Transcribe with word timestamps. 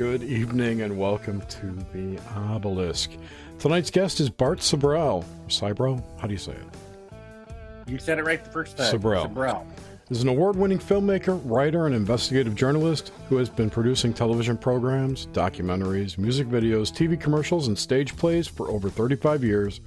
Good 0.00 0.22
evening 0.22 0.80
and 0.80 0.96
welcome 0.96 1.42
to 1.42 1.66
the 1.92 2.18
Obelisk. 2.34 3.10
Tonight's 3.58 3.90
guest 3.90 4.18
is 4.18 4.30
Bart 4.30 4.60
Sibrel. 4.60 5.26
Sibrel? 5.48 6.02
How 6.18 6.26
do 6.26 6.32
you 6.32 6.38
say 6.38 6.52
it? 6.52 7.16
You 7.86 7.98
said 7.98 8.18
it 8.18 8.24
right 8.24 8.42
the 8.42 8.50
first 8.50 8.78
time. 8.78 8.90
Sibrel. 8.90 9.30
Sibrel. 9.30 9.66
is 10.08 10.22
an 10.22 10.30
award-winning 10.30 10.78
filmmaker, 10.78 11.38
writer, 11.44 11.84
and 11.84 11.94
investigative 11.94 12.54
journalist 12.54 13.12
who 13.28 13.36
has 13.36 13.50
been 13.50 13.68
producing 13.68 14.14
television 14.14 14.56
programs, 14.56 15.26
documentaries, 15.34 16.16
music 16.16 16.46
videos, 16.46 16.90
TV 16.90 17.20
commercials, 17.20 17.68
and 17.68 17.78
stage 17.78 18.16
plays 18.16 18.46
for 18.46 18.70
over 18.70 18.88
35 18.88 19.44
years, 19.44 19.82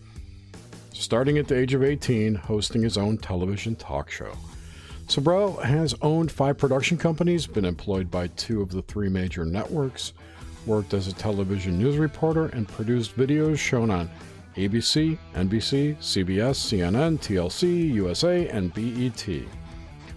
starting 0.91 1.39
at 1.39 1.47
the 1.47 1.57
age 1.57 1.73
of 1.73 1.81
18, 1.83 2.35
hosting 2.35 2.83
his 2.83 2.99
own 2.99 3.17
television 3.17 3.75
talk 3.77 4.11
show. 4.11 4.33
Sibrel 5.07 5.61
has 5.63 5.93
owned 6.01 6.31
five 6.31 6.57
production 6.57 6.97
companies, 6.97 7.45
been 7.45 7.65
employed 7.65 8.09
by 8.09 8.27
two 8.27 8.61
of 8.61 8.71
the 8.71 8.81
three 8.83 9.09
major 9.09 9.45
networks, 9.45 10.13
worked 10.65 10.93
as 10.93 11.07
a 11.07 11.13
television 11.13 11.77
news 11.77 11.97
reporter, 11.97 12.47
and 12.47 12.67
produced 12.67 13.17
videos 13.17 13.57
shown 13.57 13.91
on 13.91 14.09
ABC, 14.55 15.17
NBC, 15.35 15.97
CBS, 15.97 16.55
CNN, 16.55 17.19
TLC, 17.19 17.93
USA, 17.93 18.47
and 18.47 18.73
BET. 18.73 19.27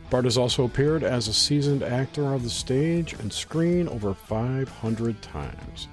Bart 0.08 0.24
has 0.24 0.38
also 0.38 0.64
appeared 0.64 1.02
as 1.02 1.26
a 1.26 1.34
seasoned 1.34 1.82
actor 1.82 2.32
of 2.32 2.44
the 2.44 2.50
stage 2.50 3.14
and 3.14 3.32
screen 3.32 3.88
over 3.88 4.14
500 4.14 5.20
times. 5.20 5.88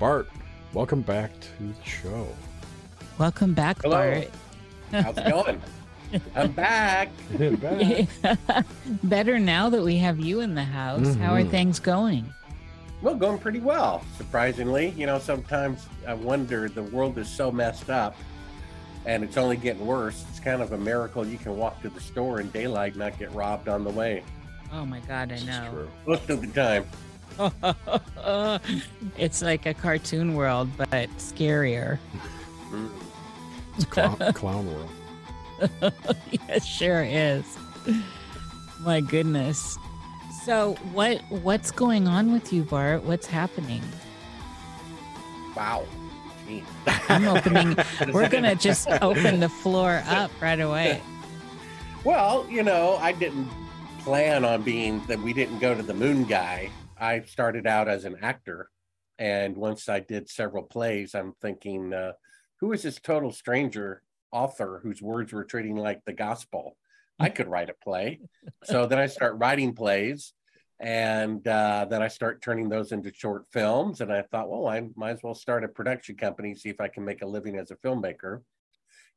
Bart, 0.00 0.28
welcome 0.72 1.00
back 1.00 1.30
to 1.40 1.62
the 1.62 1.88
show. 1.88 2.26
Welcome 3.18 3.54
back, 3.54 3.82
Hello. 3.82 3.96
Bart. 3.96 4.30
How's 5.04 5.16
it 5.16 5.30
going? 5.30 5.62
I'm 6.36 6.52
back. 6.52 7.10
back. 7.60 8.06
Better 9.04 9.38
now 9.38 9.68
that 9.70 9.82
we 9.82 9.96
have 9.98 10.18
you 10.20 10.40
in 10.40 10.54
the 10.54 10.64
house. 10.64 11.14
How 11.16 11.34
are 11.34 11.42
Mhm. 11.42 11.50
things 11.50 11.78
going? 11.80 12.32
Well, 13.02 13.14
going 13.14 13.38
pretty 13.38 13.60
well, 13.60 14.02
surprisingly. 14.16 14.90
You 14.96 15.06
know, 15.06 15.18
sometimes 15.18 15.86
I 16.06 16.14
wonder 16.14 16.68
the 16.68 16.82
world 16.84 17.18
is 17.18 17.28
so 17.28 17.50
messed 17.52 17.90
up 17.90 18.16
and 19.04 19.22
it's 19.22 19.36
only 19.36 19.56
getting 19.56 19.86
worse. 19.86 20.24
It's 20.30 20.40
kind 20.40 20.62
of 20.62 20.72
a 20.72 20.78
miracle 20.78 21.26
you 21.26 21.38
can 21.38 21.56
walk 21.56 21.82
to 21.82 21.88
the 21.90 22.00
store 22.00 22.40
in 22.40 22.50
daylight 22.50 22.92
and 22.92 23.00
not 23.00 23.18
get 23.18 23.30
robbed 23.32 23.68
on 23.68 23.84
the 23.84 23.90
way. 23.90 24.22
Oh 24.72 24.84
my 24.86 25.00
God, 25.00 25.30
I 25.30 25.34
This 25.34 25.42
is 25.42 25.46
know. 25.48 25.68
true. 25.70 25.88
Most 26.06 26.30
of 26.30 26.40
the 26.40 26.48
time. 26.48 26.84
it's 29.18 29.42
like 29.42 29.66
a 29.66 29.74
cartoon 29.74 30.34
world, 30.34 30.68
but 30.76 31.08
scarier. 31.18 31.98
Mm. 32.70 32.88
It's 33.76 33.84
clown, 33.84 34.16
clown 34.32 34.66
world. 34.66 34.90
it 36.48 36.64
sure 36.64 37.02
is. 37.02 37.44
My 38.80 39.00
goodness. 39.00 39.78
So 40.44 40.74
what 40.92 41.18
what's 41.28 41.70
going 41.70 42.06
on 42.06 42.32
with 42.32 42.52
you, 42.52 42.62
Bart? 42.62 43.02
What's 43.02 43.26
happening? 43.26 43.82
Wow. 45.56 45.84
Gee. 46.46 46.62
I'm 47.08 47.26
opening. 47.26 47.76
We're 48.12 48.28
gonna 48.28 48.54
just 48.54 48.88
open 49.02 49.40
the 49.40 49.48
floor 49.48 50.02
up 50.06 50.30
right 50.40 50.60
away. 50.60 51.02
Well, 52.04 52.46
you 52.48 52.62
know, 52.62 52.98
I 52.98 53.10
didn't 53.10 53.48
plan 53.98 54.44
on 54.44 54.62
being 54.62 55.04
that 55.06 55.18
we 55.18 55.32
didn't 55.32 55.58
go 55.58 55.74
to 55.74 55.82
the 55.82 55.92
moon 55.92 56.22
guy. 56.22 56.70
I 56.96 57.22
started 57.22 57.66
out 57.66 57.88
as 57.88 58.04
an 58.04 58.18
actor. 58.22 58.70
And 59.18 59.56
once 59.56 59.88
I 59.88 59.98
did 59.98 60.28
several 60.30 60.62
plays, 60.62 61.16
I'm 61.16 61.32
thinking, 61.42 61.92
uh, 61.92 62.12
who 62.60 62.72
is 62.72 62.82
this 62.84 63.00
total 63.00 63.32
stranger 63.32 64.02
author 64.32 64.80
whose 64.82 65.02
words 65.02 65.32
were 65.32 65.44
treating 65.44 65.76
like 65.76 66.04
the 66.04 66.12
gospel? 66.12 66.76
I 67.18 67.28
could 67.30 67.48
write 67.48 67.70
a 67.70 67.74
play. 67.74 68.20
So 68.64 68.86
then 68.86 68.98
I 68.98 69.06
start 69.06 69.38
writing 69.38 69.74
plays. 69.74 70.32
And 70.78 71.46
uh, 71.46 71.86
then 71.88 72.02
I 72.02 72.08
start 72.08 72.42
turning 72.42 72.68
those 72.68 72.92
into 72.92 73.12
short 73.14 73.46
films. 73.52 74.00
And 74.00 74.12
I 74.12 74.22
thought, 74.22 74.50
well, 74.50 74.66
I 74.66 74.88
might 74.96 75.12
as 75.12 75.22
well 75.22 75.34
start 75.34 75.64
a 75.64 75.68
production 75.68 76.16
company, 76.16 76.54
see 76.54 76.68
if 76.68 76.80
I 76.80 76.88
can 76.88 77.04
make 77.04 77.22
a 77.22 77.26
living 77.26 77.56
as 77.56 77.70
a 77.70 77.76
filmmaker. 77.76 78.42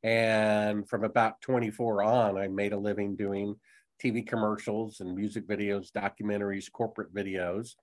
And 0.02 0.88
from 0.88 1.04
about 1.04 1.40
24 1.42 2.02
on, 2.02 2.38
I 2.38 2.48
made 2.48 2.72
a 2.72 2.78
living 2.78 3.16
doing 3.16 3.56
TV 4.02 4.26
commercials 4.26 5.00
and 5.00 5.14
music 5.14 5.46
videos, 5.46 5.92
documentaries, 5.92 6.72
corporate 6.72 7.14
videos. 7.14 7.74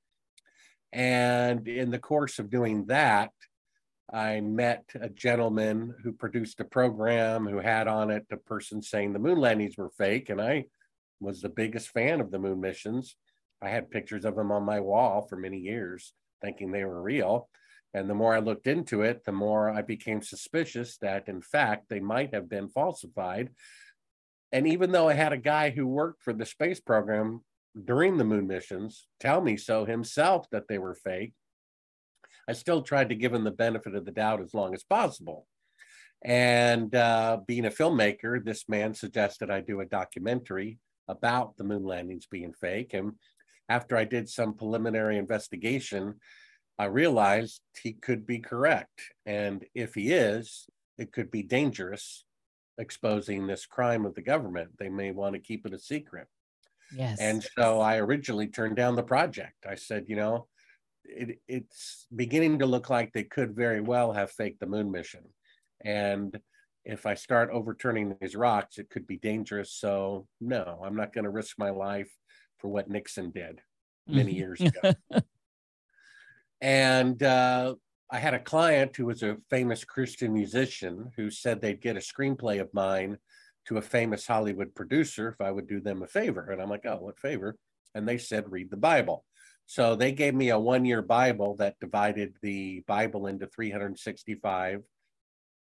And 0.91 1.67
in 1.67 1.91
the 1.91 1.99
course 1.99 2.39
of 2.39 2.49
doing 2.49 2.85
that, 2.85 3.31
I 4.11 4.39
met 4.39 4.85
a 4.95 5.09
gentleman 5.09 5.93
who 6.01 6.13
produced 6.13 6.61
a 6.61 6.65
program 6.65 7.45
who 7.45 7.59
had 7.59 7.87
on 7.87 8.09
it 8.09 8.25
a 8.31 8.37
person 8.37 8.81
saying 8.81 9.11
the 9.11 9.19
moon 9.19 9.39
landings 9.39 9.77
were 9.77 9.89
fake. 9.89 10.29
And 10.29 10.41
I 10.41 10.65
was 11.19 11.41
the 11.41 11.49
biggest 11.49 11.89
fan 11.89 12.21
of 12.21 12.31
the 12.31 12.39
moon 12.39 12.61
missions. 12.61 13.17
I 13.61 13.69
had 13.69 13.91
pictures 13.91 14.23
of 14.23 14.35
them 14.35 14.51
on 14.51 14.63
my 14.63 14.79
wall 14.79 15.23
for 15.27 15.35
many 15.35 15.57
years, 15.57 16.13
thinking 16.41 16.71
they 16.71 16.85
were 16.85 17.01
real. 17.01 17.49
And 17.93 18.09
the 18.09 18.15
more 18.15 18.33
I 18.33 18.39
looked 18.39 18.67
into 18.67 19.01
it, 19.01 19.25
the 19.25 19.31
more 19.31 19.69
I 19.69 19.81
became 19.81 20.21
suspicious 20.21 20.97
that, 20.99 21.27
in 21.27 21.41
fact, 21.41 21.89
they 21.89 21.99
might 21.99 22.33
have 22.33 22.47
been 22.47 22.69
falsified. 22.69 23.49
And 24.51 24.67
even 24.67 24.91
though 24.91 25.09
I 25.09 25.13
had 25.13 25.33
a 25.33 25.37
guy 25.37 25.71
who 25.71 25.87
worked 25.87 26.23
for 26.23 26.31
the 26.31 26.45
space 26.45 26.79
program 26.79 27.41
during 27.83 28.17
the 28.17 28.23
moon 28.23 28.47
missions 28.47 29.07
tell 29.19 29.41
me 29.41 29.57
so 29.57 29.85
himself 29.85 30.49
that 30.51 30.67
they 30.69 30.77
were 30.77 30.95
fake, 30.95 31.33
I 32.47 32.53
still 32.53 32.81
tried 32.81 33.09
to 33.09 33.15
give 33.15 33.33
him 33.33 33.43
the 33.43 33.51
benefit 33.51 33.95
of 33.95 34.05
the 34.05 34.11
doubt 34.11 34.41
as 34.41 34.53
long 34.53 34.73
as 34.73 34.83
possible. 34.83 35.45
And 36.23 36.93
uh, 36.95 37.39
being 37.45 37.65
a 37.65 37.71
filmmaker, 37.71 38.43
this 38.43 38.67
man 38.67 38.93
suggested 38.93 39.51
I 39.51 39.61
do 39.61 39.81
a 39.81 39.85
documentary 39.85 40.79
about 41.07 41.57
the 41.57 41.63
moon 41.63 41.83
landings 41.83 42.25
being 42.25 42.53
fake. 42.53 42.93
And 42.93 43.13
after 43.69 43.95
I 43.97 44.05
did 44.05 44.29
some 44.29 44.55
preliminary 44.55 45.17
investigation, 45.17 46.15
I 46.79 46.85
realized 46.85 47.61
he 47.81 47.93
could 47.93 48.25
be 48.25 48.39
correct. 48.39 49.01
And 49.25 49.65
if 49.75 49.93
he 49.93 50.11
is, 50.11 50.67
it 50.97 51.11
could 51.11 51.31
be 51.31 51.43
dangerous 51.43 52.23
exposing 52.77 53.47
this 53.47 53.65
crime 53.65 54.05
of 54.05 54.15
the 54.15 54.21
government. 54.21 54.69
They 54.77 54.89
may 54.89 55.11
want 55.11 55.33
to 55.33 55.39
keep 55.39 55.65
it 55.65 55.73
a 55.73 55.79
secret. 55.79 56.27
Yes. 56.95 57.19
And 57.19 57.45
so 57.57 57.81
I 57.81 57.97
originally 57.97 58.47
turned 58.47 58.75
down 58.75 58.95
the 58.95 59.03
project. 59.03 59.65
I 59.67 59.75
said, 59.75 60.05
you 60.07 60.15
know, 60.15 60.47
it, 61.07 61.39
it's 61.47 62.07
beginning 62.15 62.59
to 62.59 62.65
look 62.65 62.89
like 62.89 63.13
they 63.13 63.23
could 63.23 63.55
very 63.55 63.81
well 63.81 64.11
have 64.11 64.31
faked 64.31 64.59
the 64.59 64.65
moon 64.65 64.91
mission. 64.91 65.23
And 65.83 66.37
if 66.85 67.05
I 67.05 67.15
start 67.15 67.49
overturning 67.51 68.15
these 68.21 68.35
rocks, 68.35 68.77
it 68.77 68.89
could 68.89 69.07
be 69.07 69.17
dangerous. 69.17 69.73
So, 69.73 70.27
no, 70.39 70.81
I'm 70.83 70.95
not 70.95 71.13
going 71.13 71.25
to 71.25 71.29
risk 71.29 71.57
my 71.57 71.69
life 71.69 72.11
for 72.59 72.69
what 72.69 72.89
Nixon 72.89 73.31
did 73.31 73.61
many 74.07 74.33
years 74.35 74.61
ago. 74.61 74.93
And 76.61 77.21
uh, 77.21 77.75
I 78.09 78.19
had 78.19 78.33
a 78.33 78.39
client 78.39 78.95
who 78.95 79.05
was 79.05 79.21
a 79.21 79.37
famous 79.49 79.83
Christian 79.83 80.33
musician 80.33 81.11
who 81.15 81.29
said 81.29 81.61
they'd 81.61 81.81
get 81.81 81.97
a 81.97 81.99
screenplay 81.99 82.61
of 82.61 82.73
mine 82.73 83.17
to 83.67 83.77
a 83.77 83.81
famous 83.81 84.25
Hollywood 84.25 84.73
producer 84.73 85.27
if 85.27 85.41
I 85.41 85.51
would 85.51 85.67
do 85.67 85.81
them 85.81 86.01
a 86.01 86.07
favor. 86.07 86.49
And 86.49 86.61
I'm 86.61 86.69
like, 86.69 86.85
oh, 86.85 86.97
what 86.99 87.19
favor? 87.19 87.57
And 87.93 88.07
they 88.07 88.17
said, 88.17 88.51
read 88.51 88.71
the 88.71 88.77
Bible. 88.77 89.25
So 89.67 89.95
they 89.97 90.13
gave 90.13 90.33
me 90.33 90.49
a 90.49 90.57
one 90.57 90.85
year 90.85 91.01
Bible 91.01 91.55
that 91.57 91.79
divided 91.79 92.37
the 92.41 92.79
Bible 92.87 93.27
into 93.27 93.47
365, 93.47 94.83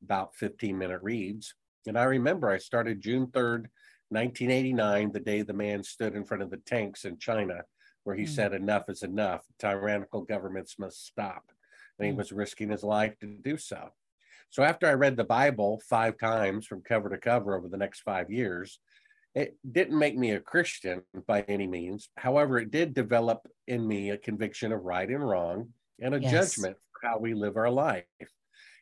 about 0.03 0.35
15 0.35 0.77
minute 0.77 1.01
reads. 1.01 1.55
And 1.87 1.97
I 1.97 2.03
remember 2.03 2.49
I 2.49 2.57
started 2.57 2.99
June 2.99 3.27
3rd, 3.27 3.69
1989, 4.09 5.13
the 5.13 5.19
day 5.21 5.43
the 5.43 5.53
man 5.53 5.81
stood 5.81 6.13
in 6.13 6.25
front 6.25 6.43
of 6.43 6.49
the 6.49 6.57
tanks 6.57 7.05
in 7.05 7.17
China 7.17 7.63
where 8.03 8.17
he 8.17 8.23
Mm. 8.23 8.27
said 8.27 8.53
enough 8.53 8.89
is 8.89 9.01
enough. 9.01 9.45
Tyrannical 9.57 10.21
governments 10.23 10.77
must 10.77 11.05
stop. 11.05 11.51
And 11.97 12.05
he 12.05 12.13
Mm. 12.13 12.17
was 12.17 12.33
risking 12.33 12.69
his 12.69 12.83
life 12.83 13.17
to 13.19 13.27
do 13.27 13.57
so. 13.57 13.93
So 14.49 14.61
after 14.61 14.87
I 14.87 14.93
read 14.93 15.15
the 15.15 15.23
Bible 15.23 15.79
five 15.79 16.17
times 16.17 16.67
from 16.67 16.81
cover 16.83 17.09
to 17.09 17.17
cover 17.17 17.55
over 17.57 17.69
the 17.69 17.77
next 17.77 18.01
five 18.01 18.29
years, 18.29 18.79
it 19.35 19.57
didn't 19.69 19.99
make 19.99 20.17
me 20.17 20.31
a 20.31 20.39
Christian 20.39 21.03
by 21.27 21.41
any 21.41 21.67
means. 21.67 22.09
However, 22.17 22.57
it 22.57 22.71
did 22.71 22.93
develop 22.93 23.45
in 23.67 23.85
me 23.85 24.09
a 24.09 24.17
conviction 24.17 24.71
of 24.71 24.83
right 24.83 25.09
and 25.09 25.27
wrong 25.27 25.73
and 26.01 26.15
a 26.15 26.19
Yes. 26.19 26.55
judgment 26.55 26.77
for 26.93 27.07
how 27.07 27.19
we 27.19 27.33
live 27.33 27.57
our 27.57 27.69
life. 27.69 28.05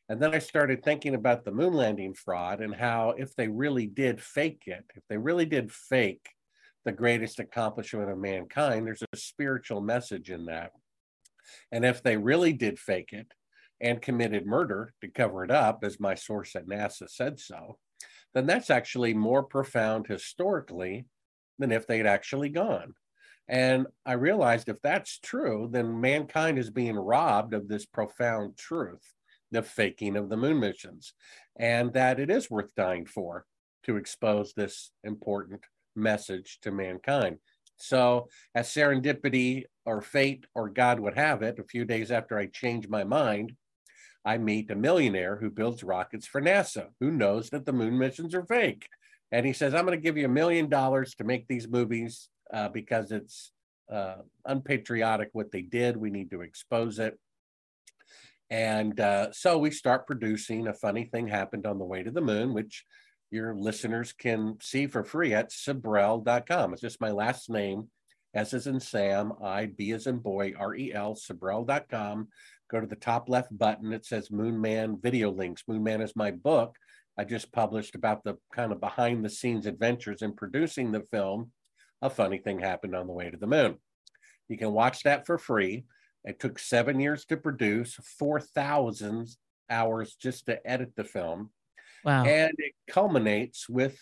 And 0.09 0.21
then 0.21 0.35
I 0.35 0.39
started 0.39 0.83
thinking 0.83 1.15
about 1.15 1.43
the 1.43 1.51
moon 1.51 1.73
landing 1.73 2.13
fraud 2.13 2.61
and 2.61 2.75
how 2.75 3.11
if 3.17 3.35
they 3.35 3.47
really 3.47 3.87
did 3.87 4.21
fake 4.21 4.63
it, 4.67 4.83
if 4.95 5.03
they 5.09 5.17
really 5.17 5.45
did 5.45 5.71
fake 5.71 6.29
the 6.85 6.91
greatest 6.91 7.39
accomplishment 7.39 8.11
of 8.11 8.17
mankind, 8.17 8.85
there's 8.85 9.03
a 9.11 9.17
spiritual 9.17 9.81
message 9.81 10.29
in 10.29 10.45
that. 10.45 10.71
And 11.71 11.83
if 11.83 12.03
they 12.03 12.17
really 12.17 12.53
did 12.53 12.77
fake 12.77 13.11
it 13.13 13.27
and 13.81 14.01
committed 14.01 14.45
murder 14.45 14.93
to 15.01 15.07
cover 15.07 15.43
it 15.43 15.51
up, 15.51 15.83
as 15.83 15.99
my 15.99 16.15
source 16.15 16.55
at 16.55 16.67
NASA 16.67 17.09
said 17.09 17.39
so, 17.39 17.79
then 18.33 18.45
that's 18.45 18.69
actually 18.69 19.13
more 19.13 19.43
profound 19.43 20.07
historically 20.07 21.05
than 21.59 21.71
if 21.71 21.87
they'd 21.87 22.05
actually 22.05 22.49
gone. 22.49 22.93
And 23.47 23.87
I 24.05 24.13
realized 24.13 24.69
if 24.69 24.81
that's 24.81 25.19
true, 25.19 25.67
then 25.71 25.99
mankind 25.99 26.57
is 26.57 26.69
being 26.69 26.95
robbed 26.95 27.53
of 27.53 27.67
this 27.67 27.85
profound 27.85 28.57
truth, 28.57 29.13
the 29.51 29.61
faking 29.61 30.15
of 30.15 30.29
the 30.29 30.37
moon 30.37 30.59
missions, 30.59 31.13
and 31.57 31.93
that 31.93 32.19
it 32.19 32.31
is 32.31 32.49
worth 32.49 32.73
dying 32.75 33.05
for 33.05 33.45
to 33.83 33.97
expose 33.97 34.53
this 34.53 34.91
important 35.03 35.61
message 35.95 36.59
to 36.61 36.71
mankind. 36.71 37.37
So, 37.77 38.29
as 38.55 38.69
serendipity 38.69 39.65
or 39.85 40.01
fate 40.01 40.45
or 40.55 40.69
God 40.69 40.99
would 40.99 41.15
have 41.15 41.41
it, 41.41 41.59
a 41.59 41.63
few 41.63 41.83
days 41.83 42.11
after 42.11 42.37
I 42.37 42.45
changed 42.45 42.89
my 42.89 43.03
mind, 43.03 43.53
I 44.25 44.37
meet 44.37 44.71
a 44.71 44.75
millionaire 44.75 45.37
who 45.37 45.49
builds 45.49 45.83
rockets 45.83 46.25
for 46.25 46.41
NASA, 46.41 46.87
who 46.99 47.11
knows 47.11 47.49
that 47.49 47.65
the 47.65 47.73
moon 47.73 47.97
missions 47.97 48.33
are 48.33 48.45
fake. 48.45 48.87
And 49.31 49.45
he 49.45 49.53
says, 49.53 49.73
I'm 49.73 49.85
going 49.85 49.97
to 49.97 50.01
give 50.01 50.17
you 50.17 50.25
a 50.25 50.29
million 50.29 50.69
dollars 50.69 51.15
to 51.15 51.23
make 51.23 51.47
these 51.47 51.67
movies 51.67 52.29
uh, 52.53 52.69
because 52.69 53.11
it's 53.11 53.51
uh, 53.91 54.17
unpatriotic 54.45 55.29
what 55.33 55.51
they 55.51 55.61
did. 55.61 55.97
We 55.97 56.09
need 56.09 56.29
to 56.31 56.41
expose 56.41 56.99
it. 56.99 57.17
And 58.49 58.99
uh, 58.99 59.31
so 59.31 59.57
we 59.57 59.71
start 59.71 60.05
producing 60.05 60.67
A 60.67 60.73
Funny 60.73 61.05
Thing 61.05 61.27
Happened 61.27 61.65
on 61.65 61.79
the 61.79 61.85
Way 61.85 62.03
to 62.03 62.11
the 62.11 62.21
Moon, 62.21 62.53
which 62.53 62.85
your 63.31 63.55
listeners 63.55 64.13
can 64.13 64.57
see 64.61 64.85
for 64.85 65.03
free 65.03 65.33
at 65.33 65.49
Sibrel.com. 65.49 66.73
It's 66.73 66.81
just 66.81 67.01
my 67.01 67.09
last 67.09 67.49
name, 67.49 67.89
S 68.35 68.53
as 68.53 68.67
in 68.67 68.79
Sam, 68.79 69.33
I, 69.43 69.65
B 69.65 69.91
as 69.91 70.05
in 70.05 70.19
boy, 70.19 70.53
R 70.57 70.75
E 70.75 70.93
L, 70.93 71.15
Sibrel.com. 71.15 72.27
Go 72.73 72.81
to 72.81 72.87
the 72.87 72.95
top 72.95 73.29
left 73.29 73.55
button. 73.55 73.93
It 73.93 74.03
says 74.03 74.31
Moon 74.31 74.59
Man 74.59 74.97
video 74.99 75.29
links. 75.29 75.61
Moon 75.67 75.83
Man 75.83 76.01
is 76.01 76.15
my 76.15 76.31
book. 76.31 76.75
I 77.19 77.23
just 77.23 77.51
published 77.51 77.93
about 77.93 78.23
the 78.23 78.37
kind 78.51 78.71
of 78.71 78.81
behind 78.81 79.23
the 79.23 79.29
scenes 79.29 79.67
adventures 79.67 80.23
in 80.23 80.33
producing 80.33 80.91
the 80.91 81.01
film. 81.11 81.51
A 82.01 82.09
funny 82.09 82.39
thing 82.39 82.57
happened 82.57 82.95
on 82.95 83.05
the 83.05 83.13
way 83.13 83.29
to 83.29 83.37
the 83.37 83.45
moon. 83.45 83.75
You 84.49 84.57
can 84.57 84.71
watch 84.71 85.03
that 85.03 85.27
for 85.27 85.37
free. 85.37 85.85
It 86.25 86.39
took 86.39 86.57
seven 86.57 86.99
years 86.99 87.25
to 87.25 87.37
produce, 87.37 87.93
4,000 88.17 89.27
hours 89.69 90.15
just 90.15 90.47
to 90.47 90.65
edit 90.65 90.93
the 90.95 91.03
film. 91.03 91.51
Wow. 92.03 92.25
And 92.25 92.53
it 92.57 92.73
culminates 92.89 93.69
with 93.69 93.99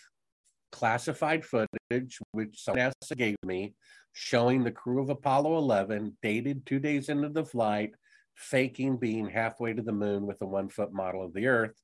classified 0.70 1.44
footage, 1.44 2.18
which 2.30 2.64
NASA 2.66 3.16
gave 3.16 3.36
me, 3.44 3.74
showing 4.14 4.64
the 4.64 4.70
crew 4.70 5.02
of 5.02 5.10
Apollo 5.10 5.58
11, 5.58 6.16
dated 6.22 6.64
two 6.64 6.78
days 6.78 7.10
into 7.10 7.28
the 7.28 7.44
flight, 7.44 7.92
faking 8.34 8.96
being 8.96 9.28
halfway 9.28 9.72
to 9.72 9.82
the 9.82 9.92
moon 9.92 10.26
with 10.26 10.40
a 10.42 10.46
one 10.46 10.68
foot 10.68 10.92
model 10.92 11.24
of 11.24 11.32
the 11.32 11.46
Earth, 11.46 11.74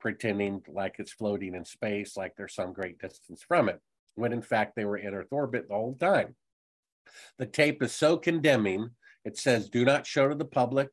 pretending 0.00 0.62
like 0.68 0.96
it's 0.98 1.12
floating 1.12 1.54
in 1.54 1.64
space, 1.64 2.16
like 2.16 2.34
there's 2.36 2.54
some 2.54 2.72
great 2.72 2.98
distance 2.98 3.42
from 3.46 3.68
it, 3.68 3.80
when 4.14 4.32
in 4.32 4.42
fact 4.42 4.74
they 4.76 4.84
were 4.84 4.96
in 4.96 5.14
Earth 5.14 5.28
orbit 5.30 5.66
the 5.68 5.74
whole 5.74 5.94
time. 5.94 6.34
The 7.38 7.46
tape 7.46 7.82
is 7.82 7.92
so 7.92 8.16
condemning 8.16 8.90
it 9.26 9.36
says, 9.36 9.68
do 9.68 9.84
not 9.84 10.06
show 10.06 10.28
to 10.28 10.36
the 10.36 10.44
public 10.44 10.88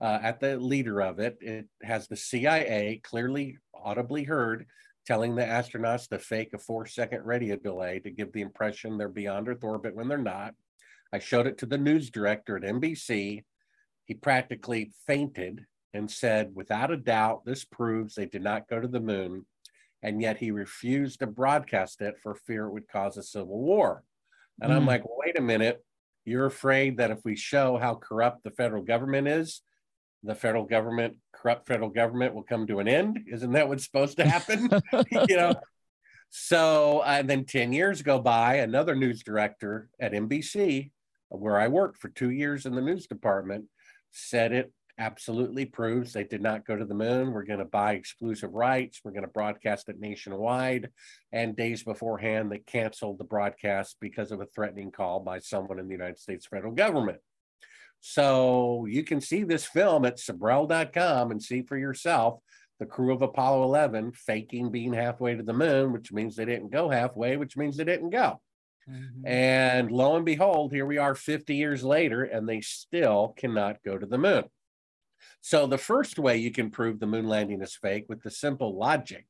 uh, 0.00 0.18
at 0.20 0.40
the 0.40 0.58
leader 0.58 1.00
of 1.00 1.20
it. 1.20 1.38
It 1.40 1.68
has 1.84 2.08
the 2.08 2.16
CIA 2.16 3.00
clearly 3.04 3.58
audibly 3.72 4.24
heard 4.24 4.66
telling 5.06 5.36
the 5.36 5.44
astronauts 5.44 6.08
to 6.08 6.18
fake 6.18 6.50
a 6.52 6.58
four 6.58 6.86
second 6.86 7.24
radio 7.24 7.54
delay 7.54 8.00
to 8.00 8.10
give 8.10 8.32
the 8.32 8.40
impression 8.40 8.98
they're 8.98 9.08
beyond 9.08 9.48
Earth 9.48 9.62
orbit 9.62 9.94
when 9.94 10.08
they're 10.08 10.18
not. 10.18 10.54
I 11.12 11.20
showed 11.20 11.46
it 11.46 11.58
to 11.58 11.66
the 11.66 11.78
news 11.78 12.10
director 12.10 12.56
at 12.56 12.64
NBC. 12.64 13.44
He 14.06 14.14
practically 14.14 14.92
fainted 15.06 15.66
and 15.92 16.10
said, 16.10 16.52
without 16.54 16.90
a 16.90 16.96
doubt, 16.96 17.44
this 17.44 17.64
proves 17.64 18.14
they 18.14 18.26
did 18.26 18.42
not 18.42 18.68
go 18.68 18.80
to 18.80 18.88
the 18.88 19.00
moon. 19.00 19.46
And 20.02 20.20
yet 20.20 20.38
he 20.38 20.50
refused 20.50 21.20
to 21.20 21.26
broadcast 21.26 22.00
it 22.00 22.14
for 22.22 22.34
fear 22.34 22.66
it 22.66 22.72
would 22.72 22.88
cause 22.88 23.16
a 23.16 23.22
civil 23.22 23.58
war. 23.58 24.04
And 24.60 24.72
mm. 24.72 24.76
I'm 24.76 24.86
like, 24.86 25.02
wait 25.04 25.38
a 25.38 25.42
minute. 25.42 25.84
You're 26.24 26.46
afraid 26.46 26.98
that 26.98 27.10
if 27.10 27.18
we 27.24 27.36
show 27.36 27.76
how 27.76 27.94
corrupt 27.94 28.44
the 28.44 28.50
federal 28.50 28.82
government 28.82 29.28
is, 29.28 29.62
the 30.22 30.34
federal 30.34 30.64
government, 30.64 31.16
corrupt 31.32 31.66
federal 31.66 31.88
government, 31.88 32.34
will 32.34 32.42
come 32.42 32.66
to 32.66 32.80
an 32.80 32.88
end. 32.88 33.20
Isn't 33.30 33.52
that 33.52 33.68
what's 33.68 33.84
supposed 33.84 34.16
to 34.18 34.28
happen? 34.28 34.70
you 35.28 35.36
know. 35.36 35.54
So, 36.30 37.02
and 37.04 37.30
then 37.30 37.44
10 37.44 37.72
years 37.72 38.02
go 38.02 38.18
by, 38.18 38.56
another 38.56 38.94
news 38.94 39.22
director 39.22 39.88
at 40.00 40.12
NBC, 40.12 40.90
where 41.28 41.58
I 41.58 41.68
worked 41.68 41.98
for 41.98 42.08
two 42.08 42.30
years 42.30 42.66
in 42.66 42.74
the 42.74 42.80
news 42.82 43.06
department, 43.06 43.66
said 44.16 44.52
it 44.52 44.72
absolutely 44.98 45.66
proves 45.66 46.12
they 46.12 46.24
did 46.24 46.40
not 46.40 46.66
go 46.66 46.74
to 46.74 46.84
the 46.84 46.94
moon. 46.94 47.32
We're 47.32 47.44
going 47.44 47.58
to 47.58 47.66
buy 47.66 47.92
exclusive 47.92 48.54
rights. 48.54 49.00
We're 49.04 49.10
going 49.12 49.22
to 49.22 49.28
broadcast 49.28 49.88
it 49.88 50.00
nationwide. 50.00 50.90
And 51.32 51.56
days 51.56 51.82
beforehand, 51.82 52.50
they 52.50 52.58
canceled 52.58 53.18
the 53.18 53.24
broadcast 53.24 53.96
because 54.00 54.32
of 54.32 54.40
a 54.40 54.46
threatening 54.46 54.90
call 54.90 55.20
by 55.20 55.40
someone 55.40 55.78
in 55.78 55.86
the 55.86 55.94
United 55.94 56.18
States 56.18 56.46
federal 56.46 56.72
government. 56.72 57.18
So 58.00 58.86
you 58.88 59.02
can 59.04 59.20
see 59.20 59.44
this 59.44 59.66
film 59.66 60.04
at 60.04 60.18
Sibrel.com 60.18 61.30
and 61.30 61.42
see 61.42 61.62
for 61.62 61.76
yourself 61.76 62.40
the 62.78 62.86
crew 62.86 63.12
of 63.12 63.22
Apollo 63.22 63.64
11 63.64 64.12
faking 64.12 64.70
being 64.70 64.92
halfway 64.92 65.34
to 65.34 65.42
the 65.42 65.52
moon, 65.52 65.92
which 65.92 66.12
means 66.12 66.36
they 66.36 66.44
didn't 66.44 66.70
go 66.70 66.88
halfway, 66.88 67.36
which 67.36 67.56
means 67.56 67.76
they 67.76 67.84
didn't 67.84 68.10
go. 68.10 68.40
Mm-hmm. 68.90 69.26
And 69.26 69.90
lo 69.90 70.16
and 70.16 70.24
behold, 70.24 70.72
here 70.72 70.86
we 70.86 70.98
are 70.98 71.14
50 71.14 71.54
years 71.54 71.82
later, 71.82 72.22
and 72.22 72.48
they 72.48 72.60
still 72.60 73.34
cannot 73.36 73.82
go 73.84 73.98
to 73.98 74.06
the 74.06 74.18
moon. 74.18 74.44
So 75.40 75.66
the 75.66 75.78
first 75.78 76.18
way 76.18 76.36
you 76.36 76.50
can 76.50 76.70
prove 76.70 76.98
the 76.98 77.06
moon 77.06 77.28
landing 77.28 77.62
is 77.62 77.74
fake 77.74 78.06
with 78.08 78.22
the 78.22 78.30
simple 78.30 78.76
logic. 78.76 79.26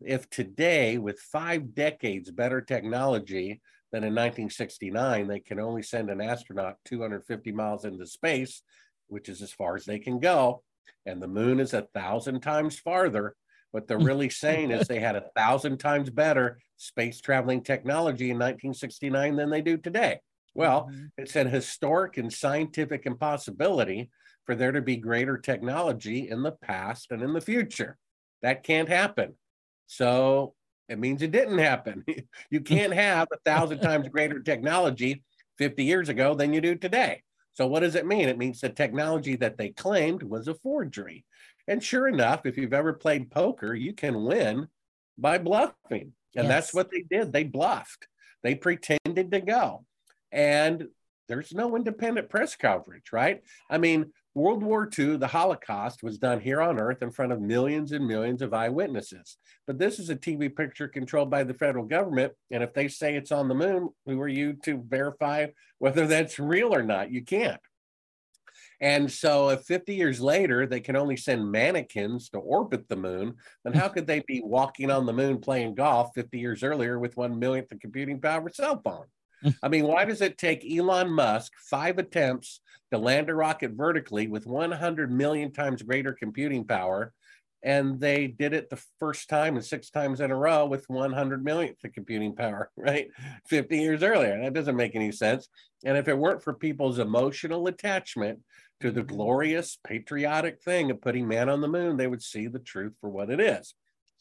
If 0.00 0.28
today, 0.28 0.98
with 0.98 1.18
five 1.18 1.74
decades 1.74 2.30
better 2.30 2.60
technology 2.60 3.60
than 3.92 4.02
in 4.02 4.12
1969, 4.14 5.28
they 5.28 5.40
can 5.40 5.60
only 5.60 5.82
send 5.82 6.10
an 6.10 6.20
astronaut 6.20 6.76
250 6.84 7.52
miles 7.52 7.84
into 7.84 8.06
space, 8.06 8.62
which 9.06 9.28
is 9.28 9.42
as 9.42 9.52
far 9.52 9.76
as 9.76 9.84
they 9.84 9.98
can 9.98 10.18
go, 10.18 10.62
and 11.06 11.22
the 11.22 11.28
moon 11.28 11.60
is 11.60 11.74
a 11.74 11.86
thousand 11.94 12.40
times 12.40 12.78
farther. 12.78 13.36
What 13.74 13.88
they're 13.88 13.98
really 13.98 14.30
saying 14.30 14.70
is 14.70 14.86
they 14.86 15.00
had 15.00 15.16
a 15.16 15.24
thousand 15.34 15.78
times 15.78 16.08
better 16.08 16.60
space 16.76 17.20
traveling 17.20 17.60
technology 17.60 18.26
in 18.26 18.36
1969 18.36 19.34
than 19.34 19.50
they 19.50 19.62
do 19.62 19.76
today. 19.76 20.20
Well, 20.54 20.84
mm-hmm. 20.84 21.06
it's 21.18 21.34
an 21.34 21.48
historic 21.48 22.16
and 22.16 22.32
scientific 22.32 23.04
impossibility 23.04 24.10
for 24.44 24.54
there 24.54 24.70
to 24.70 24.80
be 24.80 24.96
greater 24.96 25.36
technology 25.36 26.28
in 26.30 26.44
the 26.44 26.52
past 26.52 27.10
and 27.10 27.20
in 27.20 27.32
the 27.32 27.40
future. 27.40 27.98
That 28.42 28.62
can't 28.62 28.88
happen. 28.88 29.34
So 29.88 30.54
it 30.88 31.00
means 31.00 31.20
it 31.20 31.32
didn't 31.32 31.58
happen. 31.58 32.04
you 32.50 32.60
can't 32.60 32.94
have 32.94 33.26
a 33.32 33.38
thousand 33.44 33.78
times 33.82 34.06
greater 34.06 34.38
technology 34.38 35.24
50 35.58 35.82
years 35.82 36.08
ago 36.08 36.36
than 36.36 36.52
you 36.52 36.60
do 36.60 36.76
today. 36.76 37.24
So 37.54 37.66
what 37.66 37.80
does 37.80 37.94
it 37.94 38.06
mean? 38.06 38.28
It 38.28 38.38
means 38.38 38.60
the 38.60 38.68
technology 38.68 39.36
that 39.36 39.56
they 39.56 39.70
claimed 39.70 40.22
was 40.22 40.48
a 40.48 40.54
forgery. 40.54 41.24
And 41.66 41.82
sure 41.82 42.08
enough, 42.08 42.46
if 42.46 42.58
you've 42.58 42.74
ever 42.74 42.92
played 42.92 43.30
poker, 43.30 43.74
you 43.74 43.94
can 43.94 44.24
win 44.24 44.68
by 45.16 45.38
bluffing. 45.38 46.12
And 46.36 46.46
yes. 46.46 46.48
that's 46.48 46.74
what 46.74 46.90
they 46.90 47.02
did. 47.08 47.32
They 47.32 47.44
bluffed. 47.44 48.08
They 48.42 48.54
pretended 48.54 49.30
to 49.30 49.40
go. 49.40 49.86
And 50.32 50.88
there's 51.28 51.52
no 51.54 51.76
independent 51.76 52.28
press 52.28 52.56
coverage, 52.56 53.12
right? 53.12 53.42
I 53.70 53.78
mean, 53.78 54.12
World 54.34 54.64
War 54.64 54.88
II, 54.98 55.16
the 55.16 55.28
Holocaust, 55.28 56.02
was 56.02 56.18
done 56.18 56.40
here 56.40 56.60
on 56.60 56.80
Earth 56.80 57.02
in 57.02 57.12
front 57.12 57.30
of 57.30 57.40
millions 57.40 57.92
and 57.92 58.04
millions 58.04 58.42
of 58.42 58.52
eyewitnesses. 58.52 59.36
But 59.64 59.78
this 59.78 60.00
is 60.00 60.10
a 60.10 60.16
TV 60.16 60.54
picture 60.54 60.88
controlled 60.88 61.30
by 61.30 61.44
the 61.44 61.54
federal 61.54 61.84
government. 61.84 62.32
And 62.50 62.62
if 62.62 62.74
they 62.74 62.88
say 62.88 63.14
it's 63.14 63.30
on 63.30 63.46
the 63.46 63.54
moon, 63.54 63.90
who 64.06 64.20
are 64.20 64.28
you 64.28 64.54
to 64.64 64.82
verify 64.88 65.46
whether 65.78 66.06
that's 66.08 66.40
real 66.40 66.74
or 66.74 66.82
not? 66.82 67.12
You 67.12 67.22
can't. 67.22 67.60
And 68.80 69.10
so, 69.10 69.50
if 69.50 69.62
50 69.62 69.94
years 69.94 70.20
later 70.20 70.66
they 70.66 70.80
can 70.80 70.96
only 70.96 71.16
send 71.16 71.50
mannequins 71.50 72.28
to 72.30 72.38
orbit 72.38 72.88
the 72.88 72.96
moon, 72.96 73.36
then 73.64 73.72
how 73.72 73.88
could 73.88 74.06
they 74.06 74.20
be 74.26 74.42
walking 74.44 74.90
on 74.90 75.06
the 75.06 75.12
moon 75.12 75.38
playing 75.38 75.76
golf 75.76 76.10
50 76.14 76.38
years 76.38 76.62
earlier 76.62 76.98
with 76.98 77.16
one 77.16 77.38
millionth 77.38 77.68
the 77.68 77.76
computing 77.76 78.20
power 78.20 78.50
cell 78.52 78.80
phone? 78.84 79.06
I 79.62 79.68
mean, 79.68 79.86
why 79.86 80.04
does 80.04 80.20
it 80.20 80.38
take 80.38 80.64
Elon 80.64 81.10
Musk 81.10 81.52
five 81.58 81.98
attempts 81.98 82.60
to 82.92 82.98
land 82.98 83.30
a 83.30 83.34
rocket 83.34 83.72
vertically 83.72 84.26
with 84.26 84.46
100 84.46 85.10
million 85.10 85.52
times 85.52 85.82
greater 85.82 86.12
computing 86.12 86.64
power? 86.64 87.12
And 87.62 87.98
they 87.98 88.26
did 88.26 88.52
it 88.52 88.68
the 88.68 88.82
first 89.00 89.30
time 89.30 89.56
and 89.56 89.64
six 89.64 89.88
times 89.88 90.20
in 90.20 90.30
a 90.30 90.36
row 90.36 90.66
with 90.66 90.84
100 90.88 91.42
millionth 91.42 91.80
the 91.80 91.88
computing 91.88 92.36
power, 92.36 92.70
right? 92.76 93.08
50 93.48 93.78
years 93.78 94.02
earlier. 94.02 94.38
That 94.40 94.52
doesn't 94.52 94.76
make 94.76 94.94
any 94.94 95.12
sense. 95.12 95.48
And 95.84 95.96
if 95.96 96.06
it 96.06 96.18
weren't 96.18 96.42
for 96.42 96.52
people's 96.52 96.98
emotional 96.98 97.66
attachment 97.66 98.40
to 98.80 98.90
the 98.90 99.00
mm-hmm. 99.00 99.16
glorious 99.16 99.78
patriotic 99.82 100.62
thing 100.62 100.90
of 100.90 101.00
putting 101.00 101.26
man 101.26 101.48
on 101.48 101.62
the 101.62 101.68
moon, 101.68 101.96
they 101.96 102.06
would 102.06 102.22
see 102.22 102.48
the 102.48 102.58
truth 102.58 102.92
for 103.00 103.08
what 103.08 103.30
it 103.30 103.40
is. 103.40 103.74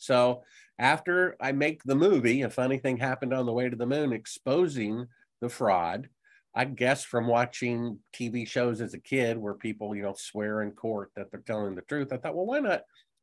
So 0.03 0.43
after 0.77 1.37
I 1.39 1.53
make 1.53 1.83
the 1.83 1.95
movie, 1.95 2.41
a 2.41 2.49
funny 2.49 2.77
thing 2.77 2.97
happened 2.97 3.33
on 3.33 3.45
the 3.45 3.53
way 3.53 3.69
to 3.69 3.75
the 3.75 3.85
moon, 3.85 4.11
exposing 4.11 5.07
the 5.39 5.49
fraud. 5.49 6.09
I 6.53 6.65
guess 6.65 7.03
from 7.03 7.27
watching 7.27 7.99
TV 8.13 8.47
shows 8.47 8.81
as 8.81 8.93
a 8.93 8.99
kid 8.99 9.37
where 9.37 9.55
people, 9.55 9.95
you 9.95 10.03
know, 10.03 10.13
swear 10.15 10.61
in 10.61 10.71
court 10.71 11.11
that 11.15 11.31
they're 11.31 11.39
telling 11.39 11.75
the 11.75 11.81
truth, 11.81 12.11
I 12.11 12.17
thought, 12.17 12.35
well, 12.35 12.45
why 12.45 12.59
not 12.59 12.81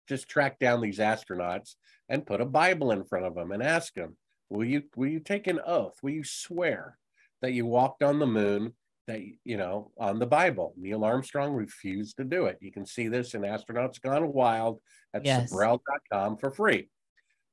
just 0.08 0.28
track 0.28 0.58
down 0.58 0.80
these 0.80 0.98
astronauts 0.98 1.74
and 2.08 2.26
put 2.26 2.40
a 2.40 2.46
Bible 2.46 2.90
in 2.92 3.04
front 3.04 3.26
of 3.26 3.34
them 3.34 3.52
and 3.52 3.62
ask 3.62 3.94
them, 3.94 4.16
will 4.48 4.64
you 4.64 4.82
will 4.96 5.08
you 5.08 5.20
take 5.20 5.46
an 5.46 5.60
oath? 5.64 5.94
Will 6.02 6.10
you 6.10 6.24
swear 6.24 6.96
that 7.42 7.52
you 7.52 7.66
walked 7.66 8.02
on 8.02 8.18
the 8.18 8.26
moon 8.26 8.74
that 9.10 9.20
you 9.44 9.56
know 9.56 9.90
on 9.98 10.18
the 10.18 10.26
Bible. 10.26 10.72
Neil 10.76 11.04
Armstrong 11.04 11.52
refused 11.52 12.16
to 12.16 12.24
do 12.24 12.46
it. 12.46 12.58
You 12.60 12.72
can 12.72 12.86
see 12.86 13.08
this 13.08 13.34
in 13.34 13.42
Astronauts 13.42 14.00
Gone 14.00 14.32
Wild 14.32 14.80
at 15.12 15.24
yes. 15.24 15.52
Sibrel.com 15.52 16.38
for 16.38 16.50
free. 16.50 16.88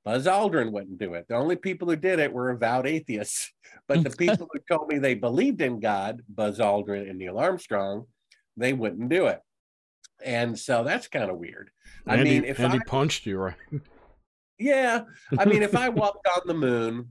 Buzz 0.05 0.25
Aldrin 0.25 0.71
wouldn't 0.71 0.99
do 0.99 1.15
it. 1.15 1.25
The 1.27 1.35
only 1.35 1.57
people 1.57 1.89
who 1.89 1.97
did 1.97 2.19
it 2.19 2.31
were 2.31 2.51
avowed 2.51 2.87
atheists. 2.87 3.51
But 3.87 4.03
the 4.03 4.09
people 4.09 4.49
who 4.51 4.59
told 4.69 4.89
me 4.89 4.97
they 4.97 5.13
believed 5.13 5.61
in 5.61 5.79
God, 5.79 6.21
Buzz 6.27 6.59
Aldrin 6.59 7.09
and 7.09 7.17
Neil 7.19 7.37
Armstrong, 7.37 8.05
they 8.57 8.73
wouldn't 8.73 9.07
do 9.07 9.27
it. 9.27 9.39
And 10.23 10.59
so 10.59 10.83
that's 10.83 11.07
kind 11.07 11.31
of 11.31 11.37
weird. 11.37 11.69
I 12.05 12.17
mean, 12.17 12.43
if 12.43 12.59
Andy 12.59 12.79
I, 12.79 12.89
punched 12.89 13.25
you, 13.25 13.37
right? 13.37 13.55
Yeah. 14.59 15.03
I 15.37 15.45
mean, 15.45 15.63
if 15.63 15.75
I 15.75 15.87
walked 16.03 16.27
on 16.27 16.41
the 16.45 16.53
moon 16.53 17.09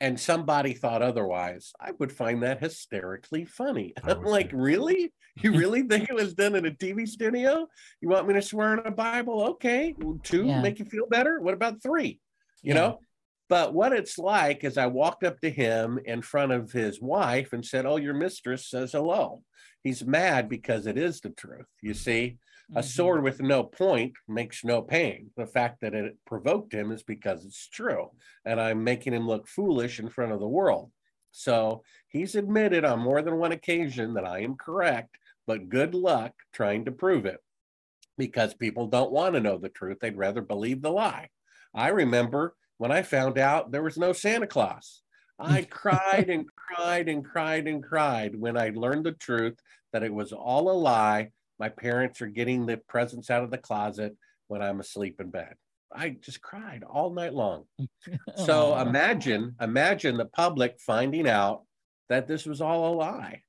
and 0.00 0.18
somebody 0.18 0.72
thought 0.72 1.02
otherwise, 1.02 1.72
I 1.78 1.92
would 1.98 2.10
find 2.10 2.42
that 2.42 2.60
hysterically 2.60 3.44
funny. 3.44 3.92
I'm 4.04 4.22
like, 4.22 4.50
really? 4.52 5.12
You 5.42 5.52
really 5.52 5.84
think 5.84 6.10
it 6.10 6.14
was 6.14 6.34
done 6.34 6.56
in 6.56 6.66
a 6.66 6.72
TV 6.72 7.08
studio? 7.08 7.66
You 8.00 8.08
want 8.08 8.26
me 8.26 8.34
to 8.34 8.42
swear 8.42 8.74
in 8.74 8.80
a 8.84 8.90
Bible? 8.90 9.42
Okay. 9.50 9.94
Two 10.24 10.46
yeah. 10.46 10.60
make 10.60 10.80
you 10.80 10.84
feel 10.84 11.06
better. 11.08 11.40
What 11.40 11.54
about 11.54 11.80
three? 11.80 12.20
You 12.62 12.74
yeah. 12.74 12.74
know? 12.74 13.00
But 13.48 13.72
what 13.72 13.92
it's 13.92 14.18
like 14.18 14.64
is 14.64 14.76
I 14.76 14.88
walked 14.88 15.22
up 15.22 15.40
to 15.40 15.48
him 15.48 16.00
in 16.04 16.20
front 16.20 16.50
of 16.50 16.72
his 16.72 17.00
wife 17.00 17.52
and 17.52 17.64
said, 17.64 17.86
Oh, 17.86 17.96
your 17.96 18.12
mistress 18.12 18.68
says 18.68 18.92
hello. 18.92 19.42
He's 19.84 20.04
mad 20.04 20.48
because 20.48 20.86
it 20.86 20.98
is 20.98 21.20
the 21.20 21.30
truth. 21.30 21.68
You 21.80 21.94
see. 21.94 22.38
A 22.74 22.80
mm-hmm. 22.80 22.86
sword 22.86 23.22
with 23.22 23.40
no 23.40 23.64
point 23.64 24.12
makes 24.28 24.64
no 24.64 24.82
pain. 24.82 25.30
The 25.36 25.46
fact 25.46 25.80
that 25.80 25.94
it 25.94 26.16
provoked 26.26 26.72
him 26.72 26.92
is 26.92 27.02
because 27.02 27.44
it's 27.44 27.68
true. 27.68 28.10
And 28.44 28.60
I'm 28.60 28.84
making 28.84 29.12
him 29.12 29.26
look 29.26 29.48
foolish 29.48 29.98
in 29.98 30.08
front 30.08 30.32
of 30.32 30.40
the 30.40 30.48
world. 30.48 30.90
So 31.32 31.82
he's 32.08 32.34
admitted 32.34 32.84
on 32.84 33.00
more 33.00 33.22
than 33.22 33.36
one 33.36 33.52
occasion 33.52 34.14
that 34.14 34.24
I 34.24 34.40
am 34.40 34.56
correct, 34.56 35.16
but 35.46 35.68
good 35.68 35.94
luck 35.94 36.32
trying 36.52 36.84
to 36.84 36.92
prove 36.92 37.26
it 37.26 37.38
because 38.18 38.54
people 38.54 38.86
don't 38.86 39.12
want 39.12 39.34
to 39.34 39.40
know 39.40 39.58
the 39.58 39.68
truth. 39.68 39.98
They'd 40.00 40.16
rather 40.16 40.42
believe 40.42 40.82
the 40.82 40.90
lie. 40.90 41.28
I 41.74 41.88
remember 41.88 42.54
when 42.78 42.92
I 42.92 43.02
found 43.02 43.38
out 43.38 43.70
there 43.70 43.82
was 43.82 43.96
no 43.96 44.12
Santa 44.12 44.46
Claus. 44.46 45.02
I 45.38 45.62
cried 45.70 46.28
and 46.28 46.46
cried 46.54 47.08
and 47.08 47.24
cried 47.24 47.66
and 47.66 47.82
cried 47.82 48.34
when 48.38 48.56
I 48.56 48.72
learned 48.74 49.06
the 49.06 49.12
truth 49.12 49.58
that 49.92 50.02
it 50.02 50.12
was 50.12 50.32
all 50.32 50.70
a 50.70 50.72
lie. 50.72 51.30
My 51.60 51.68
parents 51.68 52.22
are 52.22 52.26
getting 52.26 52.64
the 52.64 52.78
presents 52.88 53.28
out 53.28 53.44
of 53.44 53.50
the 53.50 53.58
closet 53.58 54.16
when 54.48 54.62
I'm 54.62 54.80
asleep 54.80 55.20
in 55.20 55.28
bed. 55.28 55.54
I 55.94 56.08
just 56.08 56.40
cried 56.40 56.82
all 56.88 57.10
night 57.10 57.34
long. 57.34 57.64
so 58.36 58.78
imagine, 58.78 59.56
imagine 59.60 60.16
the 60.16 60.24
public 60.24 60.78
finding 60.80 61.28
out 61.28 61.64
that 62.08 62.26
this 62.26 62.46
was 62.46 62.62
all 62.62 62.90
a 62.90 62.96
lie. 62.96 63.42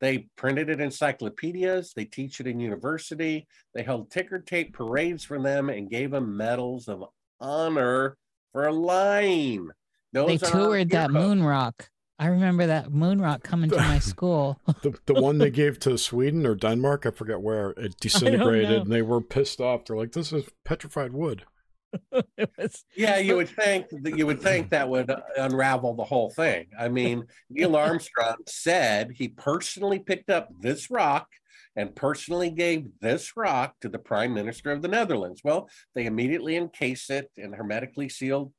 They 0.00 0.28
printed 0.36 0.68
it 0.68 0.74
in 0.74 0.82
encyclopedias, 0.82 1.94
they 1.94 2.04
teach 2.04 2.38
it 2.38 2.46
in 2.46 2.60
university, 2.60 3.46
they 3.74 3.82
held 3.82 4.10
ticker 4.10 4.40
tape 4.40 4.74
parades 4.74 5.24
for 5.24 5.40
them 5.40 5.70
and 5.70 5.88
gave 5.88 6.10
them 6.10 6.36
medals 6.36 6.88
of 6.88 7.04
honor 7.40 8.18
for 8.52 8.70
lying. 8.70 9.70
Those 10.12 10.38
they 10.40 10.50
toured 10.50 10.90
that 10.90 11.10
moon 11.10 11.42
rock. 11.42 11.88
I 12.18 12.26
remember 12.26 12.66
that 12.66 12.92
moon 12.92 13.20
rock 13.20 13.42
coming 13.42 13.70
to 13.70 13.76
my 13.76 13.98
school. 14.00 14.60
the, 14.82 14.96
the 15.06 15.14
one 15.14 15.38
they 15.38 15.50
gave 15.50 15.78
to 15.80 15.98
Sweden 15.98 16.46
or 16.46 16.54
Denmark, 16.54 17.06
I 17.06 17.10
forget 17.10 17.40
where, 17.40 17.70
it 17.70 17.96
disintegrated 18.00 18.82
and 18.82 18.92
they 18.92 19.02
were 19.02 19.20
pissed 19.20 19.60
off. 19.60 19.84
They're 19.84 19.96
like, 19.96 20.12
this 20.12 20.32
is 20.32 20.44
petrified 20.64 21.12
wood. 21.12 21.44
was... 22.58 22.84
Yeah, 22.96 23.18
you 23.18 23.36
would 23.36 23.48
think 23.48 23.86
that 24.02 24.16
you 24.16 24.26
would 24.26 24.40
think 24.40 24.70
that 24.70 24.88
would 24.88 25.10
uh, 25.10 25.20
unravel 25.36 25.94
the 25.94 26.04
whole 26.04 26.30
thing. 26.30 26.66
I 26.78 26.88
mean, 26.88 27.24
Neil 27.50 27.76
Armstrong 27.76 28.36
said 28.46 29.12
he 29.14 29.28
personally 29.28 29.98
picked 29.98 30.30
up 30.30 30.48
this 30.60 30.90
rock 30.90 31.28
and 31.76 31.94
personally 31.94 32.50
gave 32.50 32.86
this 33.00 33.36
rock 33.36 33.74
to 33.80 33.88
the 33.88 33.98
prime 33.98 34.32
minister 34.32 34.70
of 34.70 34.82
the 34.82 34.88
Netherlands. 34.88 35.40
Well, 35.42 35.68
they 35.94 36.06
immediately 36.06 36.56
encase 36.56 37.10
it 37.10 37.30
in 37.36 37.52
hermetically 37.52 38.08
sealed 38.08 38.52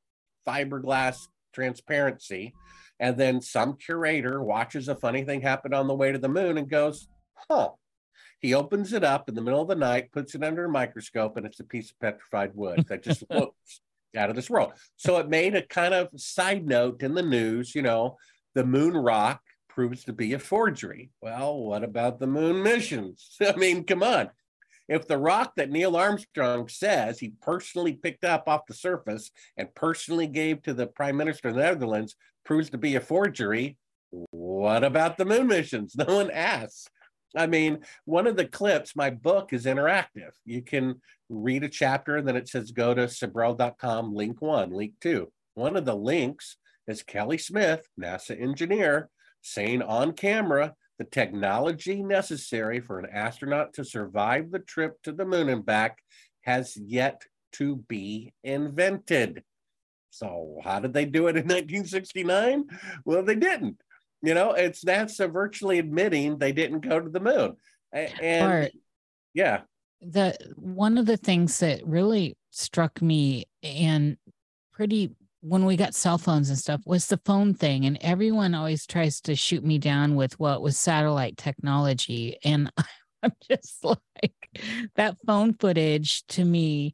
fiberglass 0.47 1.17
transparency. 1.53 2.53
And 2.99 3.17
then 3.17 3.41
some 3.41 3.77
curator 3.77 4.41
watches 4.41 4.87
a 4.87 4.95
funny 4.95 5.23
thing 5.23 5.41
happen 5.41 5.73
on 5.73 5.87
the 5.87 5.95
way 5.95 6.11
to 6.11 6.17
the 6.17 6.29
moon 6.29 6.57
and 6.57 6.69
goes, 6.69 7.07
huh. 7.49 7.69
He 8.39 8.53
opens 8.53 8.93
it 8.93 9.03
up 9.03 9.27
in 9.27 9.35
the 9.35 9.41
middle 9.41 9.61
of 9.61 9.67
the 9.67 9.75
night, 9.75 10.11
puts 10.11 10.35
it 10.35 10.43
under 10.43 10.65
a 10.65 10.69
microscope, 10.69 11.35
and 11.37 11.45
it's 11.45 11.59
a 11.59 11.63
piece 11.63 11.91
of 11.91 11.99
petrified 11.99 12.51
wood 12.53 12.85
that 12.89 13.01
just 13.01 13.23
looks 13.29 13.81
out 14.15 14.29
of 14.29 14.35
this 14.35 14.49
world. 14.49 14.73
So 14.97 15.17
it 15.17 15.29
made 15.29 15.55
a 15.55 15.65
kind 15.65 15.93
of 15.93 16.09
side 16.15 16.65
note 16.65 17.01
in 17.01 17.15
the 17.15 17.23
news, 17.23 17.73
you 17.73 17.81
know, 17.81 18.17
the 18.53 18.65
moon 18.65 18.93
rock 18.93 19.41
proves 19.67 20.05
to 20.05 20.13
be 20.13 20.33
a 20.33 20.39
forgery. 20.39 21.11
Well, 21.21 21.57
what 21.57 21.83
about 21.83 22.19
the 22.19 22.27
moon 22.27 22.63
missions? 22.63 23.35
I 23.41 23.55
mean, 23.55 23.83
come 23.83 24.03
on. 24.03 24.29
If 24.87 25.07
the 25.07 25.17
rock 25.17 25.53
that 25.55 25.71
Neil 25.71 25.95
Armstrong 25.95 26.67
says 26.67 27.19
he 27.19 27.33
personally 27.41 27.93
picked 27.93 28.23
up 28.23 28.47
off 28.47 28.67
the 28.67 28.73
surface 28.73 29.31
and 29.57 29.73
personally 29.73 30.27
gave 30.27 30.61
to 30.63 30.73
the 30.73 30.87
prime 30.87 31.17
minister 31.17 31.49
of 31.49 31.55
the 31.55 31.61
Netherlands 31.61 32.15
proves 32.43 32.69
to 32.69 32.77
be 32.77 32.95
a 32.95 33.01
forgery, 33.01 33.77
what 34.11 34.83
about 34.83 35.17
the 35.17 35.25
moon 35.25 35.47
missions? 35.47 35.95
No 35.97 36.15
one 36.15 36.31
asks. 36.31 36.87
I 37.35 37.47
mean, 37.47 37.79
one 38.05 38.27
of 38.27 38.37
the 38.37 38.45
clips, 38.45 38.95
my 38.95 39.09
book 39.09 39.51
is 39.51 39.65
interactive. 39.65 40.31
You 40.45 40.61
can 40.61 41.01
read 41.29 41.63
a 41.63 41.69
chapter, 41.69 42.15
and 42.15 42.27
then 42.27 42.37
it 42.37 42.47
says 42.47 42.71
go 42.71 42.93
to 42.93 43.07
sibrel.com, 43.07 44.13
link 44.13 44.41
one, 44.41 44.71
link 44.71 44.93
two. 45.01 45.31
One 45.55 45.75
of 45.75 45.85
the 45.85 45.95
links 45.95 46.55
is 46.87 47.03
Kelly 47.03 47.37
Smith, 47.37 47.87
NASA 47.99 48.39
engineer, 48.39 49.09
saying 49.41 49.81
on 49.81 50.13
camera 50.13 50.75
the 50.97 51.05
technology 51.05 52.01
necessary 52.01 52.79
for 52.79 52.99
an 52.99 53.07
astronaut 53.11 53.73
to 53.73 53.83
survive 53.83 54.51
the 54.51 54.59
trip 54.59 55.01
to 55.03 55.11
the 55.11 55.25
moon 55.25 55.49
and 55.49 55.65
back 55.65 55.99
has 56.41 56.77
yet 56.77 57.23
to 57.53 57.77
be 57.87 58.33
invented. 58.43 59.43
So, 60.09 60.59
how 60.63 60.79
did 60.79 60.93
they 60.93 61.05
do 61.05 61.27
it 61.27 61.35
in 61.35 61.43
1969? 61.47 62.65
Well, 63.03 63.23
they 63.23 63.35
didn't. 63.35 63.81
You 64.21 64.33
know, 64.33 64.53
it's 64.53 64.81
that's 64.81 65.17
virtually 65.17 65.79
admitting 65.79 66.37
they 66.37 66.53
didn't 66.53 66.79
go 66.81 66.99
to 66.99 67.09
the 67.09 67.19
moon. 67.19 67.57
And 67.91 68.51
Art, 68.51 68.71
yeah. 69.33 69.61
The 70.01 70.37
one 70.55 70.97
of 70.97 71.05
the 71.05 71.17
things 71.17 71.59
that 71.59 71.85
really 71.85 72.37
struck 72.49 73.01
me 73.01 73.45
and 73.61 74.17
pretty 74.73 75.15
when 75.47 75.65
we 75.65 75.77
got 75.77 75.93
cell 75.93 76.17
phones 76.17 76.49
and 76.49 76.57
stuff 76.57 76.81
was 76.85 77.07
the 77.07 77.19
phone 77.25 77.53
thing 77.53 77.85
and 77.85 77.97
everyone 78.01 78.55
always 78.55 78.85
tries 78.85 79.21
to 79.21 79.35
shoot 79.35 79.63
me 79.63 79.77
down 79.77 80.15
with 80.15 80.39
what 80.39 80.61
was 80.61 80.77
satellite 80.77 81.37
technology 81.37 82.37
and 82.43 82.71
i'm 83.23 83.31
just 83.49 83.83
like 83.83 84.33
that 84.95 85.17
phone 85.25 85.53
footage 85.53 86.25
to 86.27 86.43
me 86.43 86.93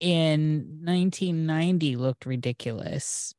in 0.00 0.80
1990 0.84 1.96
looked 1.96 2.26
ridiculous. 2.26 3.34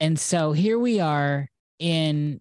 And 0.00 0.18
so 0.18 0.52
here 0.52 0.78
we 0.78 1.00
are 1.00 1.48
in 1.78 2.40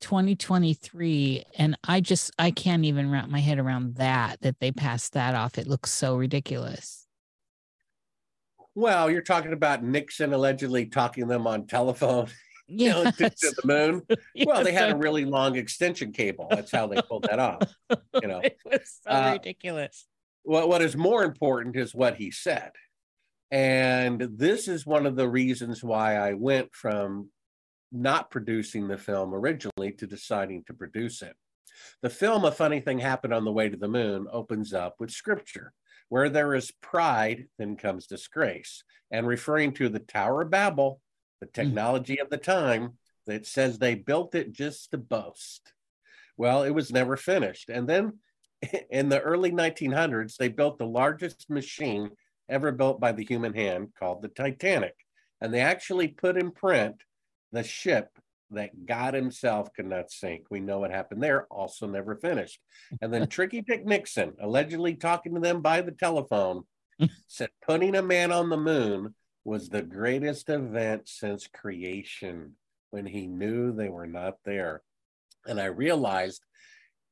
2023 0.00 1.42
and 1.56 1.76
i 1.82 2.00
just 2.00 2.30
i 2.38 2.52
can't 2.52 2.84
even 2.84 3.10
wrap 3.10 3.28
my 3.28 3.40
head 3.40 3.58
around 3.58 3.96
that 3.96 4.40
that 4.42 4.60
they 4.60 4.70
passed 4.70 5.14
that 5.14 5.34
off. 5.34 5.58
It 5.58 5.66
looks 5.66 5.92
so 5.92 6.16
ridiculous 6.16 7.07
well, 8.78 9.10
you're 9.10 9.22
talking 9.22 9.52
about 9.52 9.82
Nixon 9.82 10.32
allegedly 10.32 10.86
talking 10.86 11.26
them 11.26 11.46
on 11.46 11.66
telephone. 11.66 12.28
You 12.70 12.90
know, 12.90 13.04
to, 13.04 13.30
to, 13.30 13.54
the 13.62 13.62
moon. 13.64 14.02
yes. 14.34 14.46
Well, 14.46 14.62
they 14.62 14.72
had 14.72 14.90
a 14.90 14.96
really 14.96 15.24
long 15.24 15.56
extension 15.56 16.12
cable. 16.12 16.48
That's 16.50 16.70
how 16.70 16.86
they 16.86 17.00
pulled 17.00 17.22
that 17.22 17.38
off. 17.38 17.62
You 18.20 18.28
know, 18.28 18.40
it 18.40 18.58
was 18.62 19.00
so 19.02 19.10
uh, 19.10 19.30
ridiculous. 19.32 20.06
Well, 20.44 20.68
what 20.68 20.82
is 20.82 20.94
more 20.94 21.24
important 21.24 21.76
is 21.76 21.94
what 21.94 22.16
he 22.16 22.30
said. 22.30 22.72
And 23.50 24.20
this 24.20 24.68
is 24.68 24.84
one 24.84 25.06
of 25.06 25.16
the 25.16 25.26
reasons 25.26 25.82
why 25.82 26.16
I 26.16 26.34
went 26.34 26.74
from 26.74 27.30
not 27.90 28.30
producing 28.30 28.86
the 28.86 28.98
film 28.98 29.34
originally 29.34 29.92
to 29.92 30.06
deciding 30.06 30.64
to 30.64 30.74
produce 30.74 31.22
it. 31.22 31.36
The 32.02 32.10
film, 32.10 32.44
A 32.44 32.52
Funny 32.52 32.80
Thing 32.80 32.98
Happened 32.98 33.32
on 33.32 33.46
the 33.46 33.52
Way 33.52 33.70
to 33.70 33.78
the 33.78 33.88
Moon, 33.88 34.26
opens 34.30 34.74
up 34.74 34.96
with 34.98 35.10
scripture. 35.10 35.72
Where 36.08 36.28
there 36.28 36.54
is 36.54 36.72
pride, 36.80 37.46
then 37.58 37.76
comes 37.76 38.06
disgrace. 38.06 38.82
And 39.10 39.26
referring 39.26 39.72
to 39.74 39.88
the 39.88 39.98
Tower 39.98 40.42
of 40.42 40.50
Babel, 40.50 41.00
the 41.40 41.46
hmm. 41.46 41.52
technology 41.52 42.16
mm. 42.16 42.22
of 42.22 42.30
the 42.30 42.38
time, 42.38 42.98
that 43.26 43.46
says 43.46 43.78
they 43.78 43.94
built 43.94 44.34
it 44.34 44.52
just 44.52 44.90
to 44.90 44.98
boast. 44.98 45.72
Well, 46.36 46.62
it 46.62 46.70
was 46.70 46.90
never 46.90 47.16
finished. 47.16 47.68
And 47.68 47.86
then 47.86 48.14
in 48.90 49.08
the 49.08 49.20
early 49.20 49.52
1900s, 49.52 50.36
they 50.36 50.48
built 50.48 50.78
the 50.78 50.86
largest 50.86 51.48
machine 51.48 52.10
ever 52.48 52.72
built 52.72 53.00
by 53.00 53.12
the 53.12 53.24
human 53.24 53.54
hand 53.54 53.88
called 53.98 54.22
the 54.22 54.28
Titanic. 54.28 54.94
And 55.40 55.52
they 55.52 55.60
actually 55.60 56.08
put 56.08 56.36
in 56.36 56.50
print 56.50 56.96
the 57.52 57.62
ship 57.62 58.08
that 58.50 58.86
God 58.86 59.14
himself 59.14 59.72
could 59.74 59.86
not 59.86 60.10
sink. 60.10 60.46
We 60.50 60.60
know 60.60 60.80
what 60.80 60.90
happened 60.90 61.22
there, 61.22 61.46
also 61.50 61.86
never 61.86 62.16
finished. 62.16 62.60
And 63.00 63.12
then 63.12 63.26
Tricky 63.28 63.60
Dick 63.60 63.84
Nixon, 63.84 64.34
allegedly 64.40 64.94
talking 64.94 65.34
to 65.34 65.40
them 65.40 65.60
by 65.60 65.80
the 65.80 65.92
telephone, 65.92 66.64
said 67.26 67.50
putting 67.66 67.94
a 67.94 68.02
man 68.02 68.32
on 68.32 68.48
the 68.48 68.56
moon 68.56 69.14
was 69.44 69.68
the 69.68 69.82
greatest 69.82 70.48
event 70.48 71.08
since 71.08 71.46
creation 71.46 72.54
when 72.90 73.06
he 73.06 73.26
knew 73.26 73.72
they 73.72 73.88
were 73.88 74.06
not 74.06 74.34
there. 74.44 74.82
And 75.46 75.60
I 75.60 75.66
realized 75.66 76.42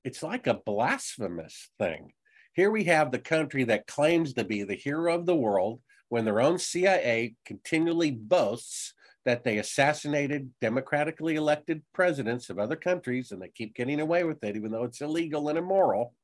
it's 0.05 0.23
like 0.23 0.47
a 0.47 0.61
blasphemous 0.65 1.71
thing. 1.79 2.13
Here 2.55 2.71
we 2.71 2.85
have 2.85 3.11
the 3.11 3.19
country 3.19 3.65
that 3.65 3.87
claims 3.87 4.35
to 4.35 4.45
be 4.45 4.63
the 4.63 4.75
hero 4.75 5.15
of 5.15 5.27
the 5.27 5.37
world, 5.37 5.81
when 6.09 6.25
their 6.25 6.41
own 6.41 6.59
CIA 6.59 7.35
continually 7.45 8.11
boasts 8.11 8.95
that 9.27 9.43
they 9.43 9.59
assassinated 9.59 10.53
democratically 10.61 11.35
elected 11.35 11.83
presidents 11.93 12.49
of 12.49 12.61
other 12.61 12.77
countries 12.77 13.33
and 13.33 13.43
they 13.43 13.49
keep 13.49 13.75
getting 13.75 14.01
away 14.01 14.23
with 14.23 14.43
it, 14.45 14.55
even 14.57 14.71
though 14.71 14.85
it's 14.85 15.01
illegal 15.01 15.49
and 15.49 15.59
immoral. 15.59 16.15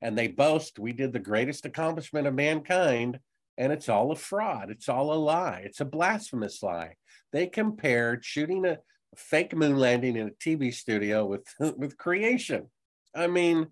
And 0.00 0.16
they 0.16 0.28
boast 0.28 0.78
we 0.78 0.92
did 0.92 1.12
the 1.12 1.18
greatest 1.18 1.66
accomplishment 1.66 2.28
of 2.28 2.34
mankind, 2.34 3.18
and 3.58 3.72
it's 3.72 3.88
all 3.88 4.12
a 4.12 4.16
fraud. 4.16 4.70
It's 4.70 4.88
all 4.88 5.12
a 5.12 5.18
lie. 5.18 5.62
It's 5.64 5.80
a 5.80 5.84
blasphemous 5.84 6.62
lie. 6.62 6.94
They 7.32 7.48
compared 7.48 8.24
shooting 8.24 8.64
a 8.64 8.78
fake 9.16 9.54
moon 9.54 9.76
landing 9.76 10.16
in 10.16 10.28
a 10.28 10.30
TV 10.30 10.72
studio 10.72 11.26
with, 11.26 11.46
with 11.76 11.98
creation. 11.98 12.68
I 13.12 13.26
mean, 13.26 13.66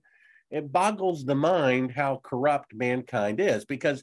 it 0.50 0.72
boggles 0.72 1.24
the 1.24 1.36
mind 1.36 1.92
how 1.92 2.20
corrupt 2.24 2.74
mankind 2.74 3.38
is 3.38 3.64
because 3.64 4.02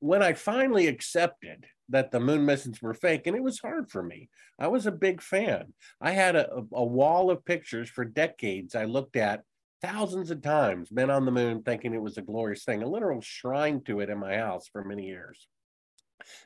when 0.00 0.22
I 0.22 0.32
finally 0.32 0.86
accepted 0.86 1.66
that 1.88 2.10
the 2.10 2.20
moon 2.20 2.44
missions 2.44 2.82
were 2.82 2.94
fake, 2.94 3.26
and 3.26 3.36
it 3.36 3.42
was 3.42 3.60
hard 3.60 3.90
for 3.90 4.02
me, 4.02 4.28
I 4.58 4.68
was 4.68 4.86
a 4.86 4.92
big 4.92 5.22
fan. 5.22 5.72
I 6.00 6.12
had 6.12 6.36
a, 6.36 6.64
a 6.72 6.84
wall 6.84 7.30
of 7.30 7.44
pictures 7.44 7.88
for 7.88 8.04
decades 8.04 8.74
I 8.74 8.84
looked 8.84 9.16
at 9.16 9.44
thousands 9.82 10.30
of 10.30 10.42
times, 10.42 10.88
been 10.88 11.10
on 11.10 11.24
the 11.24 11.30
moon 11.30 11.62
thinking 11.62 11.94
it 11.94 12.02
was 12.02 12.18
a 12.18 12.22
glorious 12.22 12.64
thing, 12.64 12.82
a 12.82 12.88
literal 12.88 13.20
shrine 13.20 13.82
to 13.82 14.00
it 14.00 14.10
in 14.10 14.18
my 14.18 14.36
house 14.36 14.68
for 14.68 14.84
many 14.84 15.06
years. 15.06 15.46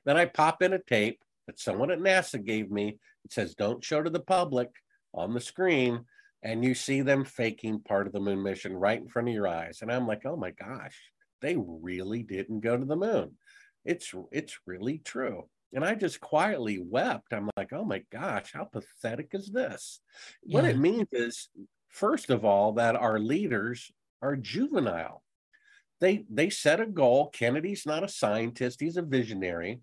Then 0.05 0.17
I 0.17 0.27
pop 0.27 0.63
in 0.63 0.73
a 0.73 0.79
tape 0.79 1.23
that 1.47 1.61
someone 1.61 1.91
at 1.91 2.01
NASA 2.01 2.45
gave 2.45 2.71
me. 2.71 2.99
It 3.25 3.33
says, 3.33 3.55
Don't 3.55 3.85
show 3.85 4.03
to 4.03 4.11
the 4.11 4.21
public 4.21 4.71
on 5.15 5.35
the 5.35 5.41
screen. 5.41 6.05
And 6.43 6.65
you 6.65 6.75
see 6.75 7.03
them 7.03 7.25
faking 7.25 7.81
part 7.81 8.07
of 8.07 8.15
the 8.15 8.21
moon 8.21 8.43
mission 8.43 8.73
right 8.73 8.99
in 8.99 9.09
front 9.09 9.29
of 9.29 9.35
your 9.35 9.47
eyes. 9.47 9.81
And 9.83 9.93
I'm 9.93 10.07
like, 10.07 10.23
Oh 10.25 10.37
my 10.37 10.51
gosh, 10.51 10.97
they 11.41 11.57
really 11.59 12.23
didn't 12.23 12.61
go 12.61 12.77
to 12.77 12.85
the 12.85 12.97
moon. 12.97 13.33
It's 13.85 14.13
it's 14.33 14.59
really 14.67 14.99
true. 14.99 15.49
And 15.73 15.85
I 15.85 15.95
just 15.95 16.21
quietly 16.21 16.81
wept. 16.81 17.33
I'm 17.33 17.49
like, 17.57 17.73
oh 17.73 17.85
my 17.85 18.03
gosh, 18.11 18.53
how 18.53 18.65
pathetic 18.65 19.29
is 19.33 19.51
this? 19.51 20.01
Yeah. 20.45 20.61
What 20.61 20.69
it 20.69 20.79
means 20.79 21.09
is, 21.13 21.49
first 21.89 22.31
of 22.31 22.45
all, 22.45 22.73
that 22.73 22.97
our 22.97 23.19
leaders 23.19 23.93
are 24.21 24.37
juvenile. 24.37 25.23
They 26.01 26.25
they 26.31 26.51
set 26.51 26.81
a 26.81 26.87
goal. 26.87 27.31
Kennedy's 27.31 27.87
not 27.87 28.05
a 28.05 28.09
scientist, 28.09 28.81
he's 28.81 28.97
a 28.97 29.03
visionary. 29.03 29.81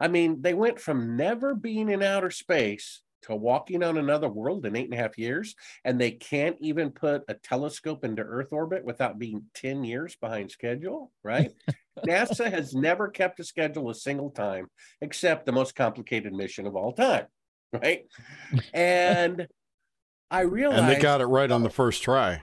I 0.00 0.08
mean, 0.08 0.42
they 0.42 0.54
went 0.54 0.80
from 0.80 1.16
never 1.16 1.54
being 1.54 1.88
in 1.88 2.02
outer 2.02 2.30
space 2.30 3.02
to 3.22 3.34
walking 3.34 3.82
on 3.82 3.98
another 3.98 4.28
world 4.28 4.64
in 4.64 4.76
eight 4.76 4.84
and 4.84 4.94
a 4.94 4.96
half 4.96 5.18
years, 5.18 5.56
and 5.84 6.00
they 6.00 6.12
can't 6.12 6.56
even 6.60 6.90
put 6.90 7.22
a 7.28 7.34
telescope 7.34 8.04
into 8.04 8.22
Earth 8.22 8.52
orbit 8.52 8.84
without 8.84 9.18
being 9.18 9.44
10 9.54 9.82
years 9.82 10.16
behind 10.16 10.50
schedule, 10.50 11.10
right? 11.24 11.50
NASA 12.06 12.50
has 12.50 12.74
never 12.74 13.08
kept 13.08 13.40
a 13.40 13.44
schedule 13.44 13.90
a 13.90 13.94
single 13.94 14.30
time, 14.30 14.66
except 15.00 15.46
the 15.46 15.52
most 15.52 15.74
complicated 15.74 16.32
mission 16.32 16.66
of 16.66 16.76
all 16.76 16.92
time, 16.92 17.26
right? 17.72 18.06
And 18.74 19.46
I 20.30 20.42
realized. 20.42 20.82
And 20.82 20.90
they 20.90 21.00
got 21.00 21.20
it 21.20 21.26
right 21.26 21.50
on 21.50 21.62
the 21.62 21.70
first 21.70 22.02
try. 22.02 22.42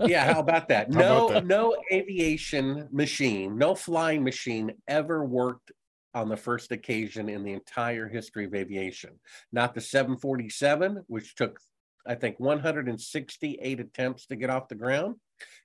yeah, 0.00 0.32
how 0.32 0.40
about 0.40 0.68
that? 0.68 0.92
How 0.92 1.00
no, 1.00 1.28
about 1.28 1.32
that? 1.34 1.46
no 1.46 1.76
aviation 1.92 2.88
machine, 2.92 3.56
no 3.56 3.74
flying 3.74 4.22
machine 4.22 4.72
ever 4.88 5.24
worked 5.24 5.72
on 6.14 6.28
the 6.28 6.36
first 6.36 6.70
occasion 6.70 7.28
in 7.28 7.42
the 7.42 7.52
entire 7.52 8.08
history 8.08 8.44
of 8.44 8.54
aviation. 8.54 9.10
Not 9.52 9.74
the 9.74 9.80
747, 9.80 11.02
which 11.08 11.34
took, 11.34 11.58
I 12.06 12.14
think, 12.14 12.38
168 12.38 13.80
attempts 13.80 14.26
to 14.26 14.36
get 14.36 14.50
off 14.50 14.68
the 14.68 14.74
ground, 14.74 15.16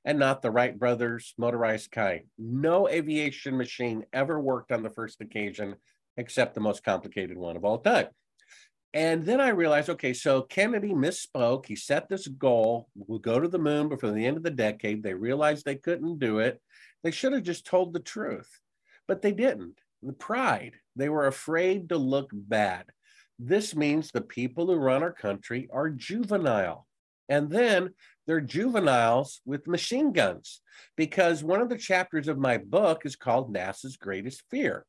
and 0.06 0.18
not 0.18 0.42
the 0.42 0.52
Wright 0.52 0.78
brothers 0.78 1.34
motorized 1.38 1.92
kite. 1.92 2.26
No 2.38 2.88
aviation 2.88 3.58
machine 3.58 4.06
ever 4.14 4.40
worked 4.40 4.72
on 4.72 4.84
the 4.84 4.90
first 4.90 5.22
occasion 5.22 5.76
except 6.18 6.54
the 6.56 6.62
most 6.62 6.84
complicated 6.84 7.38
one 7.38 7.56
of 7.56 7.64
all 7.64 7.78
time. 7.78 8.08
And 8.94 9.24
then 9.24 9.40
I 9.40 9.50
realized, 9.50 9.90
okay, 9.90 10.14
so 10.14 10.42
Kennedy 10.42 10.94
misspoke. 10.94 11.68
He 11.68 11.76
set 11.76 12.10
this 12.10 12.28
goal. 12.28 12.90
We'll 12.96 13.20
go 13.20 13.40
to 13.40 13.48
the 13.48 13.60
moon 13.60 13.88
before 13.88 14.12
the 14.12 14.26
end 14.26 14.38
of 14.38 14.44
the 14.44 14.50
decade. 14.50 15.04
They 15.04 15.14
realized 15.14 15.64
they 15.64 15.76
couldn't 15.76 16.20
do 16.20 16.40
it. 16.40 16.60
They 17.04 17.12
should 17.12 17.34
have 17.34 17.44
just 17.44 17.66
told 17.66 17.94
the 17.94 18.00
truth, 18.00 18.50
but 19.08 19.22
they 19.22 19.32
didn't 19.32 19.80
the 20.02 20.14
pride. 20.14 20.74
They 20.96 21.10
were 21.10 21.28
afraid 21.28 21.90
to 21.90 21.98
look 21.98 22.30
bad. 22.34 22.86
This 23.40 23.74
means 23.74 24.12
the 24.12 24.22
people 24.22 24.68
who 24.68 24.76
run 24.76 25.02
our 25.02 25.14
country 25.14 25.70
are 25.72 25.90
juvenile. 25.90 26.86
And 27.30 27.50
then 27.50 27.92
they're 28.28 28.42
juveniles 28.42 29.40
with 29.46 29.66
machine 29.66 30.12
guns, 30.12 30.62
because 30.98 31.44
one 31.44 31.62
of 31.62 31.70
the 31.70 31.78
chapters 31.78 32.28
of 32.28 32.38
my 32.38 32.58
book 32.58 33.06
is 33.06 33.16
called 33.16 33.54
NASA's 33.54 33.96
Greatest 33.96 34.44
Fear, 34.52 34.86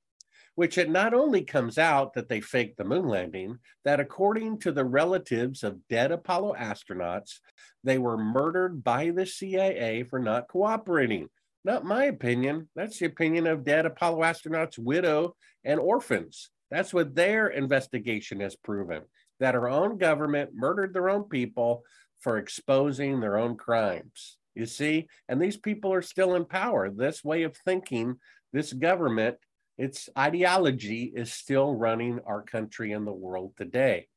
which 0.56 0.78
it 0.78 0.90
not 0.90 1.14
only 1.14 1.42
comes 1.42 1.78
out 1.78 2.14
that 2.14 2.28
they 2.28 2.40
faked 2.40 2.76
the 2.76 2.84
moon 2.84 3.06
landing, 3.06 3.58
that 3.84 4.00
according 4.00 4.58
to 4.58 4.72
the 4.72 4.84
relatives 4.84 5.62
of 5.62 5.86
dead 5.88 6.10
Apollo 6.10 6.56
astronauts, 6.58 7.38
they 7.84 7.98
were 7.98 8.18
murdered 8.18 8.82
by 8.82 9.10
the 9.10 9.26
CIA 9.26 10.02
for 10.02 10.18
not 10.18 10.48
cooperating. 10.48 11.28
Not 11.64 11.84
my 11.84 12.04
opinion. 12.04 12.68
That's 12.74 12.98
the 12.98 13.06
opinion 13.06 13.46
of 13.46 13.64
dead 13.64 13.86
Apollo 13.86 14.22
astronauts' 14.22 14.78
widow 14.78 15.36
and 15.62 15.78
orphans. 15.78 16.50
That's 16.70 16.94
what 16.94 17.14
their 17.14 17.48
investigation 17.48 18.40
has 18.40 18.56
proven 18.56 19.02
that 19.40 19.54
our 19.54 19.68
own 19.68 19.96
government 19.96 20.50
murdered 20.54 20.92
their 20.92 21.08
own 21.08 21.24
people 21.24 21.82
for 22.20 22.36
exposing 22.36 23.20
their 23.20 23.38
own 23.38 23.56
crimes. 23.56 24.36
You 24.54 24.66
see, 24.66 25.08
and 25.28 25.40
these 25.40 25.56
people 25.56 25.92
are 25.92 26.02
still 26.02 26.34
in 26.34 26.44
power. 26.44 26.90
This 26.90 27.24
way 27.24 27.44
of 27.44 27.56
thinking, 27.56 28.16
this 28.52 28.72
government, 28.72 29.36
its 29.78 30.08
ideology 30.18 31.10
is 31.14 31.32
still 31.32 31.74
running 31.74 32.20
our 32.26 32.42
country 32.42 32.92
and 32.92 33.06
the 33.06 33.12
world 33.12 33.54
today. 33.56 34.08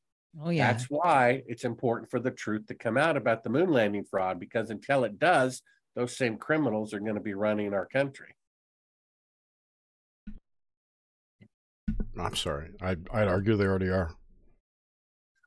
Oh, 0.42 0.50
yeah. 0.50 0.72
That's 0.72 0.84
why 0.90 1.42
it's 1.46 1.64
important 1.64 2.10
for 2.10 2.18
the 2.18 2.32
truth 2.32 2.66
to 2.66 2.74
come 2.74 2.98
out 2.98 3.16
about 3.16 3.44
the 3.44 3.50
moon 3.50 3.70
landing 3.70 4.04
fraud, 4.04 4.40
because 4.40 4.70
until 4.70 5.04
it 5.04 5.18
does, 5.18 5.62
those 5.94 6.16
same 6.16 6.36
criminals 6.36 6.92
are 6.92 7.00
going 7.00 7.14
to 7.14 7.20
be 7.20 7.34
running 7.34 7.72
our 7.72 7.86
country. 7.86 8.34
I'm 12.18 12.36
sorry. 12.36 12.70
I'd, 12.80 13.08
I'd 13.12 13.28
argue 13.28 13.56
they 13.56 13.64
already 13.64 13.88
are. 13.88 14.10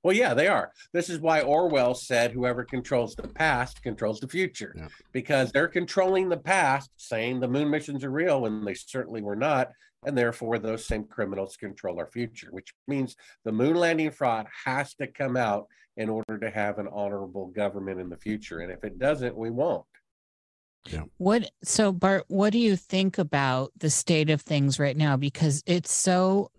Well, 0.03 0.15
yeah, 0.15 0.33
they 0.33 0.47
are. 0.47 0.71
This 0.93 1.09
is 1.09 1.19
why 1.19 1.41
Orwell 1.41 1.93
said 1.93 2.31
whoever 2.31 2.63
controls 2.63 3.15
the 3.15 3.27
past 3.27 3.81
controls 3.81 4.19
the 4.19 4.27
future, 4.27 4.73
yeah. 4.77 4.87
because 5.11 5.51
they're 5.51 5.67
controlling 5.67 6.29
the 6.29 6.37
past, 6.37 6.91
saying 6.95 7.39
the 7.39 7.47
moon 7.47 7.69
missions 7.69 8.03
are 8.03 8.11
real 8.11 8.41
when 8.41 8.63
they 8.63 8.73
certainly 8.73 9.21
were 9.21 9.35
not. 9.35 9.69
And 10.05 10.17
therefore, 10.17 10.59
those 10.59 10.85
same 10.85 11.03
criminals 11.03 11.57
control 11.57 11.99
our 11.99 12.05
future, 12.05 12.47
which 12.51 12.73
means 12.87 13.15
the 13.43 13.51
moon 13.51 13.75
landing 13.75 14.11
fraud 14.11 14.47
has 14.65 14.93
to 14.95 15.07
come 15.07 15.35
out 15.35 15.67
in 15.97 16.07
order 16.09 16.37
to 16.37 16.49
have 16.51 16.77
an 16.77 16.87
honorable 16.87 17.47
government 17.47 17.99
in 17.99 18.07
the 18.07 18.15
future. 18.17 18.59
And 18.59 18.71
if 18.71 18.83
it 18.83 18.99
doesn't, 18.99 19.35
we 19.35 19.49
won't. 19.49 19.83
Yeah. 20.85 21.03
What 21.17 21.49
so 21.63 21.91
Bart, 21.91 22.23
what 22.27 22.53
do 22.53 22.59
you 22.59 22.75
think 22.75 23.17
about 23.17 23.71
the 23.77 23.89
state 23.89 24.29
of 24.29 24.41
things 24.41 24.79
right 24.79 24.95
now? 24.95 25.17
Because 25.17 25.63
it's 25.65 25.91
so 25.91 26.51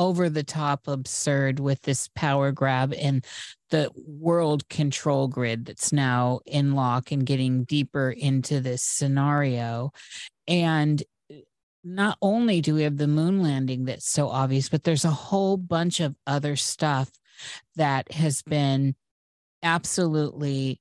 over 0.00 0.30
the 0.30 0.42
top 0.42 0.88
absurd 0.88 1.60
with 1.60 1.82
this 1.82 2.08
power 2.14 2.52
grab 2.52 2.94
and 2.94 3.22
the 3.68 3.90
world 3.94 4.66
control 4.70 5.28
grid 5.28 5.66
that's 5.66 5.92
now 5.92 6.40
in 6.46 6.72
lock 6.72 7.12
and 7.12 7.26
getting 7.26 7.64
deeper 7.64 8.10
into 8.10 8.60
this 8.60 8.82
scenario. 8.82 9.92
And 10.48 11.02
not 11.84 12.16
only 12.22 12.62
do 12.62 12.74
we 12.74 12.82
have 12.84 12.96
the 12.96 13.06
moon 13.06 13.42
landing 13.42 13.84
that's 13.84 14.08
so 14.08 14.30
obvious, 14.30 14.70
but 14.70 14.84
there's 14.84 15.04
a 15.04 15.10
whole 15.10 15.58
bunch 15.58 16.00
of 16.00 16.16
other 16.26 16.56
stuff 16.56 17.10
that 17.76 18.10
has 18.10 18.40
been 18.40 18.94
absolutely 19.62 20.79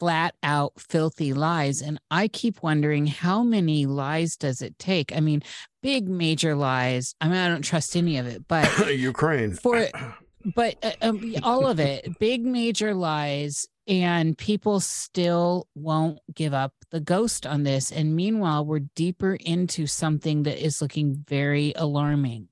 flat 0.00 0.34
out 0.42 0.72
filthy 0.78 1.32
lies. 1.32 1.82
And 1.82 2.00
I 2.10 2.26
keep 2.26 2.62
wondering 2.62 3.06
how 3.06 3.42
many 3.42 3.86
lies 3.86 4.36
does 4.36 4.62
it 4.62 4.78
take? 4.78 5.14
I 5.14 5.20
mean, 5.20 5.42
big 5.82 6.08
major 6.08 6.56
lies. 6.56 7.14
I 7.20 7.28
mean, 7.28 7.36
I 7.36 7.48
don't 7.48 7.62
trust 7.62 7.94
any 7.96 8.16
of 8.16 8.26
it, 8.26 8.48
but 8.48 8.66
Ukraine 8.96 9.52
for 9.52 9.86
but 10.56 10.76
uh, 10.82 10.92
um, 11.02 11.34
all 11.42 11.66
of 11.66 11.78
it, 11.78 12.18
big 12.18 12.44
major 12.44 12.94
lies. 12.94 13.68
And 13.86 14.38
people 14.38 14.78
still 14.78 15.66
won't 15.74 16.20
give 16.32 16.54
up 16.54 16.72
the 16.90 17.00
ghost 17.00 17.44
on 17.44 17.64
this. 17.64 17.90
And 17.90 18.14
meanwhile, 18.14 18.64
we're 18.64 18.80
deeper 18.94 19.34
into 19.34 19.86
something 19.86 20.44
that 20.44 20.64
is 20.64 20.80
looking 20.80 21.24
very 21.28 21.72
alarming. 21.74 22.48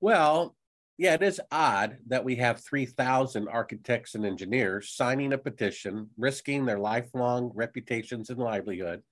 Well, 0.00 0.56
yeah, 1.02 1.14
it 1.14 1.22
is 1.24 1.40
odd 1.50 1.96
that 2.06 2.24
we 2.24 2.36
have 2.36 2.60
3,000 2.60 3.48
architects 3.48 4.14
and 4.14 4.24
engineers 4.24 4.90
signing 4.94 5.32
a 5.32 5.38
petition, 5.38 6.08
risking 6.16 6.64
their 6.64 6.78
lifelong 6.78 7.50
reputations 7.56 8.30
and 8.30 8.38
livelihood, 8.38 9.02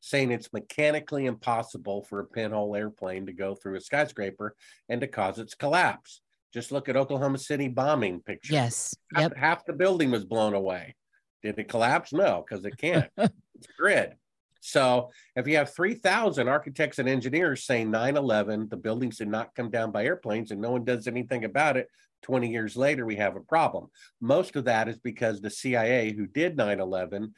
saying 0.00 0.32
it's 0.32 0.52
mechanically 0.52 1.24
impossible 1.24 2.04
for 2.04 2.20
a 2.20 2.26
pinhole 2.26 2.76
airplane 2.76 3.24
to 3.24 3.32
go 3.32 3.54
through 3.54 3.76
a 3.76 3.80
skyscraper 3.80 4.54
and 4.90 5.00
to 5.00 5.06
cause 5.06 5.38
its 5.38 5.54
collapse. 5.54 6.20
Just 6.52 6.72
look 6.72 6.90
at 6.90 6.96
Oklahoma 6.98 7.38
City 7.38 7.68
bombing 7.68 8.20
picture. 8.20 8.52
Yes. 8.52 8.94
Yep. 9.16 9.32
Half, 9.32 9.40
half 9.40 9.64
the 9.64 9.72
building 9.72 10.10
was 10.10 10.26
blown 10.26 10.52
away. 10.52 10.94
Did 11.42 11.58
it 11.58 11.68
collapse? 11.68 12.12
No, 12.12 12.44
because 12.46 12.66
it 12.66 12.76
can't. 12.76 13.08
it's 13.16 13.66
grid. 13.78 14.12
So 14.60 15.10
if 15.36 15.46
you 15.46 15.56
have 15.56 15.74
3,000 15.74 16.48
architects 16.48 16.98
and 16.98 17.08
engineers 17.08 17.64
saying 17.64 17.90
9 17.90 18.16
11, 18.16 18.68
the 18.68 18.76
buildings 18.76 19.16
did 19.16 19.28
not 19.28 19.54
come 19.54 19.70
down 19.70 19.90
by 19.90 20.04
airplanes, 20.04 20.50
and 20.50 20.60
no 20.60 20.70
one 20.70 20.84
does 20.84 21.06
anything 21.06 21.44
about 21.44 21.76
it, 21.76 21.88
20 22.22 22.50
years 22.50 22.76
later, 22.76 23.06
we 23.06 23.16
have 23.16 23.36
a 23.36 23.40
problem. 23.40 23.88
Most 24.20 24.56
of 24.56 24.64
that 24.64 24.88
is 24.88 24.98
because 24.98 25.40
the 25.40 25.50
CIA, 25.50 26.12
who 26.12 26.26
did 26.26 26.56
9 26.56 26.78
11, 26.80 27.34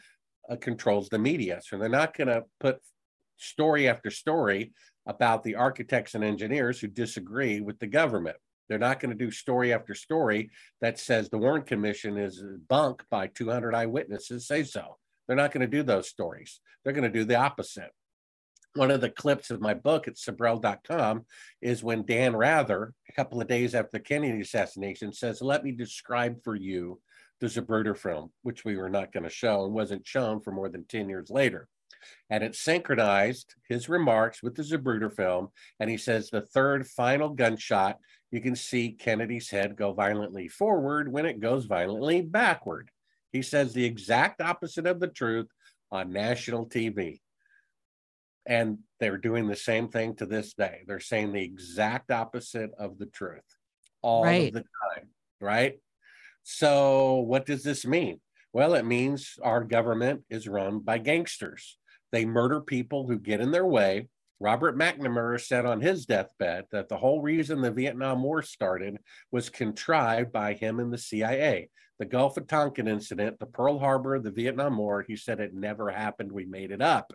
uh, 0.51 0.57
controls 0.57 1.09
the 1.09 1.19
media. 1.19 1.61
So 1.65 1.79
they're 1.79 1.89
not 1.89 2.17
going 2.17 2.29
to 2.29 2.45
put 2.59 2.81
story 3.37 3.89
after 3.89 4.11
story 4.11 4.73
about 5.07 5.43
the 5.43 5.57
architects 5.57 6.15
and 6.15 6.25
engineers 6.25 6.81
who 6.81 6.89
disagree 6.89 7.61
with 7.61 7.79
the 7.79 7.87
government. 7.87 8.37
They're 8.69 8.79
not 8.79 9.01
going 9.01 9.17
to 9.17 9.25
do 9.25 9.31
story 9.31 9.73
after 9.73 9.95
story 9.95 10.51
that 10.81 10.99
says 10.99 11.29
the 11.29 11.39
Warren 11.39 11.63
Commission 11.63 12.17
is 12.17 12.43
bunk 12.69 13.03
by 13.11 13.27
200 13.29 13.75
eyewitnesses 13.75 14.47
say 14.47 14.65
so. 14.65 14.97
They're 15.27 15.37
not 15.37 15.53
going 15.53 15.63
to 15.63 15.67
do 15.67 15.83
those 15.83 16.09
stories. 16.09 16.61
They're 16.83 16.93
going 16.93 17.11
to 17.11 17.19
do 17.19 17.25
the 17.25 17.37
opposite. 17.37 17.91
One 18.75 18.91
of 18.91 19.03
the 19.03 19.11
clips 19.11 19.51
of 19.51 19.61
my 19.61 19.75
book 19.75 20.09
at 20.09 20.17
Sibrel.com 20.17 21.27
is 21.61 21.85
when 21.85 22.07
Dan 22.07 22.35
Rather, 22.35 22.95
a 23.09 23.13
couple 23.13 23.41
of 23.41 23.47
days 23.47 23.75
after 23.75 23.91
the 23.93 24.01
Kennedy 24.01 24.41
assassination, 24.41 25.13
says, 25.13 25.43
Let 25.43 25.63
me 25.63 25.73
describe 25.73 26.43
for 26.43 26.55
you 26.55 26.99
the 27.41 27.49
Zapruder 27.49 27.97
film, 27.97 28.31
which 28.43 28.65
we 28.65 28.77
were 28.77 28.89
not 28.89 29.13
going 29.13 29.25
to 29.25 29.31
show 29.31 29.65
and 29.65 29.75
wasn't 29.75 30.07
shown 30.07 30.41
for 30.41 30.53
more 30.53 30.69
than 30.69 30.85
10 30.85 31.09
years 31.09 31.29
later. 31.29 31.69
And 32.31 32.43
it 32.43 32.55
synchronized 32.55 33.55
his 33.69 33.89
remarks 33.89 34.43
with 34.43 34.55
the 34.55 34.63
Zapruder 34.63 35.15
film. 35.15 35.49
And 35.79 35.91
he 35.91 35.99
says, 35.99 36.31
The 36.31 36.41
third 36.41 36.87
final 36.87 37.29
gunshot, 37.29 37.99
you 38.31 38.41
can 38.41 38.57
see 38.57 38.93
Kennedy's 38.93 39.51
head 39.51 39.77
go 39.77 39.93
violently 39.93 40.49
forward 40.49 41.13
when 41.13 41.27
it 41.27 41.41
goes 41.41 41.67
violently 41.67 42.23
backward. 42.23 42.91
He 43.33 43.43
says 43.43 43.73
the 43.73 43.85
exact 43.85 44.41
opposite 44.41 44.87
of 44.87 45.01
the 45.01 45.09
truth 45.09 45.49
on 45.91 46.13
national 46.13 46.69
TV. 46.69 47.21
And 48.47 48.79
they're 48.99 49.19
doing 49.19 49.47
the 49.47 49.57
same 49.57 49.89
thing 49.89 50.17
to 50.17 50.27
this 50.27 50.53
day. 50.53 50.83
They're 50.87 51.01
saying 51.01 51.33
the 51.33 51.43
exact 51.43 52.11
opposite 52.11 52.71
of 52.79 52.99
the 52.99 53.07
truth 53.07 53.43
all 54.03 54.25
right. 54.25 54.49
of 54.49 54.55
the 54.55 54.61
time, 54.61 55.09
right? 55.41 55.79
So, 56.43 57.21
what 57.21 57.47
does 57.47 57.63
this 57.63 57.87
mean? 57.87 58.21
Well, 58.53 58.75
it 58.75 58.85
means 58.85 59.35
our 59.43 59.65
government 59.65 60.23
is 60.29 60.49
run 60.49 60.81
by 60.81 60.99
gangsters. 60.99 61.79
They 62.11 62.27
murder 62.27 62.61
people 62.61 63.07
who 63.07 63.19
get 63.19 63.41
in 63.41 63.53
their 63.53 63.67
way. 63.67 64.09
Robert 64.41 64.77
McNamara 64.77 65.41
said 65.41 65.65
on 65.65 65.81
his 65.81 66.05
deathbed 66.05 66.65
that 66.73 66.89
the 66.89 66.97
whole 66.97 67.23
reason 67.23 67.61
the 67.61 67.71
Vietnam 67.71 68.25
War 68.25 68.43
started 68.43 68.99
was 69.31 69.49
contrived 69.49 70.33
by 70.33 70.55
him 70.55 70.81
and 70.81 70.93
the 70.93 70.99
CIA. 70.99 71.71
The 72.03 72.07
Gulf 72.07 72.37
of 72.37 72.49
Tonkin 72.49 72.89
incident, 72.89 73.39
the 73.39 73.47
Pearl 73.47 73.79
Harbor, 73.79 74.19
the 74.19 74.33
Vietnam 74.33 74.77
War, 74.77 75.05
he 75.07 75.15
said 75.15 75.39
it 75.39 75.55
never 75.55 75.89
happened. 75.89 76.33
We 76.33 76.45
made 76.45 76.73
it 76.73 76.83
up. 76.83 77.13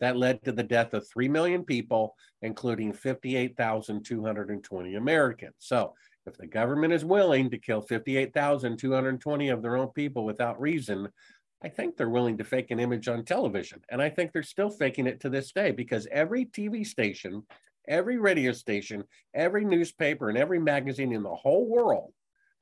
That 0.00 0.16
led 0.16 0.42
to 0.42 0.50
the 0.50 0.64
death 0.64 0.92
of 0.92 1.08
3 1.08 1.28
million 1.28 1.62
people, 1.62 2.16
including 2.42 2.94
58,220 2.94 4.94
Americans. 4.96 5.54
So, 5.60 5.94
if 6.26 6.36
the 6.36 6.48
government 6.48 6.94
is 6.94 7.04
willing 7.04 7.48
to 7.50 7.58
kill 7.58 7.80
58,220 7.80 9.48
of 9.50 9.62
their 9.62 9.76
own 9.76 9.90
people 9.90 10.24
without 10.24 10.60
reason, 10.60 11.08
I 11.62 11.68
think 11.68 11.96
they're 11.96 12.08
willing 12.08 12.38
to 12.38 12.44
fake 12.44 12.72
an 12.72 12.80
image 12.80 13.06
on 13.06 13.24
television. 13.24 13.82
And 13.88 14.02
I 14.02 14.10
think 14.10 14.32
they're 14.32 14.42
still 14.42 14.70
faking 14.70 15.06
it 15.06 15.20
to 15.20 15.30
this 15.30 15.52
day 15.52 15.70
because 15.70 16.08
every 16.10 16.46
TV 16.46 16.84
station, 16.84 17.44
every 17.86 18.18
radio 18.18 18.50
station, 18.50 19.04
every 19.32 19.64
newspaper, 19.64 20.28
and 20.28 20.36
every 20.36 20.58
magazine 20.58 21.12
in 21.12 21.22
the 21.22 21.36
whole 21.36 21.68
world 21.68 22.12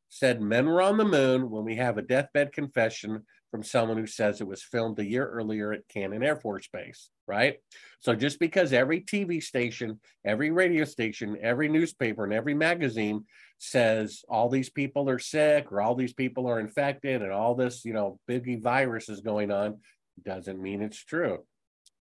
said 0.08 0.40
men 0.40 0.66
were 0.66 0.82
on 0.82 0.96
the 0.96 1.04
moon 1.04 1.50
when 1.50 1.64
we 1.64 1.76
have 1.76 1.98
a 1.98 2.02
deathbed 2.02 2.52
confession 2.52 3.24
from 3.50 3.62
someone 3.62 3.96
who 3.96 4.06
says 4.06 4.40
it 4.40 4.46
was 4.46 4.62
filmed 4.62 4.98
a 4.98 5.04
year 5.04 5.26
earlier 5.26 5.72
at 5.72 5.88
Cannon 5.88 6.22
Air 6.22 6.36
Force 6.36 6.68
Base, 6.72 7.10
right? 7.26 7.56
So 8.00 8.14
just 8.14 8.38
because 8.38 8.72
every 8.72 9.00
TV 9.00 9.42
station, 9.42 10.00
every 10.24 10.50
radio 10.50 10.84
station, 10.84 11.36
every 11.40 11.68
newspaper, 11.68 12.24
and 12.24 12.32
every 12.32 12.54
magazine 12.54 13.24
says 13.58 14.22
all 14.28 14.48
these 14.48 14.70
people 14.70 15.08
are 15.08 15.18
sick 15.18 15.72
or 15.72 15.80
all 15.80 15.94
these 15.94 16.12
people 16.12 16.46
are 16.46 16.60
infected 16.60 17.22
and 17.22 17.32
all 17.32 17.54
this, 17.54 17.84
you 17.84 17.92
know, 17.92 18.18
biggie 18.28 18.60
virus 18.60 19.08
is 19.08 19.20
going 19.20 19.50
on, 19.50 19.78
doesn't 20.22 20.60
mean 20.60 20.82
it's 20.82 21.02
true. 21.04 21.44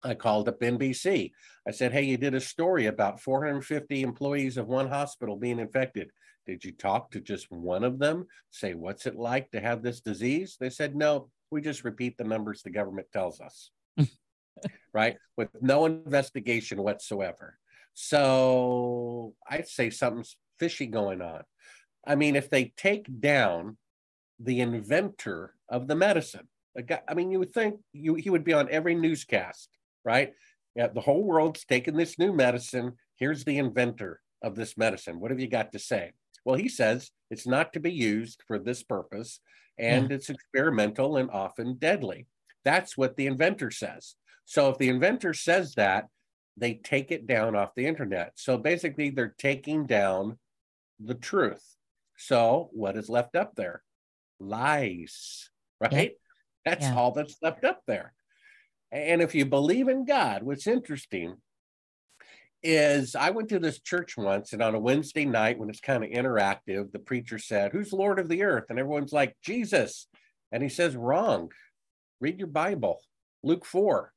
I 0.02 0.14
called 0.14 0.48
up 0.48 0.60
NBC. 0.60 1.32
I 1.66 1.70
said, 1.70 1.92
Hey, 1.92 2.02
you 2.02 2.16
did 2.16 2.34
a 2.34 2.40
story 2.40 2.86
about 2.86 3.20
450 3.20 4.02
employees 4.02 4.56
of 4.56 4.66
one 4.66 4.88
hospital 4.88 5.36
being 5.36 5.58
infected. 5.58 6.10
Did 6.46 6.64
you 6.64 6.72
talk 6.72 7.10
to 7.10 7.20
just 7.20 7.50
one 7.50 7.84
of 7.84 7.98
them? 7.98 8.26
Say, 8.50 8.74
what's 8.74 9.06
it 9.06 9.16
like 9.16 9.50
to 9.50 9.60
have 9.60 9.82
this 9.82 10.00
disease? 10.00 10.56
They 10.58 10.70
said, 10.70 10.94
no, 10.94 11.28
we 11.50 11.60
just 11.60 11.84
repeat 11.84 12.16
the 12.16 12.24
numbers 12.24 12.62
the 12.62 12.70
government 12.70 13.08
tells 13.12 13.40
us, 13.40 13.70
right? 14.94 15.16
With 15.36 15.48
no 15.60 15.86
investigation 15.86 16.82
whatsoever. 16.82 17.58
So 17.94 19.34
I'd 19.48 19.68
say 19.68 19.90
something's 19.90 20.36
fishy 20.58 20.86
going 20.86 21.22
on. 21.22 21.42
I 22.06 22.14
mean, 22.14 22.36
if 22.36 22.50
they 22.50 22.72
take 22.76 23.06
down 23.20 23.76
the 24.38 24.60
inventor 24.60 25.54
of 25.68 25.88
the 25.88 25.96
medicine, 25.96 26.48
guy, 26.86 27.00
I 27.08 27.14
mean, 27.14 27.30
you 27.30 27.38
would 27.38 27.52
think 27.52 27.80
you, 27.92 28.14
he 28.14 28.30
would 28.30 28.44
be 28.44 28.52
on 28.52 28.68
every 28.70 28.94
newscast, 28.94 29.68
right? 30.04 30.32
Yeah, 30.74 30.88
the 30.88 31.00
whole 31.00 31.24
world's 31.24 31.64
taking 31.64 31.96
this 31.96 32.18
new 32.18 32.32
medicine. 32.32 32.92
Here's 33.16 33.44
the 33.44 33.58
inventor 33.58 34.20
of 34.42 34.54
this 34.54 34.76
medicine. 34.76 35.18
What 35.18 35.30
have 35.30 35.40
you 35.40 35.48
got 35.48 35.72
to 35.72 35.78
say? 35.78 36.12
Well, 36.46 36.56
he 36.56 36.68
says 36.68 37.10
it's 37.28 37.46
not 37.46 37.72
to 37.72 37.80
be 37.80 37.92
used 37.92 38.44
for 38.46 38.60
this 38.60 38.84
purpose 38.84 39.40
and 39.78 40.08
yeah. 40.08 40.14
it's 40.14 40.30
experimental 40.30 41.16
and 41.16 41.28
often 41.28 41.74
deadly. 41.74 42.26
That's 42.64 42.96
what 42.96 43.16
the 43.16 43.26
inventor 43.26 43.72
says. 43.72 44.14
So 44.44 44.70
if 44.70 44.78
the 44.78 44.88
inventor 44.88 45.34
says 45.34 45.74
that, 45.74 46.06
they 46.56 46.74
take 46.74 47.10
it 47.10 47.26
down 47.26 47.56
off 47.56 47.74
the 47.74 47.86
internet. 47.86 48.34
So 48.36 48.56
basically, 48.58 49.10
they're 49.10 49.34
taking 49.36 49.86
down 49.86 50.38
the 51.00 51.14
truth. 51.14 51.64
So 52.16 52.70
what 52.72 52.96
is 52.96 53.10
left 53.10 53.34
up 53.34 53.56
there? 53.56 53.82
Lies, 54.38 55.50
right? 55.80 55.92
Yeah. 55.92 56.08
That's 56.64 56.86
yeah. 56.86 56.96
all 56.96 57.10
that's 57.10 57.36
left 57.42 57.64
up 57.64 57.82
there. 57.88 58.14
And 58.92 59.20
if 59.20 59.34
you 59.34 59.46
believe 59.46 59.88
in 59.88 60.04
God, 60.04 60.44
what's 60.44 60.68
interesting 60.68 61.36
is 62.66 63.14
I 63.14 63.30
went 63.30 63.48
to 63.50 63.58
this 63.58 63.80
church 63.80 64.16
once, 64.16 64.52
and 64.52 64.60
on 64.60 64.74
a 64.74 64.80
Wednesday 64.80 65.24
night 65.24 65.58
when 65.58 65.70
it's 65.70 65.80
kind 65.80 66.02
of 66.02 66.10
interactive, 66.10 66.90
the 66.90 66.98
preacher 66.98 67.38
said, 67.38 67.72
Who's 67.72 67.92
Lord 67.92 68.18
of 68.18 68.28
the 68.28 68.42
earth? 68.42 68.64
And 68.68 68.78
everyone's 68.78 69.12
like, 69.12 69.36
Jesus. 69.42 70.08
And 70.50 70.62
he 70.62 70.68
says, 70.68 70.96
Wrong. 70.96 71.50
Read 72.20 72.38
your 72.38 72.48
Bible. 72.48 73.00
Luke 73.42 73.64
4. 73.64 74.12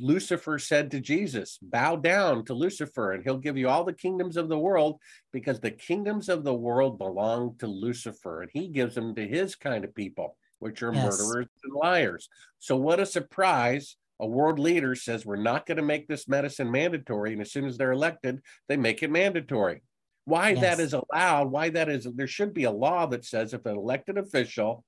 Lucifer 0.00 0.58
said 0.58 0.90
to 0.90 1.00
Jesus, 1.00 1.58
Bow 1.62 1.96
down 1.96 2.44
to 2.46 2.54
Lucifer, 2.54 3.12
and 3.12 3.22
he'll 3.22 3.38
give 3.38 3.56
you 3.56 3.68
all 3.68 3.84
the 3.84 3.92
kingdoms 3.92 4.36
of 4.36 4.48
the 4.48 4.58
world 4.58 4.98
because 5.32 5.60
the 5.60 5.70
kingdoms 5.70 6.28
of 6.28 6.44
the 6.44 6.54
world 6.54 6.98
belong 6.98 7.54
to 7.58 7.66
Lucifer, 7.66 8.42
and 8.42 8.50
he 8.52 8.68
gives 8.68 8.94
them 8.94 9.14
to 9.14 9.26
his 9.26 9.54
kind 9.54 9.84
of 9.84 9.94
people, 9.94 10.36
which 10.58 10.82
are 10.82 10.92
yes. 10.92 11.18
murderers 11.18 11.48
and 11.62 11.74
liars. 11.74 12.28
So, 12.58 12.76
what 12.76 13.00
a 13.00 13.06
surprise 13.06 13.96
a 14.22 14.26
world 14.26 14.60
leader 14.60 14.94
says 14.94 15.26
we're 15.26 15.36
not 15.36 15.66
going 15.66 15.76
to 15.76 15.82
make 15.82 16.06
this 16.06 16.28
medicine 16.28 16.70
mandatory, 16.70 17.32
and 17.32 17.42
as 17.42 17.50
soon 17.50 17.66
as 17.66 17.76
they're 17.76 17.92
elected, 17.92 18.40
they 18.68 18.76
make 18.76 19.02
it 19.02 19.10
mandatory. 19.10 19.82
Why 20.24 20.50
yes. 20.50 20.60
that 20.60 20.80
is 20.80 20.94
allowed, 20.94 21.50
why 21.50 21.70
that 21.70 21.88
is, 21.88 22.06
there 22.14 22.28
should 22.28 22.54
be 22.54 22.64
a 22.64 22.70
law 22.70 23.06
that 23.06 23.24
says 23.24 23.52
if 23.52 23.66
an 23.66 23.76
elected 23.76 24.16
official 24.16 24.84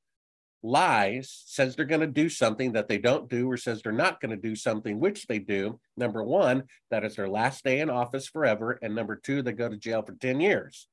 lies, 0.62 1.42
says 1.46 1.74
they're 1.74 1.84
going 1.84 2.00
to 2.00 2.06
do 2.06 2.28
something 2.28 2.72
that 2.72 2.86
they 2.86 2.96
don't 2.96 3.28
do, 3.28 3.50
or 3.50 3.56
says 3.56 3.82
they're 3.82 3.92
not 3.92 4.20
going 4.20 4.30
to 4.30 4.36
do 4.36 4.54
something 4.54 5.00
which 5.00 5.26
they 5.26 5.40
do, 5.40 5.80
number 5.96 6.22
one, 6.22 6.62
that 6.92 7.04
is 7.04 7.16
their 7.16 7.28
last 7.28 7.64
day 7.64 7.80
in 7.80 7.90
office 7.90 8.28
forever. 8.28 8.78
And 8.82 8.94
number 8.94 9.16
two, 9.16 9.42
they 9.42 9.52
go 9.52 9.68
to 9.68 9.76
jail 9.76 10.02
for 10.02 10.14
10 10.14 10.40
years. 10.40 10.86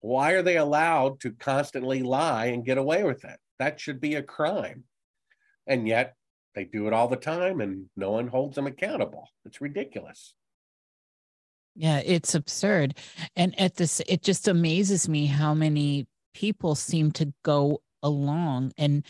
Why 0.00 0.32
are 0.32 0.42
they 0.42 0.56
allowed 0.56 1.18
to 1.20 1.32
constantly 1.32 2.04
lie 2.04 2.46
and 2.46 2.64
get 2.64 2.78
away 2.78 3.02
with 3.02 3.24
it? 3.24 3.38
That 3.58 3.80
should 3.80 4.00
be 4.00 4.14
a 4.14 4.22
crime. 4.22 4.84
And 5.66 5.88
yet 5.88 6.14
they 6.54 6.64
do 6.64 6.86
it 6.86 6.92
all 6.92 7.08
the 7.08 7.16
time 7.16 7.60
and 7.60 7.86
no 7.96 8.12
one 8.12 8.28
holds 8.28 8.54
them 8.56 8.66
accountable. 8.66 9.28
It's 9.44 9.60
ridiculous. 9.60 10.34
Yeah, 11.74 12.00
it's 12.04 12.34
absurd. 12.34 12.96
And 13.34 13.58
at 13.60 13.74
this, 13.76 14.00
it 14.06 14.22
just 14.22 14.46
amazes 14.46 15.08
me 15.08 15.26
how 15.26 15.54
many 15.54 16.06
people 16.32 16.74
seem 16.74 17.10
to 17.12 17.32
go 17.42 17.82
along 18.02 18.72
and, 18.78 19.04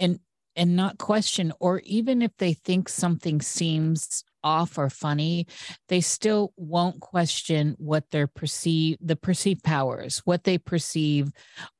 and, 0.00 0.18
and 0.56 0.74
not 0.74 0.98
question, 0.98 1.52
or 1.60 1.80
even 1.84 2.20
if 2.20 2.32
they 2.38 2.54
think 2.54 2.88
something 2.88 3.40
seems 3.40 4.24
off 4.42 4.78
or 4.78 4.90
funny, 4.90 5.46
they 5.88 6.00
still 6.00 6.52
won't 6.56 7.00
question 7.00 7.74
what 7.78 8.10
their 8.10 8.26
perceive 8.26 8.96
the 9.00 9.16
perceived 9.16 9.62
powers, 9.62 10.18
what 10.24 10.44
they 10.44 10.58
perceive 10.58 11.30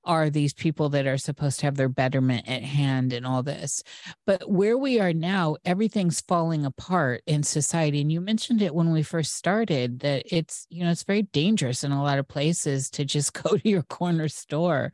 are 0.09 0.31
these 0.31 0.55
people 0.55 0.89
that 0.89 1.07
are 1.07 1.19
supposed 1.19 1.61
to 1.61 1.67
have 1.67 1.77
their 1.77 1.89
betterment 1.89 2.49
at 2.49 2.63
hand 2.63 3.13
and 3.13 3.27
all 3.27 3.43
this. 3.43 3.83
But 4.27 4.51
where 4.51 4.79
we 4.79 4.99
are 5.01 5.13
now, 5.13 5.57
everything's 5.67 6.23
falling 6.23 6.65
apart 6.65 7.23
in 7.27 7.43
society. 7.43 8.01
And 8.01 8.11
you 8.11 8.23
mentioned 8.23 8.63
it 8.63 8.75
when 8.75 8.91
we 8.91 9.03
first 9.03 9.35
started 9.35 10.01
that 10.01 10.23
it's, 10.35 10.67
you 10.71 10.83
know, 10.83 10.91
it's 10.91 11.03
very 11.05 11.23
dangerous 11.23 11.85
in 11.85 11.93
a 11.93 12.03
lot 12.03 12.19
of 12.19 12.27
places 12.27 12.89
to 12.91 13.05
just 13.05 13.33
go 13.43 13.59
to 13.59 13.69
your 13.69 13.83
corner 13.83 14.29
store 14.29 14.93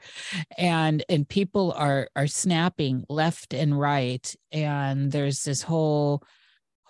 and 0.59 1.05
and 1.09 1.29
people 1.29 1.73
are 1.73 2.09
are 2.17 2.27
snapping 2.27 3.05
left 3.09 3.55
and 3.55 3.79
right. 3.79 4.35
And 4.51 5.13
there's 5.13 5.45
this 5.45 5.63
whole 5.63 6.25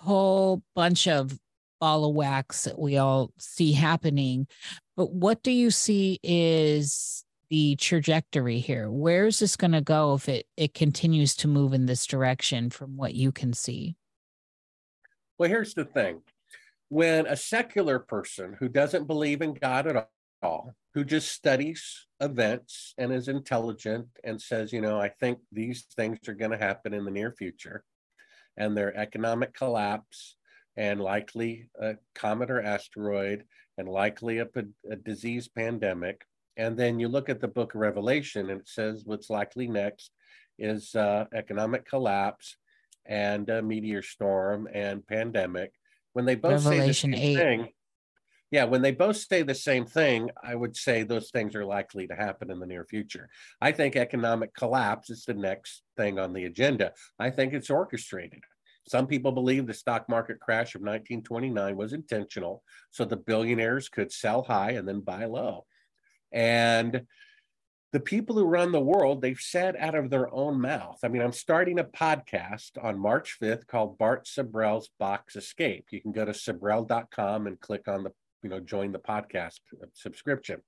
whole 0.05 0.62
bunch 0.75 1.09
of 1.09 1.38
ball 1.81 2.05
of 2.05 2.14
wax 2.14 2.64
that 2.64 2.79
we 2.79 2.97
all 2.97 3.33
see 3.38 3.73
happening. 3.73 4.47
But 4.97 5.12
what 5.12 5.43
do 5.43 5.51
you 5.51 5.71
see 5.71 6.21
is 6.23 7.25
the 7.51 7.77
trajectory 7.77 8.61
here? 8.61 8.90
Where 8.90 9.27
is 9.27 9.38
this 9.38 9.57
going 9.57 9.73
to 9.73 9.81
go 9.81 10.14
if 10.14 10.29
it 10.29 10.47
it 10.57 10.75
continues 10.75 11.35
to 11.37 11.49
move 11.49 11.73
in 11.73 11.87
this 11.87 12.07
direction 12.07 12.71
from 12.71 12.97
what 12.97 13.14
you 13.14 13.33
can 13.33 13.53
see? 13.53 13.97
Well, 15.38 15.49
here's 15.49 15.75
the 15.75 15.85
thing. 15.85 16.23
When 16.88 17.27
a 17.27 17.37
secular 17.37 17.99
person 17.99 18.57
who 18.59 18.69
doesn't 18.69 19.07
believe 19.07 19.43
in 19.43 19.55
God 19.55 19.87
at 19.87 20.09
all, 20.43 20.75
who 20.95 21.05
just 21.05 21.33
studies 21.33 22.07
events 22.21 22.95
and 22.99 23.12
is 23.12 23.27
intelligent 23.29 24.07
and 24.23 24.40
says, 24.40 24.73
you 24.73 24.81
know, 24.81 25.01
I 25.01 25.09
think 25.09 25.38
these 25.51 25.87
things 25.97 26.29
are 26.29 26.35
going 26.35 26.53
to 26.53 26.57
happen 26.57 26.95
in 26.95 27.05
the 27.05 27.11
near 27.11 27.33
future, 27.33 27.83
and 28.57 28.77
their 28.77 28.97
economic 28.97 29.55
collapse 29.55 30.37
and 30.77 31.01
likely 31.01 31.69
a 31.81 31.95
comet 32.14 32.51
or 32.51 32.62
asteroid 32.62 33.45
and 33.79 33.88
likely 33.88 34.38
a, 34.38 34.49
a 34.90 34.97
disease 34.97 35.49
pandemic 35.49 36.25
and 36.57 36.77
then 36.77 37.01
you 37.01 37.09
look 37.09 37.29
at 37.29 37.40
the 37.40 37.49
book 37.49 37.75
of 37.75 37.81
Revelation 37.81 38.51
and 38.51 38.61
it 38.61 38.69
says 38.69 39.03
what's 39.05 39.31
likely 39.31 39.67
next 39.67 40.11
is 40.59 40.95
uh, 40.95 41.25
economic 41.35 41.85
collapse 41.88 42.57
and 43.07 43.49
a 43.51 43.61
meteor 43.61 44.03
storm 44.03 44.69
and 44.73 45.07
pandemic. 45.07 45.73
When 46.12 46.25
they 46.25 46.37
both 46.37 46.64
Revelation 46.64 47.12
say 47.12 47.19
the 47.19 47.35
same 47.35 47.37
8. 47.37 47.37
thing, 47.37 47.69
yeah, 48.51 48.65
when 48.65 48.83
they 48.83 48.93
both 48.93 49.17
say 49.17 49.43
the 49.43 49.55
same 49.55 49.87
thing, 49.87 50.31
I 50.43 50.55
would 50.55 50.77
say 50.77 51.03
those 51.03 51.31
things 51.31 51.55
are 51.55 51.65
likely 51.65 52.07
to 52.07 52.15
happen 52.15 52.51
in 52.51 52.61
the 52.61 52.67
near 52.67 52.85
future. 52.85 53.29
I 53.61 53.73
think 53.73 53.97
economic 53.97 54.55
collapse 54.55 55.11
is 55.11 55.25
the 55.25 55.35
next 55.35 55.83
thing 55.97 56.19
on 56.19 56.33
the 56.33 56.45
agenda. 56.45 56.93
I 57.19 57.31
think 57.31 57.53
it's 57.53 57.71
orchestrated. 57.71 58.41
Some 58.87 59.07
people 59.07 59.33
believe 59.33 59.67
the 59.67 59.75
stock 59.75 60.09
market 60.09 60.41
crash 60.41 60.75
of 60.75 60.83
1929 60.83 61.77
was 61.77 61.93
intentional, 61.93 62.63
so 62.91 63.05
the 63.05 63.17
billionaires 63.17 63.89
could 63.89 64.13
sell 64.13 64.43
high 64.43 64.73
and 64.73 64.87
then 64.87 65.01
buy 65.01 65.25
low. 65.25 65.65
And 66.31 67.07
the 67.95 68.01
people 68.01 68.37
who 68.37 68.45
run 68.45 68.73
the 68.73 68.81
world, 68.81 69.23
they've 69.23 69.39
said 69.39 69.77
out 69.79 69.95
of 69.95 70.11
their 70.11 70.33
own 70.35 70.61
mouth. 70.61 70.99
I 71.05 71.09
mean, 71.09 71.23
I'm 71.23 71.33
starting 71.33 71.79
a 71.79 71.85
podcast 71.85 72.73
on 72.83 72.99
March 72.99 73.39
5th 73.41 73.69
called 73.69 73.99
Bart 73.99 74.27
Sibrel's 74.27 74.91
Box 74.99 75.37
Escape. 75.37 75.87
You 75.91 76.01
can 76.01 76.11
go 76.11 76.25
to 76.25 76.33
sibrel.com 76.33 77.47
and 77.47 77.61
click 77.61 77.87
on 77.87 78.03
the, 78.03 78.13
you 78.45 78.51
know, 78.51 78.61
join 78.61 78.93
the 78.93 78.99
podcast 79.01 79.59
uh, 79.83 79.87
subscription. 79.95 80.61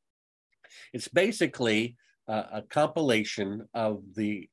It's 0.93 1.09
basically 1.09 1.97
a, 2.27 2.33
a 2.55 2.63
compilation 2.69 3.69
of 3.73 4.03
the 4.17 4.49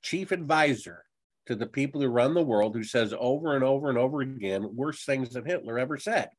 chief 0.00 0.32
advisor 0.32 1.04
to 1.46 1.54
the 1.54 1.66
people 1.66 2.00
who 2.00 2.08
run 2.08 2.32
the 2.32 2.42
world 2.42 2.74
who 2.74 2.84
says 2.84 3.12
over 3.18 3.54
and 3.54 3.62
over 3.62 3.90
and 3.90 3.98
over 3.98 4.22
again 4.22 4.74
worst 4.74 5.04
things 5.04 5.30
that 5.30 5.46
Hitler 5.46 5.78
ever 5.78 5.98
said 5.98 6.30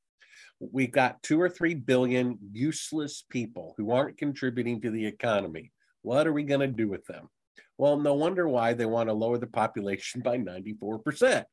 we've 0.59 0.91
got 0.91 1.21
two 1.23 1.39
or 1.39 1.49
three 1.49 1.73
billion 1.73 2.37
useless 2.51 3.23
people 3.29 3.73
who 3.77 3.91
aren't 3.91 4.17
contributing 4.17 4.81
to 4.81 4.91
the 4.91 5.05
economy. 5.05 5.71
What 6.01 6.27
are 6.27 6.33
we 6.33 6.43
going 6.43 6.61
to 6.61 6.67
do 6.67 6.87
with 6.87 7.05
them? 7.05 7.29
Well, 7.77 7.97
no 7.97 8.15
wonder 8.15 8.47
why 8.47 8.73
they 8.73 8.85
want 8.85 9.09
to 9.09 9.13
lower 9.13 9.37
the 9.37 9.47
population 9.47 10.21
by 10.25 10.37
94%. 10.37 11.43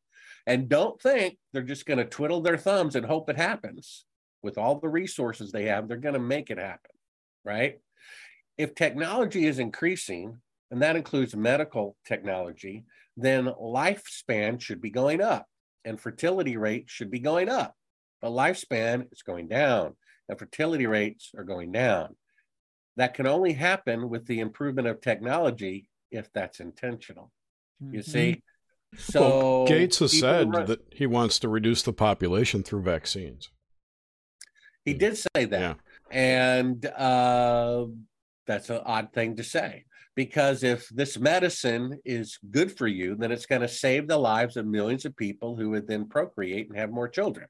And 0.47 0.69
don't 0.69 1.01
think 1.01 1.39
they're 1.53 1.63
just 1.63 1.87
going 1.87 1.99
to 1.99 2.05
twiddle 2.05 2.41
their 2.41 2.59
thumbs 2.59 2.97
and 2.97 3.07
hope 3.07 3.31
it 3.31 3.37
happens. 3.37 4.05
With 4.45 4.59
all 4.59 4.79
the 4.79 4.89
resources 4.89 5.51
they 5.51 5.65
have, 5.65 5.89
they're 5.89 5.97
going 5.97 6.15
to 6.15 6.21
make 6.21 6.51
it 6.51 6.59
happen, 6.59 6.91
right? 7.45 7.81
If 8.57 8.75
technology 8.75 9.47
is 9.47 9.59
increasing, 9.59 10.39
and 10.71 10.83
that 10.83 10.97
includes 10.97 11.35
medical 11.35 11.97
technology, 12.07 12.85
then 13.17 13.47
lifespan 13.47 14.61
should 14.61 14.81
be 14.81 14.91
going 14.91 15.21
up 15.21 15.47
and 15.85 16.01
fertility 16.01 16.57
rate 16.57 16.85
should 16.87 17.11
be 17.11 17.21
going 17.21 17.49
up 17.49 17.75
but 18.25 18.31
lifespan 18.31 19.13
is 19.13 19.21
going 19.21 19.49
down 19.49 19.95
and 20.31 20.39
fertility 20.39 20.87
rates 20.87 21.33
are 21.37 21.45
going 21.45 21.73
down. 21.73 22.17
That 22.97 23.13
can 23.13 23.27
only 23.27 23.53
happen 23.53 24.09
with 24.09 24.27
the 24.27 24.41
improvement 24.41 24.89
of 24.89 25.03
technology 25.03 25.91
if 26.11 26.33
that's 26.33 26.59
intentional. 26.59 27.31
You 27.81 27.99
mm-hmm. 27.99 28.11
see? 28.11 28.43
So 28.97 29.21
well, 29.21 29.67
Gates 29.67 29.99
has 29.99 30.19
said 30.19 30.55
run, 30.55 30.65
that 30.67 30.81
he 30.91 31.05
wants 31.05 31.39
to 31.41 31.51
reduce 31.51 31.83
the 31.83 31.93
population 31.93 32.63
through 32.63 32.83
vaccines. 32.83 33.51
He 34.85 34.95
did 34.95 35.17
say 35.17 35.45
that. 35.47 35.51
Yeah. 35.51 35.75
And 36.11 36.85
uh, 36.87 37.87
that's 38.47 38.71
an 38.71 38.81
odd 38.85 39.13
thing 39.13 39.37
to 39.37 39.45
say 39.45 39.85
because 40.15 40.63
if 40.63 40.89
this 40.91 41.19
medicine 41.19 41.99
is 42.05 42.39
good 42.51 42.77
for 42.77 42.87
you, 42.87 43.17
then 43.17 43.33
it's 43.33 43.47
going 43.47 43.63
to 43.63 43.69
save 43.69 44.07
the 44.07 44.19
lives 44.19 44.57
of 44.57 44.67
millions 44.67 45.05
of 45.05 45.17
people 45.17 45.57
who 45.57 45.71
would 45.71 45.89
then 45.89 46.09
procreate 46.09 46.69
and 46.69 46.79
have 46.79 46.91
more 46.91 47.09
children. 47.09 47.49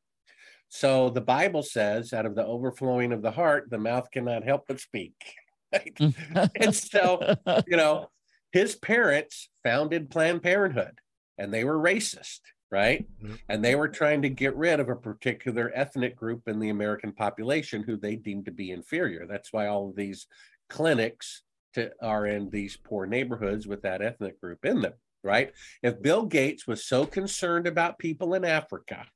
So 0.68 1.10
the 1.10 1.20
Bible 1.20 1.62
says, 1.62 2.12
out 2.12 2.26
of 2.26 2.34
the 2.34 2.44
overflowing 2.44 3.12
of 3.12 3.22
the 3.22 3.30
heart, 3.30 3.70
the 3.70 3.78
mouth 3.78 4.10
cannot 4.10 4.44
help 4.44 4.64
but 4.68 4.80
speak. 4.80 5.14
Right? 5.72 5.98
and 6.60 6.72
so, 6.72 7.34
you 7.66 7.76
know, 7.76 8.06
his 8.52 8.76
parents 8.76 9.48
founded 9.64 10.08
Planned 10.08 10.44
Parenthood 10.44 11.00
and 11.36 11.52
they 11.52 11.64
were 11.64 11.76
racist, 11.76 12.38
right? 12.74 13.06
Mm-hmm. 13.22 13.34
And 13.48 13.64
they 13.64 13.76
were 13.76 13.88
trying 13.88 14.20
to 14.22 14.28
get 14.28 14.56
rid 14.56 14.80
of 14.80 14.88
a 14.88 14.96
particular 14.96 15.70
ethnic 15.76 16.16
group 16.16 16.48
in 16.48 16.58
the 16.58 16.70
American 16.70 17.12
population 17.12 17.84
who 17.84 17.96
they 17.96 18.16
deemed 18.16 18.46
to 18.46 18.50
be 18.50 18.72
inferior. 18.72 19.26
That's 19.26 19.52
why 19.52 19.68
all 19.68 19.90
of 19.90 19.96
these 19.96 20.26
clinics 20.68 21.42
to, 21.74 21.92
are 22.02 22.26
in 22.26 22.50
these 22.50 22.76
poor 22.76 23.06
neighborhoods 23.06 23.68
with 23.68 23.82
that 23.82 24.02
ethnic 24.02 24.40
group 24.40 24.64
in 24.64 24.80
them, 24.80 24.94
right? 25.22 25.52
If 25.84 26.02
Bill 26.02 26.24
Gates 26.24 26.66
was 26.66 26.84
so 26.84 27.06
concerned 27.06 27.68
about 27.68 28.00
people 28.00 28.34
in 28.34 28.44
Africa, 28.44 29.06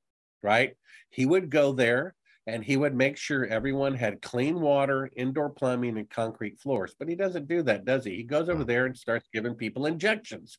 right? 0.41 0.77
He 1.11 1.27
would 1.27 1.51
go 1.51 1.73
there 1.73 2.15
and 2.47 2.63
he 2.63 2.77
would 2.77 2.95
make 2.95 3.17
sure 3.17 3.45
everyone 3.45 3.95
had 3.95 4.23
clean 4.23 4.61
water, 4.61 5.11
indoor 5.17 5.51
plumbing, 5.51 5.99
and 5.99 6.09
concrete 6.09 6.61
floors. 6.61 6.95
But 6.97 7.09
he 7.09 7.17
doesn't 7.17 7.49
do 7.49 7.63
that, 7.65 7.85
does 7.85 8.05
he? 8.05 8.15
He 8.15 8.23
goes 8.23 8.49
over 8.49 8.63
there 8.63 8.87
and 8.87 8.97
starts 8.97 9.29
giving 9.35 9.55
people 9.55 9.87
injections. 9.87 10.59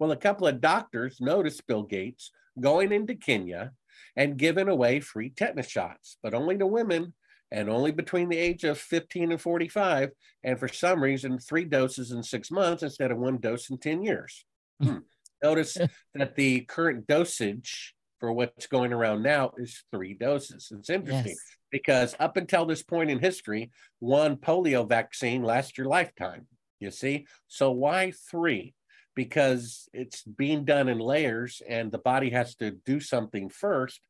Well, 0.00 0.12
a 0.12 0.16
couple 0.16 0.46
of 0.46 0.62
doctors 0.62 1.20
noticed 1.20 1.66
Bill 1.66 1.82
Gates 1.82 2.32
going 2.58 2.90
into 2.90 3.14
Kenya 3.14 3.72
and 4.16 4.38
giving 4.38 4.68
away 4.68 5.00
free 5.00 5.28
tetanus 5.28 5.68
shots, 5.68 6.16
but 6.22 6.32
only 6.32 6.56
to 6.56 6.66
women 6.66 7.12
and 7.52 7.68
only 7.68 7.92
between 7.92 8.30
the 8.30 8.38
age 8.38 8.64
of 8.64 8.78
15 8.78 9.32
and 9.32 9.40
45. 9.40 10.10
And 10.42 10.58
for 10.58 10.68
some 10.68 11.02
reason, 11.02 11.38
three 11.38 11.64
doses 11.64 12.12
in 12.12 12.22
six 12.22 12.50
months 12.50 12.82
instead 12.82 13.10
of 13.10 13.18
one 13.18 13.38
dose 13.38 13.68
in 13.68 13.76
10 13.76 14.02
years. 14.02 14.46
Hmm. 14.82 14.98
Notice 15.42 15.76
that 16.14 16.34
the 16.34 16.62
current 16.62 17.06
dosage 17.06 17.94
for 18.20 18.32
what's 18.32 18.66
going 18.68 18.94
around 18.94 19.22
now 19.22 19.52
is 19.58 19.84
three 19.90 20.14
doses. 20.14 20.72
It's 20.74 20.88
interesting 20.88 21.32
yes. 21.32 21.56
because 21.70 22.16
up 22.18 22.38
until 22.38 22.64
this 22.64 22.82
point 22.82 23.10
in 23.10 23.18
history, 23.18 23.70
one 23.98 24.36
polio 24.36 24.88
vaccine 24.88 25.42
lasts 25.42 25.76
your 25.76 25.88
lifetime. 25.88 26.46
You 26.78 26.90
see? 26.90 27.26
So 27.48 27.70
why 27.70 28.12
three? 28.30 28.74
Because 29.14 29.88
it's 29.92 30.22
being 30.22 30.64
done 30.64 30.88
in 30.88 30.98
layers 30.98 31.60
and 31.68 31.90
the 31.90 31.98
body 31.98 32.30
has 32.30 32.54
to 32.56 32.70
do 32.70 33.00
something 33.00 33.48
first. 33.48 34.00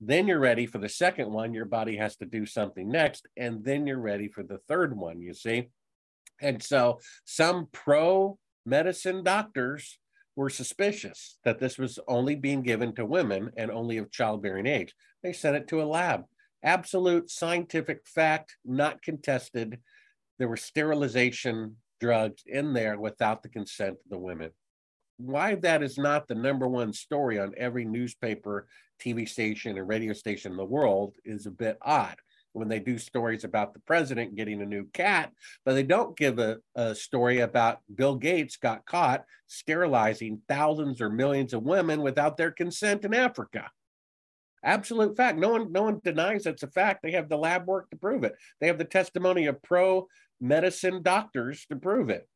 Then 0.00 0.26
you're 0.26 0.40
ready 0.40 0.66
for 0.66 0.78
the 0.78 0.88
second 0.88 1.32
one. 1.32 1.54
Your 1.54 1.64
body 1.64 1.96
has 1.96 2.16
to 2.16 2.26
do 2.26 2.44
something 2.44 2.90
next. 2.90 3.28
And 3.36 3.64
then 3.64 3.86
you're 3.86 4.00
ready 4.00 4.28
for 4.28 4.42
the 4.42 4.58
third 4.68 4.96
one, 4.96 5.20
you 5.20 5.32
see? 5.32 5.68
And 6.40 6.62
so 6.62 6.98
some 7.24 7.68
pro 7.70 8.38
medicine 8.66 9.22
doctors 9.22 9.98
were 10.34 10.50
suspicious 10.50 11.38
that 11.44 11.58
this 11.58 11.78
was 11.78 11.98
only 12.08 12.34
being 12.34 12.62
given 12.62 12.94
to 12.94 13.04
women 13.04 13.50
and 13.56 13.70
only 13.70 13.98
of 13.98 14.10
childbearing 14.10 14.66
age. 14.66 14.94
They 15.22 15.32
sent 15.32 15.56
it 15.56 15.68
to 15.68 15.82
a 15.82 15.84
lab. 15.84 16.22
Absolute 16.64 17.30
scientific 17.30 18.06
fact, 18.06 18.56
not 18.64 19.02
contested. 19.02 19.80
There 20.38 20.48
were 20.48 20.56
sterilization 20.56 21.76
drugs 22.02 22.42
in 22.46 22.72
there 22.72 22.98
without 22.98 23.42
the 23.42 23.48
consent 23.48 23.92
of 23.92 24.10
the 24.10 24.18
women. 24.18 24.50
Why 25.18 25.54
that 25.54 25.84
is 25.84 25.96
not 25.96 26.26
the 26.26 26.34
number 26.34 26.66
one 26.66 26.92
story 26.92 27.38
on 27.38 27.54
every 27.56 27.84
newspaper, 27.84 28.66
TV 29.00 29.28
station, 29.28 29.78
and 29.78 29.88
radio 29.88 30.12
station 30.12 30.50
in 30.50 30.58
the 30.58 30.64
world 30.64 31.14
is 31.24 31.46
a 31.46 31.50
bit 31.50 31.78
odd 31.80 32.16
when 32.54 32.68
they 32.68 32.80
do 32.80 32.98
stories 32.98 33.44
about 33.44 33.72
the 33.72 33.80
president 33.80 34.34
getting 34.34 34.60
a 34.60 34.66
new 34.66 34.84
cat, 34.92 35.32
but 35.64 35.74
they 35.74 35.84
don't 35.84 36.16
give 36.18 36.38
a, 36.38 36.58
a, 36.74 36.94
story 36.94 37.38
about 37.40 37.78
Bill 37.94 38.16
Gates 38.16 38.56
got 38.56 38.84
caught 38.84 39.24
sterilizing 39.46 40.42
thousands 40.48 41.00
or 41.00 41.08
millions 41.08 41.54
of 41.54 41.62
women 41.62 42.02
without 42.02 42.36
their 42.36 42.50
consent 42.50 43.06
in 43.06 43.14
Africa. 43.14 43.70
Absolute 44.64 45.16
fact. 45.16 45.38
No 45.38 45.50
one, 45.50 45.72
no 45.72 45.84
one 45.84 46.00
denies 46.04 46.46
it's 46.46 46.62
a 46.62 46.68
fact. 46.68 47.02
They 47.02 47.12
have 47.12 47.28
the 47.28 47.38
lab 47.38 47.66
work 47.66 47.90
to 47.90 47.96
prove 47.96 48.22
it. 48.22 48.34
They 48.60 48.66
have 48.66 48.78
the 48.78 48.84
testimony 48.84 49.46
of 49.46 49.62
pro 49.62 50.06
medicine 50.42 51.02
doctors 51.02 51.64
to 51.70 51.76
prove 51.76 52.10
it. 52.10 52.28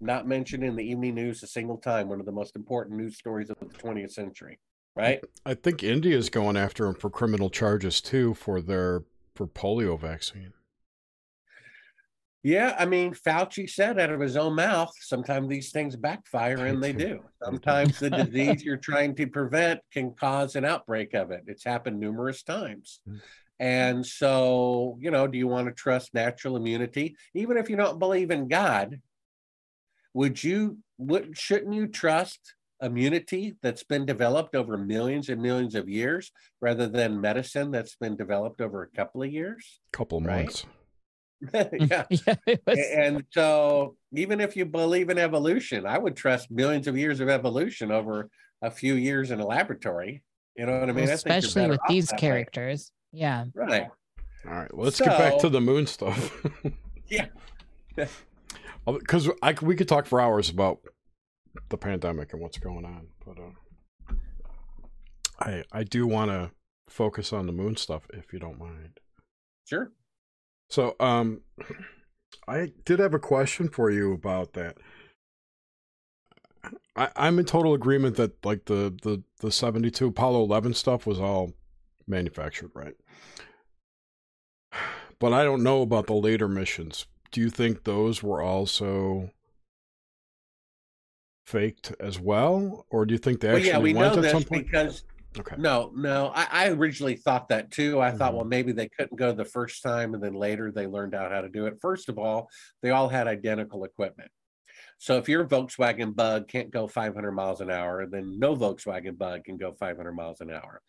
Not 0.00 0.26
mentioned 0.26 0.64
in 0.64 0.76
the 0.76 0.84
evening 0.84 1.14
news 1.14 1.42
a 1.42 1.46
single 1.46 1.78
time. 1.78 2.08
One 2.08 2.20
of 2.20 2.26
the 2.26 2.32
most 2.32 2.56
important 2.56 2.98
news 2.98 3.16
stories 3.16 3.50
of 3.50 3.56
the 3.60 3.66
20th 3.66 4.12
century. 4.12 4.58
Right. 4.96 5.20
I 5.46 5.54
think 5.54 5.82
India 5.82 6.16
is 6.16 6.28
going 6.28 6.56
after 6.56 6.84
them 6.84 6.94
for 6.94 7.08
criminal 7.08 7.48
charges 7.48 8.00
too 8.00 8.34
for 8.34 8.60
their 8.60 9.04
for 9.34 9.46
polio 9.46 9.98
vaccine. 9.98 10.52
Yeah, 12.42 12.74
I 12.78 12.86
mean, 12.86 13.12
Fauci 13.12 13.68
said 13.68 13.98
out 13.98 14.10
of 14.10 14.20
his 14.20 14.34
own 14.34 14.54
mouth, 14.54 14.90
sometimes 14.98 15.46
these 15.48 15.72
things 15.72 15.94
backfire, 15.94 16.66
and 16.66 16.82
they 16.82 16.94
do. 16.94 17.20
Sometimes 17.42 17.98
the 17.98 18.08
disease 18.08 18.64
you're 18.64 18.78
trying 18.78 19.14
to 19.16 19.26
prevent 19.26 19.80
can 19.92 20.14
cause 20.14 20.56
an 20.56 20.64
outbreak 20.64 21.12
of 21.12 21.32
it. 21.32 21.42
It's 21.46 21.64
happened 21.64 22.00
numerous 22.00 22.42
times. 22.42 23.00
Mm. 23.06 23.20
And 23.60 24.04
so, 24.06 24.96
you 25.00 25.10
know, 25.10 25.26
do 25.26 25.36
you 25.36 25.46
want 25.46 25.68
to 25.68 25.74
trust 25.74 26.14
natural 26.14 26.56
immunity? 26.56 27.14
Even 27.34 27.58
if 27.58 27.68
you 27.68 27.76
don't 27.76 27.98
believe 27.98 28.30
in 28.30 28.48
God, 28.48 28.98
would 30.14 30.42
you, 30.42 30.78
would, 30.96 31.36
shouldn't 31.36 31.74
you 31.74 31.86
trust 31.86 32.54
immunity 32.80 33.56
that's 33.62 33.84
been 33.84 34.06
developed 34.06 34.56
over 34.56 34.78
millions 34.78 35.28
and 35.28 35.42
millions 35.42 35.74
of 35.74 35.90
years 35.90 36.32
rather 36.62 36.88
than 36.88 37.20
medicine 37.20 37.70
that's 37.70 37.96
been 37.96 38.16
developed 38.16 38.62
over 38.62 38.82
a 38.82 38.96
couple 38.96 39.22
of 39.22 39.30
years? 39.30 39.80
Couple 39.92 40.22
right? 40.22 40.46
months. 40.46 40.64
yeah. 41.54 42.04
yeah 42.10 42.56
was... 42.66 42.78
And 42.78 43.24
so 43.30 43.96
even 44.14 44.40
if 44.40 44.56
you 44.56 44.64
believe 44.64 45.10
in 45.10 45.18
evolution, 45.18 45.84
I 45.84 45.98
would 45.98 46.16
trust 46.16 46.50
millions 46.50 46.86
of 46.86 46.96
years 46.96 47.20
of 47.20 47.28
evolution 47.28 47.92
over 47.92 48.30
a 48.62 48.70
few 48.70 48.94
years 48.94 49.30
in 49.30 49.38
a 49.38 49.46
laboratory. 49.46 50.22
You 50.56 50.64
know 50.64 50.80
what 50.80 50.88
I 50.88 50.92
mean? 50.92 51.10
Especially 51.10 51.68
with 51.68 51.80
these 51.88 52.10
characters. 52.12 52.90
Way. 52.90 52.99
Yeah. 53.12 53.46
Right. 53.54 53.88
All 54.46 54.52
right. 54.52 54.74
Well, 54.74 54.84
let's 54.84 54.96
so, 54.96 55.04
get 55.04 55.18
back 55.18 55.38
to 55.40 55.48
the 55.48 55.60
moon 55.60 55.86
stuff. 55.86 56.44
yeah. 57.08 57.26
Because 58.86 59.28
I 59.42 59.54
we 59.60 59.76
could 59.76 59.88
talk 59.88 60.06
for 60.06 60.20
hours 60.20 60.48
about 60.48 60.80
the 61.68 61.76
pandemic 61.76 62.32
and 62.32 62.40
what's 62.40 62.58
going 62.58 62.84
on, 62.84 63.08
but 63.24 63.36
uh, 63.38 64.14
I 65.38 65.64
I 65.72 65.84
do 65.84 66.06
want 66.06 66.30
to 66.30 66.50
focus 66.88 67.32
on 67.32 67.46
the 67.46 67.52
moon 67.52 67.76
stuff 67.76 68.06
if 68.12 68.32
you 68.32 68.38
don't 68.38 68.58
mind. 68.58 69.00
Sure. 69.66 69.92
So, 70.68 70.94
um, 71.00 71.42
I 72.48 72.72
did 72.84 73.00
have 73.00 73.14
a 73.14 73.18
question 73.18 73.68
for 73.68 73.90
you 73.90 74.12
about 74.12 74.52
that. 74.54 74.78
I, 76.96 77.08
I'm 77.16 77.38
in 77.38 77.44
total 77.44 77.74
agreement 77.74 78.16
that 78.16 78.44
like 78.44 78.66
the 78.66 78.94
the 79.02 79.22
the 79.40 79.50
72 79.50 80.06
Apollo 80.06 80.44
11 80.44 80.74
stuff 80.74 81.06
was 81.06 81.18
all 81.18 81.52
manufactured, 82.10 82.70
right? 82.74 82.94
But 85.18 85.32
I 85.32 85.44
don't 85.44 85.62
know 85.62 85.82
about 85.82 86.06
the 86.06 86.14
later 86.14 86.48
missions. 86.48 87.06
Do 87.30 87.40
you 87.40 87.50
think 87.50 87.84
those 87.84 88.22
were 88.22 88.42
also 88.42 89.30
faked 91.46 91.92
as 92.00 92.18
well, 92.18 92.86
or 92.90 93.06
do 93.06 93.12
you 93.12 93.18
think 93.18 93.40
they 93.40 93.48
actually 93.48 93.70
well, 93.70 93.78
yeah, 93.78 93.82
we 93.82 93.94
went 93.94 94.16
know 94.16 94.24
at 94.24 94.30
some 94.30 94.44
point? 94.44 94.66
Because 94.66 95.04
Okay. 95.38 95.54
No, 95.58 95.92
no. 95.94 96.32
I, 96.34 96.48
I 96.50 96.68
originally 96.70 97.14
thought 97.14 97.48
that 97.48 97.70
too. 97.70 98.00
I 98.00 98.08
mm-hmm. 98.08 98.18
thought, 98.18 98.34
well, 98.34 98.44
maybe 98.44 98.72
they 98.72 98.88
couldn't 98.88 99.16
go 99.16 99.32
the 99.32 99.44
first 99.44 99.82
time 99.82 100.14
and 100.14 100.22
then 100.22 100.34
later 100.34 100.72
they 100.72 100.86
learned 100.86 101.14
out 101.14 101.30
how 101.30 101.40
to 101.40 101.48
do 101.48 101.66
it. 101.66 101.78
First 101.80 102.08
of 102.08 102.18
all, 102.18 102.48
they 102.82 102.90
all 102.90 103.08
had 103.08 103.28
identical 103.28 103.84
equipment. 103.84 104.30
So 104.98 105.18
if 105.18 105.28
your 105.28 105.46
Volkswagen 105.46 106.14
Bug 106.14 106.48
can't 106.48 106.70
go 106.70 106.86
500 106.86 107.32
miles 107.32 107.60
an 107.60 107.70
hour, 107.70 108.06
then 108.06 108.38
no 108.38 108.56
Volkswagen 108.56 109.16
Bug 109.16 109.44
can 109.44 109.56
go 109.56 109.72
500 109.72 110.12
miles 110.12 110.40
an 110.40 110.50
hour. 110.50 110.82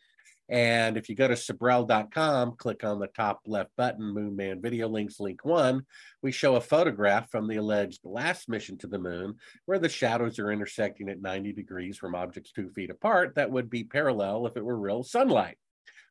And 0.52 0.98
if 0.98 1.08
you 1.08 1.16
go 1.16 1.30
to 1.30 1.34
Sibrel.com, 1.34 2.58
click 2.58 2.84
on 2.84 3.00
the 3.00 3.08
top 3.08 3.40
left 3.46 3.70
button, 3.78 4.14
Moonman 4.14 4.62
Video 4.62 4.90
Links, 4.90 5.22
link 5.22 5.46
one, 5.46 5.86
we 6.22 6.34
show 6.34 6.58
a 6.58 6.62
photograph 6.62 7.32
from 7.32 7.48
the 7.48 7.56
alleged 7.56 8.02
last 8.04 8.50
mission 8.50 8.78
to 8.80 8.88
the 8.88 9.00
moon 9.00 9.36
where 9.66 9.80
the 9.80 9.88
shadows 9.88 10.40
are 10.40 10.52
intersecting 10.52 11.08
at 11.08 11.22
90 11.22 11.54
degrees 11.54 11.98
from 11.98 12.16
objects 12.16 12.52
two 12.52 12.70
feet 12.72 12.90
apart 12.90 13.36
that 13.36 13.50
would 13.50 13.70
be 13.70 13.86
parallel 13.86 14.46
if 14.46 14.58
it 14.58 14.66
were 14.66 14.78
real 14.78 15.04
sunlight. 15.04 15.58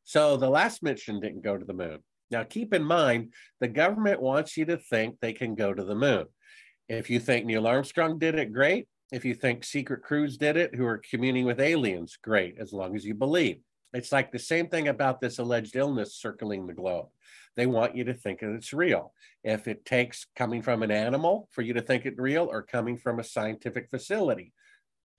So 0.05 0.37
the 0.37 0.49
last 0.49 0.81
mission 0.81 1.19
didn't 1.19 1.43
go 1.43 1.55
to 1.55 1.65
the 1.65 1.73
moon. 1.73 1.99
Now, 2.31 2.43
keep 2.43 2.73
in 2.73 2.83
mind, 2.83 3.33
the 3.59 3.67
government 3.67 4.23
wants 4.23 4.57
you 4.57 4.65
to 4.65 4.77
think 4.77 5.19
they 5.19 5.33
can 5.33 5.53
go 5.53 5.71
to 5.71 5.83
the 5.83 5.93
moon. 5.93 6.25
If 6.89 7.11
you 7.11 7.19
think 7.19 7.45
Neil 7.45 7.67
Armstrong 7.67 8.17
did 8.17 8.33
it, 8.33 8.51
great. 8.51 8.87
If 9.11 9.23
you 9.23 9.35
think 9.35 9.63
secret 9.63 10.01
crews 10.01 10.37
did 10.37 10.57
it 10.57 10.73
who 10.73 10.85
are 10.85 11.01
communing 11.11 11.45
with 11.45 11.59
aliens, 11.59 12.17
great, 12.23 12.55
as 12.59 12.73
long 12.73 12.95
as 12.95 13.05
you 13.05 13.13
believe. 13.13 13.59
It's 13.93 14.11
like 14.11 14.31
the 14.31 14.39
same 14.39 14.67
thing 14.67 14.87
about 14.87 15.19
this 15.19 15.39
alleged 15.39 15.75
illness 15.75 16.15
circling 16.15 16.67
the 16.67 16.73
globe. 16.73 17.07
They 17.55 17.65
want 17.65 17.95
you 17.95 18.05
to 18.05 18.13
think 18.13 18.39
that 18.39 18.53
it's 18.53 18.73
real. 18.73 19.13
If 19.43 19.67
it 19.67 19.85
takes 19.85 20.27
coming 20.35 20.61
from 20.61 20.83
an 20.83 20.91
animal 20.91 21.49
for 21.51 21.61
you 21.61 21.73
to 21.73 21.81
think 21.81 22.05
it 22.05 22.15
real 22.17 22.47
or 22.49 22.61
coming 22.61 22.97
from 22.97 23.19
a 23.19 23.23
scientific 23.23 23.89
facility 23.89 24.53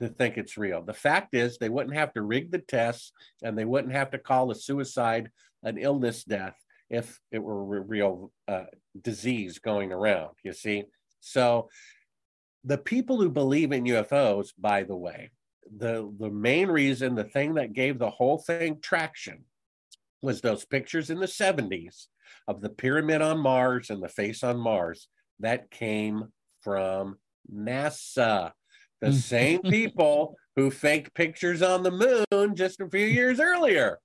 to 0.00 0.08
think 0.08 0.36
it's 0.36 0.56
real. 0.56 0.82
The 0.82 0.94
fact 0.94 1.34
is, 1.34 1.58
they 1.58 1.68
wouldn't 1.68 1.96
have 1.96 2.12
to 2.14 2.22
rig 2.22 2.50
the 2.50 2.58
tests 2.58 3.12
and 3.42 3.56
they 3.56 3.64
wouldn't 3.64 3.92
have 3.92 4.10
to 4.12 4.18
call 4.18 4.50
a 4.50 4.54
suicide 4.54 5.30
an 5.62 5.78
illness 5.78 6.24
death 6.24 6.56
if 6.90 7.20
it 7.30 7.38
were 7.38 7.76
a 7.76 7.80
real 7.80 8.32
uh, 8.48 8.64
disease 9.00 9.58
going 9.58 9.92
around, 9.92 10.30
you 10.42 10.52
see? 10.52 10.84
So, 11.20 11.68
the 12.64 12.78
people 12.78 13.20
who 13.20 13.30
believe 13.30 13.72
in 13.72 13.84
UFOs, 13.84 14.50
by 14.56 14.84
the 14.84 14.96
way, 14.96 15.30
the 15.76 16.12
the 16.18 16.30
main 16.30 16.68
reason, 16.68 17.14
the 17.14 17.24
thing 17.24 17.54
that 17.54 17.72
gave 17.72 17.98
the 17.98 18.10
whole 18.10 18.38
thing 18.38 18.78
traction 18.80 19.44
was 20.20 20.40
those 20.40 20.64
pictures 20.64 21.10
in 21.10 21.18
the 21.18 21.26
70s 21.26 22.06
of 22.46 22.60
the 22.60 22.70
pyramid 22.70 23.22
on 23.22 23.38
Mars 23.38 23.90
and 23.90 24.02
the 24.02 24.08
face 24.08 24.42
on 24.42 24.56
Mars 24.56 25.08
that 25.40 25.70
came 25.70 26.28
from 26.62 27.18
NASA. 27.52 28.52
The 29.00 29.08
mm. 29.08 29.14
same 29.14 29.62
people 29.62 30.36
who 30.56 30.70
faked 30.70 31.14
pictures 31.14 31.62
on 31.62 31.82
the 31.82 32.26
moon 32.30 32.54
just 32.54 32.80
a 32.80 32.88
few 32.88 33.06
years 33.06 33.40
earlier. 33.40 33.98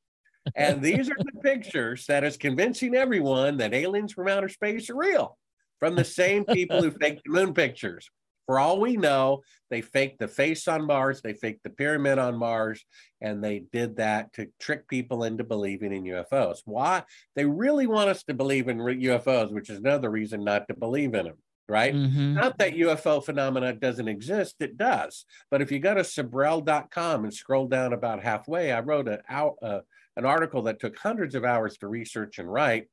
And 0.56 0.82
these 0.82 1.10
are 1.10 1.18
the 1.18 1.40
pictures 1.42 2.06
that 2.08 2.24
is 2.24 2.38
convincing 2.38 2.96
everyone 2.96 3.58
that 3.58 3.74
aliens 3.74 4.14
from 4.14 4.30
outer 4.30 4.50
space 4.50 4.90
are 4.90 4.96
real 4.96 5.38
from 5.80 5.96
the 5.96 6.06
same 6.06 6.46
people 6.46 6.82
who 6.82 6.92
faked 6.92 7.22
the 7.26 7.32
moon 7.32 7.54
pictures. 7.54 8.10
For 8.48 8.60
all 8.60 8.80
we 8.80 8.98
know, 8.98 9.44
they 9.70 9.82
faked 9.82 10.20
the 10.20 10.28
face 10.28 10.68
on 10.68 10.88
Mars, 10.88 11.22
they 11.22 11.34
faked 11.34 11.64
the 11.64 11.70
pyramid 11.70 12.18
on 12.18 12.38
Mars, 12.38 12.84
and 13.22 13.44
they 13.44 13.66
did 13.72 13.98
that 13.98 14.34
to 14.34 14.48
trick 14.60 14.88
people 14.88 15.26
into 15.26 15.44
believing 15.44 15.94
in 15.94 16.04
UFOs. 16.04 16.62
Why? 16.66 17.04
They 17.36 17.46
really 17.46 17.88
want 17.88 18.10
us 18.10 18.24
to 18.24 18.34
believe 18.34 18.70
in 18.70 18.80
UFOs, 18.80 19.52
which 19.52 19.70
is 19.70 19.78
another 19.78 20.10
reason 20.10 20.44
not 20.44 20.68
to 20.70 20.74
believe 20.74 21.14
in 21.14 21.26
them 21.26 21.38
right? 21.70 21.94
Mm-hmm. 21.94 22.36
Not 22.36 22.58
that 22.60 22.76
UFO 22.76 23.24
phenomena 23.24 23.74
doesn't 23.74 24.08
exist, 24.08 24.56
it 24.60 24.78
does. 24.78 25.26
But 25.52 25.62
if 25.62 25.72
you 25.72 25.80
go 25.80 25.94
to 25.94 26.02
Sibrel.com 26.02 27.26
and 27.26 27.34
scroll 27.34 27.68
down 27.68 27.94
about 27.94 28.24
halfway, 28.24 28.72
I 28.72 28.80
wrote 28.80 29.08
a, 29.08 29.22
uh, 29.30 29.82
an 30.16 30.26
article 30.26 30.62
that 30.64 30.80
took 30.80 30.98
hundreds 30.98 31.36
of 31.36 31.44
hours 31.44 31.78
to 31.80 31.88
research 31.88 32.40
and 32.40 32.52
write. 32.52 32.88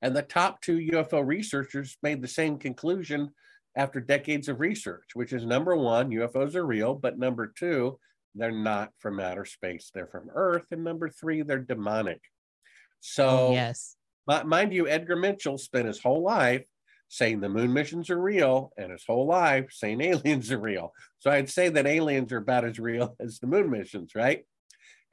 And 0.00 0.14
the 0.14 0.22
top 0.22 0.60
two 0.60 0.78
UFO 0.92 1.26
researchers 1.26 1.98
made 2.02 2.22
the 2.22 2.28
same 2.28 2.56
conclusion 2.56 3.30
after 3.74 4.00
decades 4.00 4.48
of 4.48 4.60
research, 4.60 5.10
which 5.14 5.32
is 5.32 5.44
number 5.44 5.76
one, 5.76 6.10
UFOs 6.10 6.54
are 6.54 6.66
real, 6.66 6.94
but 6.94 7.18
number 7.18 7.52
two, 7.56 7.98
they're 8.34 8.50
not 8.50 8.90
from 8.98 9.20
outer 9.20 9.44
space, 9.44 9.90
they're 9.92 10.06
from 10.06 10.30
Earth. 10.34 10.66
And 10.70 10.84
number 10.84 11.08
three, 11.08 11.42
they're 11.42 11.58
demonic. 11.58 12.20
So, 13.00 13.48
oh, 13.48 13.52
yes. 13.52 13.96
mind 14.26 14.72
you, 14.72 14.88
Edgar 14.88 15.16
Mitchell 15.16 15.58
spent 15.58 15.86
his 15.86 16.00
whole 16.00 16.22
life 16.22 16.64
saying 17.08 17.40
the 17.40 17.48
moon 17.48 17.72
missions 17.72 18.08
are 18.08 18.20
real 18.20 18.72
and 18.78 18.90
his 18.90 19.04
whole 19.06 19.26
life 19.26 19.66
saying 19.70 20.00
aliens 20.02 20.50
are 20.50 20.58
real. 20.58 20.92
So 21.18 21.30
I'd 21.30 21.50
say 21.50 21.68
that 21.68 21.86
aliens 21.86 22.32
are 22.32 22.38
about 22.38 22.64
as 22.64 22.78
real 22.78 23.16
as 23.20 23.38
the 23.38 23.46
moon 23.46 23.70
missions, 23.70 24.14
right? 24.14 24.44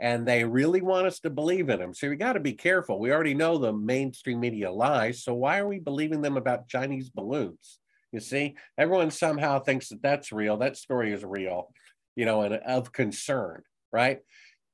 And 0.01 0.26
they 0.26 0.45
really 0.45 0.82
want 0.82 1.07
us 1.07 1.20
to 1.22 1.30
believe 1.30 1.68
in 1.68 1.80
them. 1.80 1.93
So 1.93 2.07
we 2.07 2.16
got 2.16 2.34
to 2.34 2.39
be 2.39 2.53
careful. 2.53 2.99
We 2.99 3.12
already 3.12 3.34
know 3.34 3.57
the 3.57 3.74
mainstream 3.74 4.39
media 4.39 4.72
lies. 4.72 5.24
So 5.24 5.34
why 5.34 5.60
are 5.60 5.68
we 5.68 5.80
believing 5.80 6.22
them 6.22 6.38
about 6.38 6.70
Chinese 6.70 7.10
balloons? 7.10 7.80
You 8.12 8.20
see, 8.20 8.55
everyone 8.78 9.12
somehow 9.12 9.60
thinks 9.60 9.89
that 9.89 10.01
that's 10.01 10.32
real. 10.32 10.57
That 10.57 10.78
story 10.78 11.14
is 11.14 11.24
real, 11.24 11.72
you 12.16 12.26
know, 12.26 12.41
and 12.41 12.55
of 12.55 12.91
concern, 12.91 13.64
right? 13.91 14.20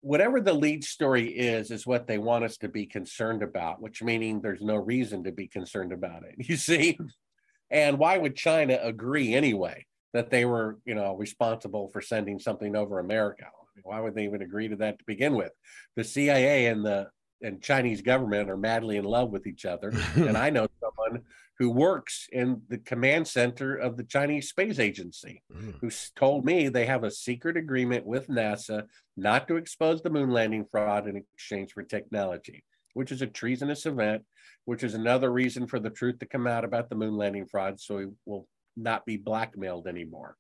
Whatever 0.02 0.40
the 0.40 0.54
lead 0.54 0.84
story 0.84 1.30
is, 1.30 1.72
is 1.72 1.86
what 1.86 2.08
they 2.08 2.18
want 2.18 2.46
us 2.46 2.58
to 2.58 2.70
be 2.70 2.86
concerned 2.86 3.44
about, 3.44 3.82
which 3.82 4.04
meaning 4.04 4.40
there's 4.40 4.62
no 4.62 4.76
reason 4.76 5.24
to 5.24 5.32
be 5.32 5.48
concerned 5.48 5.92
about 5.92 6.24
it. 6.24 6.36
You 6.48 6.56
see? 6.56 6.98
And 7.72 7.98
why 7.98 8.18
would 8.18 8.36
China 8.36 8.80
agree 8.82 9.34
anyway 9.34 9.86
that 10.14 10.30
they 10.30 10.46
were, 10.46 10.78
you 10.86 10.96
know, 10.96 11.16
responsible 11.16 11.90
for 11.90 12.00
sending 12.00 12.40
something 12.40 12.76
over 12.76 13.00
America? 13.00 13.48
Why 13.84 14.00
would 14.00 14.16
they 14.16 14.24
even 14.24 14.42
agree 14.42 14.68
to 14.70 14.76
that 14.78 15.00
to 15.00 15.06
begin 15.06 15.36
with? 15.36 15.52
The 15.96 16.04
CIA 16.04 16.68
and 16.68 16.86
the 16.86 17.10
and 17.42 17.62
Chinese 17.62 18.02
government 18.02 18.50
are 18.50 18.58
madly 18.58 18.98
in 18.98 19.04
love 19.04 19.30
with 19.30 19.46
each 19.48 19.66
other. 19.66 19.92
and 20.16 20.38
I 20.46 20.50
know 20.50 20.68
someone 20.80 21.24
who 21.58 21.70
works 21.70 22.28
in 22.32 22.62
the 22.68 22.78
command 22.78 23.28
center 23.28 23.76
of 23.76 23.96
the 23.98 24.04
Chinese 24.04 24.50
Space 24.50 24.78
Agency, 24.80 25.42
Mm. 25.54 25.80
who 25.80 25.90
told 26.16 26.46
me 26.46 26.68
they 26.68 26.86
have 26.86 27.04
a 27.04 27.12
secret 27.12 27.56
agreement 27.56 28.06
with 28.06 28.28
NASA 28.28 28.88
not 29.16 29.48
to 29.48 29.56
expose 29.56 30.02
the 30.02 30.10
moon 30.10 30.32
landing 30.32 30.66
fraud 30.70 31.08
in 31.08 31.16
exchange 31.16 31.72
for 31.74 31.84
technology, 31.84 32.64
which 32.94 33.12
is 33.12 33.22
a 33.22 33.28
treasonous 33.28 33.86
event, 33.86 34.24
which 34.66 34.84
is 34.84 34.94
another 34.96 35.32
reason 35.32 35.66
for 35.68 35.80
the 35.80 35.90
truth 35.90 36.20
to 36.20 36.26
come 36.26 36.46
out 36.48 36.66
about 36.66 36.90
the 36.90 36.96
moon 36.96 37.16
landing 37.16 37.46
fraud 37.46 37.80
so 37.80 37.98
we 37.98 38.08
will 38.26 38.48
not 38.76 39.06
be 39.06 39.16
blackmailed 39.16 39.88
anymore. 39.88 40.36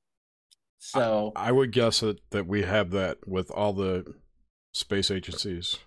So 0.79 1.31
I 1.35 1.53
would 1.53 1.71
guess 1.71 2.01
that, 2.01 2.19
that 2.31 2.45
we 2.45 2.63
have 2.63 2.91
that 2.91 3.25
with 3.25 3.49
all 3.51 3.71
the 3.71 4.15
space 4.73 5.09
agencies. 5.09 5.77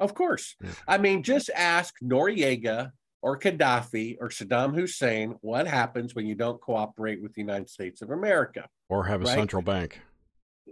Of 0.00 0.14
course. 0.14 0.56
I 0.88 0.96
mean, 0.98 1.22
just 1.22 1.50
ask 1.54 1.94
Noriega 2.02 2.92
or 3.22 3.38
Gaddafi 3.38 4.18
or 4.20 4.28
Saddam 4.28 4.74
Hussein 4.74 5.34
what 5.40 5.66
happens 5.66 6.14
when 6.14 6.26
you 6.26 6.34
don't 6.34 6.60
cooperate 6.60 7.22
with 7.22 7.34
the 7.34 7.40
United 7.40 7.68
States 7.68 8.02
of 8.02 8.10
America. 8.10 8.68
Or 8.88 9.04
have 9.04 9.22
a 9.22 9.24
Right. 9.24 9.34
central 9.34 9.62
bank. 9.62 10.00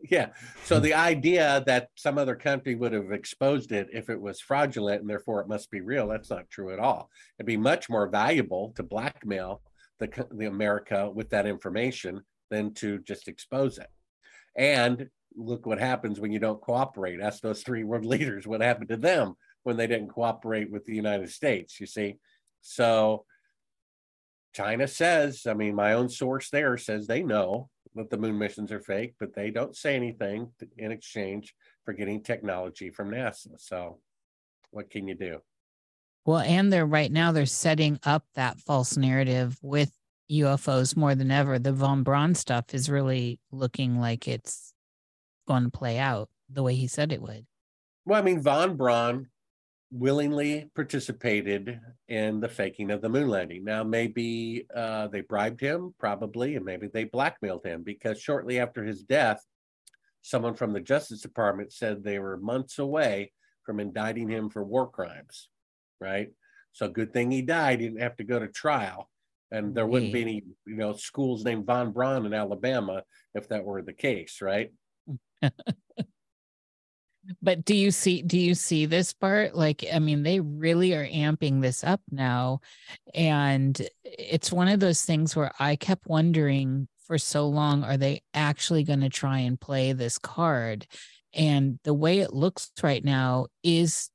Yeah. 0.03 0.31
So 0.65 0.77
hmm. 0.77 0.83
the 0.83 0.95
idea 0.95 1.63
that 1.67 1.89
some 1.95 2.19
other 2.19 2.37
country 2.37 2.75
would 2.75 2.93
have 2.93 3.13
exposed 3.13 3.73
it 3.73 3.89
if 3.93 4.11
it 4.11 4.21
was 4.21 4.41
fraudulent 4.41 5.01
and 5.01 5.11
therefore 5.11 5.41
it 5.41 5.49
must 5.49 5.71
be 5.71 5.81
real, 5.81 6.09
that's 6.09 6.31
not 6.31 6.51
true 6.51 6.73
at 6.73 6.79
all. 6.79 7.11
It'd 7.39 7.47
be 7.47 7.57
much 7.57 7.89
more 7.89 8.09
valuable 8.09 8.73
to 8.77 8.83
blackmail 8.83 9.63
the, 9.99 10.27
the 10.33 10.47
America 10.47 11.11
with 11.11 11.31
that 11.31 11.47
information 11.47 12.23
than 12.51 12.75
to 12.75 12.99
just 13.01 13.29
expose 13.29 13.79
it. 13.79 13.89
And 14.57 15.09
look 15.37 15.67
what 15.67 15.79
happens 15.79 16.21
when 16.21 16.33
you 16.33 16.39
don't 16.39 16.61
cooperate. 16.61 17.21
Ask 17.21 17.43
those 17.43 17.63
three 17.63 17.85
world 17.85 18.05
leaders 18.15 18.47
what 18.47 18.61
happened 18.61 18.91
to 18.91 18.97
them 18.97 19.35
when 19.63 19.77
they 19.77 19.87
didn't 19.87 20.09
cooperate 20.09 20.71
with 20.71 20.85
the 20.85 20.95
United 20.95 21.31
States, 21.31 21.81
you 21.81 21.87
see. 21.87 22.19
So 22.67 23.27
China 24.55 24.89
says, 24.89 25.47
I 25.47 25.53
mean, 25.53 25.75
my 25.75 25.93
own 25.93 26.09
source 26.09 26.49
there 26.49 26.79
says 26.79 27.07
they 27.07 27.23
know 27.23 27.69
that 27.95 28.09
the 28.09 28.17
moon 28.17 28.39
missions 28.39 28.73
are 28.73 28.81
fake, 28.81 29.15
but 29.21 29.35
they 29.35 29.51
don't 29.51 29.77
say 29.77 29.95
anything 29.95 30.51
in 30.79 30.91
exchange 30.91 31.55
for 31.85 31.93
getting 31.93 32.23
technology 32.23 32.89
from 32.91 33.11
NASA. 33.11 33.49
So, 33.59 33.99
what 34.71 34.91
can 34.91 35.07
you 35.07 35.15
do? 35.15 35.41
Well, 36.25 36.39
and 36.39 36.73
they're 36.73 36.87
right 36.87 37.13
now 37.13 37.33
they're 37.33 37.45
setting 37.45 38.01
up 38.03 38.25
that 38.35 38.59
false 38.59 38.97
narrative 38.97 39.59
with 39.61 39.93
UFOs 40.33 40.97
more 40.97 41.15
than 41.15 41.31
ever. 41.31 41.59
The 41.59 41.73
von 41.73 42.03
Braun 42.03 42.35
stuff 42.35 42.73
is 42.73 42.89
really 42.89 43.39
looking 43.53 44.01
like 44.01 44.27
it's 44.27 44.73
going 45.47 45.65
to 45.65 45.71
play 45.71 45.99
out 45.99 46.31
the 46.49 46.63
way 46.63 46.75
he 46.75 46.87
said 46.87 47.13
it 47.13 47.21
would. 47.21 47.45
Well, 48.07 48.19
I 48.19 48.25
mean, 48.25 48.41
von 48.41 48.77
Braun 48.79 49.29
willingly 49.95 50.69
participated 50.75 51.81
in 52.09 52.41
the 52.41 52.49
faking 52.49 52.91
of 52.91 53.01
the 53.01 53.09
moon 53.09 53.29
landing. 53.29 53.65
Now, 53.65 53.85
maybe 53.85 54.67
uh, 54.75 55.07
they 55.07 55.21
bribed 55.21 55.61
him, 55.61 55.95
probably, 56.01 56.57
and 56.57 56.65
maybe 56.65 56.89
they 56.89 57.05
blackmailed 57.05 57.65
him 57.65 57.85
because 57.85 58.21
shortly 58.21 58.59
after 58.59 58.85
his 58.85 59.05
death, 59.05 59.41
someone 60.21 60.55
from 60.55 60.73
the 60.73 60.81
Justice 60.81 61.21
Department 61.21 61.73
said 61.73 62.03
they 62.03 62.19
were 62.19 62.37
months 62.37 62.81
away 62.81 63.33
from 63.63 63.79
indicting 63.79 64.29
him 64.29 64.51
for 64.51 64.65
war 64.65 64.91
crimes, 64.91 65.49
right? 66.01 66.33
So, 66.73 66.89
good 66.89 67.13
thing 67.13 67.31
he 67.31 67.43
died. 67.43 67.81
He 67.81 67.87
didn't 67.87 68.03
have 68.03 68.17
to 68.17 68.25
go 68.25 68.41
to 68.41 68.49
trial. 68.49 69.09
And 69.53 69.77
there 69.77 69.87
wouldn't 69.87 70.13
be 70.13 70.23
any, 70.23 70.43
you 70.67 70.75
know, 70.75 70.95
schools 70.95 71.45
named 71.45 71.67
Von 71.67 71.93
Braun 71.93 72.27
in 72.27 72.35
Alabama 72.35 73.05
if 73.37 73.49
that 73.51 73.65
were 73.65 73.83
the 73.83 73.93
case, 73.93 74.43
right? 74.43 74.73
But 77.43 77.65
do 77.65 77.75
you 77.75 77.91
see 77.91 78.23
do 78.23 78.39
you 78.39 78.55
see 78.55 78.87
this 78.87 79.13
part? 79.13 79.55
Like, 79.55 79.85
I 79.93 79.99
mean, 79.99 80.23
they 80.23 80.41
really 80.41 80.95
are 80.95 81.07
amping 81.07 81.63
this 81.63 81.83
up 81.85 82.01
now. 82.11 82.61
And 83.15 83.81
it's 84.05 84.53
one 84.53 84.69
of 84.69 84.81
those 84.81 85.03
things 85.03 85.35
where 85.35 85.53
I 85.59 85.77
kept 85.77 86.07
wondering 86.07 86.89
for 87.07 87.19
so 87.19 87.49
long, 87.49 87.85
are 87.85 87.97
they 87.97 88.23
actually 88.33 88.85
going 88.85 89.01
to 89.01 89.09
try 89.09 89.41
and 89.41 89.61
play 89.61 89.93
this 89.93 90.19
card? 90.19 90.87
And 91.35 91.79
the 91.85 91.95
way 91.95 92.21
it 92.21 92.33
looks 92.33 92.71
right 92.83 93.05
now 93.05 93.47
is 93.63 94.11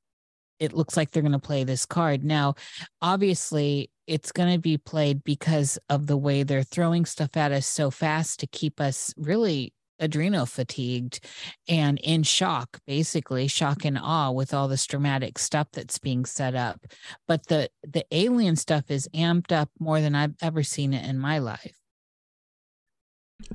it 0.58 0.72
looks 0.72 0.96
like 0.96 1.10
they're 1.10 1.22
going 1.22 1.32
to 1.32 1.38
play 1.38 1.64
this 1.64 1.86
card. 1.86 2.24
Now, 2.24 2.54
obviously, 3.00 3.90
it's 4.06 4.32
going 4.32 4.52
to 4.52 4.58
be 4.58 4.76
played 4.76 5.24
because 5.24 5.78
of 5.88 6.06
the 6.06 6.16
way 6.16 6.42
they're 6.42 6.62
throwing 6.62 7.04
stuff 7.06 7.36
at 7.36 7.52
us 7.52 7.66
so 7.66 7.90
fast 7.90 8.40
to 8.40 8.46
keep 8.46 8.80
us 8.80 9.14
really 9.16 9.72
adrenal 10.00 10.46
fatigued 10.46 11.20
and 11.68 11.98
in 12.02 12.22
shock, 12.22 12.78
basically 12.86 13.46
shock 13.46 13.84
and 13.84 13.98
awe 13.98 14.30
with 14.30 14.52
all 14.52 14.66
this 14.66 14.86
dramatic 14.86 15.38
stuff 15.38 15.68
that's 15.72 15.98
being 15.98 16.24
set 16.24 16.54
up. 16.54 16.80
But 17.28 17.46
the 17.46 17.68
the 17.82 18.04
alien 18.10 18.56
stuff 18.56 18.90
is 18.90 19.08
amped 19.14 19.52
up 19.52 19.70
more 19.78 20.00
than 20.00 20.14
I've 20.14 20.34
ever 20.42 20.62
seen 20.62 20.92
it 20.92 21.08
in 21.08 21.18
my 21.18 21.38
life. 21.38 21.76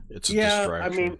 It's 0.09 0.29
a 0.29 0.33
yeah, 0.33 0.59
distraction. 0.59 0.93
I 0.93 0.95
mean, 0.95 1.17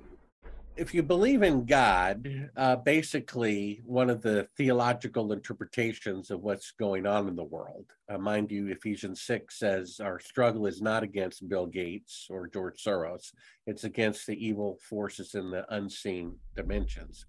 if 0.78 0.94
you 0.94 1.04
believe 1.04 1.42
in 1.42 1.66
God, 1.66 2.50
uh, 2.58 2.76
basically 2.78 3.82
one 3.86 4.10
of 4.10 4.22
the 4.22 4.48
theological 4.58 5.32
interpretations 5.32 6.32
of 6.32 6.42
what's 6.42 6.72
going 6.72 7.06
on 7.06 7.28
in 7.28 7.36
the 7.36 7.44
world, 7.44 7.86
uh, 8.10 8.18
mind 8.18 8.52
you, 8.52 8.68
Ephesians 8.68 9.22
6 9.22 9.58
says 9.58 10.00
our 10.02 10.20
struggle 10.20 10.66
is 10.66 10.82
not 10.82 11.04
against 11.04 11.48
Bill 11.48 11.66
Gates 11.66 12.28
or 12.30 12.48
George 12.48 12.84
Soros, 12.84 13.32
it's 13.68 13.86
against 13.86 14.28
the 14.28 14.46
evil 14.46 14.78
forces 14.88 15.36
in 15.36 15.50
the 15.50 15.66
unseen 15.74 16.36
dimensions. 16.56 17.26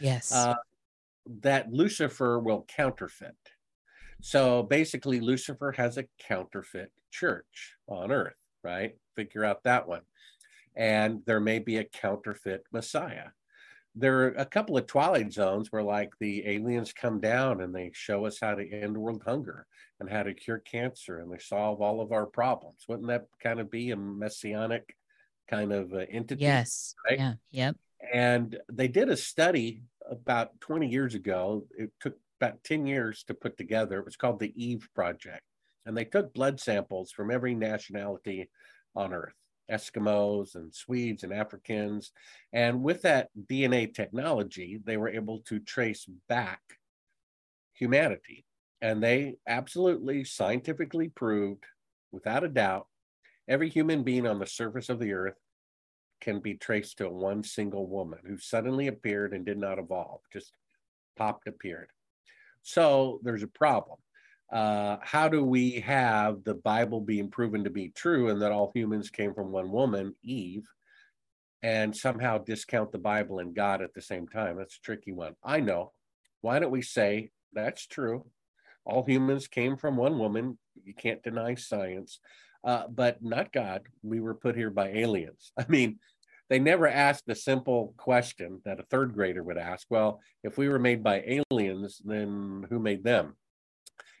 Yes. 0.00 0.32
Uh, 0.32 0.54
that 1.40 1.72
Lucifer 1.72 2.38
will 2.38 2.66
counterfeit. 2.68 3.36
So 4.20 4.62
basically, 4.62 5.20
Lucifer 5.20 5.72
has 5.72 5.98
a 5.98 6.06
counterfeit 6.18 6.92
church 7.10 7.76
on 7.88 8.12
earth, 8.12 8.34
right? 8.62 8.96
Figure 9.16 9.44
out 9.44 9.64
that 9.64 9.88
one. 9.88 10.02
And 10.74 11.22
there 11.26 11.40
may 11.40 11.58
be 11.58 11.78
a 11.78 11.84
counterfeit 11.84 12.64
Messiah. 12.72 13.28
There 13.94 14.20
are 14.20 14.28
a 14.28 14.46
couple 14.46 14.78
of 14.78 14.86
Twilight 14.86 15.32
Zones 15.32 15.70
where, 15.70 15.82
like, 15.82 16.14
the 16.18 16.46
aliens 16.48 16.94
come 16.94 17.20
down 17.20 17.60
and 17.60 17.74
they 17.74 17.90
show 17.92 18.24
us 18.24 18.38
how 18.40 18.54
to 18.54 18.70
end 18.70 18.96
world 18.96 19.22
hunger 19.26 19.66
and 20.00 20.08
how 20.08 20.22
to 20.22 20.32
cure 20.32 20.58
cancer 20.58 21.18
and 21.18 21.30
they 21.30 21.38
solve 21.38 21.82
all 21.82 22.00
of 22.00 22.10
our 22.10 22.24
problems. 22.24 22.84
Wouldn't 22.88 23.08
that 23.08 23.26
kind 23.42 23.60
of 23.60 23.70
be 23.70 23.90
a 23.90 23.96
messianic 23.96 24.96
kind 25.46 25.72
of 25.72 25.92
uh, 25.92 26.06
entity? 26.10 26.42
yes. 26.42 26.94
right? 27.08 27.18
Yeah. 27.18 27.34
Yep. 27.50 27.76
And 28.12 28.58
they 28.70 28.88
did 28.88 29.10
a 29.10 29.16
study 29.16 29.82
about 30.10 30.58
20 30.60 30.88
years 30.88 31.14
ago. 31.14 31.66
It 31.76 31.92
took 32.00 32.16
about 32.40 32.64
10 32.64 32.86
years 32.86 33.24
to 33.24 33.34
put 33.34 33.58
together. 33.58 33.98
It 33.98 34.06
was 34.06 34.16
called 34.16 34.40
the 34.40 34.52
Eve 34.56 34.88
Project. 34.94 35.42
And 35.84 35.96
they 35.96 36.04
took 36.04 36.32
blood 36.32 36.60
samples 36.60 37.12
from 37.12 37.30
every 37.30 37.54
nationality 37.54 38.48
on 38.96 39.12
Earth 39.12 39.34
Eskimos 39.70 40.54
and 40.54 40.74
Swedes 40.74 41.24
and 41.24 41.32
Africans. 41.32 42.12
And 42.52 42.82
with 42.82 43.02
that 43.02 43.28
DNA 43.50 43.92
technology, 43.92 44.80
they 44.84 44.96
were 44.96 45.08
able 45.08 45.40
to 45.46 45.60
trace 45.60 46.06
back 46.28 46.60
humanity. 47.72 48.44
And 48.80 49.02
they 49.02 49.36
absolutely 49.46 50.24
scientifically 50.24 51.08
proved, 51.08 51.64
without 52.10 52.44
a 52.44 52.48
doubt, 52.48 52.88
every 53.48 53.68
human 53.68 54.02
being 54.02 54.26
on 54.26 54.38
the 54.38 54.46
surface 54.46 54.88
of 54.88 54.98
the 54.98 55.12
earth 55.12 55.38
can 56.20 56.40
be 56.40 56.54
traced 56.54 56.98
to 56.98 57.08
one 57.08 57.42
single 57.42 57.86
woman 57.86 58.20
who 58.26 58.38
suddenly 58.38 58.86
appeared 58.86 59.32
and 59.34 59.44
did 59.44 59.58
not 59.58 59.78
evolve, 59.78 60.20
just 60.32 60.52
popped 61.16 61.48
appeared. 61.48 61.88
So 62.62 63.20
there's 63.22 63.42
a 63.42 63.48
problem. 63.48 63.98
Uh, 64.50 64.98
how 65.00 65.28
do 65.28 65.42
we 65.42 65.80
have 65.80 66.44
the 66.44 66.54
Bible 66.54 67.00
being 67.00 67.30
proven 67.30 67.64
to 67.64 67.70
be 67.70 67.88
true 67.88 68.28
and 68.28 68.42
that 68.42 68.52
all 68.52 68.70
humans 68.74 69.10
came 69.10 69.34
from 69.34 69.50
one 69.50 69.70
woman, 69.70 70.14
Eve, 70.22 70.66
and 71.62 71.96
somehow 71.96 72.38
discount 72.38 72.92
the 72.92 72.98
Bible 72.98 73.38
and 73.38 73.54
God 73.54 73.80
at 73.80 73.94
the 73.94 74.02
same 74.02 74.28
time? 74.28 74.58
That's 74.58 74.76
a 74.76 74.82
tricky 74.82 75.12
one. 75.12 75.34
I 75.42 75.60
know. 75.60 75.92
Why 76.42 76.58
don't 76.58 76.70
we 76.70 76.82
say 76.82 77.30
that's 77.52 77.86
true? 77.86 78.26
All 78.84 79.04
humans 79.04 79.46
came 79.48 79.76
from 79.76 79.96
one 79.96 80.18
woman. 80.18 80.58
You 80.84 80.92
can't 80.94 81.22
deny 81.22 81.54
science, 81.54 82.18
uh, 82.64 82.88
but 82.88 83.22
not 83.22 83.52
God. 83.52 83.82
We 84.02 84.20
were 84.20 84.34
put 84.34 84.56
here 84.56 84.70
by 84.70 84.88
aliens. 84.88 85.52
I 85.58 85.64
mean, 85.68 85.98
they 86.52 86.58
never 86.58 86.86
asked 86.86 87.24
the 87.26 87.34
simple 87.34 87.94
question 87.96 88.60
that 88.66 88.80
a 88.80 88.82
third 88.82 89.14
grader 89.14 89.42
would 89.42 89.56
ask 89.56 89.86
well 89.88 90.20
if 90.44 90.58
we 90.58 90.68
were 90.68 90.78
made 90.78 91.02
by 91.02 91.40
aliens 91.50 92.02
then 92.04 92.66
who 92.68 92.78
made 92.78 93.02
them 93.02 93.36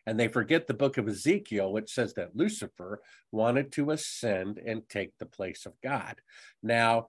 and 0.06 0.18
they 0.18 0.28
forget 0.28 0.66
the 0.66 0.74
book 0.74 0.98
of 0.98 1.08
ezekiel 1.08 1.72
which 1.72 1.92
says 1.92 2.14
that 2.14 2.36
lucifer 2.36 3.00
wanted 3.30 3.72
to 3.72 3.90
ascend 3.90 4.58
and 4.58 4.88
take 4.88 5.12
the 5.18 5.26
place 5.26 5.66
of 5.66 5.72
god 5.82 6.16
now 6.62 7.08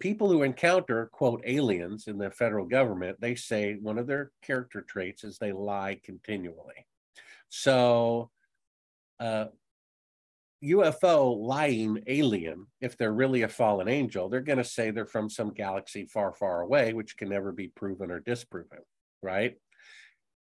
people 0.00 0.28
who 0.30 0.42
encounter 0.42 1.08
quote 1.12 1.42
aliens 1.46 2.06
in 2.06 2.18
the 2.18 2.30
federal 2.30 2.66
government 2.66 3.20
they 3.20 3.34
say 3.34 3.74
one 3.80 3.98
of 3.98 4.06
their 4.06 4.30
character 4.42 4.82
traits 4.82 5.24
is 5.24 5.38
they 5.38 5.52
lie 5.52 6.00
continually 6.04 6.86
so 7.48 8.30
uh, 9.20 9.46
UFO 10.62 11.36
lying 11.36 12.02
alien, 12.06 12.66
if 12.80 12.96
they're 12.96 13.12
really 13.12 13.42
a 13.42 13.48
fallen 13.48 13.88
angel, 13.88 14.28
they're 14.28 14.40
going 14.40 14.58
to 14.58 14.64
say 14.64 14.90
they're 14.90 15.06
from 15.06 15.28
some 15.28 15.52
galaxy 15.52 16.06
far, 16.06 16.32
far 16.32 16.60
away, 16.60 16.92
which 16.92 17.16
can 17.16 17.28
never 17.28 17.50
be 17.52 17.68
proven 17.68 18.10
or 18.10 18.20
disproven, 18.20 18.78
right? 19.22 19.56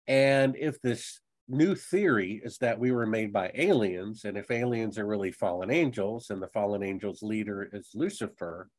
And 0.08 0.56
if 0.56 0.80
this 0.82 1.21
new 1.52 1.76
theory 1.76 2.42
is 2.44 2.58
that 2.60 2.80
we 2.80 2.92
were 2.92 3.06
made 3.06 3.32
by 3.32 3.52
aliens, 3.54 4.26
and 4.26 4.38
if 4.38 4.50
aliens 4.50 4.98
are 4.98 5.06
really 5.06 5.32
fallen 5.32 5.70
angels, 5.70 6.30
and 6.30 6.42
the 6.42 6.48
fallen 6.48 6.84
angels' 6.84 7.22
leader 7.22 7.70
is 7.72 7.90
Lucifer, 7.94 8.70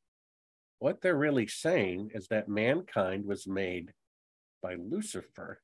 what 0.78 1.00
they're 1.00 1.16
really 1.16 1.46
saying 1.46 2.10
is 2.14 2.28
that 2.28 2.48
mankind 2.48 3.24
was 3.24 3.46
made 3.46 3.92
by 4.62 4.74
Lucifer 4.74 5.60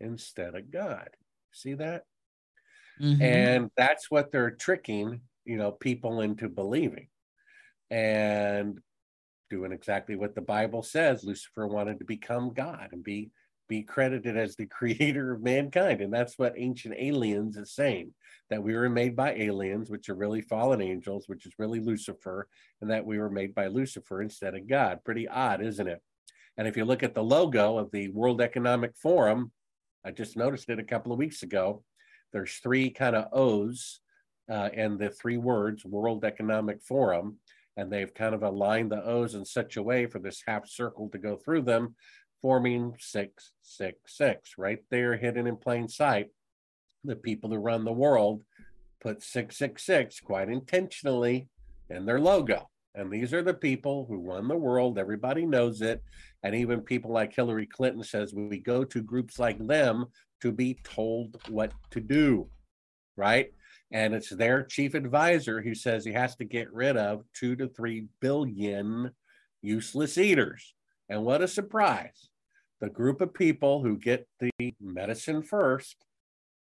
instead 0.00 0.54
of 0.54 0.70
God. 0.70 1.10
See 1.52 1.74
that? 1.74 2.04
Mm-hmm. 3.00 3.22
And 3.22 3.70
that's 3.76 4.10
what 4.10 4.32
they're 4.32 4.50
tricking, 4.50 5.20
you 5.44 5.56
know, 5.56 5.72
people 5.72 6.20
into 6.20 6.48
believing. 6.48 7.08
And 7.90 8.80
doing 9.50 9.72
exactly 9.72 10.16
what 10.16 10.34
the 10.34 10.40
Bible 10.42 10.82
says. 10.82 11.24
Lucifer 11.24 11.66
wanted 11.66 11.98
to 11.98 12.04
become 12.04 12.52
God 12.52 12.90
and 12.92 13.02
be 13.02 13.30
be 13.68 13.82
credited 13.82 14.36
as 14.36 14.56
the 14.56 14.66
creator 14.78 15.32
of 15.32 15.42
mankind. 15.42 16.00
And 16.00 16.12
that's 16.12 16.38
what 16.38 16.54
ancient 16.56 16.94
aliens 16.98 17.56
is 17.56 17.72
saying 17.72 18.12
that 18.50 18.62
we 18.62 18.74
were 18.74 18.88
made 18.88 19.14
by 19.14 19.34
aliens, 19.34 19.90
which 19.90 20.08
are 20.08 20.14
really 20.14 20.40
fallen 20.40 20.80
angels, 20.80 21.28
which 21.28 21.46
is 21.46 21.52
really 21.58 21.80
Lucifer, 21.80 22.48
and 22.80 22.90
that 22.90 23.04
we 23.04 23.18
were 23.18 23.30
made 23.30 23.54
by 23.54 23.66
Lucifer 23.66 24.22
instead 24.22 24.54
of 24.54 24.68
God. 24.68 25.04
Pretty 25.04 25.28
odd, 25.28 25.62
isn't 25.62 25.86
it? 25.86 26.00
And 26.56 26.66
if 26.66 26.76
you 26.76 26.84
look 26.84 27.02
at 27.02 27.14
the 27.14 27.22
logo 27.22 27.78
of 27.78 27.90
the 27.92 28.08
World 28.08 28.40
Economic 28.40 28.96
Forum, 28.96 29.52
I 30.04 30.10
just 30.10 30.36
noticed 30.36 30.70
it 30.70 30.78
a 30.78 30.84
couple 30.84 31.12
of 31.12 31.18
weeks 31.18 31.42
ago. 31.42 31.84
There's 32.32 32.56
three 32.56 32.90
kind 32.90 33.14
of 33.14 33.28
O's 33.32 34.00
uh, 34.50 34.70
and 34.74 34.98
the 34.98 35.10
three 35.10 35.36
words 35.36 35.84
World 35.84 36.24
Economic 36.24 36.82
Forum. 36.82 37.36
And 37.76 37.92
they've 37.92 38.12
kind 38.12 38.34
of 38.34 38.42
aligned 38.42 38.90
the 38.90 39.04
O's 39.04 39.36
in 39.36 39.44
such 39.44 39.76
a 39.76 39.82
way 39.82 40.06
for 40.06 40.18
this 40.18 40.42
half 40.44 40.68
circle 40.68 41.08
to 41.10 41.18
go 41.18 41.36
through 41.36 41.62
them 41.62 41.94
forming 42.42 42.94
666 42.98 44.54
right 44.58 44.80
there 44.90 45.16
hidden 45.16 45.46
in 45.46 45.56
plain 45.56 45.88
sight. 45.88 46.28
The 47.04 47.16
people 47.16 47.50
who 47.50 47.56
run 47.56 47.84
the 47.84 47.92
world 47.92 48.42
put 49.00 49.22
666 49.22 50.20
quite 50.20 50.48
intentionally 50.48 51.48
in 51.90 52.06
their 52.06 52.20
logo. 52.20 52.68
And 52.94 53.12
these 53.12 53.32
are 53.32 53.42
the 53.42 53.54
people 53.54 54.06
who 54.08 54.20
run 54.20 54.48
the 54.48 54.56
world. 54.56 54.98
Everybody 54.98 55.46
knows 55.46 55.82
it. 55.82 56.02
And 56.42 56.54
even 56.54 56.80
people 56.80 57.12
like 57.12 57.34
Hillary 57.34 57.66
Clinton 57.66 58.02
says 58.02 58.34
we 58.34 58.58
go 58.58 58.84
to 58.84 59.02
groups 59.02 59.38
like 59.38 59.64
them 59.64 60.06
to 60.42 60.52
be 60.52 60.78
told 60.82 61.40
what 61.48 61.72
to 61.90 62.00
do. 62.00 62.48
Right. 63.16 63.52
And 63.92 64.14
it's 64.14 64.30
their 64.30 64.64
chief 64.64 64.94
advisor 64.94 65.62
who 65.62 65.74
says 65.74 66.04
he 66.04 66.12
has 66.12 66.36
to 66.36 66.44
get 66.44 66.72
rid 66.72 66.96
of 66.96 67.22
two 67.32 67.56
to 67.56 67.68
three 67.68 68.06
billion 68.20 69.12
useless 69.62 70.18
eaters. 70.18 70.74
And 71.08 71.24
what 71.24 71.42
a 71.42 71.48
surprise. 71.48 72.28
The 72.80 72.90
group 72.90 73.20
of 73.20 73.34
people 73.34 73.82
who 73.82 73.96
get 73.96 74.28
the 74.40 74.74
medicine 74.80 75.42
first 75.42 75.96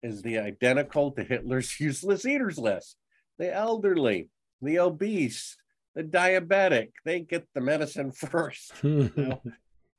is 0.01 0.21
the 0.21 0.39
identical 0.39 1.11
to 1.11 1.23
Hitler's 1.23 1.79
useless 1.79 2.25
eaters 2.25 2.57
list. 2.57 2.97
The 3.37 3.53
elderly, 3.53 4.29
the 4.61 4.79
obese, 4.79 5.57
the 5.95 6.03
diabetic, 6.03 6.89
they 7.05 7.19
get 7.19 7.47
the 7.53 7.61
medicine 7.61 8.11
first. 8.13 8.73
you 8.83 9.11
know? 9.15 9.41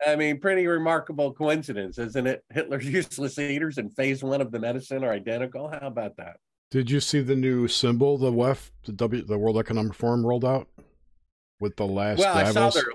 I 0.07 0.17
mean, 0.17 0.39
pretty 0.39 0.67
remarkable 0.67 1.33
coincidence, 1.33 1.99
isn't 1.99 2.27
it? 2.27 2.45
Hitler's 2.53 2.87
useless 2.87 3.39
eaters 3.39 3.79
and 3.79 3.95
phase 3.97 4.23
one 4.23 4.41
of 4.41 4.53
the 4.53 4.61
medicine 4.61 5.03
are 5.03 5.13
identical. 5.13 5.69
How 5.69 5.89
about 5.89 6.17
that? 6.19 6.37
Did 6.71 6.91
you 6.91 7.01
see 7.01 7.21
the 7.21 7.35
new 7.35 7.67
symbol 7.67 8.19
the 8.19 8.31
WEF, 8.31 8.71
the 8.85 8.93
W, 8.93 9.25
the 9.25 9.39
World 9.39 9.59
Economic 9.59 9.95
Forum 9.95 10.25
rolled 10.25 10.45
out 10.45 10.69
with 11.61 11.77
the 11.77 11.87
last? 11.87 12.19
Well? 12.19 12.37
I 12.37 12.53
saw 12.53 12.71
their 12.71 12.93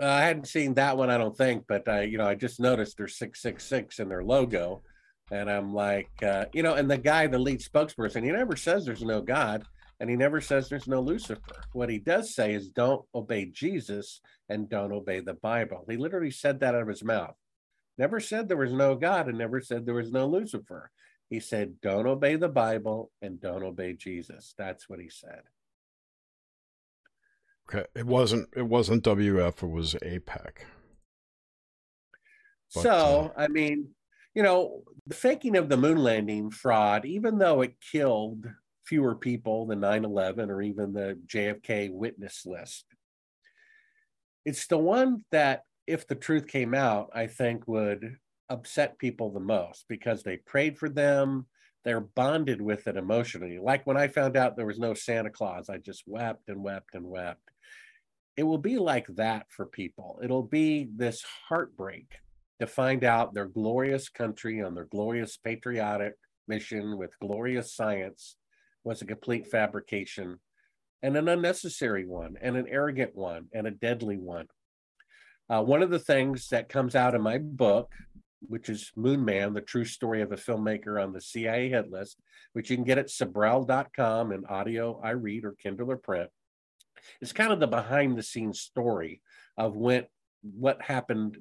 uh, 0.00 0.06
I 0.06 0.22
hadn't 0.22 0.48
seen 0.48 0.74
that 0.74 0.96
one, 0.96 1.10
I 1.10 1.18
don't 1.18 1.36
think, 1.36 1.64
but 1.68 1.88
I, 1.88 2.02
you 2.02 2.18
know, 2.18 2.26
I 2.26 2.34
just 2.34 2.60
noticed 2.60 2.96
there's 2.96 3.16
six 3.16 3.42
six 3.42 3.64
six 3.64 3.98
in 3.98 4.08
their 4.08 4.24
logo, 4.24 4.82
and 5.30 5.50
I'm 5.50 5.74
like, 5.74 6.10
uh, 6.22 6.46
you 6.52 6.62
know, 6.62 6.74
and 6.74 6.90
the 6.90 6.98
guy, 6.98 7.26
the 7.26 7.38
lead 7.38 7.60
spokesperson, 7.60 8.24
he 8.24 8.30
never 8.30 8.56
says 8.56 8.84
there's 8.84 9.02
no 9.02 9.20
God, 9.20 9.64
and 10.00 10.08
he 10.08 10.16
never 10.16 10.40
says 10.40 10.68
there's 10.68 10.88
no 10.88 11.00
Lucifer. 11.00 11.62
What 11.72 11.90
he 11.90 11.98
does 11.98 12.34
say 12.34 12.54
is 12.54 12.68
don't 12.68 13.04
obey 13.14 13.46
Jesus 13.46 14.20
and 14.48 14.68
don't 14.68 14.92
obey 14.92 15.20
the 15.20 15.34
Bible. 15.34 15.84
He 15.88 15.96
literally 15.96 16.30
said 16.30 16.60
that 16.60 16.74
out 16.74 16.82
of 16.82 16.88
his 16.88 17.04
mouth. 17.04 17.36
Never 17.98 18.18
said 18.18 18.48
there 18.48 18.56
was 18.56 18.72
no 18.72 18.94
God 18.94 19.28
and 19.28 19.36
never 19.36 19.60
said 19.60 19.84
there 19.84 19.94
was 19.94 20.10
no 20.10 20.26
Lucifer. 20.26 20.90
He 21.28 21.38
said, 21.38 21.80
don't 21.80 22.06
obey 22.06 22.36
the 22.36 22.48
Bible 22.48 23.12
and 23.20 23.40
don't 23.40 23.62
obey 23.62 23.92
Jesus. 23.92 24.54
That's 24.56 24.88
what 24.88 25.00
he 25.00 25.10
said. 25.10 25.42
Okay, 27.72 27.86
it 27.94 28.06
wasn't 28.06 28.48
it 28.56 28.66
wasn't 28.66 29.04
WF. 29.04 29.62
It 29.62 29.70
was 29.70 29.94
APEC. 29.94 30.64
But, 32.74 32.82
so 32.82 33.32
uh, 33.36 33.40
I 33.40 33.48
mean, 33.48 33.88
you 34.34 34.42
know, 34.42 34.82
the 35.06 35.14
faking 35.14 35.56
of 35.56 35.68
the 35.68 35.76
moon 35.76 35.98
landing 35.98 36.50
fraud, 36.50 37.04
even 37.04 37.38
though 37.38 37.60
it 37.60 37.74
killed 37.92 38.46
fewer 38.84 39.14
people 39.14 39.66
than 39.66 39.80
9/11 39.80 40.48
or 40.48 40.62
even 40.62 40.92
the 40.92 41.18
JFK 41.26 41.92
witness 41.92 42.44
list, 42.44 42.86
it's 44.44 44.66
the 44.66 44.78
one 44.78 45.24
that, 45.30 45.62
if 45.86 46.08
the 46.08 46.16
truth 46.16 46.48
came 46.48 46.74
out, 46.74 47.10
I 47.14 47.28
think 47.28 47.68
would 47.68 48.16
upset 48.48 48.98
people 48.98 49.30
the 49.30 49.38
most 49.38 49.84
because 49.88 50.24
they 50.24 50.38
prayed 50.38 50.76
for 50.76 50.88
them 50.88 51.46
they're 51.82 52.00
bonded 52.00 52.60
with 52.60 52.86
it 52.88 52.96
emotionally. 52.96 53.58
Like 53.58 53.86
when 53.86 53.96
I 53.96 54.08
found 54.08 54.36
out 54.36 54.54
there 54.54 54.66
was 54.66 54.78
no 54.78 54.92
Santa 54.92 55.30
Claus, 55.30 55.70
I 55.70 55.78
just 55.78 56.02
wept 56.06 56.50
and 56.50 56.62
wept 56.62 56.94
and 56.94 57.06
wept 57.06 57.50
it 58.40 58.46
will 58.46 58.56
be 58.56 58.78
like 58.78 59.06
that 59.16 59.44
for 59.50 59.66
people. 59.66 60.18
It'll 60.24 60.42
be 60.42 60.88
this 60.96 61.22
heartbreak 61.50 62.06
to 62.58 62.66
find 62.66 63.04
out 63.04 63.34
their 63.34 63.44
glorious 63.44 64.08
country 64.08 64.62
on 64.62 64.74
their 64.74 64.86
glorious 64.86 65.36
patriotic 65.36 66.14
mission 66.48 66.96
with 66.96 67.18
glorious 67.20 67.74
science 67.74 68.36
was 68.82 69.02
a 69.02 69.04
complete 69.04 69.46
fabrication 69.46 70.38
and 71.02 71.18
an 71.18 71.28
unnecessary 71.28 72.06
one 72.06 72.36
and 72.40 72.56
an 72.56 72.64
arrogant 72.66 73.14
one 73.14 73.48
and 73.52 73.66
a 73.66 73.72
deadly 73.72 74.16
one. 74.16 74.46
Uh, 75.50 75.62
one 75.62 75.82
of 75.82 75.90
the 75.90 75.98
things 75.98 76.48
that 76.48 76.70
comes 76.70 76.94
out 76.94 77.14
in 77.14 77.20
my 77.20 77.36
book, 77.36 77.92
which 78.40 78.70
is 78.70 78.90
Moon 78.96 79.22
Man, 79.22 79.52
the 79.52 79.60
true 79.60 79.84
story 79.84 80.22
of 80.22 80.32
a 80.32 80.36
filmmaker 80.36 81.02
on 81.02 81.12
the 81.12 81.20
CIA 81.20 81.68
hit 81.68 81.90
list, 81.90 82.16
which 82.54 82.70
you 82.70 82.76
can 82.78 82.86
get 82.86 82.96
at 82.96 83.08
Sibrel.com 83.08 84.32
in 84.32 84.46
audio 84.46 84.98
I 85.04 85.10
read 85.10 85.44
or 85.44 85.52
Kindle 85.52 85.90
or 85.90 85.98
print, 85.98 86.30
it's 87.20 87.32
kind 87.32 87.52
of 87.52 87.60
the 87.60 87.66
behind 87.66 88.16
the 88.16 88.22
scenes 88.22 88.60
story 88.60 89.20
of 89.56 89.76
when 89.76 90.06
what 90.42 90.80
happened 90.82 91.36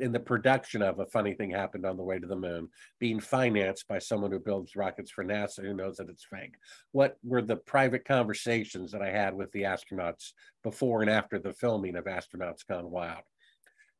in 0.00 0.12
the 0.12 0.20
production 0.20 0.82
of 0.82 0.98
a 0.98 1.06
funny 1.06 1.34
thing 1.34 1.50
happened 1.50 1.84
on 1.84 1.96
the 1.96 2.02
way 2.02 2.18
to 2.18 2.26
the 2.26 2.36
moon 2.36 2.68
being 2.98 3.20
financed 3.20 3.86
by 3.88 3.98
someone 3.98 4.30
who 4.30 4.38
builds 4.38 4.76
rockets 4.76 5.10
for 5.10 5.24
nasa 5.24 5.62
who 5.62 5.74
knows 5.74 5.96
that 5.96 6.08
it's 6.08 6.24
fake. 6.24 6.54
What 6.92 7.16
were 7.22 7.42
the 7.42 7.56
private 7.56 8.04
conversations 8.04 8.92
that 8.92 9.02
i 9.02 9.10
had 9.10 9.34
with 9.34 9.50
the 9.52 9.62
astronauts 9.62 10.32
before 10.62 11.02
and 11.02 11.10
after 11.10 11.38
the 11.38 11.52
filming 11.52 11.96
of 11.96 12.04
astronauts 12.04 12.66
gone 12.66 12.90
wild? 12.90 13.24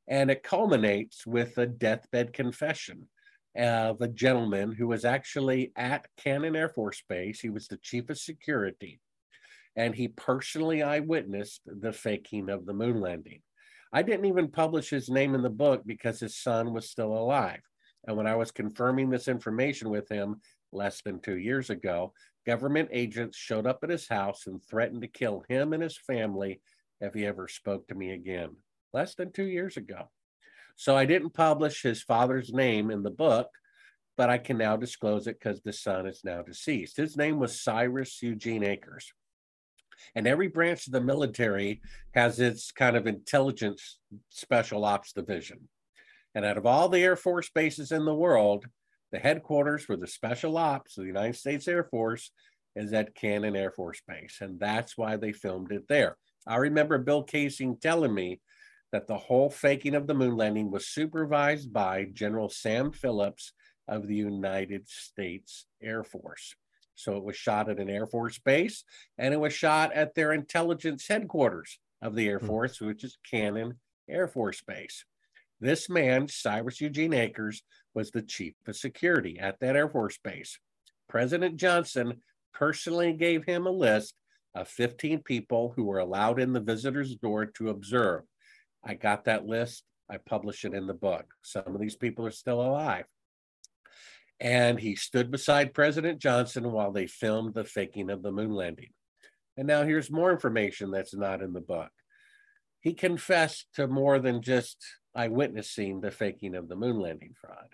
And 0.09 0.31
it 0.31 0.43
culminates 0.43 1.27
with 1.27 1.59
a 1.59 1.67
deathbed 1.67 2.33
confession 2.33 3.09
of 3.57 4.01
a 4.01 4.09
gentleman 4.09 4.73
who 4.73 4.89
was 4.89 5.05
actually 5.05 5.73
at 5.77 6.07
cannon 6.17 6.57
air 6.57 6.69
force 6.69 7.03
base. 7.09 7.41
He 7.41 7.51
was 7.51 7.69
the 7.69 7.77
chief 7.77 8.09
of 8.09 8.19
security 8.19 9.01
and 9.77 9.95
he 9.95 10.09
personally 10.09 10.83
eyewitnessed 10.83 11.63
the 11.67 11.93
faking 11.93 12.51
of 12.51 12.67
the 12.67 12.75
moon 12.75 13.01
landing. 13.01 13.41
I 13.93 14.03
didn't 14.03 14.27
even 14.27 14.49
publish 14.49 14.91
his 14.91 15.09
name 15.09 15.35
in 15.35 15.43
the 15.43 15.51
book 15.51 15.83
because 15.85 16.21
his 16.21 16.37
son 16.37 16.73
was 16.73 16.91
still 16.91 17.13
alive. 17.13 17.61
And 18.07 18.17
when 18.17 18.27
I 18.27 18.37
was 18.37 18.51
confirming 18.51 19.11
this 19.11 19.29
information 19.29 19.91
with 19.91 20.09
him 20.09 20.41
less 20.73 21.03
than 21.03 21.21
two 21.21 21.37
years 21.37 21.71
ago, 21.71 22.13
government 22.47 22.89
agents 22.93 23.37
showed 23.37 23.67
up 23.67 23.81
at 23.83 23.91
his 23.91 24.09
house 24.09 24.47
and 24.47 24.63
threatened 24.63 25.03
to 25.03 25.09
kill 25.09 25.45
him 25.49 25.73
and 25.73 25.83
his 25.83 25.97
family 25.97 26.61
if 27.01 27.15
he 27.15 27.27
ever 27.27 27.49
spoke 27.49 27.87
to 27.89 27.95
me 27.95 28.13
again. 28.13 28.57
Less 28.93 29.15
than 29.15 29.33
two 29.33 29.47
years 29.47 29.77
ago. 29.77 30.11
So 30.77 30.97
I 30.97 31.05
didn't 31.05 31.35
publish 31.35 31.83
his 31.83 32.03
father's 32.03 32.53
name 32.53 32.91
in 32.91 33.03
the 33.03 33.11
book, 33.11 33.49
but 34.17 34.31
I 34.31 34.39
can 34.39 34.59
now 34.59 34.77
disclose 34.77 35.27
it 35.27 35.39
because 35.39 35.61
the 35.61 35.73
son 35.73 36.07
is 36.07 36.23
now 36.25 36.43
deceased. 36.43 36.97
His 36.97 37.17
name 37.17 37.39
was 37.39 37.63
Cyrus 37.63 38.23
Eugene 38.23 38.65
Akers. 38.65 39.13
And 40.15 40.27
every 40.27 40.49
branch 40.49 40.87
of 40.87 40.93
the 40.93 41.01
military 41.01 41.81
has 42.15 42.41
its 42.41 42.73
kind 42.73 42.97
of 42.97 43.07
intelligence 43.07 43.99
special 44.29 44.85
ops 44.85 45.13
division. 45.13 45.69
And 46.35 46.45
out 46.45 46.59
of 46.59 46.67
all 46.67 46.89
the 46.89 47.03
Air 47.03 47.17
Force 47.17 47.51
bases 47.55 47.93
in 47.93 48.05
the 48.05 48.15
world, 48.15 48.67
the 49.11 49.19
headquarters 49.19 49.85
for 49.85 49.97
the 49.97 50.07
special 50.07 50.57
ops 50.57 50.97
of 50.97 51.05
the 51.05 51.09
United 51.09 51.37
States 51.37 51.69
Air 51.69 51.85
Force 51.85 52.31
is 52.75 52.93
at 52.93 53.15
Cannon 53.15 53.55
Air 53.55 53.71
Force 53.71 54.01
Base. 54.09 54.39
And 54.41 54.59
that's 54.59 54.97
why 54.97 55.17
they 55.17 55.33
filmed 55.33 55.73
it 55.73 55.87
there. 55.89 56.17
I 56.47 56.57
remember 56.57 56.99
Bill 56.99 57.25
Kaysing 57.25 57.81
telling 57.81 58.15
me 58.15 58.41
that 58.93 59.07
the 59.07 59.19
whole 59.19 59.51
faking 59.51 59.95
of 59.95 60.07
the 60.07 60.15
moon 60.15 60.37
landing 60.37 60.71
was 60.71 60.89
supervised 60.89 61.73
by 61.73 62.07
General 62.13 62.49
Sam 62.49 62.93
Phillips 62.93 63.53
of 63.89 64.07
the 64.07 64.15
United 64.15 64.89
States 64.89 65.67
Air 65.83 66.05
Force. 66.05 66.55
So 66.95 67.17
it 67.17 67.25
was 67.25 67.37
shot 67.37 67.69
at 67.69 67.81
an 67.81 67.91
Air 67.91 68.07
Force 68.07 68.39
base 68.39 68.85
and 69.19 69.33
it 69.33 69.41
was 69.41 69.53
shot 69.53 69.93
at 69.93 70.15
their 70.15 70.33
intelligence 70.33 71.07
headquarters 71.09 71.79
of 72.01 72.15
the 72.15 72.29
Air 72.29 72.39
hmm. 72.39 72.47
Force, 72.47 72.81
which 72.81 73.05
is 73.05 73.19
Cannon 73.29 73.79
Air 74.09 74.29
Force 74.29 74.63
Base. 74.63 75.05
This 75.61 75.89
man, 75.89 76.27
Cyrus 76.27 76.81
Eugene 76.81 77.15
Akers, 77.15 77.63
was 77.95 78.11
the 78.11 78.23
chief 78.23 78.55
of 78.67 78.77
security 78.77 79.39
at 79.39 79.61
that 79.61 79.77
Air 79.77 79.89
Force 79.89 80.19
base. 80.19 80.59
President 81.09 81.57
Johnson 81.57 82.21
personally 82.53 83.13
gave 83.13 83.45
him 83.45 83.67
a 83.67 83.71
list 83.71 84.15
of 84.55 84.69
15 84.69 85.23
people 85.23 85.73
who 85.77 85.85
were 85.85 85.99
allowed 85.99 86.41
in 86.41 86.53
the 86.53 86.61
visitor's 86.61 87.15
door 87.15 87.47
to 87.47 87.69
observe. 87.69 88.23
I 88.85 88.95
got 88.95 89.25
that 89.27 89.47
list. 89.47 89.85
I 90.11 90.17
published 90.19 90.65
it 90.65 90.75
in 90.75 90.87
the 90.87 90.95
book. 90.95 91.27
Some 91.43 91.63
of 91.67 91.81
these 91.81 91.97
people 91.97 92.27
are 92.27 92.33
still 92.33 92.61
alive. 92.61 93.05
And 94.43 94.81
he 94.81 94.97
stood 94.97 95.31
beside 95.31 95.73
President 95.73 96.21
Johnson 96.21 96.73
while 96.73 96.91
they 96.91 97.07
filmed 97.07 97.55
the 97.55 97.63
faking 97.63 98.11
of 98.11 98.25
the 98.25 98.33
moon 98.33 98.51
landing. 98.51 98.91
And 99.57 99.69
now 99.69 99.85
here's 99.85 100.11
more 100.11 100.33
information 100.33 100.91
that's 100.91 101.15
not 101.15 101.43
in 101.43 101.53
the 101.53 101.61
book. 101.61 101.93
He 102.81 102.93
confessed 102.93 103.69
to 103.75 103.87
more 103.87 104.19
than 104.19 104.43
just 104.43 104.85
eyewitnessing 105.15 106.01
the 106.01 106.11
faking 106.11 106.57
of 106.57 106.69
the 106.69 106.75
moon 106.75 106.99
landing 106.99 107.35
fraud. 107.41 107.69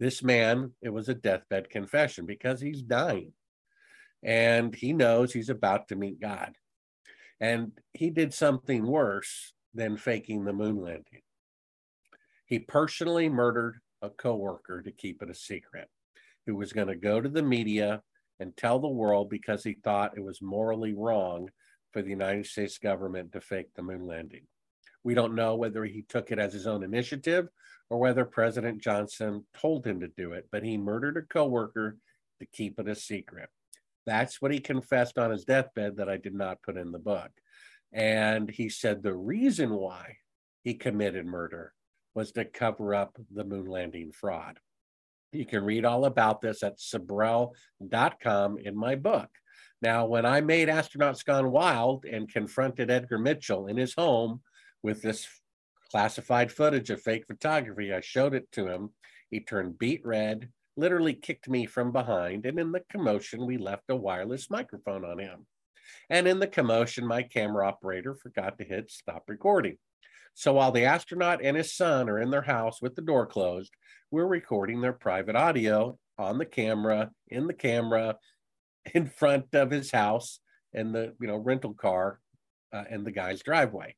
This 0.00 0.24
man, 0.24 0.72
it 0.82 0.88
was 0.88 1.08
a 1.08 1.14
deathbed 1.14 1.70
confession 1.70 2.26
because 2.26 2.60
he's 2.60 2.82
dying 2.82 3.32
and 4.24 4.74
he 4.74 4.92
knows 4.92 5.32
he's 5.32 5.50
about 5.50 5.86
to 5.88 5.96
meet 5.96 6.20
God. 6.20 6.56
And 7.40 7.70
he 7.92 8.10
did 8.10 8.34
something 8.34 8.84
worse 8.84 9.52
than 9.72 9.98
faking 9.98 10.44
the 10.44 10.52
moon 10.52 10.82
landing. 10.82 11.22
He 12.46 12.58
personally 12.58 13.28
murdered 13.28 13.76
a 14.04 14.10
coworker 14.10 14.82
to 14.82 14.92
keep 14.92 15.22
it 15.22 15.30
a 15.30 15.34
secret, 15.34 15.88
who 16.46 16.54
was 16.54 16.72
going 16.72 16.88
to 16.88 16.96
go 16.96 17.20
to 17.20 17.28
the 17.28 17.42
media 17.42 18.02
and 18.40 18.56
tell 18.56 18.78
the 18.78 18.88
world 18.88 19.30
because 19.30 19.64
he 19.64 19.74
thought 19.74 20.16
it 20.16 20.24
was 20.24 20.42
morally 20.42 20.92
wrong 20.94 21.48
for 21.92 22.02
the 22.02 22.10
United 22.10 22.46
States 22.46 22.78
government 22.78 23.32
to 23.32 23.40
fake 23.40 23.68
the 23.74 23.82
moon 23.82 24.06
landing. 24.06 24.42
We 25.04 25.14
don't 25.14 25.34
know 25.34 25.54
whether 25.54 25.84
he 25.84 26.02
took 26.02 26.30
it 26.30 26.38
as 26.38 26.52
his 26.52 26.66
own 26.66 26.82
initiative 26.82 27.48
or 27.90 27.98
whether 27.98 28.24
President 28.24 28.82
Johnson 28.82 29.46
told 29.58 29.86
him 29.86 30.00
to 30.00 30.08
do 30.08 30.32
it, 30.32 30.48
but 30.50 30.62
he 30.62 30.76
murdered 30.76 31.16
a 31.16 31.22
coworker 31.22 31.98
to 32.40 32.46
keep 32.46 32.80
it 32.80 32.88
a 32.88 32.94
secret. 32.94 33.48
That's 34.06 34.42
what 34.42 34.50
he 34.50 34.60
confessed 34.60 35.18
on 35.18 35.30
his 35.30 35.44
deathbed 35.44 35.96
that 35.96 36.08
I 36.08 36.16
did 36.16 36.34
not 36.34 36.62
put 36.62 36.76
in 36.76 36.92
the 36.92 36.98
book. 36.98 37.30
And 37.92 38.50
he 38.50 38.68
said 38.68 39.02
the 39.02 39.14
reason 39.14 39.70
why 39.70 40.16
he 40.62 40.74
committed 40.74 41.26
murder 41.26 41.72
was 42.14 42.32
to 42.32 42.44
cover 42.44 42.94
up 42.94 43.16
the 43.32 43.44
moon 43.44 43.66
landing 43.66 44.12
fraud. 44.12 44.58
You 45.32 45.44
can 45.44 45.64
read 45.64 45.84
all 45.84 46.04
about 46.04 46.40
this 46.40 46.62
at 46.62 46.78
Sibrel.com 46.78 48.58
in 48.58 48.76
my 48.76 48.94
book. 48.94 49.28
Now, 49.82 50.06
when 50.06 50.24
I 50.24 50.40
made 50.40 50.68
Astronauts 50.68 51.24
Gone 51.24 51.50
Wild 51.50 52.04
and 52.04 52.32
confronted 52.32 52.90
Edgar 52.90 53.18
Mitchell 53.18 53.66
in 53.66 53.76
his 53.76 53.94
home 53.94 54.40
with 54.82 55.02
this 55.02 55.26
classified 55.90 56.50
footage 56.50 56.90
of 56.90 57.02
fake 57.02 57.26
photography, 57.26 57.92
I 57.92 58.00
showed 58.00 58.34
it 58.34 58.50
to 58.52 58.68
him. 58.68 58.90
He 59.30 59.40
turned 59.40 59.78
beet 59.78 60.02
red, 60.04 60.48
literally 60.76 61.14
kicked 61.14 61.48
me 61.48 61.66
from 61.66 61.92
behind, 61.92 62.46
and 62.46 62.58
in 62.58 62.72
the 62.72 62.82
commotion, 62.90 63.46
we 63.46 63.58
left 63.58 63.90
a 63.90 63.96
wireless 63.96 64.50
microphone 64.50 65.04
on 65.04 65.18
him. 65.18 65.46
And 66.08 66.26
in 66.26 66.38
the 66.38 66.46
commotion, 66.46 67.06
my 67.06 67.22
camera 67.22 67.68
operator 67.68 68.14
forgot 68.14 68.58
to 68.58 68.64
hit 68.64 68.90
stop 68.90 69.24
recording. 69.28 69.76
So 70.34 70.54
while 70.54 70.72
the 70.72 70.84
astronaut 70.84 71.40
and 71.42 71.56
his 71.56 71.72
son 71.72 72.08
are 72.10 72.18
in 72.18 72.30
their 72.30 72.42
house 72.42 72.82
with 72.82 72.96
the 72.96 73.02
door 73.02 73.26
closed, 73.26 73.72
we're 74.10 74.26
recording 74.26 74.80
their 74.80 74.92
private 74.92 75.36
audio 75.36 75.98
on 76.18 76.38
the 76.38 76.44
camera, 76.44 77.10
in 77.28 77.46
the 77.46 77.54
camera, 77.54 78.16
in 78.94 79.06
front 79.06 79.46
of 79.54 79.70
his 79.70 79.90
house 79.90 80.40
and 80.72 80.94
the 80.94 81.14
you 81.20 81.28
know 81.28 81.36
rental 81.36 81.72
car 81.72 82.20
uh, 82.72 82.84
in 82.90 83.04
the 83.04 83.12
guy's 83.12 83.42
driveway. 83.42 83.94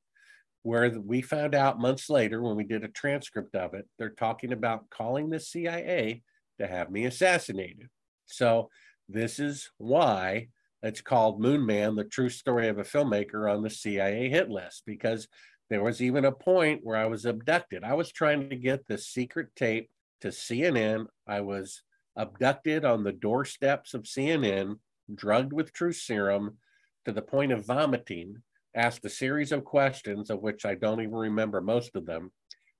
Where 0.62 0.90
we 1.00 1.22
found 1.22 1.54
out 1.54 1.80
months 1.80 2.10
later 2.10 2.42
when 2.42 2.56
we 2.56 2.64
did 2.64 2.84
a 2.84 2.88
transcript 2.88 3.54
of 3.54 3.74
it, 3.74 3.88
they're 3.98 4.10
talking 4.10 4.52
about 4.52 4.90
calling 4.90 5.30
the 5.30 5.40
CIA 5.40 6.22
to 6.58 6.66
have 6.66 6.90
me 6.90 7.04
assassinated. 7.04 7.88
So 8.26 8.68
this 9.08 9.38
is 9.38 9.70
why 9.78 10.48
it's 10.82 11.00
called 11.00 11.40
Moon 11.40 11.64
Man, 11.64 11.94
the 11.94 12.04
true 12.04 12.28
story 12.28 12.68
of 12.68 12.78
a 12.78 12.82
filmmaker 12.82 13.50
on 13.50 13.62
the 13.62 13.70
CIA 13.70 14.28
hit 14.28 14.50
list, 14.50 14.82
because 14.86 15.28
there 15.70 15.82
was 15.82 16.00
even 16.00 16.24
a 16.24 16.32
point 16.32 16.80
where 16.84 16.96
I 16.96 17.06
was 17.06 17.24
abducted. 17.24 17.84
I 17.84 17.94
was 17.94 18.12
trying 18.12 18.48
to 18.50 18.56
get 18.56 18.86
the 18.86 18.98
secret 18.98 19.48
tape 19.56 19.90
to 20.20 20.28
CNN. 20.28 21.06
I 21.26 21.40
was 21.40 21.82
abducted 22.16 22.84
on 22.84 23.04
the 23.04 23.12
doorsteps 23.12 23.94
of 23.94 24.04
CNN, 24.04 24.78
drugged 25.14 25.52
with 25.52 25.72
truth 25.72 25.96
serum 25.96 26.58
to 27.04 27.12
the 27.12 27.22
point 27.22 27.52
of 27.52 27.66
vomiting, 27.66 28.42
asked 28.74 29.04
a 29.04 29.10
series 29.10 29.52
of 29.52 29.64
questions, 29.64 30.30
of 30.30 30.40
which 30.40 30.64
I 30.64 30.74
don't 30.74 31.00
even 31.00 31.14
remember 31.14 31.60
most 31.60 31.96
of 31.96 32.06
them. 32.06 32.30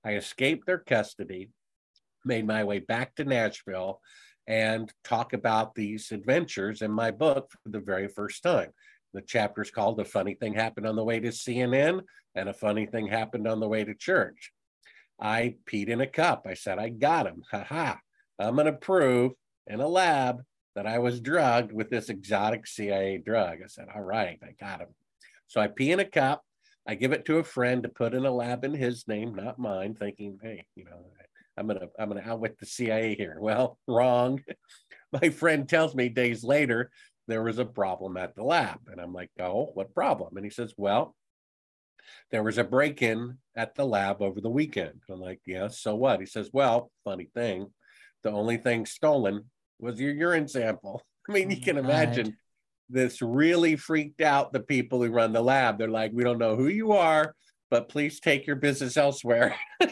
I 0.03 0.13
escaped 0.13 0.65
their 0.65 0.79
custody 0.79 1.49
made 2.27 2.45
my 2.45 2.63
way 2.63 2.79
back 2.79 3.15
to 3.15 3.25
Nashville 3.25 4.01
and 4.47 4.91
talk 5.03 5.33
about 5.33 5.75
these 5.75 6.11
adventures 6.11 6.81
in 6.81 6.91
my 6.91 7.11
book 7.11 7.51
for 7.63 7.69
the 7.69 7.79
very 7.79 8.07
first 8.07 8.43
time. 8.43 8.69
The 9.17 9.23
chapter 9.23 9.63
is 9.63 9.71
called 9.71 9.99
A 9.99 10.05
Funny 10.05 10.35
Thing 10.35 10.53
Happened 10.53 10.85
on 10.85 10.95
the 10.95 11.03
Way 11.03 11.19
to 11.19 11.29
CNN 11.29 12.01
and 12.35 12.49
A 12.49 12.53
Funny 12.53 12.85
Thing 12.85 13.07
Happened 13.07 13.47
on 13.47 13.59
the 13.59 13.67
Way 13.67 13.83
to 13.83 13.95
Church. 13.95 14.51
I 15.19 15.55
peed 15.67 15.87
in 15.87 16.01
a 16.01 16.05
cup. 16.05 16.45
I 16.47 16.53
said, 16.53 16.77
I 16.77 16.89
got 16.89 17.25
him. 17.25 17.41
Ha 17.49 17.65
ha. 17.67 17.99
I'm 18.37 18.53
going 18.53 18.67
to 18.67 18.73
prove 18.73 19.31
in 19.65 19.79
a 19.79 19.87
lab 19.87 20.43
that 20.75 20.85
I 20.85 20.99
was 20.99 21.19
drugged 21.19 21.71
with 21.71 21.89
this 21.89 22.09
exotic 22.09 22.67
CIA 22.67 23.17
drug. 23.17 23.57
I 23.63 23.67
said, 23.67 23.87
All 23.95 24.03
right, 24.03 24.37
I 24.43 24.51
got 24.63 24.81
him. 24.81 24.89
So 25.47 25.61
I 25.61 25.65
pee 25.65 25.91
in 25.91 25.99
a 25.99 26.05
cup. 26.05 26.43
I 26.85 26.93
give 26.93 27.11
it 27.11 27.25
to 27.25 27.39
a 27.39 27.43
friend 27.43 27.81
to 27.81 27.89
put 27.89 28.13
in 28.13 28.23
a 28.23 28.31
lab 28.31 28.63
in 28.65 28.75
his 28.75 29.07
name, 29.07 29.33
not 29.33 29.57
mine, 29.57 29.95
thinking, 29.95 30.37
hey, 30.43 30.67
you 30.75 30.85
know, 30.85 31.07
I'm 31.57 31.65
gonna 31.65 31.87
I'm 31.97 32.09
gonna 32.09 32.21
outwit 32.23 32.59
the 32.59 32.67
CIA 32.67 33.15
here. 33.15 33.37
Well, 33.39 33.79
wrong. 33.87 34.43
My 35.11 35.29
friend 35.29 35.67
tells 35.67 35.95
me 35.95 36.07
days 36.07 36.43
later 36.43 36.91
there 37.27 37.43
was 37.43 37.59
a 37.59 37.65
problem 37.65 38.17
at 38.17 38.35
the 38.35 38.43
lab, 38.43 38.79
and 38.87 39.01
I'm 39.01 39.13
like, 39.13 39.29
oh, 39.39 39.71
what 39.73 39.93
problem? 39.93 40.37
And 40.37 40.45
he 40.45 40.49
says, 40.49 40.73
well, 40.77 41.15
there 42.31 42.43
was 42.43 42.57
a 42.57 42.63
break-in 42.63 43.37
at 43.55 43.75
the 43.75 43.85
lab 43.85 44.21
over 44.21 44.39
the 44.39 44.49
weekend. 44.49 45.01
I'm 45.09 45.19
like, 45.19 45.41
yeah, 45.45 45.67
so 45.67 45.95
what? 45.95 46.19
He 46.19 46.25
says, 46.25 46.49
well, 46.53 46.91
funny 47.03 47.29
thing, 47.33 47.67
the 48.23 48.31
only 48.31 48.57
thing 48.57 48.85
stolen 48.85 49.45
was 49.79 49.99
your 49.99 50.13
urine 50.13 50.47
sample. 50.47 51.03
I 51.29 51.33
mean, 51.33 51.49
you 51.49 51.57
oh 51.61 51.65
can 51.65 51.77
imagine 51.77 52.37
this 52.89 53.21
really 53.21 53.75
freaked 53.75 54.21
out 54.21 54.53
the 54.53 54.61
people 54.61 55.03
who 55.03 55.11
run 55.11 55.33
the 55.33 55.41
lab. 55.41 55.77
They're 55.77 55.89
like, 55.89 56.11
we 56.13 56.23
don't 56.23 56.39
know 56.39 56.55
who 56.55 56.69
you 56.69 56.93
are, 56.93 57.35
but 57.69 57.89
please 57.89 58.21
take 58.21 58.47
your 58.47 58.55
business 58.55 58.95
elsewhere. 58.95 59.55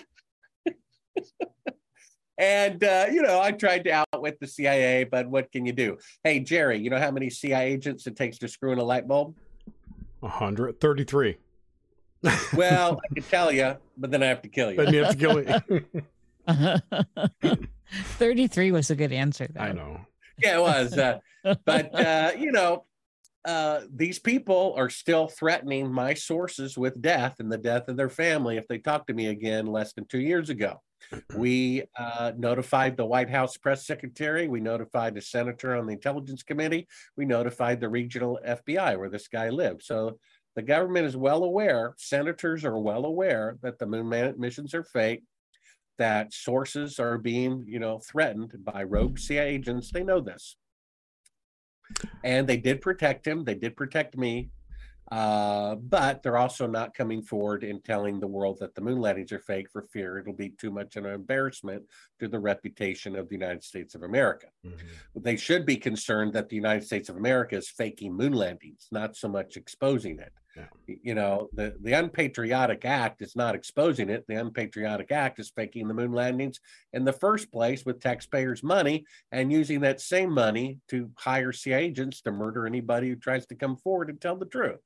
And, 2.37 2.83
uh, 2.83 3.05
you 3.11 3.21
know, 3.21 3.39
I 3.39 3.51
tried 3.51 3.85
to 3.85 3.91
outwit 4.15 4.39
the 4.39 4.47
CIA, 4.47 5.03
but 5.03 5.27
what 5.27 5.51
can 5.51 5.65
you 5.65 5.73
do? 5.73 5.97
Hey, 6.23 6.39
Jerry, 6.39 6.79
you 6.79 6.89
know 6.89 6.99
how 6.99 7.11
many 7.11 7.29
CIA 7.29 7.73
agents 7.73 8.07
it 8.07 8.15
takes 8.15 8.37
to 8.39 8.47
screw 8.47 8.71
in 8.71 8.79
a 8.79 8.83
light 8.83 9.07
bulb? 9.07 9.35
133. 10.21 11.37
well, 12.55 12.99
I 13.03 13.13
can 13.13 13.23
tell 13.23 13.51
you, 13.51 13.75
but 13.97 14.09
then 14.11 14.23
I 14.23 14.27
have 14.27 14.41
to 14.41 14.47
kill 14.49 14.71
you. 14.71 14.77
Then 14.77 14.93
you 14.93 15.03
have 15.03 15.17
to 15.17 15.19
kill 15.19 15.35
me. 17.47 17.67
33 18.17 18.71
was 18.71 18.89
a 18.89 18.95
good 18.95 19.11
answer. 19.11 19.47
Though. 19.53 19.61
I 19.61 19.71
know. 19.73 19.99
Yeah, 20.41 20.57
it 20.57 20.61
was. 20.61 20.97
Uh, 20.97 21.19
but, 21.65 21.93
uh, 21.93 22.31
you 22.37 22.51
know, 22.51 22.85
uh, 23.45 23.81
these 23.93 24.17
people 24.17 24.73
are 24.75 24.89
still 24.89 25.27
threatening 25.27 25.91
my 25.91 26.15
sources 26.15 26.77
with 26.77 26.99
death 27.01 27.35
and 27.39 27.51
the 27.51 27.57
death 27.57 27.89
of 27.89 27.97
their 27.97 28.09
family 28.09 28.57
if 28.57 28.67
they 28.67 28.79
talk 28.79 29.05
to 29.07 29.13
me 29.13 29.27
again 29.27 29.67
less 29.67 29.93
than 29.93 30.05
two 30.05 30.19
years 30.19 30.49
ago. 30.49 30.81
We 31.35 31.83
uh, 31.97 32.33
notified 32.37 32.97
the 32.97 33.05
White 33.05 33.29
House 33.29 33.57
press 33.57 33.85
secretary. 33.85 34.47
We 34.47 34.59
notified 34.59 35.15
the 35.15 35.21
senator 35.21 35.75
on 35.75 35.85
the 35.85 35.93
Intelligence 35.93 36.43
Committee. 36.43 36.87
We 37.15 37.25
notified 37.25 37.79
the 37.79 37.89
regional 37.89 38.39
FBI 38.47 38.97
where 38.97 39.09
this 39.09 39.27
guy 39.27 39.49
lived. 39.49 39.83
So 39.83 40.19
the 40.55 40.61
government 40.61 41.05
is 41.05 41.17
well 41.17 41.43
aware, 41.43 41.93
senators 41.97 42.63
are 42.63 42.79
well 42.79 43.05
aware 43.05 43.57
that 43.61 43.77
the 43.77 43.85
moon 43.85 44.35
missions 44.37 44.73
are 44.73 44.83
fake, 44.83 45.23
that 45.97 46.33
sources 46.33 46.97
are 46.99 47.17
being, 47.17 47.65
you 47.67 47.79
know, 47.79 47.99
threatened 47.99 48.53
by 48.63 48.83
rogue 48.83 49.19
CIA 49.19 49.55
agents. 49.55 49.91
They 49.91 50.03
know 50.03 50.21
this. 50.21 50.55
And 52.23 52.47
they 52.47 52.57
did 52.57 52.81
protect 52.81 53.27
him. 53.27 53.43
They 53.43 53.53
did 53.53 53.75
protect 53.75 54.17
me. 54.17 54.49
Uh, 55.11 55.75
but 55.75 56.23
they're 56.23 56.37
also 56.37 56.65
not 56.65 56.95
coming 56.95 57.21
forward 57.21 57.63
and 57.63 57.83
telling 57.83 58.19
the 58.19 58.27
world 58.27 58.57
that 58.59 58.73
the 58.73 58.81
moon 58.81 58.99
landings 58.99 59.31
are 59.31 59.39
fake 59.39 59.69
for 59.69 59.83
fear 59.83 60.17
it'll 60.17 60.33
be 60.33 60.49
too 60.49 60.71
much 60.71 60.95
of 60.95 61.05
an 61.05 61.13
embarrassment 61.13 61.83
to 62.19 62.27
the 62.27 62.39
reputation 62.39 63.15
of 63.15 63.29
the 63.29 63.35
United 63.35 63.63
States 63.63 63.93
of 63.93 64.01
America. 64.01 64.47
Mm-hmm. 64.65 65.21
They 65.21 65.35
should 65.35 65.65
be 65.65 65.77
concerned 65.77 66.33
that 66.33 66.49
the 66.49 66.55
United 66.55 66.85
States 66.85 67.09
of 67.09 67.17
America 67.17 67.55
is 67.55 67.69
faking 67.69 68.15
moon 68.15 68.33
landings, 68.33 68.87
not 68.91 69.15
so 69.15 69.27
much 69.27 69.57
exposing 69.57 70.19
it. 70.19 70.33
Yeah. 70.55 70.97
You 71.03 71.15
know, 71.15 71.49
the, 71.53 71.75
the 71.81 71.93
unpatriotic 71.93 72.85
act 72.85 73.21
is 73.21 73.35
not 73.35 73.55
exposing 73.55 74.09
it. 74.09 74.25
The 74.27 74.39
unpatriotic 74.39 75.11
act 75.11 75.39
is 75.39 75.51
faking 75.53 75.87
the 75.87 75.93
moon 75.93 76.13
landings 76.13 76.61
in 76.93 77.03
the 77.03 77.13
first 77.13 77.51
place 77.51 77.85
with 77.85 77.99
taxpayers' 77.99 78.63
money 78.63 79.05
and 79.31 79.51
using 79.51 79.81
that 79.81 79.99
same 79.99 80.31
money 80.31 80.79
to 80.87 81.11
hire 81.17 81.51
CIA 81.51 81.85
agents 81.85 82.21
to 82.21 82.31
murder 82.31 82.65
anybody 82.65 83.09
who 83.09 83.17
tries 83.17 83.45
to 83.47 83.55
come 83.55 83.75
forward 83.75 84.09
and 84.09 84.19
tell 84.21 84.37
the 84.37 84.45
truth 84.45 84.79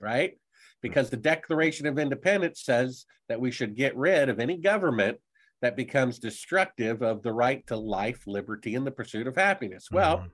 right? 0.00 0.38
Because 0.82 1.10
the 1.10 1.16
Declaration 1.16 1.86
of 1.86 1.98
Independence 1.98 2.62
says 2.62 3.06
that 3.28 3.40
we 3.40 3.50
should 3.50 3.76
get 3.76 3.96
rid 3.96 4.28
of 4.28 4.38
any 4.40 4.56
government 4.56 5.18
that 5.62 5.76
becomes 5.76 6.18
destructive 6.18 7.02
of 7.02 7.22
the 7.22 7.32
right 7.32 7.66
to 7.66 7.76
life, 7.76 8.22
liberty, 8.26 8.74
and 8.74 8.86
the 8.86 8.90
pursuit 8.90 9.26
of 9.26 9.36
happiness. 9.36 9.90
Well, 9.90 10.18
Mhm. 10.18 10.30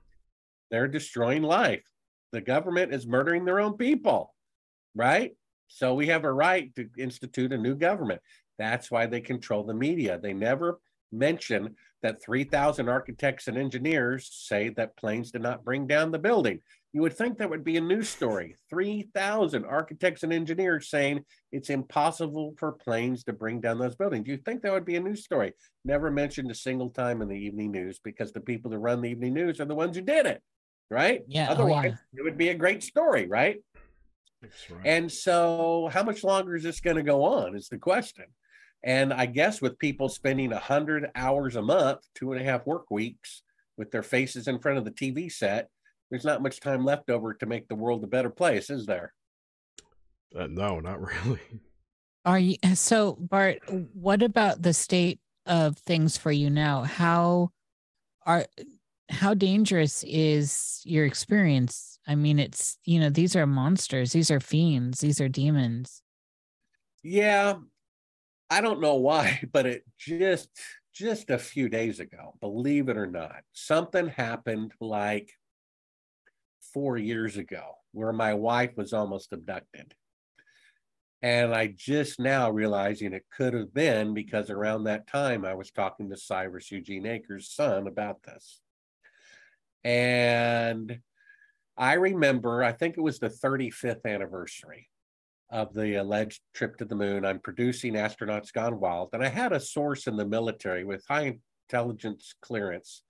they're 0.69 0.87
destroying 0.87 1.43
life. 1.43 1.83
The 2.31 2.41
government 2.41 2.93
is 2.93 3.07
murdering 3.07 3.45
their 3.45 3.59
own 3.59 3.77
people, 3.77 4.35
right? 4.95 5.35
So 5.67 5.93
we 5.93 6.07
have 6.07 6.25
a 6.25 6.33
right 6.33 6.75
to 6.75 6.89
institute 6.97 7.53
a 7.53 7.57
new 7.57 7.75
government. 7.75 8.21
That's 8.57 8.91
why 8.91 9.05
they 9.05 9.21
control 9.21 9.63
the 9.63 9.73
media. 9.73 10.19
They 10.19 10.33
never 10.33 10.79
mention 11.11 11.75
that 12.01 12.21
3,000 12.21 12.89
architects 12.89 13.47
and 13.47 13.57
engineers 13.57 14.29
say 14.31 14.69
that 14.69 14.97
planes 14.97 15.31
did 15.31 15.41
not 15.41 15.63
bring 15.63 15.87
down 15.87 16.11
the 16.11 16.19
building. 16.19 16.61
You 16.93 17.01
would 17.01 17.17
think 17.17 17.39
that 17.39 17.49
would 17.49 17.63
be 17.63 17.77
a 17.77 17.81
news 17.81 18.07
story. 18.07 18.55
3,000 18.69 19.65
architects 19.65 20.21
and 20.21 20.31
engineers 20.31 20.91
saying 20.91 21.25
it's 21.51 21.71
impossible 21.71 22.53
for 22.59 22.71
planes 22.71 23.23
to 23.23 23.33
bring 23.33 23.59
down 23.59 23.79
those 23.79 23.95
buildings. 23.95 24.27
You 24.27 24.37
think 24.37 24.61
that 24.61 24.71
would 24.71 24.85
be 24.85 24.95
a 24.95 24.99
news 24.99 25.23
story? 25.23 25.53
Never 25.83 26.11
mentioned 26.11 26.51
a 26.51 26.55
single 26.55 26.91
time 26.91 27.23
in 27.23 27.27
the 27.27 27.35
evening 27.35 27.71
news 27.71 27.99
because 28.03 28.31
the 28.31 28.39
people 28.39 28.69
that 28.71 28.77
run 28.77 29.01
the 29.01 29.09
evening 29.09 29.33
news 29.33 29.59
are 29.59 29.65
the 29.65 29.73
ones 29.73 29.95
who 29.95 30.03
did 30.03 30.27
it, 30.27 30.43
right? 30.91 31.23
Yeah, 31.27 31.47
oh, 31.49 31.53
Otherwise, 31.53 31.95
yeah. 32.13 32.19
it 32.19 32.23
would 32.23 32.37
be 32.37 32.49
a 32.49 32.55
great 32.55 32.83
story, 32.83 33.27
right? 33.27 33.57
That's 34.43 34.69
right. 34.69 34.81
And 34.85 35.11
so, 35.11 35.89
how 35.91 36.03
much 36.03 36.23
longer 36.23 36.55
is 36.55 36.61
this 36.61 36.79
going 36.79 36.97
to 36.97 37.03
go 37.03 37.23
on? 37.23 37.55
Is 37.55 37.69
the 37.69 37.79
question. 37.79 38.25
And 38.83 39.13
I 39.13 39.25
guess 39.25 39.61
with 39.61 39.79
people 39.79 40.09
spending 40.09 40.51
100 40.51 41.09
hours 41.15 41.55
a 41.55 41.61
month, 41.61 42.01
two 42.13 42.33
and 42.33 42.41
a 42.41 42.43
half 42.43 42.67
work 42.67 42.91
weeks, 42.91 43.41
with 43.77 43.89
their 43.89 44.03
faces 44.03 44.47
in 44.47 44.59
front 44.59 44.77
of 44.77 44.85
the 44.85 44.91
TV 44.91 45.31
set, 45.31 45.69
there's 46.13 46.23
not 46.23 46.43
much 46.43 46.59
time 46.59 46.85
left 46.85 47.09
over 47.09 47.33
to 47.33 47.47
make 47.47 47.67
the 47.67 47.73
world 47.73 48.03
a 48.03 48.07
better 48.07 48.29
place, 48.29 48.69
is 48.69 48.85
there? 48.85 49.15
Uh, 50.37 50.45
no, 50.45 50.79
not 50.79 51.01
really. 51.25 51.39
Are 52.23 52.37
you 52.37 52.55
so 52.75 53.17
Bart, 53.19 53.57
what 53.67 54.21
about 54.21 54.61
the 54.61 54.73
state 54.73 55.19
of 55.47 55.75
things 55.75 56.15
for 56.15 56.31
you 56.31 56.51
now? 56.51 56.83
How 56.83 57.49
are 58.27 58.45
how 59.09 59.33
dangerous 59.33 60.03
is 60.03 60.81
your 60.85 61.03
experience? 61.05 61.97
I 62.07 62.13
mean, 62.13 62.37
it's 62.37 62.77
you 62.85 62.99
know, 62.99 63.09
these 63.09 63.35
are 63.35 63.47
monsters, 63.47 64.11
these 64.11 64.29
are 64.29 64.39
fiends, 64.39 64.99
these 64.99 65.19
are 65.19 65.27
demons. 65.27 66.03
Yeah, 67.01 67.55
I 68.51 68.61
don't 68.61 68.81
know 68.81 68.97
why, 68.97 69.41
but 69.51 69.65
it 69.65 69.83
just 69.97 70.49
just 70.93 71.31
a 71.31 71.39
few 71.39 71.69
days 71.69 71.99
ago, 71.99 72.35
believe 72.39 72.87
it 72.87 72.97
or 72.97 73.07
not, 73.07 73.41
something 73.51 74.09
happened 74.09 74.73
like 74.79 75.33
four 76.73 76.97
years 76.97 77.37
ago 77.37 77.75
where 77.91 78.13
my 78.13 78.33
wife 78.33 78.71
was 78.75 78.93
almost 78.93 79.31
abducted. 79.31 79.93
And 81.21 81.53
I 81.53 81.67
just 81.67 82.19
now 82.19 82.49
realizing 82.49 83.13
it 83.13 83.25
could 83.35 83.53
have 83.53 83.73
been 83.73 84.13
because 84.13 84.49
around 84.49 84.83
that 84.83 85.07
time 85.07 85.45
I 85.45 85.53
was 85.53 85.71
talking 85.71 86.09
to 86.09 86.17
Cyrus 86.17 86.69
Eugene 86.69 87.05
Akers' 87.05 87.49
son 87.49 87.87
about 87.87 88.23
this. 88.23 88.59
And 89.85 90.99
I 91.77 91.93
remember, 91.93 92.63
I 92.63 92.73
think 92.73 92.97
it 92.97 93.01
was 93.01 93.19
the 93.19 93.29
35th 93.29 94.05
anniversary 94.05 94.89
of 95.49 95.73
the 95.73 95.95
alleged 95.95 96.41
trip 96.53 96.77
to 96.77 96.85
the 96.85 96.95
moon. 96.95 97.25
I'm 97.25 97.39
producing 97.39 97.93
Astronauts 97.93 98.51
Gone 98.51 98.79
Wild, 98.79 99.09
and 99.13 99.23
I 99.23 99.29
had 99.29 99.53
a 99.53 99.59
source 99.59 100.07
in 100.07 100.17
the 100.17 100.25
military 100.25 100.83
with 100.83 101.05
high 101.07 101.37
intelligence 101.69 102.33
clearance 102.41 103.03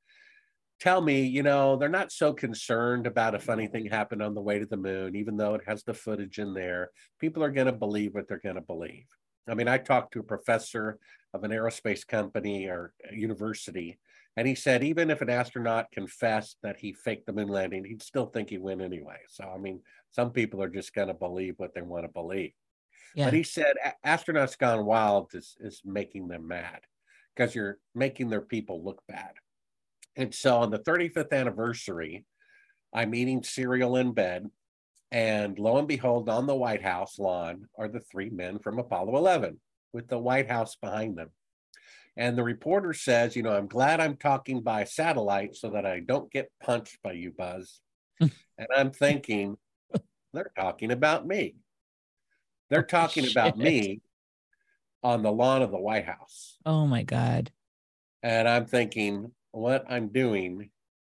tell 0.84 1.00
me, 1.00 1.22
you 1.22 1.44
know, 1.44 1.78
they're 1.78 1.88
not 1.88 2.12
so 2.12 2.34
concerned 2.34 3.08
about 3.08 3.34
a 3.34 3.40
funny 3.40 3.64
mm-hmm. 3.64 3.72
thing 3.72 3.86
happened 3.86 4.22
on 4.22 4.36
the 4.36 4.42
way 4.42 4.60
to 4.60 4.66
the 4.66 4.76
moon, 4.76 5.16
even 5.16 5.38
though 5.38 5.56
it 5.56 5.62
has 5.66 5.82
the 5.84 5.94
footage 5.94 6.40
in 6.40 6.54
there. 6.54 6.90
People 7.22 7.42
are 7.42 7.52
going 7.52 7.68
to 7.68 7.72
believe 7.72 8.14
what 8.14 8.28
they're 8.28 8.42
going 8.44 8.56
to 8.56 8.62
believe. 8.62 9.06
I 9.48 9.54
mean, 9.54 9.70
I 9.70 9.78
talked 9.78 10.12
to 10.14 10.20
a 10.20 10.24
professor 10.24 11.00
of 11.34 11.46
an 11.46 11.52
aerospace 11.52 12.06
company 12.06 12.68
or 12.68 12.94
university, 13.14 13.98
and 14.36 14.46
he 14.46 14.56
said 14.56 14.84
even 14.84 15.10
if 15.10 15.22
an 15.22 15.30
astronaut 15.30 15.90
confessed 15.94 16.58
that 16.64 16.78
he 16.78 16.92
faked 16.92 17.28
the 17.28 17.34
moon 17.34 17.48
landing, 17.48 17.86
he'd 17.86 18.02
still 18.04 18.26
think 18.26 18.50
he 18.50 18.58
went 18.58 18.82
anyway. 18.82 19.20
So, 19.30 19.46
I 19.46 19.58
mean, 19.58 19.80
some 20.12 20.32
people 20.32 20.62
are 20.62 20.70
just 20.70 20.94
going 20.94 21.08
to 21.08 21.14
believe 21.14 21.54
what 21.58 21.74
they 21.74 21.82
want 21.82 22.04
to 22.04 22.12
believe. 22.12 22.52
Yeah. 23.16 23.26
But 23.26 23.36
he 23.36 23.44
said 23.44 23.76
astronauts 24.06 24.58
gone 24.58 24.86
wild 24.86 25.34
is, 25.34 25.56
is 25.62 25.82
making 25.86 26.28
them 26.28 26.48
mad 26.48 26.82
because 27.36 27.56
you're 27.56 27.78
making 27.96 28.30
their 28.30 28.42
people 28.42 28.84
look 28.84 29.02
bad. 29.08 29.34
And 30.16 30.34
so 30.34 30.58
on 30.58 30.70
the 30.70 30.80
35th 30.80 31.32
anniversary, 31.32 32.26
I'm 32.94 33.16
eating 33.16 33.44
cereal 33.44 33.96
in 33.96 34.12
bed. 34.14 34.50
And 35.12 35.58
lo 35.60 35.78
and 35.78 35.88
behold, 35.88 36.30
on 36.30 36.48
the 36.48 36.56
White 36.56 36.82
House 36.82 37.20
lawn 37.20 37.68
are 37.78 37.88
the 37.88 38.00
three 38.00 38.30
men 38.30 38.60
from 38.60 38.80
Apollo 38.80 39.16
11 39.18 39.60
with 39.92 40.08
the 40.08 40.18
White 40.20 40.50
House 40.50 40.76
behind 40.76 41.18
them. 41.18 41.30
And 42.16 42.38
the 42.38 42.44
reporter 42.44 42.94
says, 42.94 43.36
You 43.36 43.44
know, 43.44 43.56
I'm 43.56 43.68
glad 43.68 44.00
I'm 44.00 44.18
talking 44.18 44.62
by 44.62 44.84
satellite 44.84 45.56
so 45.56 45.72
that 45.72 45.86
I 45.86 46.00
don't 46.00 46.32
get 46.32 46.52
punched 46.62 46.98
by 47.04 47.14
you, 47.14 47.32
Buzz. 47.32 47.82
and 48.20 48.68
I'm 48.76 48.92
thinking, 48.92 49.58
they're 50.34 50.52
talking 50.56 50.92
about 50.92 51.28
me. 51.28 51.56
They're 52.70 52.82
Oh, 52.82 52.84
talking 52.84 53.28
about 53.30 53.58
me 53.58 54.02
on 55.04 55.22
the 55.22 55.32
lawn 55.32 55.62
of 55.62 55.72
the 55.72 55.80
White 55.80 56.06
House. 56.06 56.58
oh 56.66 56.88
my 56.88 57.04
God. 57.04 57.52
And 58.24 58.48
I'm 58.48 58.66
thinking, 58.66 59.32
what 59.54 59.86
I'm 59.90 60.10
doing 60.10 60.70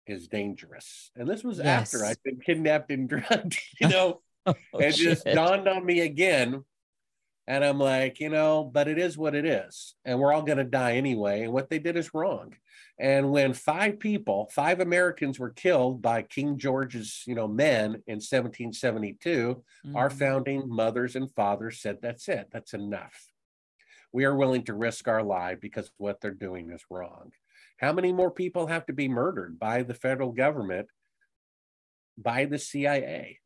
is 0.06 0.26
dangerous. 0.28 1.10
And 1.14 1.28
this 1.28 1.44
was 1.44 1.60
after 1.60 2.04
I'd 2.04 2.22
been 2.24 2.40
kidnapped 2.40 2.90
and 2.90 3.08
drugged, 3.08 3.60
you 3.80 3.88
know, 3.94 4.20
Oh, 4.46 4.54
it 4.74 4.92
just 4.92 5.26
dawned 5.26 5.68
on 5.68 5.84
me 5.84 6.00
again. 6.00 6.64
And 7.46 7.62
I'm 7.64 7.78
like, 7.78 8.20
you 8.20 8.30
know, 8.30 8.64
but 8.64 8.88
it 8.88 8.98
is 8.98 9.18
what 9.18 9.34
it 9.34 9.44
is. 9.44 9.94
And 10.04 10.18
we're 10.18 10.32
all 10.32 10.42
going 10.42 10.58
to 10.58 10.64
die 10.64 10.94
anyway. 10.94 11.42
And 11.42 11.52
what 11.52 11.68
they 11.68 11.78
did 11.78 11.96
is 11.96 12.14
wrong. 12.14 12.54
And 12.98 13.30
when 13.32 13.52
five 13.52 13.98
people, 13.98 14.48
five 14.54 14.80
Americans 14.80 15.38
were 15.38 15.50
killed 15.50 16.00
by 16.00 16.22
King 16.22 16.56
George's, 16.58 17.22
you 17.26 17.34
know, 17.34 17.46
men 17.48 18.02
in 18.06 18.20
1772, 18.20 19.62
our 19.94 20.08
Mhm. 20.08 20.12
founding 20.18 20.68
mothers 20.68 21.16
and 21.16 21.30
fathers 21.34 21.80
said, 21.80 21.98
that's 22.00 22.28
it, 22.28 22.48
that's 22.50 22.72
enough. 22.72 23.26
We 24.12 24.24
are 24.24 24.34
willing 24.34 24.64
to 24.64 24.74
risk 24.74 25.06
our 25.06 25.22
life 25.22 25.60
because 25.60 25.90
what 25.98 26.20
they're 26.20 26.30
doing 26.32 26.70
is 26.70 26.82
wrong. 26.90 27.32
How 27.80 27.94
many 27.94 28.12
more 28.12 28.30
people 28.30 28.66
have 28.66 28.84
to 28.86 28.92
be 28.92 29.08
murdered 29.08 29.58
by 29.58 29.82
the 29.82 29.94
federal 29.94 30.32
government, 30.32 30.88
by 32.18 32.44
the 32.44 32.58
CIA, 32.58 33.38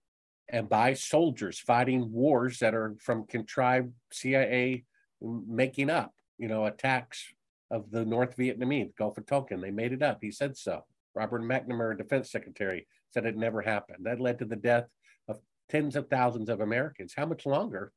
and 0.49 0.69
by 0.69 0.95
soldiers 0.95 1.61
fighting 1.61 2.11
wars 2.11 2.59
that 2.59 2.75
are 2.75 2.97
from 3.01 3.27
contrived 3.27 3.93
CIA 4.11 4.85
making 5.21 5.89
up, 5.89 6.13
you 6.37 6.49
know, 6.49 6.67
attacks 6.67 7.33
of 7.71 7.93
the 7.93 8.05
North 8.05 8.37
Vietnamese, 8.37 8.97
Gulf 8.97 9.19
of 9.19 9.27
Tonkin? 9.27 9.61
They 9.61 9.71
made 9.71 9.93
it 9.93 10.03
up. 10.03 10.19
He 10.21 10.33
said 10.33 10.57
so. 10.57 10.85
Robert 11.15 11.43
McNamara, 11.43 11.97
defense 11.97 12.33
secretary, 12.33 12.89
said 13.13 13.27
it 13.27 13.37
never 13.37 13.63
happened. 13.63 14.05
That 14.05 14.21
led 14.21 14.41
to 14.41 14.45
the 14.45 14.57
death 14.57 14.89
of 15.29 15.39
tens 15.69 15.95
of 15.95 16.09
thousands 16.09 16.49
of 16.49 16.61
Americans. 16.61 17.15
How 17.17 17.25
much 17.25 17.47
longer 17.47 17.93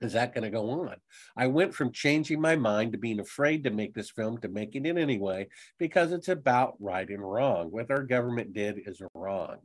is 0.00 0.14
that 0.14 0.34
going 0.34 0.44
to 0.44 0.50
go 0.50 0.70
on? 0.70 0.96
I 1.36 1.46
went 1.48 1.74
from 1.74 1.92
changing 1.92 2.40
my 2.40 2.56
mind 2.56 2.92
to 2.92 2.98
being 2.98 3.20
afraid 3.20 3.64
to 3.64 3.70
make 3.70 3.94
this 3.94 4.10
film 4.10 4.38
to 4.38 4.48
making 4.48 4.86
it 4.86 4.96
anyway 4.96 5.48
because 5.78 6.12
it's 6.12 6.28
about 6.28 6.74
right 6.80 7.08
and 7.08 7.22
wrong. 7.22 7.70
What 7.70 7.90
our 7.90 8.02
government 8.02 8.54
did 8.54 8.80
is 8.86 9.02
wrong. 9.14 9.58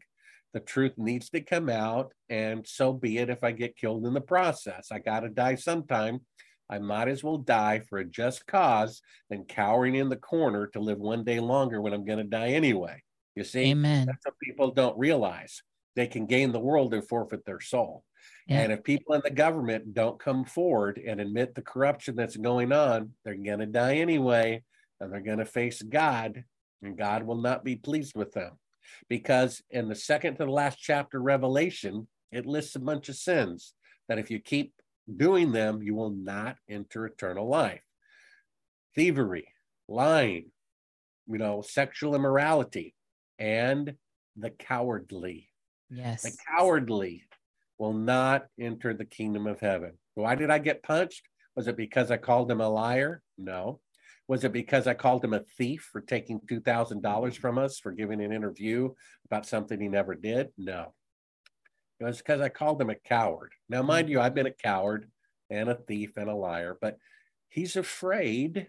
The 0.54 0.60
truth 0.60 0.94
needs 0.98 1.30
to 1.32 1.42
come 1.42 1.70
out, 1.70 2.14
and 2.30 2.66
so 2.66 2.94
be 2.94 3.18
it 3.18 3.30
if 3.30 3.44
I 3.44 3.52
get 3.52 3.76
killed 3.76 4.06
in 4.06 4.14
the 4.14 4.22
process. 4.22 4.88
I 4.92 5.00
got 5.00 5.22
to 5.22 5.30
die 5.30 5.56
sometime. 5.56 6.22
I 6.70 6.80
might 6.80 7.10
as 7.10 7.24
well 7.24 7.38
die 7.38 7.82
for 7.88 8.00
a 8.00 8.06
just 8.06 8.48
cause 8.48 9.02
than 9.30 9.46
cowering 9.46 9.96
in 9.96 10.10
the 10.10 10.16
corner 10.16 10.68
to 10.68 10.80
live 10.80 10.98
one 10.98 11.24
day 11.24 11.40
longer 11.40 11.82
when 11.82 11.94
I'm 11.94 12.06
going 12.06 12.20
to 12.20 12.24
die 12.24 12.50
anyway. 12.50 13.04
You 13.36 13.44
see, 13.44 13.72
Amen. 13.72 14.08
that's 14.08 14.26
what 14.26 14.40
people 14.42 14.72
don't 14.72 14.98
realize. 14.98 15.62
They 15.96 16.08
can 16.08 16.26
gain 16.26 16.52
the 16.52 16.60
world 16.60 16.94
and 16.94 17.08
forfeit 17.08 17.46
their 17.46 17.60
soul. 17.60 18.04
Yeah. 18.48 18.62
And 18.62 18.72
if 18.72 18.84
people 18.84 19.16
in 19.16 19.22
the 19.24 19.32
government 19.32 19.93
don't 19.93 20.20
come 20.20 20.46
forward 20.46 21.02
and 21.06 21.20
admit 21.20 21.56
the 21.56 21.62
corruption 21.62 22.16
that's 22.16 22.38
going 22.38 22.72
on, 22.72 23.12
they're 23.24 23.34
going 23.36 23.60
to 23.60 23.66
die 23.66 23.96
anyway, 23.96 24.64
and 25.00 25.12
they're 25.12 25.22
going 25.22 25.39
to 25.39 25.46
face 25.46 25.82
God, 25.82 26.43
and 26.84 26.98
God 26.98 27.24
will 27.24 27.41
not 27.41 27.64
be 27.64 27.76
pleased 27.76 28.16
with 28.16 28.34
them. 28.34 28.52
Because 29.10 29.64
in 29.72 29.89
the 29.89 29.96
second 29.96 30.36
to 30.36 30.46
the 30.46 30.52
last 30.52 30.78
chapter, 30.78 31.20
Revelation, 31.20 32.08
it 32.32 32.46
lists 32.46 32.76
a 32.76 32.80
bunch 32.80 33.10
of 33.10 33.16
sins 33.16 33.74
that 34.08 34.20
if 34.20 34.30
you 34.30 34.39
keep 34.39 34.74
doing 35.18 35.52
them, 35.52 35.82
you 35.82 35.96
will 35.96 36.12
not 36.12 36.58
enter 36.70 37.06
eternal 37.06 37.48
life. 37.48 37.82
Thievery, 38.93 39.48
lying, 39.88 40.52
you 41.28 41.39
know, 41.39 41.62
sexual 41.62 42.16
immorality, 42.16 42.93
and 43.39 43.96
the 44.38 44.52
cowardly. 44.52 45.50
Yes. 45.89 46.24
The 46.24 46.38
cowardly 46.56 47.24
will 47.78 47.94
not 47.94 48.46
enter 48.60 48.94
the 48.94 49.06
kingdom 49.06 49.48
of 49.48 49.60
heaven. 49.60 49.94
Why 50.16 50.36
did 50.36 50.50
I 50.50 50.60
get 50.60 50.84
punched? 50.84 51.28
Was 51.56 51.68
it 51.68 51.78
because 51.78 52.12
I 52.12 52.18
called 52.18 52.50
him 52.50 52.62
a 52.62 52.70
liar? 52.70 53.22
No. 53.38 53.80
Was 54.28 54.44
it 54.44 54.54
because 54.54 54.88
I 54.88 54.94
called 54.94 55.24
him 55.24 55.34
a 55.34 55.44
thief 55.58 55.88
for 55.92 56.02
taking 56.02 56.40
$2,000 56.40 57.38
from 57.38 57.58
us 57.58 57.80
for 57.80 57.92
giving 57.92 58.22
an 58.22 58.32
interview 58.32 58.90
about 59.26 59.46
something 59.46 59.80
he 59.80 59.88
never 59.88 60.16
did? 60.16 60.50
No. 60.58 60.94
It 62.00 62.04
was 62.04 62.18
because 62.18 62.42
I 62.42 62.50
called 62.50 62.82
him 62.82 62.90
a 62.90 62.96
coward. 62.96 63.54
Now, 63.70 63.84
mind 63.84 64.10
you, 64.10 64.20
I've 64.20 64.34
been 64.34 64.48
a 64.48 64.52
coward 64.52 65.10
and 65.50 65.70
a 65.70 65.76
thief 65.76 66.18
and 66.18 66.30
a 66.30 66.36
liar, 66.36 66.78
but 66.80 66.98
he's 67.50 67.76
afraid 67.76 68.68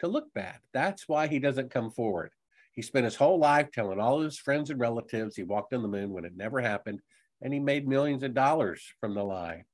to 0.00 0.08
look 0.08 0.32
bad. 0.34 0.58
That's 0.72 1.08
why 1.08 1.26
he 1.26 1.38
doesn't 1.38 1.72
come 1.72 1.90
forward. 1.90 2.30
He 2.72 2.82
spent 2.82 3.04
his 3.04 3.16
whole 3.16 3.38
life 3.38 3.70
telling 3.72 3.98
all 3.98 4.20
his 4.20 4.38
friends 4.38 4.70
and 4.70 4.78
relatives 4.80 5.36
he 5.36 5.42
walked 5.42 5.74
on 5.74 5.82
the 5.82 5.88
moon 5.88 6.10
when 6.10 6.24
it 6.24 6.36
never 6.36 6.60
happened, 6.60 7.00
and 7.42 7.52
he 7.52 7.60
made 7.60 7.86
millions 7.86 8.22
of 8.22 8.34
dollars 8.34 8.82
from 9.00 9.14
the 9.14 9.24
lie. 9.24 9.64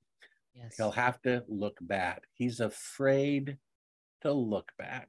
Yes. 0.55 0.75
He'll 0.77 0.91
have 0.91 1.21
to 1.23 1.45
look 1.47 1.79
bad. 1.81 2.21
He's 2.35 2.61
afraid 2.61 3.59
to 4.23 4.33
look 4.33 4.73
bad. 4.79 5.07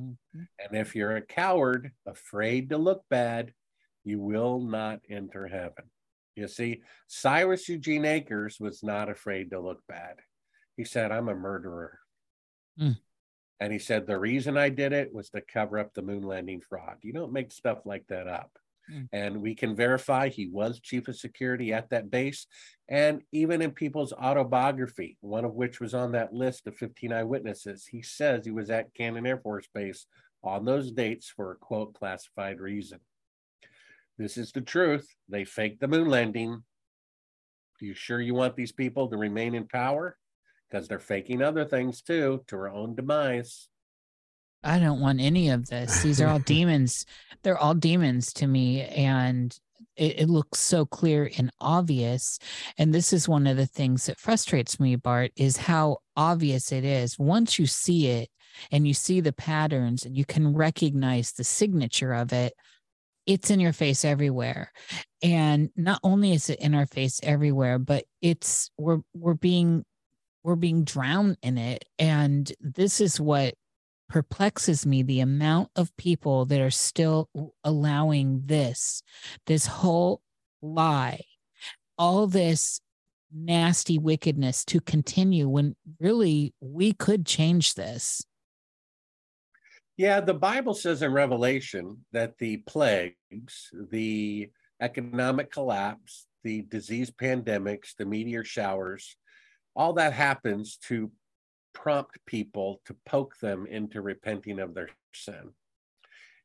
Mm-hmm. 0.00 0.42
And 0.58 0.78
if 0.78 0.94
you're 0.94 1.16
a 1.16 1.22
coward, 1.22 1.92
afraid 2.06 2.70
to 2.70 2.78
look 2.78 3.04
bad, 3.08 3.54
you 4.04 4.18
will 4.18 4.60
not 4.60 5.00
enter 5.08 5.46
heaven. 5.46 5.84
You 6.36 6.48
see, 6.48 6.82
Cyrus 7.06 7.68
Eugene 7.68 8.04
Akers 8.04 8.58
was 8.60 8.82
not 8.82 9.08
afraid 9.08 9.50
to 9.50 9.60
look 9.60 9.80
bad. 9.88 10.16
He 10.76 10.84
said, 10.84 11.12
I'm 11.12 11.28
a 11.28 11.34
murderer. 11.34 11.98
Mm. 12.80 12.98
And 13.58 13.72
he 13.72 13.78
said, 13.78 14.06
The 14.06 14.18
reason 14.18 14.56
I 14.56 14.70
did 14.70 14.92
it 14.92 15.12
was 15.14 15.30
to 15.30 15.40
cover 15.40 15.78
up 15.78 15.92
the 15.92 16.02
moon 16.02 16.22
landing 16.22 16.62
fraud. 16.66 16.96
You 17.02 17.12
don't 17.12 17.32
make 17.32 17.52
stuff 17.52 17.80
like 17.84 18.06
that 18.08 18.26
up. 18.26 18.50
Mm. 18.92 19.08
And 19.12 19.42
we 19.42 19.54
can 19.54 19.76
verify 19.76 20.28
he 20.28 20.48
was 20.48 20.80
chief 20.80 21.08
of 21.08 21.16
security 21.16 21.72
at 21.72 21.90
that 21.90 22.10
base. 22.10 22.46
And 22.88 23.22
even 23.32 23.62
in 23.62 23.70
people's 23.70 24.12
autobiography, 24.12 25.16
one 25.20 25.44
of 25.44 25.54
which 25.54 25.80
was 25.80 25.94
on 25.94 26.12
that 26.12 26.32
list 26.32 26.66
of 26.66 26.76
15 26.76 27.12
eyewitnesses, 27.12 27.86
he 27.86 28.02
says 28.02 28.44
he 28.44 28.50
was 28.50 28.70
at 28.70 28.94
Cannon 28.94 29.26
Air 29.26 29.38
Force 29.38 29.68
Base 29.72 30.06
on 30.42 30.64
those 30.64 30.90
dates 30.90 31.28
for 31.28 31.52
a 31.52 31.56
quote 31.56 31.94
classified 31.94 32.60
reason. 32.60 32.98
This 34.18 34.36
is 34.36 34.52
the 34.52 34.60
truth. 34.60 35.08
They 35.28 35.44
faked 35.44 35.80
the 35.80 35.88
moon 35.88 36.08
landing. 36.08 36.50
Are 36.52 37.84
you 37.84 37.94
sure 37.94 38.20
you 38.20 38.34
want 38.34 38.56
these 38.56 38.72
people 38.72 39.08
to 39.08 39.16
remain 39.16 39.54
in 39.54 39.66
power? 39.66 40.16
Because 40.68 40.88
they're 40.88 40.98
faking 40.98 41.42
other 41.42 41.64
things 41.64 42.02
too 42.02 42.44
to 42.48 42.56
our 42.56 42.68
own 42.68 42.94
demise. 42.94 43.68
I 44.62 44.78
don't 44.78 45.00
want 45.00 45.20
any 45.20 45.50
of 45.50 45.68
this. 45.68 46.02
These 46.02 46.20
are 46.20 46.28
all 46.28 46.38
demons. 46.46 47.06
They're 47.42 47.58
all 47.58 47.74
demons 47.74 48.32
to 48.34 48.46
me. 48.46 48.82
And 48.82 49.56
it, 49.96 50.20
it, 50.20 50.28
looks 50.28 50.58
so 50.58 50.86
clear 50.86 51.30
and 51.38 51.50
obvious. 51.60 52.38
And 52.78 52.94
this 52.94 53.12
is 53.12 53.28
one 53.28 53.46
of 53.46 53.56
the 53.56 53.66
things 53.66 54.06
that 54.06 54.18
frustrates 54.18 54.78
me, 54.78 54.96
Bart, 54.96 55.32
is 55.36 55.56
how 55.56 55.98
obvious 56.16 56.72
it 56.72 56.84
is. 56.84 57.18
Once 57.18 57.58
you 57.58 57.66
see 57.66 58.08
it 58.08 58.30
and 58.70 58.86
you 58.86 58.94
see 58.94 59.20
the 59.20 59.32
patterns 59.32 60.04
and 60.04 60.16
you 60.16 60.24
can 60.24 60.54
recognize 60.54 61.32
the 61.32 61.44
signature 61.44 62.12
of 62.12 62.32
it, 62.32 62.54
it's 63.26 63.50
in 63.50 63.60
your 63.60 63.72
face 63.72 64.04
everywhere 64.04 64.72
and 65.22 65.70
not 65.76 66.00
only 66.02 66.32
is 66.32 66.48
it 66.50 66.58
in 66.60 66.74
our 66.74 66.86
face 66.86 67.20
everywhere 67.22 67.78
but 67.78 68.04
it's 68.22 68.70
we're 68.78 69.00
we're 69.14 69.34
being 69.34 69.84
we're 70.42 70.56
being 70.56 70.84
drowned 70.84 71.36
in 71.42 71.58
it 71.58 71.84
and 71.98 72.52
this 72.60 73.00
is 73.00 73.20
what 73.20 73.54
perplexes 74.10 74.84
me 74.84 75.02
the 75.02 75.20
amount 75.20 75.70
of 75.76 75.96
people 75.96 76.44
that 76.44 76.60
are 76.60 76.70
still 76.70 77.30
allowing 77.64 78.42
this 78.44 79.02
this 79.46 79.66
whole 79.66 80.20
lie 80.60 81.20
all 81.96 82.26
this 82.26 82.80
nasty 83.30 83.98
wickedness 83.98 84.64
to 84.64 84.80
continue 84.80 85.48
when 85.48 85.76
really 86.00 86.54
we 86.60 86.92
could 86.92 87.26
change 87.26 87.74
this. 87.74 88.24
Yeah, 89.98 90.20
the 90.20 90.34
Bible 90.34 90.72
says 90.72 91.02
in 91.02 91.12
Revelation 91.12 92.04
that 92.12 92.38
the 92.38 92.58
plagues, 92.58 93.14
the 93.90 94.50
economic 94.80 95.52
collapse, 95.52 96.26
the 96.42 96.62
disease 96.62 97.10
pandemics, 97.10 97.94
the 97.98 98.06
meteor 98.06 98.44
showers, 98.44 99.14
all 99.76 99.92
that 99.92 100.14
happens 100.14 100.78
to 100.88 101.10
prompt 101.72 102.18
people 102.26 102.80
to 102.86 102.96
poke 103.06 103.38
them 103.38 103.66
into 103.66 104.02
repenting 104.02 104.58
of 104.58 104.74
their 104.74 104.88
sin. 105.12 105.50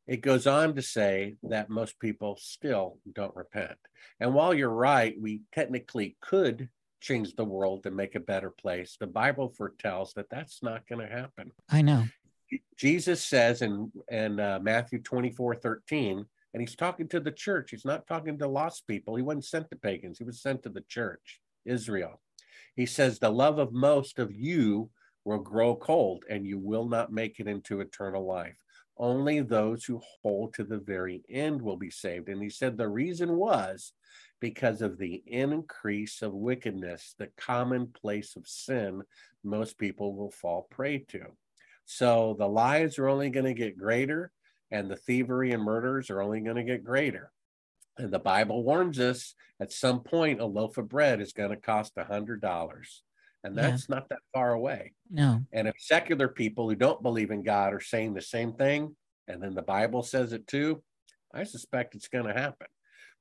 It 0.07 0.21
goes 0.21 0.45
on 0.45 0.75
to 0.75 0.81
say 0.81 1.35
that 1.43 1.69
most 1.69 1.99
people 1.99 2.37
still 2.39 2.99
don't 3.11 3.35
repent. 3.35 3.77
And 4.19 4.33
while 4.33 4.53
you're 4.53 4.69
right, 4.69 5.15
we 5.19 5.41
technically 5.51 6.15
could 6.21 6.69
change 7.01 7.35
the 7.35 7.45
world 7.45 7.85
and 7.85 7.95
make 7.95 8.15
a 8.15 8.19
better 8.19 8.51
place. 8.51 8.97
The 8.99 9.07
Bible 9.07 9.49
foretells 9.49 10.13
that 10.13 10.29
that's 10.29 10.61
not 10.61 10.87
going 10.87 11.07
to 11.07 11.13
happen. 11.13 11.51
I 11.69 11.81
know. 11.81 12.05
Jesus 12.77 13.23
says 13.23 13.63
in, 13.63 13.91
in 14.09 14.39
uh, 14.39 14.59
Matthew 14.61 15.01
24 15.01 15.55
13, 15.55 16.25
and 16.53 16.61
he's 16.61 16.75
talking 16.75 17.07
to 17.09 17.19
the 17.19 17.31
church. 17.31 17.71
He's 17.71 17.85
not 17.85 18.07
talking 18.07 18.37
to 18.37 18.47
lost 18.47 18.87
people. 18.87 19.15
He 19.15 19.23
wasn't 19.23 19.45
sent 19.45 19.69
to 19.71 19.75
pagans, 19.75 20.19
he 20.19 20.23
was 20.23 20.41
sent 20.41 20.63
to 20.63 20.69
the 20.69 20.85
church, 20.87 21.41
Israel. 21.65 22.21
He 22.75 22.85
says, 22.85 23.19
The 23.19 23.29
love 23.29 23.57
of 23.57 23.73
most 23.73 24.19
of 24.19 24.33
you 24.33 24.89
will 25.25 25.39
grow 25.39 25.75
cold, 25.75 26.23
and 26.29 26.45
you 26.45 26.57
will 26.57 26.87
not 26.87 27.11
make 27.11 27.39
it 27.39 27.47
into 27.47 27.81
eternal 27.81 28.25
life. 28.25 28.57
Only 28.97 29.41
those 29.41 29.83
who 29.83 30.01
hold 30.21 30.53
to 30.53 30.63
the 30.63 30.77
very 30.77 31.23
end 31.29 31.61
will 31.61 31.75
be 31.75 31.89
saved. 31.89 32.29
And 32.29 32.41
he 32.41 32.49
said 32.49 32.77
the 32.77 32.87
reason 32.87 33.35
was 33.35 33.91
because 34.39 34.81
of 34.81 34.97
the 34.97 35.21
increase 35.27 36.21
of 36.21 36.33
wickedness, 36.33 37.15
the 37.17 37.29
commonplace 37.37 38.35
of 38.35 38.47
sin 38.47 39.01
most 39.43 39.77
people 39.77 40.15
will 40.15 40.31
fall 40.31 40.67
prey 40.71 40.99
to. 41.09 41.25
So 41.85 42.35
the 42.37 42.47
lies 42.47 42.97
are 42.97 43.07
only 43.07 43.29
going 43.29 43.45
to 43.45 43.53
get 43.53 43.77
greater, 43.77 44.31
and 44.71 44.89
the 44.89 44.95
thievery 44.95 45.51
and 45.51 45.63
murders 45.63 46.09
are 46.09 46.21
only 46.21 46.41
going 46.41 46.55
to 46.55 46.63
get 46.63 46.83
greater. 46.83 47.31
And 47.97 48.11
the 48.11 48.19
Bible 48.19 48.63
warns 48.63 48.99
us 48.99 49.35
at 49.59 49.71
some 49.71 50.01
point 50.01 50.41
a 50.41 50.45
loaf 50.45 50.77
of 50.77 50.89
bread 50.89 51.21
is 51.21 51.33
going 51.33 51.51
to 51.51 51.57
cost 51.57 51.93
a 51.97 52.03
hundred 52.03 52.41
dollars. 52.41 53.03
And 53.45 53.55
that's 53.55 53.87
yeah. 53.87 53.95
not 53.95 54.09
that 54.09 54.19
far 54.33 54.53
away. 54.53 54.93
No. 55.11 55.41
And 55.53 55.67
if 55.67 55.75
secular 55.77 56.27
people 56.27 56.67
who 56.67 56.75
don't 56.75 57.03
believe 57.03 57.29
in 57.29 57.43
God 57.43 57.73
are 57.73 57.79
saying 57.79 58.15
the 58.15 58.21
same 58.21 58.53
thing, 58.53 58.95
and 59.27 59.41
then 59.41 59.53
the 59.53 59.61
Bible 59.61 60.01
says 60.01 60.33
it 60.33 60.47
too, 60.47 60.81
I 61.31 61.43
suspect 61.43 61.93
it's 61.93 62.07
going 62.07 62.25
to 62.25 62.33
happen. 62.33 62.67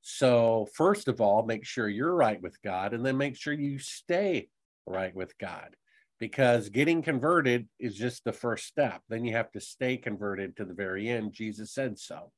So, 0.00 0.66
first 0.74 1.08
of 1.08 1.20
all, 1.20 1.44
make 1.44 1.66
sure 1.66 1.88
you're 1.88 2.14
right 2.14 2.40
with 2.40 2.60
God, 2.62 2.94
and 2.94 3.04
then 3.04 3.18
make 3.18 3.36
sure 3.36 3.52
you 3.52 3.78
stay 3.78 4.48
right 4.86 5.14
with 5.14 5.36
God 5.36 5.76
because 6.18 6.70
getting 6.70 7.02
converted 7.02 7.68
is 7.78 7.94
just 7.94 8.24
the 8.24 8.32
first 8.32 8.66
step. 8.66 9.02
Then 9.10 9.26
you 9.26 9.32
have 9.32 9.52
to 9.52 9.60
stay 9.60 9.98
converted 9.98 10.56
to 10.56 10.64
the 10.64 10.74
very 10.74 11.08
end. 11.08 11.34
Jesus 11.34 11.72
said 11.74 11.98
so. 11.98 12.32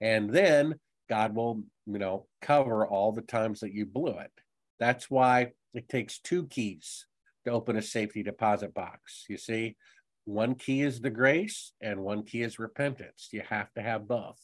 And 0.00 0.30
then 0.30 0.76
God 1.08 1.34
will, 1.34 1.64
you 1.86 1.98
know, 1.98 2.26
cover 2.42 2.86
all 2.86 3.10
the 3.10 3.22
times 3.22 3.60
that 3.60 3.72
you 3.72 3.86
blew 3.86 4.18
it. 4.18 4.30
That's 4.78 5.10
why 5.10 5.52
it 5.74 5.88
takes 5.88 6.20
two 6.20 6.46
keys 6.46 7.07
to 7.48 7.54
open 7.54 7.76
a 7.76 7.82
safety 7.82 8.22
deposit 8.22 8.74
box. 8.74 9.24
You 9.28 9.38
see, 9.38 9.76
one 10.24 10.54
key 10.54 10.82
is 10.82 11.00
the 11.00 11.10
grace 11.10 11.72
and 11.80 12.00
one 12.00 12.22
key 12.22 12.42
is 12.42 12.58
repentance. 12.58 13.28
You 13.32 13.42
have 13.48 13.72
to 13.74 13.82
have 13.82 14.06
both. 14.06 14.40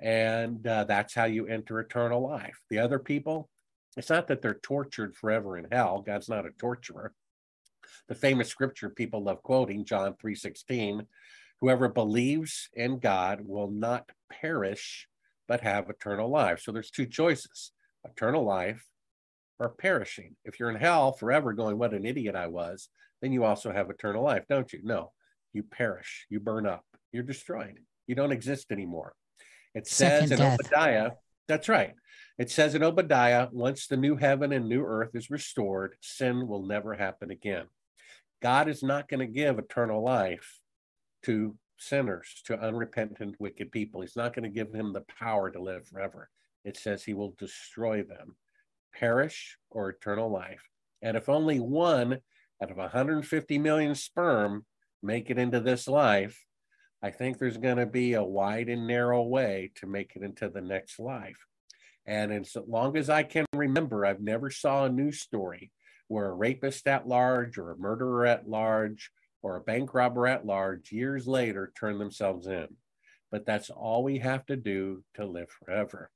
And 0.00 0.66
uh, 0.66 0.84
that's 0.84 1.14
how 1.14 1.24
you 1.24 1.46
enter 1.46 1.78
eternal 1.78 2.22
life. 2.22 2.58
The 2.70 2.78
other 2.78 2.98
people, 2.98 3.48
it's 3.96 4.10
not 4.10 4.28
that 4.28 4.42
they're 4.42 4.54
tortured 4.54 5.14
forever 5.14 5.56
in 5.56 5.68
hell. 5.70 6.02
God's 6.04 6.28
not 6.28 6.46
a 6.46 6.50
torturer 6.50 7.12
the 8.08 8.14
famous 8.14 8.48
scripture 8.48 8.90
people 8.90 9.22
love 9.22 9.42
quoting, 9.42 9.84
John 9.84 10.14
3:16, 10.14 11.06
whoever 11.60 11.88
believes 11.88 12.68
in 12.74 12.98
God 12.98 13.40
will 13.42 13.70
not 13.70 14.10
perish 14.30 15.08
but 15.48 15.60
have 15.60 15.90
eternal 15.90 16.28
life. 16.28 16.60
So 16.60 16.72
there's 16.72 16.90
two 16.90 17.06
choices, 17.06 17.72
eternal 18.04 18.44
life 18.44 18.86
or 19.62 19.70
perishing. 19.70 20.36
If 20.44 20.58
you're 20.58 20.70
in 20.70 20.76
hell 20.76 21.12
forever 21.12 21.52
going 21.52 21.78
what 21.78 21.94
an 21.94 22.04
idiot 22.04 22.34
I 22.34 22.48
was, 22.48 22.88
then 23.20 23.32
you 23.32 23.44
also 23.44 23.72
have 23.72 23.88
eternal 23.88 24.24
life, 24.24 24.44
don't 24.48 24.72
you? 24.72 24.80
No. 24.82 25.12
You 25.52 25.62
perish, 25.62 26.26
you 26.30 26.40
burn 26.40 26.66
up, 26.66 26.84
you're 27.12 27.22
destroyed. 27.22 27.78
You 28.06 28.14
don't 28.14 28.32
exist 28.32 28.72
anymore. 28.72 29.14
It 29.74 29.86
says 29.86 30.28
Second 30.28 30.32
in 30.32 30.38
death. 30.38 30.58
Obadiah, 30.60 31.10
that's 31.46 31.68
right. 31.68 31.94
It 32.38 32.50
says 32.50 32.74
in 32.74 32.82
Obadiah, 32.82 33.48
once 33.52 33.86
the 33.86 33.96
new 33.96 34.16
heaven 34.16 34.52
and 34.52 34.68
new 34.68 34.82
earth 34.82 35.10
is 35.14 35.30
restored, 35.30 35.94
sin 36.00 36.48
will 36.48 36.66
never 36.66 36.94
happen 36.94 37.30
again. 37.30 37.66
God 38.40 38.68
is 38.68 38.82
not 38.82 39.08
going 39.08 39.20
to 39.20 39.26
give 39.26 39.58
eternal 39.58 40.02
life 40.02 40.58
to 41.24 41.54
sinners, 41.76 42.42
to 42.46 42.58
unrepentant, 42.58 43.36
wicked 43.38 43.70
people. 43.70 44.00
He's 44.00 44.16
not 44.16 44.34
going 44.34 44.44
to 44.44 44.48
give 44.48 44.72
them 44.72 44.92
the 44.92 45.04
power 45.18 45.50
to 45.50 45.62
live 45.62 45.86
forever. 45.86 46.28
It 46.64 46.76
says 46.76 47.04
he 47.04 47.14
will 47.14 47.34
destroy 47.38 48.02
them, 48.02 48.36
perish 48.92 49.58
or 49.70 49.90
eternal 49.90 50.30
life. 50.30 50.68
And 51.00 51.16
if 51.16 51.28
only 51.28 51.58
one 51.58 52.18
out 52.62 52.70
of 52.70 52.76
150 52.76 53.58
million 53.58 53.94
sperm 53.94 54.64
make 55.02 55.30
it 55.30 55.38
into 55.38 55.60
this 55.60 55.88
life, 55.88 56.44
I 57.02 57.10
think 57.10 57.38
there's 57.38 57.56
going 57.56 57.78
to 57.78 57.86
be 57.86 58.14
a 58.14 58.22
wide 58.22 58.68
and 58.68 58.86
narrow 58.86 59.22
way 59.22 59.72
to 59.76 59.86
make 59.86 60.14
it 60.14 60.22
into 60.22 60.48
the 60.48 60.60
next 60.60 61.00
life. 61.00 61.38
And 62.06 62.32
as 62.32 62.56
long 62.66 62.96
as 62.96 63.10
I 63.10 63.24
can 63.24 63.44
remember, 63.52 64.06
I've 64.06 64.20
never 64.20 64.50
saw 64.50 64.84
a 64.84 64.88
news 64.88 65.20
story 65.20 65.72
where 66.08 66.26
a 66.26 66.34
rapist 66.34 66.86
at 66.86 67.08
large 67.08 67.58
or 67.58 67.72
a 67.72 67.78
murderer 67.78 68.26
at 68.26 68.48
large 68.48 69.10
or 69.42 69.56
a 69.56 69.60
bank 69.60 69.94
robber 69.94 70.26
at 70.26 70.46
large 70.46 70.92
years 70.92 71.26
later 71.26 71.72
turn 71.78 71.98
themselves 71.98 72.46
in. 72.46 72.68
But 73.30 73.46
that's 73.46 73.70
all 73.70 74.04
we 74.04 74.18
have 74.18 74.46
to 74.46 74.56
do 74.56 75.02
to 75.14 75.24
live 75.24 75.48
forever. 75.50 76.10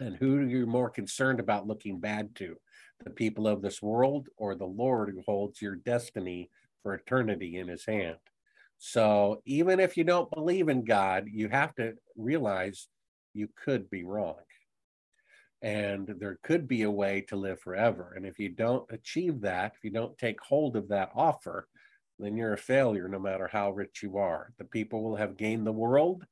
And 0.00 0.16
who 0.16 0.38
are 0.38 0.42
you 0.42 0.66
more 0.66 0.90
concerned 0.90 1.40
about 1.40 1.66
looking 1.66 2.00
bad 2.00 2.34
to? 2.36 2.56
The 3.04 3.10
people 3.10 3.46
of 3.46 3.62
this 3.62 3.82
world 3.82 4.28
or 4.36 4.54
the 4.54 4.64
Lord 4.64 5.10
who 5.10 5.22
holds 5.26 5.60
your 5.60 5.76
destiny 5.76 6.50
for 6.82 6.94
eternity 6.94 7.58
in 7.58 7.68
his 7.68 7.84
hand? 7.84 8.16
So 8.78 9.42
even 9.44 9.78
if 9.78 9.96
you 9.96 10.04
don't 10.04 10.30
believe 10.30 10.68
in 10.68 10.84
God, 10.84 11.28
you 11.30 11.48
have 11.48 11.74
to 11.76 11.94
realize 12.16 12.88
you 13.32 13.48
could 13.64 13.88
be 13.88 14.02
wrong. 14.02 14.40
And 15.62 16.16
there 16.18 16.40
could 16.42 16.66
be 16.66 16.82
a 16.82 16.90
way 16.90 17.20
to 17.28 17.36
live 17.36 17.60
forever. 17.60 18.14
And 18.16 18.26
if 18.26 18.40
you 18.40 18.48
don't 18.48 18.84
achieve 18.90 19.42
that, 19.42 19.74
if 19.76 19.84
you 19.84 19.90
don't 19.90 20.18
take 20.18 20.40
hold 20.40 20.76
of 20.76 20.88
that 20.88 21.12
offer, 21.14 21.68
then 22.18 22.36
you're 22.36 22.54
a 22.54 22.58
failure 22.58 23.06
no 23.08 23.20
matter 23.20 23.48
how 23.50 23.70
rich 23.70 24.02
you 24.02 24.18
are. 24.18 24.52
The 24.58 24.64
people 24.64 25.04
will 25.04 25.16
have 25.16 25.36
gained 25.36 25.64
the 25.64 25.72
world 25.72 26.24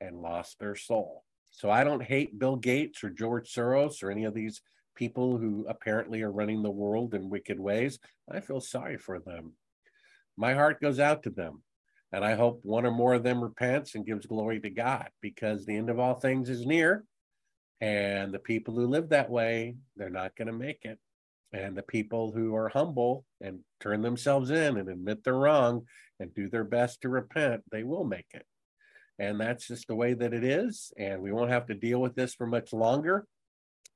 and 0.00 0.22
lost 0.22 0.60
their 0.60 0.76
soul. 0.76 1.24
So 1.56 1.70
I 1.70 1.84
don't 1.84 2.02
hate 2.02 2.38
Bill 2.38 2.56
Gates 2.56 3.02
or 3.02 3.08
George 3.08 3.50
Soros 3.50 4.02
or 4.02 4.10
any 4.10 4.24
of 4.24 4.34
these 4.34 4.60
people 4.94 5.38
who 5.38 5.64
apparently 5.66 6.20
are 6.20 6.30
running 6.30 6.62
the 6.62 6.70
world 6.70 7.14
in 7.14 7.30
wicked 7.30 7.58
ways. 7.58 7.98
I 8.30 8.40
feel 8.40 8.60
sorry 8.60 8.98
for 8.98 9.20
them. 9.20 9.54
My 10.36 10.52
heart 10.52 10.82
goes 10.82 11.00
out 11.00 11.22
to 11.22 11.30
them. 11.30 11.62
And 12.12 12.24
I 12.24 12.34
hope 12.34 12.60
one 12.62 12.84
or 12.84 12.90
more 12.90 13.14
of 13.14 13.22
them 13.22 13.42
repents 13.42 13.94
and 13.94 14.06
gives 14.06 14.26
glory 14.26 14.60
to 14.60 14.70
God 14.70 15.08
because 15.22 15.64
the 15.64 15.76
end 15.76 15.88
of 15.88 15.98
all 15.98 16.14
things 16.14 16.50
is 16.50 16.66
near. 16.66 17.04
And 17.80 18.34
the 18.34 18.38
people 18.38 18.74
who 18.74 18.86
live 18.86 19.08
that 19.08 19.30
way, 19.30 19.76
they're 19.96 20.10
not 20.10 20.36
going 20.36 20.46
to 20.46 20.52
make 20.52 20.84
it. 20.84 20.98
And 21.54 21.74
the 21.76 21.82
people 21.82 22.32
who 22.32 22.54
are 22.54 22.68
humble 22.68 23.24
and 23.40 23.60
turn 23.80 24.02
themselves 24.02 24.50
in 24.50 24.76
and 24.76 24.90
admit 24.90 25.24
they're 25.24 25.34
wrong 25.34 25.86
and 26.20 26.34
do 26.34 26.50
their 26.50 26.64
best 26.64 27.00
to 27.00 27.08
repent, 27.08 27.62
they 27.72 27.82
will 27.82 28.04
make 28.04 28.26
it. 28.34 28.44
And 29.18 29.40
that's 29.40 29.68
just 29.68 29.88
the 29.88 29.94
way 29.94 30.14
that 30.14 30.34
it 30.34 30.44
is. 30.44 30.92
And 30.98 31.22
we 31.22 31.32
won't 31.32 31.50
have 31.50 31.66
to 31.66 31.74
deal 31.74 32.00
with 32.00 32.14
this 32.14 32.34
for 32.34 32.46
much 32.46 32.72
longer. 32.72 33.26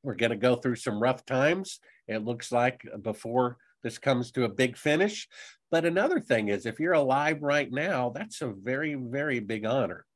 We're 0.03 0.15
going 0.15 0.31
to 0.31 0.37
go 0.37 0.57
through 0.57 0.77
some 0.77 1.03
rough 1.03 1.27
times. 1.27 1.79
It 2.09 2.25
looks 2.25 2.51
like 2.51 2.83
before 3.03 3.59
this 3.83 3.99
comes 3.99 4.33
to 4.33 4.45
a 4.45 4.49
big 4.49 4.77
finish. 4.77 5.29
But 5.71 5.85
another 5.85 6.21
thing 6.21 6.49
is, 6.49 6.67
if 6.67 6.81
you're 6.81 6.95
alive 6.95 7.43
right 7.43 7.71
now, 7.71 8.11
that's 8.11 8.41
a 8.43 8.49
very, 8.49 8.95
very 8.95 9.41
big 9.41 9.65
honor. 9.67 10.07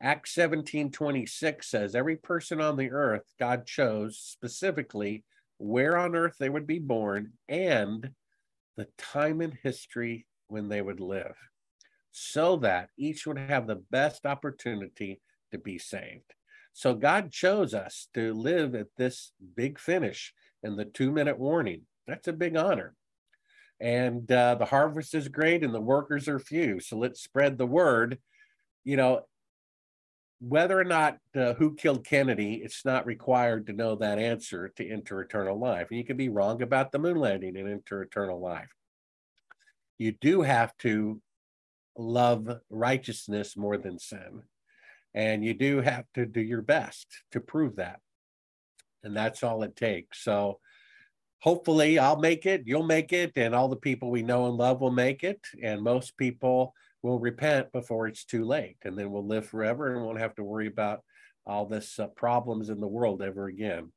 Acts 0.00 0.34
17 0.34 0.90
26 0.90 1.70
says, 1.70 1.94
Every 1.94 2.16
person 2.16 2.60
on 2.60 2.76
the 2.76 2.90
earth 2.90 3.22
God 3.38 3.66
chose 3.66 4.18
specifically 4.18 5.24
where 5.58 5.96
on 5.96 6.16
earth 6.16 6.34
they 6.40 6.48
would 6.48 6.66
be 6.66 6.80
born 6.80 7.32
and 7.48 8.10
the 8.76 8.88
time 8.98 9.40
in 9.40 9.56
history 9.62 10.26
when 10.48 10.68
they 10.68 10.82
would 10.82 10.98
live, 11.00 11.36
so 12.12 12.56
that 12.56 12.90
each 12.96 13.26
would 13.26 13.38
have 13.38 13.66
the 13.66 13.82
best 13.90 14.26
opportunity 14.26 15.20
to 15.50 15.58
be 15.58 15.78
saved. 15.78 16.34
So 16.74 16.94
God 16.94 17.32
chose 17.32 17.74
us 17.74 18.08
to 18.14 18.32
live 18.32 18.74
at 18.74 18.88
this 18.96 19.32
big 19.56 19.78
finish 19.78 20.32
and 20.62 20.78
the 20.78 20.84
two 20.84 21.10
minute 21.10 21.38
warning. 21.38 21.82
That's 22.06 22.28
a 22.28 22.32
big 22.32 22.56
honor. 22.56 22.94
And 23.80 24.30
uh, 24.30 24.54
the 24.54 24.66
harvest 24.66 25.14
is 25.14 25.28
great 25.28 25.64
and 25.64 25.74
the 25.74 25.80
workers 25.80 26.28
are 26.28 26.38
few. 26.38 26.80
So 26.80 26.96
let's 26.96 27.22
spread 27.22 27.58
the 27.58 27.66
word. 27.66 28.18
You 28.84 28.96
know, 28.96 29.22
whether 30.40 30.78
or 30.78 30.84
not 30.84 31.18
uh, 31.36 31.54
who 31.54 31.74
killed 31.74 32.06
Kennedy, 32.06 32.54
it's 32.64 32.84
not 32.84 33.06
required 33.06 33.66
to 33.66 33.72
know 33.72 33.96
that 33.96 34.18
answer 34.18 34.72
to 34.76 34.88
enter 34.88 35.20
eternal 35.20 35.58
life. 35.58 35.88
And 35.90 35.98
you 35.98 36.04
can 36.04 36.16
be 36.16 36.28
wrong 36.28 36.62
about 36.62 36.90
the 36.90 36.98
moon 36.98 37.16
landing 37.16 37.56
and 37.56 37.68
enter 37.68 38.02
eternal 38.02 38.40
life. 38.40 38.70
You 39.98 40.12
do 40.12 40.42
have 40.42 40.76
to 40.78 41.20
love 41.96 42.48
righteousness 42.70 43.56
more 43.56 43.78
than 43.78 43.98
sin. 43.98 44.42
And 45.14 45.44
you 45.44 45.54
do 45.54 45.80
have 45.80 46.04
to 46.14 46.26
do 46.26 46.40
your 46.40 46.62
best 46.62 47.06
to 47.32 47.40
prove 47.40 47.76
that. 47.76 48.00
And 49.04 49.16
that's 49.16 49.42
all 49.42 49.62
it 49.62 49.76
takes. 49.76 50.22
So 50.22 50.58
hopefully 51.40 51.98
I'll 51.98 52.18
make 52.18 52.46
it, 52.46 52.62
you'll 52.66 52.84
make 52.84 53.12
it, 53.12 53.32
and 53.36 53.54
all 53.54 53.68
the 53.68 53.76
people 53.76 54.10
we 54.10 54.22
know 54.22 54.46
and 54.46 54.56
love 54.56 54.80
will 54.80 54.92
make 54.92 55.24
it. 55.24 55.40
And 55.62 55.82
most 55.82 56.16
people 56.16 56.72
will 57.02 57.18
repent 57.18 57.72
before 57.72 58.06
it's 58.06 58.24
too 58.24 58.44
late. 58.44 58.76
And 58.84 58.96
then 58.96 59.10
we'll 59.10 59.26
live 59.26 59.46
forever 59.46 59.94
and 59.94 60.04
won't 60.04 60.20
have 60.20 60.34
to 60.36 60.44
worry 60.44 60.68
about 60.68 61.02
all 61.44 61.66
this 61.66 61.98
uh, 61.98 62.06
problems 62.08 62.70
in 62.70 62.80
the 62.80 62.86
world 62.86 63.20
ever 63.22 63.46
again. 63.46 63.92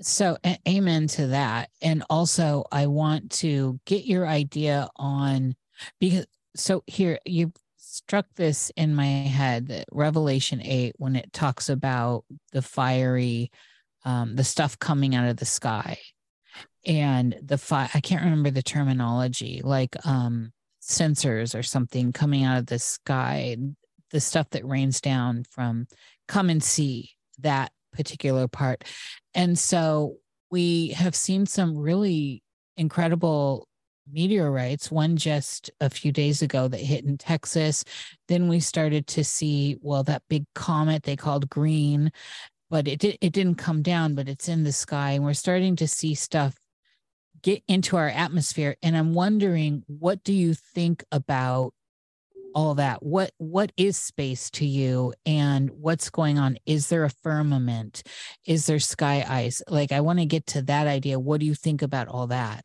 So, 0.00 0.38
a- 0.44 0.58
amen 0.66 1.08
to 1.08 1.28
that. 1.28 1.70
And 1.82 2.04
also, 2.08 2.64
I 2.72 2.86
want 2.86 3.30
to 3.32 3.78
get 3.84 4.06
your 4.06 4.26
idea 4.26 4.88
on 4.96 5.56
because 6.00 6.26
so 6.56 6.82
here 6.86 7.18
you 7.24 7.52
struck 7.76 8.26
this 8.36 8.70
in 8.76 8.94
my 8.94 9.06
head 9.06 9.68
that 9.68 9.86
revelation 9.92 10.60
8 10.62 10.94
when 10.98 11.16
it 11.16 11.32
talks 11.32 11.68
about 11.68 12.24
the 12.52 12.62
fiery 12.62 13.50
um, 14.04 14.36
the 14.36 14.44
stuff 14.44 14.78
coming 14.78 15.14
out 15.14 15.28
of 15.28 15.36
the 15.36 15.44
sky 15.44 15.98
and 16.86 17.36
the 17.42 17.58
fire 17.58 17.88
i 17.94 18.00
can't 18.00 18.24
remember 18.24 18.50
the 18.50 18.62
terminology 18.62 19.60
like 19.64 19.94
um 20.06 20.52
censers 20.80 21.54
or 21.54 21.62
something 21.62 22.12
coming 22.12 22.44
out 22.44 22.58
of 22.58 22.66
the 22.66 22.78
sky 22.78 23.56
the 24.10 24.20
stuff 24.20 24.48
that 24.50 24.64
rains 24.64 25.00
down 25.00 25.44
from 25.50 25.86
come 26.26 26.50
and 26.50 26.62
see 26.62 27.10
that 27.40 27.70
particular 27.92 28.48
part. 28.48 28.84
And 29.34 29.58
so 29.58 30.16
we 30.50 30.88
have 30.88 31.14
seen 31.14 31.46
some 31.46 31.76
really 31.76 32.42
incredible 32.76 33.67
meteorites, 34.12 34.90
one 34.90 35.16
just 35.16 35.70
a 35.80 35.90
few 35.90 36.12
days 36.12 36.42
ago 36.42 36.68
that 36.68 36.80
hit 36.80 37.04
in 37.04 37.18
Texas. 37.18 37.84
Then 38.28 38.48
we 38.48 38.60
started 38.60 39.06
to 39.08 39.24
see, 39.24 39.76
well, 39.80 40.02
that 40.04 40.22
big 40.28 40.44
comet 40.54 41.02
they 41.02 41.16
called 41.16 41.48
green, 41.48 42.12
but 42.70 42.88
it, 42.88 43.04
it 43.04 43.32
didn't 43.32 43.56
come 43.56 43.82
down, 43.82 44.14
but 44.14 44.28
it's 44.28 44.48
in 44.48 44.64
the 44.64 44.72
sky. 44.72 45.12
And 45.12 45.24
we're 45.24 45.34
starting 45.34 45.76
to 45.76 45.88
see 45.88 46.14
stuff 46.14 46.56
get 47.42 47.62
into 47.68 47.96
our 47.96 48.08
atmosphere. 48.08 48.76
And 48.82 48.96
I'm 48.96 49.14
wondering, 49.14 49.84
what 49.86 50.24
do 50.24 50.32
you 50.32 50.54
think 50.54 51.04
about 51.12 51.72
all 52.54 52.74
that 52.74 53.02
what 53.02 53.30
what 53.38 53.70
is 53.76 53.96
space 53.96 54.50
to 54.50 54.64
you 54.64 55.12
and 55.26 55.70
what's 55.70 56.10
going 56.10 56.38
on 56.38 56.58
is 56.66 56.88
there 56.88 57.04
a 57.04 57.10
firmament 57.10 58.02
is 58.46 58.66
there 58.66 58.78
sky 58.78 59.24
ice 59.28 59.62
like 59.68 59.92
i 59.92 60.00
want 60.00 60.18
to 60.18 60.26
get 60.26 60.46
to 60.46 60.62
that 60.62 60.86
idea 60.86 61.18
what 61.18 61.40
do 61.40 61.46
you 61.46 61.54
think 61.54 61.82
about 61.82 62.08
all 62.08 62.26
that 62.26 62.64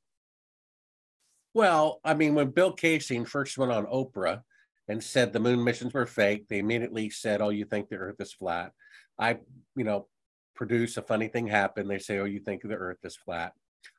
well, 1.53 1.99
I 2.03 2.13
mean, 2.13 2.35
when 2.35 2.51
Bill 2.51 2.75
Kaysing 2.75 3.27
first 3.27 3.57
went 3.57 3.71
on 3.71 3.85
Oprah 3.85 4.41
and 4.87 5.03
said 5.03 5.31
the 5.31 5.39
moon 5.39 5.63
missions 5.63 5.93
were 5.93 6.05
fake, 6.05 6.47
they 6.47 6.59
immediately 6.59 7.09
said, 7.09 7.41
"Oh, 7.41 7.49
you 7.49 7.65
think 7.65 7.89
the 7.89 7.95
Earth 7.97 8.19
is 8.19 8.33
flat?" 8.33 8.73
I, 9.17 9.39
you 9.75 9.83
know, 9.83 10.07
produce 10.55 10.97
a 10.97 11.01
funny 11.01 11.27
thing 11.27 11.47
happen. 11.47 11.87
They 11.87 11.99
say, 11.99 12.17
"Oh, 12.19 12.25
you 12.25 12.39
think 12.39 12.63
the 12.63 12.75
Earth 12.75 12.99
is 13.03 13.15
flat?" 13.15 13.53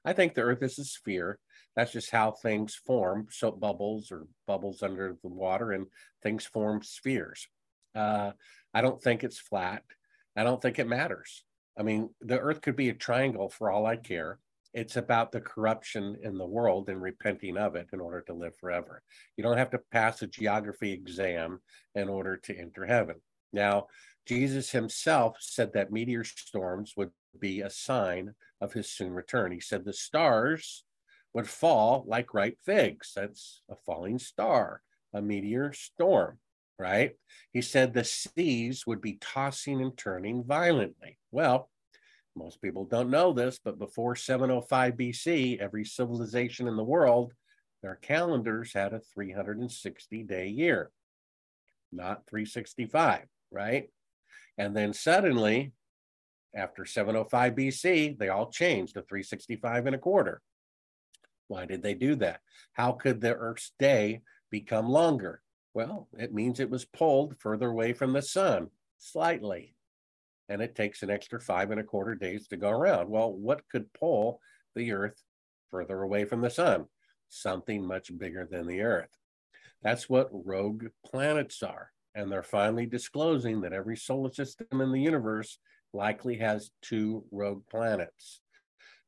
I 0.05 0.12
think 0.12 0.34
the 0.34 0.42
Earth 0.42 0.62
is 0.62 0.78
a 0.78 0.84
sphere. 0.84 1.38
That's 1.76 1.92
just 1.92 2.11
how 2.11 2.32
things 2.32 2.74
form 2.74 3.28
soap 3.30 3.61
bubbles 3.61 4.11
or 4.11 4.26
bubbles 4.46 4.82
under 4.82 5.16
the 5.22 5.28
water, 5.28 5.72
and 5.72 5.86
things 6.22 6.44
form 6.44 6.82
spheres. 6.82 7.48
Uh, 7.94 8.32
I 8.72 8.80
don't 8.80 9.02
think 9.02 9.22
it's 9.22 9.38
flat. 9.38 9.84
I 10.36 10.42
don't 10.42 10.61
think 10.61 10.78
it 10.78 10.88
matters. 10.88 11.44
I 11.78 11.82
mean, 11.82 12.11
the 12.20 12.38
Earth 12.38 12.61
could 12.61 12.76
be 12.76 12.88
a 12.88 12.94
triangle 12.94 13.48
for 13.48 13.70
all 13.70 13.86
I 13.86 13.96
care. 13.96 14.38
It's 14.75 14.97
about 14.97 15.31
the 15.31 15.41
corruption 15.41 16.16
in 16.22 16.37
the 16.37 16.47
world 16.47 16.89
and 16.89 17.01
repenting 17.01 17.57
of 17.57 17.77
it 17.77 17.87
in 17.93 18.01
order 18.01 18.22
to 18.22 18.35
live 18.35 18.57
forever. 18.57 19.03
You 19.37 19.45
don't 19.45 19.57
have 19.57 19.70
to 19.70 19.81
pass 19.93 20.20
a 20.20 20.27
geography 20.27 20.93
exam 20.93 21.61
in 21.95 22.09
order 22.09 22.37
to 22.39 22.59
enter 22.59 22.85
heaven. 22.85 23.16
Now, 23.53 23.87
Jesus 24.27 24.70
himself 24.70 25.37
said 25.39 25.72
that 25.75 25.93
meteor 25.93 26.25
storms 26.25 26.95
would 26.97 27.11
be 27.39 27.61
a 27.61 27.70
sign 27.70 28.35
of 28.61 28.72
his 28.72 28.91
soon 28.91 29.12
return. 29.12 29.53
He 29.53 29.61
said 29.61 29.85
the 29.85 29.93
stars 29.93 30.85
would 31.35 31.49
fall 31.49 32.05
like 32.09 32.35
ripe 32.35 32.59
figs. 32.64 33.12
That's 33.14 33.62
a 33.70 33.77
falling 33.87 34.18
star, 34.18 34.83
a 35.12 35.22
meteor 35.22 35.72
storm, 35.72 36.39
right? 36.81 37.12
He 37.53 37.62
said 37.62 37.93
the 37.93 38.05
seas 38.05 38.87
would 38.89 39.01
be 39.01 39.18
tossing 39.20 39.81
and 39.81 39.97
turning 39.97 40.43
violently. 40.43 41.18
Well, 41.31 41.70
most 42.37 42.61
people 42.61 42.85
don't 42.85 43.11
know 43.11 43.32
this, 43.32 43.61
but 43.64 43.78
before 43.78 44.16
705 44.16 44.95
BC, 44.95 45.59
every 45.59 45.85
civilization 45.85 46.66
in 46.66 46.76
the 46.76 46.85
world, 46.85 47.32
their 47.82 47.97
calendars 47.97 48.72
had 48.72 48.93
a 48.93 49.01
360 49.14 50.22
day 50.24 50.49
year, 50.49 50.91
not 51.93 52.26
365, 52.28 53.26
right? 53.51 53.89
And 54.59 54.76
then 54.76 54.93
suddenly, 54.93 55.72
after 56.55 56.85
705 56.85 57.55
BC, 57.55 58.18
they 58.18 58.28
all 58.28 58.51
changed 58.51 58.95
to 58.95 59.03
365 59.03 59.87
and 59.87 59.95
a 59.95 59.99
quarter. 59.99 60.41
Why 61.49 61.66
did 61.66 61.82
they 61.82 61.95
do 61.95 62.14
that? 62.16 62.41
How 62.72 62.93
could 62.93 63.20
the 63.20 63.35
Earth's 63.35 63.72
day 63.78 64.22
become 64.51 64.89
longer? 64.89 65.43
Well, 65.74 66.09
it 66.16 66.32
means 66.32 66.61
it 66.61 66.70
was 66.70 66.85
pulled 66.85 67.37
further 67.39 67.68
away 67.68 67.93
from 67.93 68.12
the 68.12 68.22
sun, 68.22 68.70
slightly 68.99 69.74
and 70.49 70.61
it 70.61 70.74
takes 70.74 71.03
an 71.03 71.11
extra 71.11 71.40
five 71.40 71.70
and 71.70 71.80
a 71.80 71.84
quarter 71.84 72.14
days 72.14 72.49
to 72.49 72.57
go 72.57 72.70
around. 72.70 73.09
Well, 73.09 73.32
what 73.32 73.68
could 73.70 73.92
pull 73.92 74.40
the 74.74 74.92
Earth 74.92 75.22
further 75.70 76.03
away 76.03 76.24
from 76.24 76.40
the 76.40 76.51
sun? 76.51 76.86
Something 77.28 77.86
much 77.86 78.16
bigger 78.16 78.47
than 78.51 78.66
the 78.66 78.82
Earth. 78.82 79.16
That's 79.82 80.09
what 80.09 80.28
rogue 80.32 80.86
planets 81.07 81.62
are. 81.62 81.90
And 82.14 82.30
they're 82.30 82.42
finally 82.42 82.86
disclosing 82.86 83.61
that 83.62 83.72
every 83.72 83.97
solar 83.97 84.32
system 84.32 84.80
in 84.80 84.92
the 84.92 85.01
universe 85.01 85.59
likely 85.92 86.36
has 86.38 86.70
two 86.82 87.24
rogue 87.30 87.64
planets. 87.70 88.40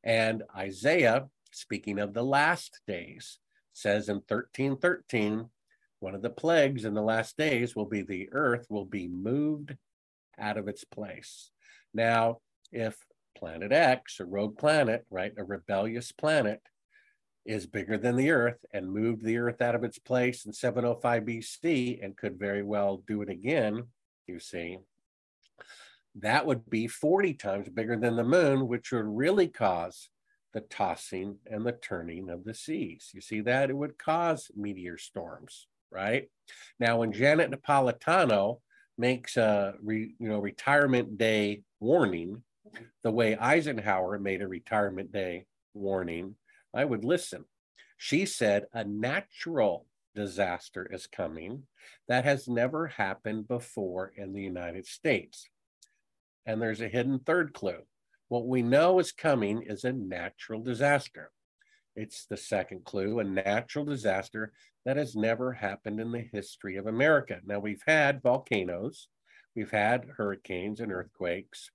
And 0.03 0.43
Isaiah, 0.57 1.29
speaking 1.53 1.99
of 1.99 2.15
the 2.15 2.25
last 2.25 2.81
days, 2.87 3.39
says 3.73 4.09
in 4.09 4.17
1313, 4.17 5.49
one 6.01 6.15
of 6.15 6.23
the 6.23 6.31
plagues 6.31 6.85
in 6.85 6.95
the 6.95 7.03
last 7.03 7.37
days 7.37 7.75
will 7.75 7.87
be 7.87 8.03
the 8.03 8.29
earth 8.33 8.67
will 8.69 8.85
be 8.85 9.09
moved 9.09 9.77
out 10.39 10.57
of 10.57 10.69
its 10.69 10.85
place. 10.85 11.51
Now, 11.95 12.39
if 12.73 12.97
planet 13.37 13.73
X, 13.73 14.21
a 14.21 14.25
rogue 14.25 14.59
planet, 14.59 15.05
right, 15.11 15.33
a 15.37 15.45
rebellious 15.45 16.13
planet, 16.13 16.61
is 17.45 17.67
bigger 17.67 17.97
than 17.97 18.17
the 18.17 18.31
earth 18.31 18.59
and 18.73 18.91
moved 18.91 19.25
the 19.25 19.39
earth 19.39 19.63
out 19.63 19.75
of 19.75 19.85
its 19.85 19.99
place 19.99 20.47
in 20.47 20.53
705 20.53 21.23
BC 21.23 22.05
and 22.05 22.17
could 22.17 22.39
very 22.39 22.63
well 22.63 23.03
do 23.07 23.23
it 23.23 23.29
again, 23.29 23.85
you 24.27 24.41
see, 24.41 24.79
that 26.17 26.47
would 26.47 26.69
be 26.69 26.89
40 26.89 27.35
times 27.35 27.69
bigger 27.69 27.97
than 27.97 28.17
the 28.17 28.25
moon, 28.25 28.67
which 28.67 28.91
would 28.91 29.07
really 29.07 29.49
cause 29.49 30.09
the 30.53 30.63
tossing 30.63 31.37
and 31.51 31.67
the 31.67 31.73
turning 31.73 32.31
of 32.31 32.45
the 32.45 32.55
seas. 32.55 33.11
You 33.13 33.21
see 33.21 33.43
that? 33.43 33.71
It 33.71 33.77
would 33.77 33.99
cause 33.99 34.51
meteor 34.57 34.99
storms, 34.99 35.67
right? 35.91 36.29
Now, 36.81 36.99
when 36.99 37.13
Janet 37.13 37.51
Napolitano 37.51 38.61
makes 38.99 39.37
a 39.37 39.75
re, 39.83 40.15
you 40.19 40.29
know 40.29 40.39
retirement 40.39 41.19
day 41.19 41.63
warning, 41.81 42.43
the 43.03 43.11
way 43.11 43.37
Eisenhower 43.37 44.19
made 44.19 44.43
a 44.43 44.49
retirement 44.49 45.13
day 45.13 45.47
warning, 45.75 46.37
I 46.75 46.85
would 46.85 47.05
listen. 47.05 47.45
She 47.97 48.27
said 48.27 48.67
a 48.73 48.85
natural 48.85 49.87
disaster 50.15 50.89
is 50.91 51.07
coming 51.07 51.63
that 52.09 52.25
has 52.25 52.49
never 52.49 52.89
happened 52.89 53.49
before 53.49 54.13
in 54.17 54.33
the 54.33 54.43
United 54.43 54.87
States. 54.87 55.49
And 56.47 56.61
there's 56.61 56.81
a 56.81 56.89
hidden 56.89 57.19
third 57.21 57.53
clue. 57.53 57.83
What 58.29 58.47
we 58.47 58.63
know 58.63 58.99
is 58.99 59.13
coming 59.13 59.63
is 59.63 59.85
a 59.85 59.93
natural 59.93 60.63
disaster. 60.63 61.31
It's 61.97 62.27
the 62.27 62.37
second 62.37 62.85
clue, 62.85 63.21
a 63.21 63.25
natural 63.25 63.87
disaster 63.87 64.53
that 64.85 64.99
has 64.99 65.17
never 65.17 65.53
happened 65.53 65.99
in 65.99 66.13
the 66.13 66.29
history 66.31 66.77
of 66.77 66.87
America. 66.87 67.41
Now, 67.45 67.59
we've 67.59 67.83
had 67.87 68.23
volcanoes, 68.23 69.09
we've 69.55 69.71
had 69.71 70.05
hurricanes 70.17 70.81
and 70.81 70.93
earthquakes, 70.93 71.71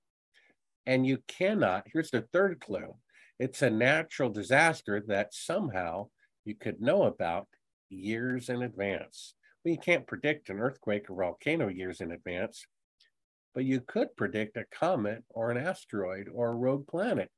and 0.86 1.06
you 1.06 1.20
cannot, 1.28 1.88
here's 1.92 2.12
the 2.12 2.28
third 2.34 2.60
clue 2.60 2.96
it's 3.40 3.64
a 3.64 3.72
natural 3.72 4.30
disaster 4.30 5.04
that 5.08 5.34
somehow 5.34 6.10
you 6.46 6.54
could 6.54 6.80
know 6.80 7.04
about 7.04 7.48
years 7.90 8.50
in 8.50 8.62
advance. 8.62 9.34
Well, 9.66 9.74
you 9.74 9.80
can't 9.80 10.06
predict 10.06 10.52
an 10.52 10.60
earthquake 10.60 11.10
or 11.10 11.16
volcano 11.16 11.68
years 11.68 12.02
in 12.02 12.12
advance, 12.12 12.64
but 13.56 13.66
you 13.66 13.82
could 13.82 14.16
predict 14.16 14.58
a 14.58 14.66
comet 14.72 15.24
or 15.30 15.50
an 15.50 15.58
asteroid 15.58 16.30
or 16.32 16.50
a 16.50 16.56
rogue 16.56 16.88
planet 16.88 17.32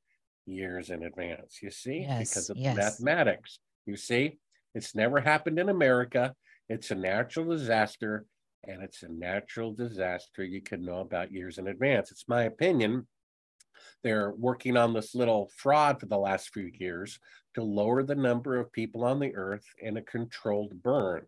years 0.46 0.90
in 0.90 1.04
advance, 1.04 1.60
you 1.62 1.72
see, 1.72 2.02
Yes, 2.02 2.30
because 2.30 2.50
of 2.50 2.58
yes. 2.58 2.76
mathematics. 2.76 3.60
You 3.86 3.96
see, 3.96 4.40
it's 4.76 4.96
never 4.96 5.20
happened 5.20 5.60
in 5.60 5.70
America. 5.70 6.36
It's 6.70 6.92
a 6.92 6.96
natural 6.96 7.46
disaster, 7.46 8.26
and 8.66 8.82
it's 8.82 9.04
a 9.04 9.10
natural 9.10 9.74
disaster 9.74 10.44
you 10.44 10.62
could 10.62 10.82
know 10.82 11.00
about 11.00 11.32
years 11.32 11.58
in 11.58 11.68
advance. 11.68 12.12
It's 12.12 12.28
my 12.28 12.44
opinion. 12.44 13.08
They're 14.04 14.32
working 14.32 14.78
on 14.78 14.94
this 14.94 15.16
little 15.16 15.50
fraud 15.58 16.00
for 16.00 16.06
the 16.06 16.18
last 16.18 16.54
few 16.54 16.72
years 16.74 17.20
to 17.56 17.64
lower 17.64 18.04
the 18.04 18.16
number 18.16 18.60
of 18.60 18.72
people 18.72 19.04
on 19.04 19.20
the 19.20 19.36
earth 19.36 19.66
in 19.80 19.98
a 19.98 20.02
controlled 20.02 20.82
burn 20.82 21.26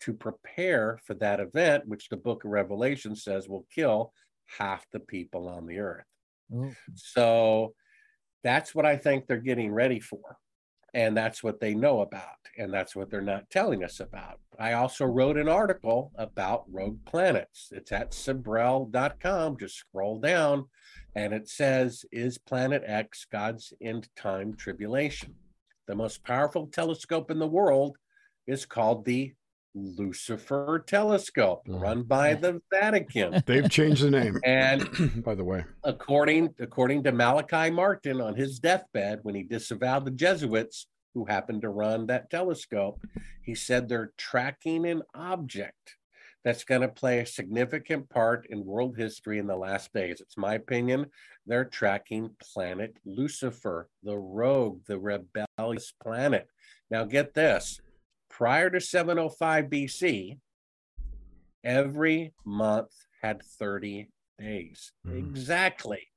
to 0.00 0.12
prepare 0.12 0.98
for 1.04 1.14
that 1.14 1.40
event, 1.40 1.86
which 1.86 2.08
the 2.08 2.16
book 2.16 2.44
of 2.44 2.50
Revelation 2.50 3.14
says 3.14 3.48
will 3.48 3.66
kill 3.72 4.12
half 4.46 4.84
the 4.90 5.00
people 5.00 5.48
on 5.48 5.66
the 5.66 5.78
earth. 5.78 6.04
Ooh. 6.52 6.74
So 6.94 7.74
that's 8.42 8.74
what 8.74 8.86
I 8.86 8.96
think 8.96 9.26
they're 9.26 9.38
getting 9.38 9.72
ready 9.72 10.00
for. 10.00 10.38
And 10.94 11.16
that's 11.16 11.42
what 11.42 11.60
they 11.60 11.74
know 11.74 12.00
about. 12.00 12.36
And 12.58 12.72
that's 12.72 12.94
what 12.94 13.10
they're 13.10 13.22
not 13.22 13.48
telling 13.48 13.82
us 13.82 14.00
about. 14.00 14.40
I 14.58 14.74
also 14.74 15.06
wrote 15.06 15.38
an 15.38 15.48
article 15.48 16.12
about 16.16 16.64
rogue 16.70 16.98
planets. 17.06 17.70
It's 17.72 17.92
at 17.92 18.10
Sibrel.com. 18.10 19.56
Just 19.56 19.76
scroll 19.76 20.20
down 20.20 20.66
and 21.14 21.32
it 21.32 21.48
says, 21.48 22.04
Is 22.12 22.36
Planet 22.38 22.82
X 22.86 23.26
God's 23.30 23.72
end 23.80 24.08
time 24.16 24.54
tribulation? 24.54 25.34
The 25.86 25.94
most 25.94 26.24
powerful 26.24 26.66
telescope 26.66 27.30
in 27.30 27.38
the 27.38 27.46
world 27.46 27.96
is 28.46 28.66
called 28.66 29.04
the 29.04 29.32
Lucifer 29.74 30.82
Telescope, 30.86 31.66
Mhm. 31.66 31.80
run 31.80 32.02
by 32.02 32.34
the 32.34 32.60
Vatican. 32.70 33.42
They've 33.46 33.68
changed 33.70 34.02
the 34.02 34.10
name, 34.10 34.38
And 34.44 35.22
by 35.24 35.34
the 35.34 35.44
way. 35.44 35.64
according 35.84 36.54
according 36.58 37.02
to 37.04 37.12
Malachi 37.12 37.70
Martin 37.70 38.20
on 38.20 38.34
his 38.36 38.58
deathbed 38.58 39.20
when 39.22 39.34
he 39.34 39.42
disavowed 39.42 40.04
the 40.04 40.10
Jesuits 40.10 40.86
who 41.14 41.24
happened 41.26 41.62
to 41.62 41.68
run 41.68 42.06
that 42.06 42.30
telescope, 42.30 43.00
he 43.42 43.54
said 43.54 43.88
they're 43.88 44.12
tracking 44.16 44.86
an 44.86 45.02
object 45.14 45.96
that's 46.44 46.64
going 46.64 46.80
to 46.80 46.88
play 46.88 47.20
a 47.20 47.26
significant 47.26 48.08
part 48.08 48.46
in 48.50 48.64
world 48.64 48.96
history 48.96 49.38
in 49.38 49.46
the 49.46 49.56
last 49.56 49.92
days. 49.92 50.20
It's 50.20 50.36
my 50.36 50.54
opinion. 50.54 51.06
They're 51.46 51.64
tracking 51.66 52.30
planet 52.42 52.96
Lucifer, 53.04 53.88
the 54.02 54.16
rogue, 54.18 54.80
the 54.86 54.98
rebellious 54.98 55.92
planet. 56.02 56.48
Now, 56.90 57.04
get 57.04 57.34
this 57.34 57.80
prior 58.32 58.70
to 58.70 58.80
705 58.80 59.66
BC, 59.66 60.38
every 61.62 62.32
month 62.44 62.90
had 63.22 63.42
30 63.42 64.08
days. 64.38 64.92
Mhm. 65.06 65.18
Exactly. 65.18 66.08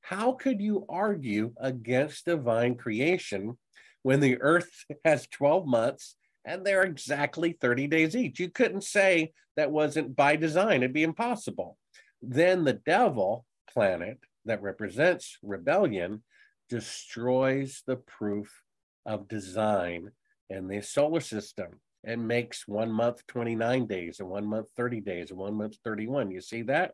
How 0.00 0.32
could 0.32 0.60
you 0.60 0.86
argue 0.88 1.52
against 1.58 2.26
divine 2.26 2.76
creation 2.76 3.58
when 4.02 4.20
the 4.20 4.40
earth 4.40 4.84
has 5.04 5.26
12 5.26 5.66
months 5.66 6.16
and 6.44 6.64
they're 6.64 6.84
exactly 6.84 7.52
30 7.52 7.86
days 7.88 8.14
each? 8.16 8.38
You 8.38 8.50
couldn't 8.50 8.84
say 8.84 9.32
that 9.56 9.70
wasn't 9.72 10.16
by 10.16 10.36
design, 10.36 10.82
it'd 10.82 10.92
be 10.92 11.02
impossible. 11.02 11.76
Then 12.22 12.64
the 12.64 12.74
devil 12.74 13.44
planet 13.68 14.18
that 14.44 14.62
represents 14.62 15.38
rebellion 15.42 16.22
destroys 16.68 17.82
the 17.86 17.96
proof 17.96 18.62
of 19.04 19.28
design 19.28 20.12
in 20.50 20.68
the 20.68 20.80
solar 20.82 21.20
system 21.20 21.80
and 22.04 22.28
makes 22.28 22.68
one 22.68 22.92
month 22.92 23.26
29 23.26 23.86
days 23.86 24.20
and 24.20 24.28
one 24.28 24.46
month 24.46 24.68
30 24.76 25.00
days 25.00 25.30
and 25.30 25.38
one 25.38 25.54
month 25.54 25.76
31. 25.84 26.30
You 26.30 26.40
see 26.40 26.62
that? 26.62 26.92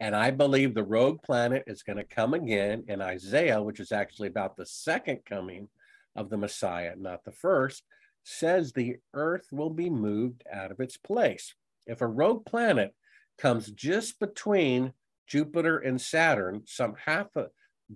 And 0.00 0.16
I 0.16 0.30
believe 0.30 0.74
the 0.74 0.82
rogue 0.82 1.22
planet 1.22 1.64
is 1.66 1.82
going 1.82 1.98
to 1.98 2.04
come 2.04 2.34
again 2.34 2.84
in 2.88 3.02
Isaiah, 3.02 3.62
which 3.62 3.80
is 3.80 3.92
actually 3.92 4.28
about 4.28 4.56
the 4.56 4.66
second 4.66 5.20
coming 5.26 5.68
of 6.16 6.30
the 6.30 6.38
Messiah, 6.38 6.94
not 6.96 7.24
the 7.24 7.32
first, 7.32 7.84
says 8.24 8.72
the 8.72 8.96
earth 9.14 9.46
will 9.52 9.70
be 9.70 9.90
moved 9.90 10.42
out 10.52 10.70
of 10.70 10.80
its 10.80 10.96
place. 10.96 11.54
If 11.86 12.00
a 12.00 12.06
rogue 12.06 12.46
planet 12.46 12.94
comes 13.38 13.70
just 13.70 14.18
between 14.18 14.92
Jupiter 15.26 15.78
and 15.78 16.00
Saturn, 16.00 16.62
some 16.66 16.94
half 17.06 17.36
a 17.36 17.48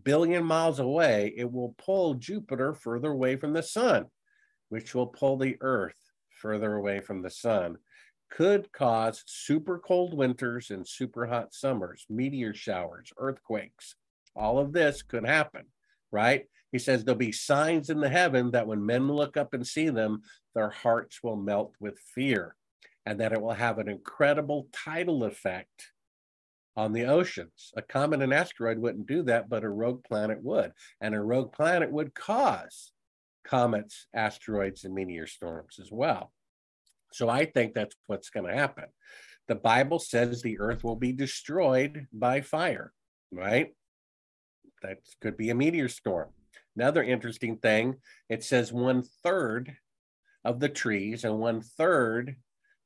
billion 0.03 0.45
miles 0.45 0.79
away, 0.79 1.35
it 1.37 1.51
will 1.51 1.75
pull 1.79 2.15
Jupiter 2.15 2.75
further 2.75 3.11
away 3.11 3.37
from 3.37 3.53
the 3.53 3.63
sun, 3.63 4.07
which 4.75 4.93
will 4.93 5.07
pull 5.07 5.37
the 5.37 5.57
earth 5.61 6.11
further 6.31 6.75
away 6.75 6.99
from 6.99 7.23
the 7.23 7.31
sun 7.31 7.79
could 8.29 8.73
cause 8.73 9.23
super 9.25 9.79
cold 9.79 10.17
winters 10.17 10.71
and 10.71 10.85
super 10.85 11.27
hot 11.27 11.55
summers, 11.55 12.05
meteor 12.11 12.53
showers, 12.53 13.13
earthquakes. 13.17 13.95
All 14.35 14.59
of 14.59 14.73
this 14.73 15.05
could 15.05 15.25
happen, 15.25 15.67
right? 16.11 16.47
He 16.73 16.81
says 16.81 17.05
there'll 17.05 17.17
be 17.17 17.31
signs 17.31 17.89
in 17.89 18.01
the 18.01 18.09
heaven 18.09 18.51
that 18.51 18.67
when 18.67 18.85
men 18.85 19.07
look 19.07 19.37
up 19.37 19.55
and 19.55 19.65
see 19.65 19.91
them, 19.91 20.23
their 20.57 20.71
hearts 20.71 21.23
will 21.23 21.37
melt 21.37 21.77
with 21.79 21.97
fear, 22.13 22.57
and 23.07 23.21
that 23.21 23.33
it 23.33 23.41
will 23.41 23.53
have 23.53 23.79
an 23.79 23.89
incredible 23.89 24.67
tidal 24.73 25.23
effect 25.23 25.93
on 26.77 26.93
the 26.93 27.05
oceans. 27.05 27.71
A 27.77 27.83
comet 27.83 28.23
and 28.23 28.35
asteroid 28.35 28.79
wouldn't 28.79 29.07
do 29.07 29.23
that, 29.23 29.49
but 29.49 29.63
a 29.63 29.69
rogue 29.69 30.03
planet 30.03 30.43
would. 30.43 30.73
And 31.01 31.15
a 31.15 31.21
rogue 31.21 31.53
planet 31.53 31.93
would 31.93 32.13
cause 32.13 32.91
comets, 33.45 34.07
asteroids, 34.15 34.85
and 34.85 34.95
meteor 34.95 35.27
storms 35.27 35.79
as 35.81 35.91
well. 35.93 36.33
So 37.13 37.29
I 37.29 37.45
think 37.45 37.75
that's 37.75 37.95
what's 38.07 38.31
going 38.31 38.47
to 38.47 38.55
happen. 38.55 38.87
The 39.47 39.55
Bible 39.55 39.99
says 39.99 40.43
the 40.43 40.59
earth 40.59 40.83
will 40.83 40.97
be 40.97 41.13
destroyed 41.13 42.07
by 42.13 42.41
fire, 42.41 42.93
right? 43.31 43.75
That 44.83 44.99
could 45.21 45.37
be 45.37 45.51
a 45.51 45.55
meteor 45.55 45.89
storm. 45.89 46.31
Another 46.77 47.03
interesting 47.03 47.59
thing, 47.59 47.97
it 48.29 48.43
says 48.43 48.73
one 48.73 49.05
third 49.23 49.77
of 50.45 50.61
the 50.61 50.69
trees 50.69 51.25
and 51.25 51.39
one 51.39 51.61
third 51.61 52.37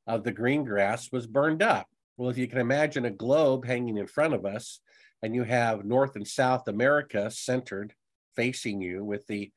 of 0.05 0.23
the 0.23 0.31
green 0.31 0.63
grass 0.63 1.11
was 1.11 1.27
burned 1.27 1.63
up. 1.63 1.87
Well, 2.17 2.29
if 2.29 2.37
you 2.37 2.47
can 2.47 2.59
imagine 2.59 3.05
a 3.05 3.11
globe 3.11 3.65
hanging 3.65 3.97
in 3.97 4.07
front 4.07 4.33
of 4.33 4.45
us, 4.45 4.79
and 5.21 5.35
you 5.35 5.43
have 5.43 5.85
North 5.85 6.15
and 6.15 6.27
South 6.27 6.67
America 6.67 7.29
centered 7.31 7.93
facing 8.35 8.81
you 8.81 9.03
with 9.03 9.25
the 9.27 9.51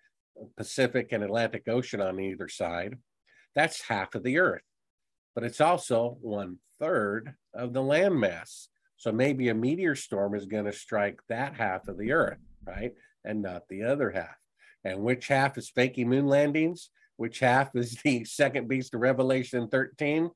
Pacific 0.57 1.09
and 1.13 1.23
Atlantic 1.23 1.65
Ocean 1.69 2.01
on 2.01 2.21
either 2.21 2.49
side, 2.49 2.97
that's 3.55 3.83
half 3.83 4.15
of 4.15 4.23
the 4.23 4.39
earth, 4.39 4.63
but 5.35 5.45
it's 5.45 5.61
also 5.61 6.17
one 6.21 6.59
third 6.81 7.35
of 7.55 7.73
the 7.73 7.83
landmass. 7.83 8.69
So 8.97 9.13
maybe 9.13 9.49
a 9.49 9.55
meteor 9.55 9.95
storm 9.95 10.35
is 10.35 10.47
going 10.47 10.65
to 10.65 10.73
strike 10.73 11.21
that 11.29 11.55
half 11.55 11.89
of 11.89 11.99
the 11.99 12.13
earth, 12.13 12.39
right? 12.65 12.93
And 13.25 13.43
not 13.43 13.69
the 13.69 13.83
other 13.83 14.11
half. 14.11 14.37
And 14.85 15.01
which 15.01 15.29
half 15.29 15.59
is 15.59 15.71
faking 15.71 16.09
moon 16.09 16.27
landings? 16.27 16.91
which 17.23 17.39
half 17.39 17.71
is 17.77 17.97
the 18.05 18.25
second 18.25 18.69
beast 18.69 18.95
of 18.95 19.01
Revelation 19.01 19.69
13, 19.69 20.31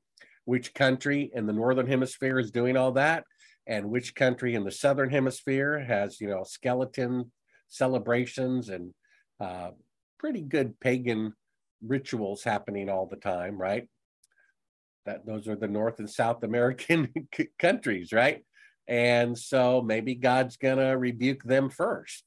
which 0.45 0.73
country 0.73 1.29
in 1.33 1.45
the 1.45 1.53
northern 1.53 1.87
hemisphere 1.87 2.39
is 2.39 2.51
doing 2.51 2.77
all 2.77 2.93
that, 2.93 3.25
and 3.67 3.89
which 3.89 4.15
country 4.15 4.55
in 4.55 4.63
the 4.63 4.71
southern 4.71 5.09
hemisphere 5.09 5.79
has, 5.79 6.21
you 6.21 6.29
know, 6.29 6.43
skeleton 6.43 7.29
celebrations 7.67 8.69
and 8.69 8.93
uh, 9.41 9.71
pretty 10.19 10.41
good 10.41 10.79
pagan 10.79 11.33
rituals 11.85 12.43
happening 12.43 12.89
all 12.89 13.05
the 13.05 13.17
time, 13.17 13.57
right? 13.59 13.87
That 15.05 15.25
those 15.25 15.47
are 15.47 15.55
the 15.55 15.67
North 15.67 15.99
and 15.99 16.09
South 16.09 16.43
American 16.43 17.13
countries, 17.59 18.11
right? 18.11 18.43
And 18.87 19.37
so 19.37 19.81
maybe 19.81 20.15
God's 20.15 20.57
gonna 20.57 20.97
rebuke 20.97 21.43
them 21.43 21.69
first. 21.69 22.23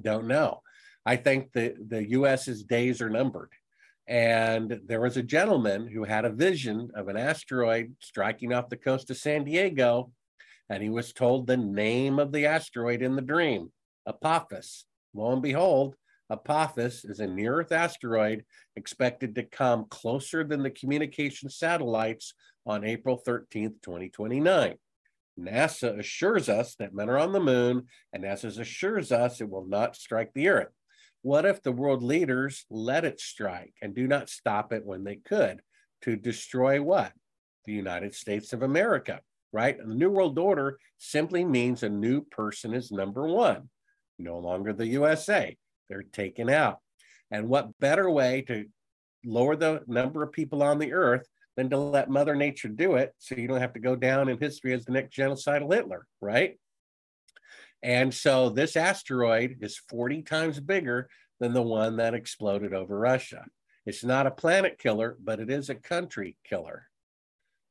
Don't 0.00 0.26
know. 0.26 0.62
I 1.04 1.16
think 1.16 1.52
the 1.52 1.74
the 1.88 2.08
U.S.'s 2.10 2.62
days 2.64 3.00
are 3.00 3.10
numbered. 3.10 3.52
And 4.08 4.80
there 4.86 5.00
was 5.00 5.16
a 5.16 5.22
gentleman 5.22 5.88
who 5.88 6.04
had 6.04 6.24
a 6.24 6.30
vision 6.30 6.90
of 6.94 7.08
an 7.08 7.16
asteroid 7.16 7.96
striking 8.00 8.52
off 8.52 8.68
the 8.68 8.76
coast 8.76 9.10
of 9.10 9.16
San 9.16 9.42
Diego, 9.44 10.12
and 10.68 10.82
he 10.82 10.90
was 10.90 11.12
told 11.12 11.46
the 11.46 11.56
name 11.56 12.20
of 12.20 12.30
the 12.30 12.46
asteroid 12.46 13.02
in 13.02 13.16
the 13.16 13.22
dream, 13.22 13.72
Apophis. 14.06 14.84
Lo 15.12 15.32
and 15.32 15.42
behold, 15.42 15.96
Apophis 16.30 17.04
is 17.04 17.20
a 17.20 17.26
near 17.26 17.60
Earth 17.60 17.72
asteroid 17.72 18.44
expected 18.74 19.34
to 19.34 19.44
come 19.44 19.86
closer 19.88 20.42
than 20.42 20.62
the 20.62 20.70
communication 20.70 21.48
satellites 21.48 22.34
on 22.64 22.84
April 22.84 23.22
13th, 23.26 23.80
2029. 23.82 24.74
NASA 25.38 25.98
assures 25.98 26.48
us 26.48 26.74
that 26.76 26.94
men 26.94 27.10
are 27.10 27.18
on 27.18 27.32
the 27.32 27.40
moon, 27.40 27.84
and 28.12 28.24
NASA 28.24 28.58
assures 28.58 29.12
us 29.12 29.40
it 29.40 29.48
will 29.48 29.66
not 29.66 29.94
strike 29.94 30.32
the 30.34 30.48
Earth. 30.48 30.72
What 31.22 31.44
if 31.44 31.62
the 31.62 31.72
world 31.72 32.02
leaders 32.02 32.64
let 32.70 33.04
it 33.04 33.20
strike 33.20 33.74
and 33.82 33.94
do 33.94 34.06
not 34.06 34.28
stop 34.28 34.72
it 34.72 34.84
when 34.84 35.04
they 35.04 35.16
could 35.16 35.60
to 36.02 36.16
destroy 36.16 36.80
what? 36.82 37.12
The 37.66 37.72
United 37.72 38.14
States 38.14 38.52
of 38.52 38.62
America, 38.62 39.20
right? 39.52 39.78
And 39.78 39.90
the 39.90 39.96
New 39.96 40.10
World 40.10 40.38
Order 40.38 40.78
simply 40.98 41.44
means 41.44 41.82
a 41.82 41.88
new 41.88 42.22
person 42.22 42.74
is 42.74 42.90
number 42.90 43.26
one, 43.26 43.68
no 44.18 44.38
longer 44.38 44.72
the 44.72 44.86
USA. 44.86 45.56
They're 45.88 46.02
taken 46.02 46.50
out. 46.50 46.78
And 47.30 47.48
what 47.48 47.78
better 47.80 48.08
way 48.10 48.42
to 48.42 48.66
lower 49.24 49.56
the 49.56 49.82
number 49.86 50.22
of 50.22 50.32
people 50.32 50.62
on 50.62 50.78
the 50.78 50.92
earth 50.92 51.28
than 51.56 51.70
to 51.70 51.78
let 51.78 52.10
Mother 52.10 52.36
Nature 52.36 52.68
do 52.68 52.94
it 52.96 53.14
so 53.18 53.34
you 53.34 53.48
don't 53.48 53.60
have 53.60 53.72
to 53.72 53.80
go 53.80 53.96
down 53.96 54.28
in 54.28 54.38
history 54.38 54.72
as 54.72 54.84
the 54.84 54.92
next 54.92 55.16
genocidal 55.16 55.72
Hitler, 55.72 56.06
right? 56.20 56.58
And 57.82 58.12
so 58.12 58.50
this 58.50 58.76
asteroid 58.76 59.58
is 59.60 59.80
40 59.88 60.22
times 60.22 60.60
bigger 60.60 61.08
than 61.40 61.52
the 61.52 61.62
one 61.62 61.96
that 61.96 62.14
exploded 62.14 62.72
over 62.72 62.98
Russia. 62.98 63.44
It's 63.84 64.04
not 64.04 64.26
a 64.26 64.30
planet 64.30 64.78
killer, 64.78 65.16
but 65.22 65.40
it 65.40 65.50
is 65.50 65.70
a 65.70 65.74
country 65.74 66.36
killer. 66.44 66.88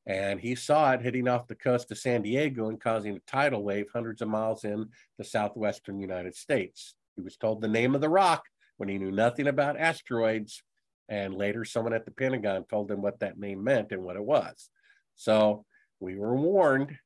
And 0.08 0.40
he 0.40 0.56
saw 0.56 0.94
it 0.94 1.02
hitting 1.02 1.28
off 1.28 1.48
the 1.48 1.56
coast 1.56 1.92
of 1.92 1.98
San 1.98 2.22
Diego 2.22 2.70
and 2.70 2.80
causing 2.80 3.16
a 3.16 3.20
tidal 3.22 3.64
wave 3.64 3.88
hundreds 3.92 4.22
of 4.22 4.28
miles 4.28 4.64
in 4.64 4.90
the 5.18 5.24
southwestern 5.24 6.00
United 6.00 6.36
States. 6.36 6.96
He 7.16 7.22
was 7.22 7.38
told 7.38 7.62
the 7.62 7.68
name 7.68 7.96
of 7.96 8.02
the 8.02 8.10
rock 8.10 8.44
when 8.78 8.90
he 8.90 8.98
knew 8.98 9.12
nothing 9.12 9.48
about 9.48 9.80
asteroids 9.80 10.62
and 11.08 11.36
later, 11.36 11.66
someone 11.66 11.94
at 11.94 12.06
the 12.06 12.12
Pentagon 12.12 12.66
told 12.66 12.90
him 12.90 13.02
what 13.02 13.20
that 13.20 13.38
name 13.38 13.64
meant 13.64 13.92
and 13.92 14.04
what 14.04 14.16
it 14.16 14.24
was. 14.24 14.70
So 15.16 15.66
we 16.00 16.16
were 16.16 16.36
warned 16.36 16.98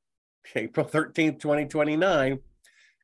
April 0.55 0.85
13th, 0.85 1.39
2029. 1.39 2.39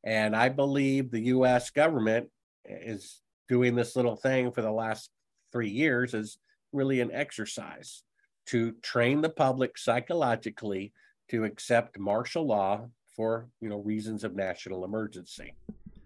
And 0.03 0.36
I 0.36 0.49
believe 0.49 1.11
the 1.11 1.26
US 1.26 1.69
government 1.69 2.30
is 2.64 3.22
doing 3.49 3.76
this 3.76 3.95
little 3.95 4.15
thing 4.15 4.52
for 4.52 4.61
the 4.61 4.72
last 4.72 5.10
three 5.52 5.69
years 5.69 6.14
is 6.14 6.38
really 6.72 7.02
an 7.02 7.11
exercise 7.11 8.03
to 8.48 8.73
train 8.82 9.22
the 9.22 9.30
public 9.30 9.77
psychologically 9.77 10.94
to 11.30 11.44
accept 11.44 11.98
martial 11.98 12.45
law 12.45 12.88
for 13.15 13.48
you 13.61 13.69
know 13.69 13.80
reasons 13.80 14.23
of 14.23 14.36
national 14.36 14.84
emergency. 14.84 15.56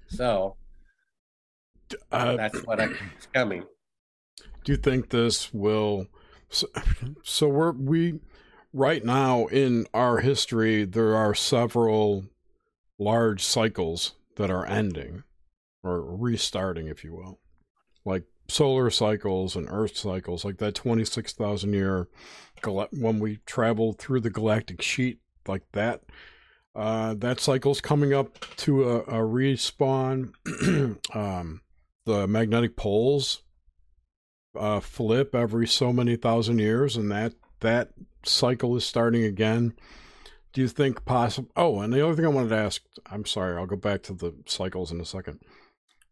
So 0.07 0.55
uh, 2.11 2.35
that's 2.35 2.59
what 2.65 2.79
is 2.79 2.97
coming. 3.33 3.63
do 4.63 4.71
you 4.71 4.77
think 4.77 5.09
this 5.09 5.53
will 5.53 6.07
so, 6.49 6.67
so 7.23 7.47
we're 7.47 7.71
we 7.71 8.19
right 8.73 9.03
now 9.03 9.47
in 9.47 9.85
our 9.93 10.19
history 10.19 10.83
there 10.83 11.15
are 11.15 11.33
several 11.33 12.25
large 12.97 13.43
cycles 13.43 14.13
that 14.35 14.51
are 14.51 14.65
ending 14.65 15.23
or 15.83 16.01
restarting 16.01 16.87
if 16.87 17.03
you 17.03 17.13
will. 17.13 17.39
Like 18.05 18.23
solar 18.47 18.89
cycles 18.89 19.55
and 19.55 19.67
earth 19.69 19.95
cycles 19.95 20.43
like 20.43 20.57
that 20.57 20.75
26,000 20.75 21.73
year 21.73 22.07
when 22.91 23.19
we 23.19 23.37
travel 23.45 23.93
through 23.93 24.19
the 24.19 24.29
galactic 24.29 24.81
sheet 24.81 25.19
like 25.47 25.63
that 25.73 26.01
uh, 26.75 27.13
that 27.13 27.39
cycle's 27.39 27.81
coming 27.81 28.13
up 28.13 28.39
to 28.55 28.89
a, 28.89 28.97
a 29.01 29.19
respawn 29.19 30.31
um, 31.15 31.61
the 32.09 32.27
magnetic 32.27 32.75
poles 32.75 33.43
uh, 34.57 34.79
flip 34.79 35.35
every 35.35 35.67
so 35.67 35.93
many 35.93 36.15
thousand 36.15 36.57
years, 36.57 36.97
and 36.97 37.11
that 37.11 37.33
that 37.59 37.89
cycle 38.25 38.75
is 38.75 38.83
starting 38.83 39.23
again. 39.23 39.73
Do 40.51 40.61
you 40.61 40.67
think 40.67 41.05
possible? 41.05 41.51
Oh, 41.55 41.81
and 41.81 41.93
the 41.93 42.03
other 42.03 42.15
thing 42.15 42.25
I 42.25 42.29
wanted 42.29 42.49
to 42.49 42.57
ask, 42.57 42.81
I'm 43.05 43.25
sorry, 43.25 43.55
I'll 43.55 43.67
go 43.67 43.75
back 43.75 44.01
to 44.03 44.13
the 44.13 44.33
cycles 44.47 44.91
in 44.91 44.99
a 44.99 45.05
second. 45.05 45.39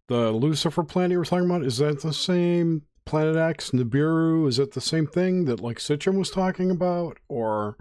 The 0.07 0.31
Lucifer 0.31 0.83
planet 0.83 1.11
you 1.11 1.17
were 1.17 1.25
talking 1.25 1.49
about 1.49 1.65
is 1.65 1.79
that 1.79 2.01
the 2.01 2.13
same 2.13 2.83
Planet 3.05 3.35
X 3.35 3.71
Nibiru? 3.71 4.47
Is 4.47 4.59
it 4.59 4.73
the 4.73 4.81
same 4.81 5.07
thing 5.07 5.45
that 5.45 5.61
like 5.61 5.79
Citram 5.79 6.19
was 6.19 6.29
talking 6.29 6.69
about, 6.69 7.17
or 7.27 7.77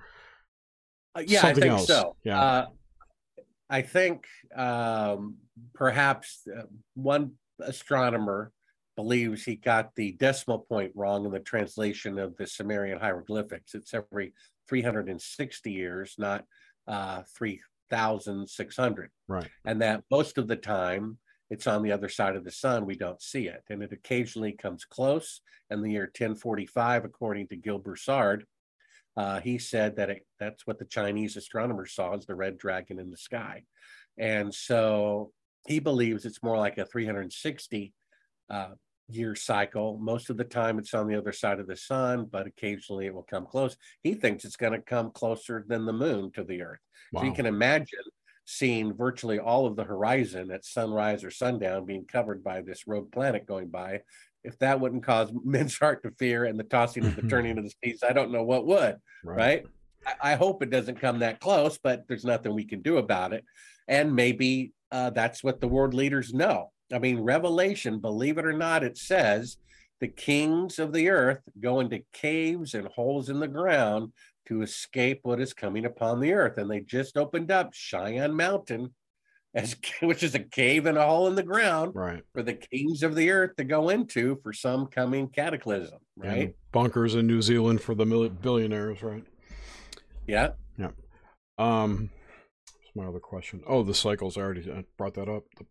uh, 1.14 1.22
yeah, 1.26 1.46
I 1.46 1.52
think 1.52 1.66
else? 1.66 1.86
so. 1.86 2.16
Yeah, 2.24 2.40
uh, 2.40 2.66
I 3.68 3.82
think 3.82 4.24
um, 4.56 5.36
perhaps 5.74 6.48
uh, 6.48 6.62
one 6.94 7.32
astronomer 7.60 8.52
believes 8.96 9.44
he 9.44 9.56
got 9.56 9.94
the 9.94 10.12
decimal 10.12 10.60
point 10.60 10.92
wrong 10.94 11.26
in 11.26 11.30
the 11.30 11.40
translation 11.40 12.18
of 12.18 12.36
the 12.36 12.46
Sumerian 12.46 12.98
hieroglyphics. 12.98 13.74
It's 13.74 13.92
every 13.92 14.32
360 14.68 15.70
years, 15.70 16.14
not 16.18 16.44
uh, 16.88 17.22
3,600. 17.36 19.10
Right. 19.28 19.48
And 19.64 19.82
that 19.82 20.02
most 20.10 20.38
of 20.38 20.48
the 20.48 20.56
time 20.56 21.18
it's 21.50 21.66
on 21.66 21.82
the 21.82 21.92
other 21.92 22.08
side 22.08 22.36
of 22.36 22.44
the 22.44 22.50
sun. 22.50 22.86
We 22.86 22.96
don't 22.96 23.22
see 23.22 23.46
it. 23.46 23.62
And 23.70 23.82
it 23.82 23.92
occasionally 23.92 24.52
comes 24.52 24.84
close. 24.84 25.40
In 25.70 25.82
the 25.82 25.92
year 25.92 26.04
1045, 26.04 27.04
according 27.04 27.48
to 27.48 27.56
Gil 27.56 27.78
Broussard, 27.78 28.44
uh, 29.16 29.40
he 29.40 29.58
said 29.58 29.96
that 29.96 30.10
it, 30.10 30.26
that's 30.38 30.66
what 30.66 30.78
the 30.78 30.84
Chinese 30.84 31.36
astronomers 31.36 31.94
saw 31.94 32.14
as 32.14 32.26
the 32.26 32.34
red 32.34 32.58
dragon 32.58 32.98
in 32.98 33.10
the 33.10 33.16
sky. 33.16 33.62
And 34.18 34.54
so 34.54 35.32
he 35.66 35.78
believes 35.78 36.24
it's 36.24 36.42
more 36.42 36.56
like 36.56 36.78
a 36.78 36.86
360 36.86 37.92
uh, 38.50 38.68
year 39.08 39.34
cycle. 39.34 39.98
Most 40.00 40.30
of 40.30 40.36
the 40.36 40.44
time 40.44 40.78
it's 40.78 40.94
on 40.94 41.06
the 41.06 41.16
other 41.16 41.32
side 41.32 41.60
of 41.60 41.66
the 41.66 41.76
sun, 41.76 42.26
but 42.30 42.46
occasionally 42.46 43.06
it 43.06 43.14
will 43.14 43.22
come 43.22 43.46
close. 43.46 43.76
He 44.02 44.14
thinks 44.14 44.44
it's 44.44 44.56
going 44.56 44.72
to 44.72 44.80
come 44.80 45.10
closer 45.10 45.64
than 45.66 45.86
the 45.86 45.92
moon 45.92 46.32
to 46.32 46.44
the 46.44 46.62
earth. 46.62 46.80
Wow. 47.12 47.20
So 47.20 47.26
you 47.26 47.32
can 47.32 47.46
imagine 47.46 47.98
seeing 48.44 48.94
virtually 48.94 49.38
all 49.38 49.66
of 49.66 49.76
the 49.76 49.84
horizon 49.84 50.50
at 50.50 50.64
sunrise 50.64 51.24
or 51.24 51.30
sundown 51.30 51.84
being 51.84 52.04
covered 52.04 52.42
by 52.42 52.62
this 52.62 52.86
rogue 52.86 53.10
planet 53.12 53.46
going 53.46 53.68
by. 53.68 54.00
If 54.44 54.58
that 54.60 54.80
wouldn't 54.80 55.02
cause 55.02 55.32
men's 55.44 55.76
heart 55.76 56.02
to 56.04 56.12
fear 56.12 56.44
and 56.44 56.58
the 56.58 56.64
tossing 56.64 57.04
and 57.04 57.16
the 57.16 57.22
turning 57.28 57.58
of 57.58 57.64
the 57.64 57.72
seas, 57.82 58.02
I 58.08 58.12
don't 58.12 58.32
know 58.32 58.44
what 58.44 58.66
would, 58.66 58.96
right? 59.24 59.36
right? 59.36 59.66
I, 60.06 60.32
I 60.32 60.34
hope 60.36 60.62
it 60.62 60.70
doesn't 60.70 61.00
come 61.00 61.20
that 61.20 61.40
close, 61.40 61.78
but 61.78 62.06
there's 62.08 62.24
nothing 62.24 62.54
we 62.54 62.64
can 62.64 62.82
do 62.82 62.98
about 62.98 63.32
it. 63.32 63.44
And 63.88 64.14
maybe 64.14 64.72
uh, 64.92 65.10
that's 65.10 65.42
what 65.42 65.60
the 65.60 65.68
world 65.68 65.94
leaders 65.94 66.32
know 66.32 66.70
I 66.92 66.98
mean, 66.98 67.20
Revelation, 67.20 67.98
believe 67.98 68.38
it 68.38 68.46
or 68.46 68.52
not, 68.52 68.84
it 68.84 68.96
says 68.96 69.56
the 70.00 70.08
kings 70.08 70.78
of 70.78 70.92
the 70.92 71.08
earth 71.08 71.40
go 71.60 71.80
into 71.80 72.04
caves 72.12 72.74
and 72.74 72.86
holes 72.88 73.28
in 73.28 73.40
the 73.40 73.48
ground 73.48 74.12
to 74.46 74.62
escape 74.62 75.20
what 75.22 75.40
is 75.40 75.52
coming 75.52 75.84
upon 75.84 76.20
the 76.20 76.32
earth. 76.32 76.58
And 76.58 76.70
they 76.70 76.80
just 76.80 77.16
opened 77.16 77.50
up 77.50 77.74
Cheyenne 77.74 78.34
Mountain, 78.34 78.94
as 79.56 79.74
which 80.02 80.22
is 80.22 80.34
a 80.34 80.40
cave 80.40 80.86
and 80.86 80.98
a 80.98 81.06
hole 81.06 81.28
in 81.28 81.34
the 81.34 81.42
ground 81.42 81.92
right. 81.94 82.22
for 82.34 82.42
the 82.42 82.52
kings 82.52 83.02
of 83.02 83.14
the 83.14 83.30
earth 83.30 83.56
to 83.56 83.64
go 83.64 83.88
into 83.88 84.38
for 84.42 84.52
some 84.52 84.86
coming 84.86 85.28
cataclysm. 85.28 85.98
Right. 86.16 86.38
And 86.38 86.54
bunkers 86.72 87.14
in 87.14 87.26
New 87.26 87.40
Zealand 87.40 87.80
for 87.80 87.94
the 87.94 88.04
billionaires. 88.04 89.02
Right. 89.02 89.24
Yeah. 90.26 90.50
Yeah. 90.78 90.90
Um, 91.58 92.10
my 92.96 93.06
other 93.06 93.20
question? 93.20 93.62
Oh, 93.66 93.82
the 93.82 93.94
cycles. 93.94 94.36
I 94.36 94.40
already 94.40 94.84
brought 94.96 95.14
that 95.14 95.28
up. 95.28 95.44
The 95.58 95.66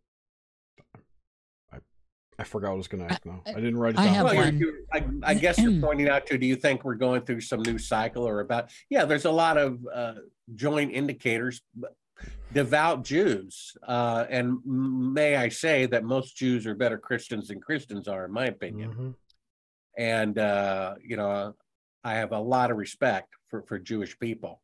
I 2.38 2.43
forgot 2.43 2.69
what 2.69 2.73
I 2.73 2.77
was 2.77 2.88
going 2.88 3.07
to 3.07 3.14
ask 3.14 3.26
now. 3.26 3.41
I 3.45 3.53
didn't 3.53 3.77
write 3.77 3.93
it 3.93 3.97
down. 3.97 4.07
I, 4.07 4.10
have 4.10 4.26
well, 4.26 4.35
one. 4.35 4.61
I, 4.91 5.03
I, 5.23 5.34
guess 5.35 5.57
you're 5.57 5.80
pointing 5.80 6.10
out 6.10 6.27
to. 6.27 6.38
Do 6.38 6.45
you 6.45 6.56
think 6.56 6.84
we're 6.84 6.95
going 6.95 7.22
through 7.22 7.41
some 7.41 7.61
new 7.61 7.77
cycle 7.77 8.27
or 8.27 8.41
about? 8.41 8.72
Yeah, 8.89 9.06
there's 9.06 9.26
a 9.26 9.31
lot 9.31 9.57
of 9.57 9.80
uh, 9.93 10.15
joint 10.53 10.91
indicators. 10.91 11.61
Devout 12.53 13.03
Jews, 13.03 13.76
uh, 13.85 14.26
and 14.30 14.60
may 14.65 15.35
I 15.35 15.49
say 15.49 15.85
that 15.88 16.06
most 16.06 16.38
Jews 16.38 16.65
are 16.65 16.73
better 16.73 16.97
Christians 16.97 17.49
than 17.49 17.60
Christians 17.60 18.07
are, 18.07 18.26
in 18.26 18.31
my 18.31 18.45
opinion. 18.45 18.91
Mm-hmm. 18.91 19.10
And, 19.97 20.39
uh, 20.39 20.95
you 21.03 21.18
know, 21.18 21.53
I 22.06 22.14
have 22.14 22.31
a 22.31 22.39
lot 22.39 22.72
of 22.72 22.77
respect 22.77 23.34
for, 23.49 23.64
for 23.64 23.77
Jewish 23.77 24.18
people. 24.18 24.61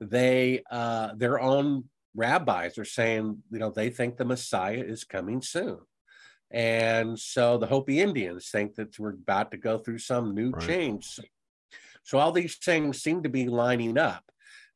They, 0.00 0.62
uh, 0.70 1.14
their 1.16 1.40
own 1.40 1.84
rabbis 2.14 2.78
are 2.78 2.84
saying, 2.84 3.42
you 3.50 3.58
know, 3.58 3.70
they 3.70 3.90
think 3.90 4.16
the 4.16 4.24
Messiah 4.24 4.82
is 4.84 5.04
coming 5.04 5.42
soon. 5.42 5.78
And 6.50 7.18
so 7.18 7.58
the 7.58 7.66
Hopi 7.66 8.00
Indians 8.00 8.48
think 8.50 8.74
that 8.74 8.98
we're 8.98 9.10
about 9.10 9.52
to 9.52 9.56
go 9.56 9.78
through 9.78 9.98
some 9.98 10.34
new 10.34 10.50
right. 10.50 10.66
change. 10.66 11.20
So 12.02 12.18
all 12.18 12.32
these 12.32 12.56
things 12.56 13.02
seem 13.02 13.22
to 13.22 13.28
be 13.28 13.46
lining 13.46 13.96
up. 13.98 14.24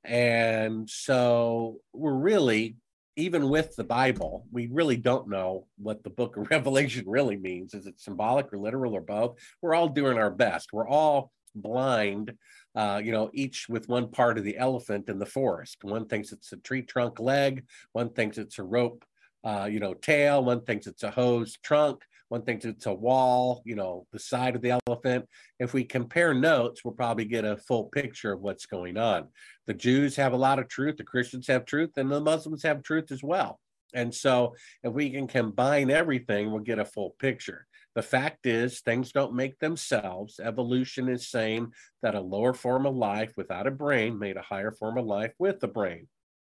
And 0.04 0.88
so 0.88 1.78
we're 1.92 2.14
really, 2.14 2.76
even 3.16 3.48
with 3.48 3.74
the 3.74 3.84
Bible, 3.84 4.46
we 4.52 4.68
really 4.70 4.96
don't 4.96 5.28
know 5.28 5.66
what 5.78 6.04
the 6.04 6.10
book 6.10 6.36
of 6.36 6.46
Revelation 6.50 7.04
really 7.08 7.36
means. 7.36 7.74
Is 7.74 7.86
it 7.86 7.98
symbolic 7.98 8.52
or 8.52 8.58
literal 8.58 8.94
or 8.94 9.00
both? 9.00 9.38
We're 9.60 9.74
all 9.74 9.88
doing 9.88 10.18
our 10.18 10.30
best. 10.30 10.72
We're 10.72 10.88
all 10.88 11.32
blind, 11.54 12.32
uh, 12.74 13.00
you 13.02 13.12
know, 13.12 13.30
each 13.32 13.68
with 13.68 13.88
one 13.88 14.10
part 14.10 14.38
of 14.38 14.44
the 14.44 14.58
elephant 14.58 15.08
in 15.08 15.18
the 15.18 15.26
forest. 15.26 15.84
One 15.84 16.06
thinks 16.06 16.32
it's 16.32 16.52
a 16.52 16.56
tree 16.56 16.82
trunk 16.82 17.20
leg, 17.20 17.64
one 17.92 18.10
thinks 18.10 18.38
it's 18.38 18.58
a 18.58 18.64
rope 18.64 19.04
uh, 19.44 19.68
you 19.70 19.78
know, 19.78 19.94
tail. 19.94 20.42
One 20.42 20.62
thinks 20.62 20.86
it's 20.86 21.02
a 21.02 21.10
hose 21.10 21.58
trunk. 21.62 22.02
One 22.28 22.42
thinks 22.42 22.64
it's 22.64 22.86
a 22.86 22.94
wall, 22.94 23.62
you 23.64 23.76
know, 23.76 24.06
the 24.10 24.18
side 24.18 24.56
of 24.56 24.62
the 24.62 24.80
elephant. 24.88 25.28
If 25.60 25.74
we 25.74 25.84
compare 25.84 26.32
notes, 26.32 26.82
we'll 26.82 26.94
probably 26.94 27.26
get 27.26 27.44
a 27.44 27.58
full 27.58 27.84
picture 27.84 28.32
of 28.32 28.40
what's 28.40 28.66
going 28.66 28.96
on. 28.96 29.28
The 29.66 29.74
Jews 29.74 30.16
have 30.16 30.32
a 30.32 30.38
lot 30.38 30.58
of 30.58 30.68
truth, 30.68 30.96
the 30.96 31.04
Christians 31.04 31.46
have 31.48 31.66
truth, 31.66 31.90
and 31.96 32.10
the 32.10 32.20
Muslims 32.20 32.62
have 32.62 32.82
truth 32.82 33.12
as 33.12 33.22
well. 33.22 33.60
And 33.92 34.12
so, 34.12 34.56
if 34.82 34.92
we 34.92 35.10
can 35.10 35.28
combine 35.28 35.90
everything, 35.90 36.50
we'll 36.50 36.60
get 36.60 36.80
a 36.80 36.84
full 36.84 37.10
picture. 37.10 37.66
The 37.94 38.02
fact 38.02 38.46
is, 38.46 38.80
things 38.80 39.12
don't 39.12 39.36
make 39.36 39.58
themselves. 39.60 40.40
Evolution 40.40 41.08
is 41.08 41.28
saying 41.28 41.72
that 42.02 42.16
a 42.16 42.20
lower 42.20 42.52
form 42.52 42.86
of 42.86 42.96
life 42.96 43.32
without 43.36 43.68
a 43.68 43.70
brain 43.70 44.18
made 44.18 44.36
a 44.36 44.42
higher 44.42 44.72
form 44.72 44.98
of 44.98 45.06
life 45.06 45.32
with 45.38 45.62
a 45.62 45.68
brain. 45.68 46.08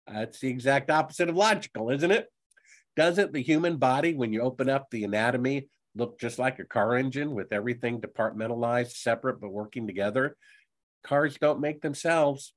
That's 0.05 0.39
the 0.39 0.49
exact 0.49 0.91
opposite 0.91 1.29
of 1.29 1.37
logical, 1.37 1.91
isn't 1.91 2.11
it? 2.11 2.27
Doesn't 2.97 3.31
the 3.31 3.41
human 3.41 3.77
body, 3.77 4.13
when 4.15 4.33
you 4.33 4.41
open 4.41 4.69
up 4.69 4.87
the 4.91 5.05
anatomy, 5.05 5.69
look 5.95 6.19
just 6.19 6.39
like 6.39 6.59
a 6.59 6.65
car 6.65 6.97
engine 6.97 7.33
with 7.33 7.53
everything 7.53 8.01
departmentalized, 8.01 8.91
separate, 8.91 9.39
but 9.39 9.51
working 9.51 9.87
together? 9.87 10.35
Cars 11.05 11.37
don't 11.39 11.61
make 11.61 11.81
themselves. 11.81 12.53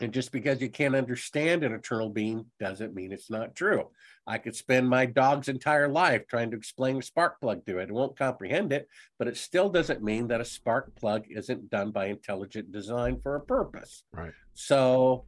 And 0.00 0.12
just 0.14 0.32
because 0.32 0.62
you 0.62 0.70
can't 0.70 0.94
understand 0.94 1.62
an 1.62 1.72
eternal 1.72 2.08
being 2.08 2.46
doesn't 2.58 2.94
mean 2.94 3.12
it's 3.12 3.30
not 3.30 3.54
true. 3.54 3.88
I 4.26 4.38
could 4.38 4.56
spend 4.56 4.88
my 4.88 5.04
dog's 5.04 5.48
entire 5.48 5.88
life 5.88 6.26
trying 6.26 6.50
to 6.52 6.56
explain 6.56 6.98
a 6.98 7.02
spark 7.02 7.40
plug 7.40 7.66
to 7.66 7.78
it. 7.78 7.90
It 7.90 7.92
won't 7.92 8.18
comprehend 8.18 8.72
it, 8.72 8.88
but 9.18 9.28
it 9.28 9.36
still 9.36 9.68
doesn't 9.68 10.02
mean 10.02 10.28
that 10.28 10.40
a 10.40 10.44
spark 10.44 10.94
plug 10.96 11.24
isn't 11.28 11.68
done 11.68 11.90
by 11.90 12.06
intelligent 12.06 12.72
design 12.72 13.20
for 13.20 13.36
a 13.36 13.40
purpose. 13.40 14.02
Right. 14.12 14.32
So 14.54 15.26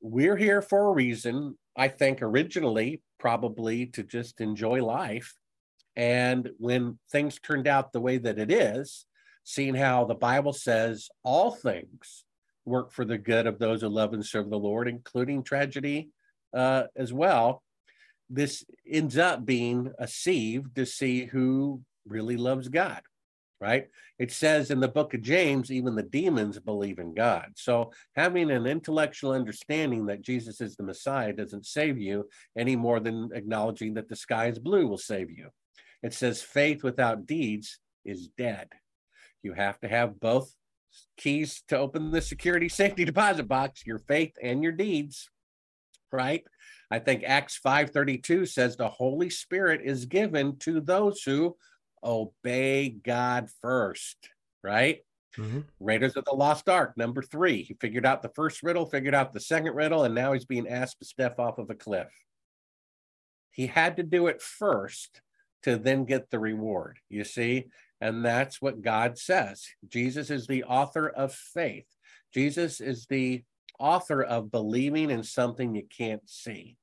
we're 0.00 0.36
here 0.36 0.62
for 0.62 0.88
a 0.88 0.92
reason. 0.92 1.58
I 1.76 1.88
think 1.88 2.22
originally 2.22 3.02
probably 3.18 3.86
to 3.86 4.02
just 4.02 4.40
enjoy 4.40 4.82
life. 4.84 5.34
And 5.96 6.50
when 6.58 6.98
things 7.10 7.38
turned 7.38 7.68
out 7.68 7.92
the 7.92 8.00
way 8.00 8.16
that 8.18 8.38
it 8.38 8.50
is, 8.50 9.04
seeing 9.44 9.74
how 9.74 10.04
the 10.04 10.14
Bible 10.14 10.52
says 10.52 11.08
all 11.22 11.50
things 11.50 12.24
work 12.64 12.92
for 12.92 13.04
the 13.04 13.18
good 13.18 13.46
of 13.46 13.58
those 13.58 13.80
who 13.80 13.88
love 13.88 14.12
and 14.12 14.24
serve 14.24 14.50
the 14.50 14.58
Lord, 14.58 14.88
including 14.88 15.42
tragedy 15.42 16.10
uh, 16.54 16.84
as 16.96 17.12
well, 17.12 17.62
this 18.30 18.64
ends 18.90 19.18
up 19.18 19.44
being 19.44 19.92
a 19.98 20.06
sieve 20.06 20.72
to 20.74 20.86
see 20.86 21.26
who 21.26 21.82
really 22.06 22.36
loves 22.36 22.68
God 22.68 23.02
right? 23.62 23.86
It 24.18 24.32
says 24.32 24.72
in 24.72 24.80
the 24.80 24.88
book 24.88 25.14
of 25.14 25.22
James, 25.22 25.70
even 25.70 25.94
the 25.94 26.02
demons 26.02 26.58
believe 26.58 26.98
in 26.98 27.14
God. 27.14 27.52
So 27.54 27.92
having 28.16 28.50
an 28.50 28.66
intellectual 28.66 29.30
understanding 29.30 30.06
that 30.06 30.20
Jesus 30.20 30.60
is 30.60 30.74
the 30.74 30.82
Messiah 30.82 31.32
doesn't 31.32 31.64
save 31.64 31.96
you 31.96 32.28
any 32.58 32.74
more 32.74 32.98
than 32.98 33.30
acknowledging 33.32 33.94
that 33.94 34.08
the 34.08 34.16
sky 34.16 34.48
is 34.48 34.58
blue 34.58 34.88
will 34.88 34.98
save 34.98 35.30
you. 35.30 35.50
It 36.02 36.12
says 36.12 36.42
faith 36.42 36.82
without 36.82 37.24
deeds 37.24 37.78
is 38.04 38.26
dead. 38.36 38.66
You 39.44 39.52
have 39.52 39.78
to 39.80 39.88
have 39.88 40.18
both 40.18 40.52
keys 41.16 41.62
to 41.68 41.78
open 41.78 42.10
the 42.10 42.20
security 42.20 42.68
safety 42.68 43.04
deposit 43.04 43.48
box, 43.48 43.86
your 43.86 43.98
faith 43.98 44.34
and 44.42 44.62
your 44.62 44.72
deeds, 44.72 45.28
right? 46.10 46.44
I 46.90 46.98
think 46.98 47.24
Acts 47.24 47.58
5:32 47.64 48.46
says 48.46 48.76
the 48.76 48.88
Holy 48.88 49.30
Spirit 49.30 49.80
is 49.82 50.06
given 50.06 50.58
to 50.58 50.80
those 50.80 51.22
who 51.22 51.56
obey 52.04 52.90
God 52.90 53.48
first, 53.60 54.16
right? 54.62 55.00
Mm-hmm. 55.38 55.60
Raiders 55.80 56.16
of 56.16 56.24
the 56.26 56.34
Lost 56.34 56.68
Ark, 56.68 56.96
number 56.96 57.22
three. 57.22 57.62
He 57.62 57.74
figured 57.74 58.04
out 58.04 58.20
the 58.20 58.28
first 58.34 58.62
riddle, 58.62 58.84
figured 58.84 59.14
out 59.14 59.32
the 59.32 59.40
second 59.40 59.74
riddle, 59.74 60.04
and 60.04 60.14
now 60.14 60.32
he's 60.32 60.44
being 60.44 60.68
asked 60.68 60.98
to 60.98 61.06
step 61.06 61.38
off 61.38 61.58
of 61.58 61.70
a 61.70 61.74
cliff. 61.74 62.12
He 63.50 63.66
had 63.66 63.96
to 63.96 64.02
do 64.02 64.26
it 64.26 64.42
first 64.42 65.22
to 65.62 65.76
then 65.76 66.04
get 66.04 66.30
the 66.30 66.38
reward, 66.38 66.98
you 67.08 67.24
see? 67.24 67.68
And 68.02 68.24
that's 68.24 68.60
what 68.60 68.82
God 68.82 69.16
says. 69.16 69.64
Jesus 69.88 70.28
is 70.28 70.48
the 70.48 70.64
author 70.64 71.08
of 71.08 71.32
faith. 71.32 71.86
Jesus 72.34 72.80
is 72.80 73.06
the 73.06 73.44
author 73.78 74.24
of 74.24 74.50
believing 74.50 75.08
in 75.08 75.22
something 75.22 75.72
you 75.72 75.84
can't 75.88 76.28
see. 76.28 76.76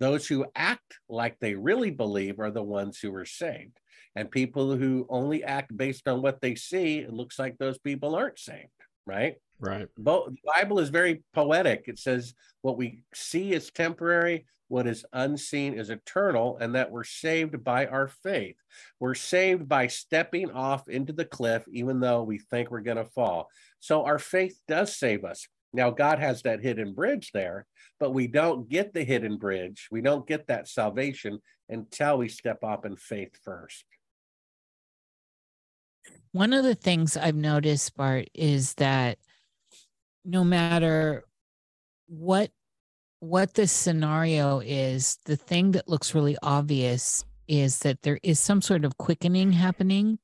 Those 0.00 0.26
who 0.26 0.44
act 0.54 0.98
like 1.08 1.38
they 1.40 1.54
really 1.54 1.90
believe 1.90 2.38
are 2.38 2.50
the 2.50 2.62
ones 2.62 2.98
who 2.98 3.14
are 3.14 3.24
saved. 3.24 3.80
And 4.16 4.30
people 4.30 4.76
who 4.76 5.06
only 5.08 5.42
act 5.42 5.74
based 5.74 6.06
on 6.08 6.20
what 6.20 6.42
they 6.42 6.54
see, 6.54 6.98
it 6.98 7.12
looks 7.12 7.38
like 7.38 7.56
those 7.56 7.78
people 7.78 8.14
aren't 8.14 8.38
saved, 8.38 8.68
right? 9.06 9.36
Right. 9.58 9.88
But 9.96 10.26
the 10.26 10.36
Bible 10.54 10.78
is 10.78 10.90
very 10.90 11.22
poetic. 11.32 11.84
It 11.86 11.98
says 11.98 12.34
what 12.60 12.76
we 12.76 13.00
see 13.14 13.54
is 13.54 13.70
temporary, 13.70 14.44
what 14.68 14.86
is 14.86 15.04
unseen 15.12 15.74
is 15.74 15.90
eternal, 15.90 16.58
and 16.60 16.74
that 16.74 16.90
we're 16.90 17.04
saved 17.04 17.62
by 17.62 17.86
our 17.86 18.08
faith. 18.08 18.56
We're 18.98 19.14
saved 19.14 19.68
by 19.68 19.86
stepping 19.86 20.50
off 20.50 20.88
into 20.88 21.12
the 21.12 21.24
cliff, 21.24 21.64
even 21.68 22.00
though 22.00 22.22
we 22.22 22.38
think 22.38 22.70
we're 22.70 22.80
going 22.80 22.96
to 22.96 23.04
fall. 23.04 23.48
So 23.80 24.04
our 24.04 24.18
faith 24.18 24.60
does 24.66 24.96
save 24.96 25.24
us. 25.24 25.46
Now, 25.72 25.90
God 25.90 26.18
has 26.18 26.42
that 26.42 26.62
hidden 26.62 26.94
bridge 26.94 27.32
there, 27.32 27.66
but 28.00 28.12
we 28.12 28.26
don't 28.26 28.68
get 28.68 28.94
the 28.94 29.04
hidden 29.04 29.36
bridge. 29.36 29.88
We 29.90 30.00
don't 30.00 30.26
get 30.26 30.46
that 30.46 30.68
salvation 30.68 31.40
until 31.68 32.18
we 32.18 32.28
step 32.28 32.64
up 32.64 32.86
in 32.86 32.96
faith 32.96 33.38
first. 33.44 33.84
One 36.32 36.52
of 36.52 36.64
the 36.64 36.74
things 36.74 37.16
I've 37.16 37.36
noticed, 37.36 37.96
Bart, 37.96 38.28
is 38.34 38.74
that 38.74 39.18
no 40.24 40.44
matter 40.44 41.24
what 42.08 42.50
what 43.20 43.54
the 43.54 43.66
scenario 43.66 44.60
is, 44.60 45.18
the 45.24 45.36
thing 45.36 45.72
that 45.72 45.88
looks 45.88 46.14
really 46.14 46.36
obvious 46.42 47.24
is 47.48 47.80
that 47.80 48.02
there 48.02 48.18
is 48.22 48.40
some 48.40 48.60
sort 48.60 48.84
of 48.84 48.98
quickening 48.98 49.52
happening. 49.52 50.18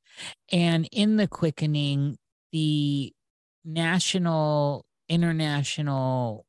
And 0.51 0.89
in 0.93 1.17
the 1.17 1.29
quickening, 1.29 2.17
the 2.53 3.13
national, 3.65 4.85
international 5.09 6.45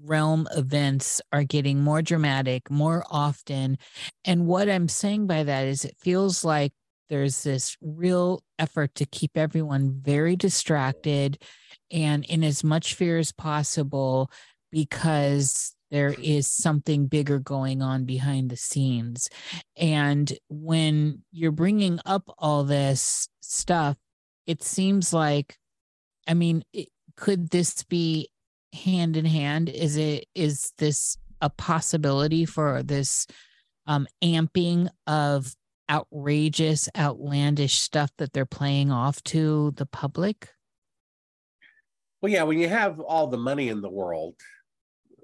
realm 0.00 0.48
events 0.54 1.20
are 1.32 1.44
getting 1.44 1.80
more 1.80 2.02
dramatic 2.02 2.70
more 2.70 3.04
often. 3.10 3.78
And 4.24 4.46
what 4.46 4.68
I'm 4.68 4.88
saying 4.88 5.26
by 5.26 5.44
that 5.44 5.66
is 5.66 5.84
it 5.84 5.96
feels 5.98 6.44
like 6.44 6.72
there's 7.08 7.42
this 7.42 7.76
real 7.82 8.42
effort 8.58 8.94
to 8.94 9.04
keep 9.04 9.36
everyone 9.36 10.00
very 10.00 10.34
distracted 10.34 11.42
and 11.90 12.24
in 12.24 12.42
as 12.42 12.64
much 12.64 12.94
fear 12.94 13.18
as 13.18 13.32
possible 13.32 14.30
because 14.72 15.76
there 15.92 16.14
is 16.18 16.46
something 16.46 17.06
bigger 17.06 17.38
going 17.38 17.82
on 17.82 18.06
behind 18.06 18.50
the 18.50 18.56
scenes. 18.56 19.28
And 19.76 20.32
when 20.48 21.22
you're 21.30 21.52
bringing 21.52 22.00
up 22.06 22.34
all 22.38 22.64
this 22.64 23.28
stuff, 23.42 23.98
it 24.46 24.62
seems 24.62 25.12
like, 25.12 25.58
I 26.26 26.32
mean, 26.32 26.64
it, 26.72 26.88
could 27.14 27.50
this 27.50 27.84
be 27.84 28.30
hand 28.72 29.18
in 29.18 29.26
hand? 29.26 29.68
Is 29.68 29.98
it, 29.98 30.24
is 30.34 30.72
this 30.78 31.18
a 31.42 31.50
possibility 31.50 32.46
for 32.46 32.82
this 32.82 33.26
um, 33.86 34.06
amping 34.24 34.88
of 35.06 35.54
outrageous, 35.90 36.88
outlandish 36.96 37.74
stuff 37.74 38.10
that 38.16 38.32
they're 38.32 38.46
playing 38.46 38.90
off 38.90 39.22
to 39.24 39.72
the 39.76 39.84
public? 39.84 40.48
Well, 42.22 42.32
yeah, 42.32 42.44
when 42.44 42.58
you 42.58 42.68
have 42.68 42.98
all 42.98 43.26
the 43.26 43.36
money 43.36 43.68
in 43.68 43.82
the 43.82 43.90
world, 43.90 44.36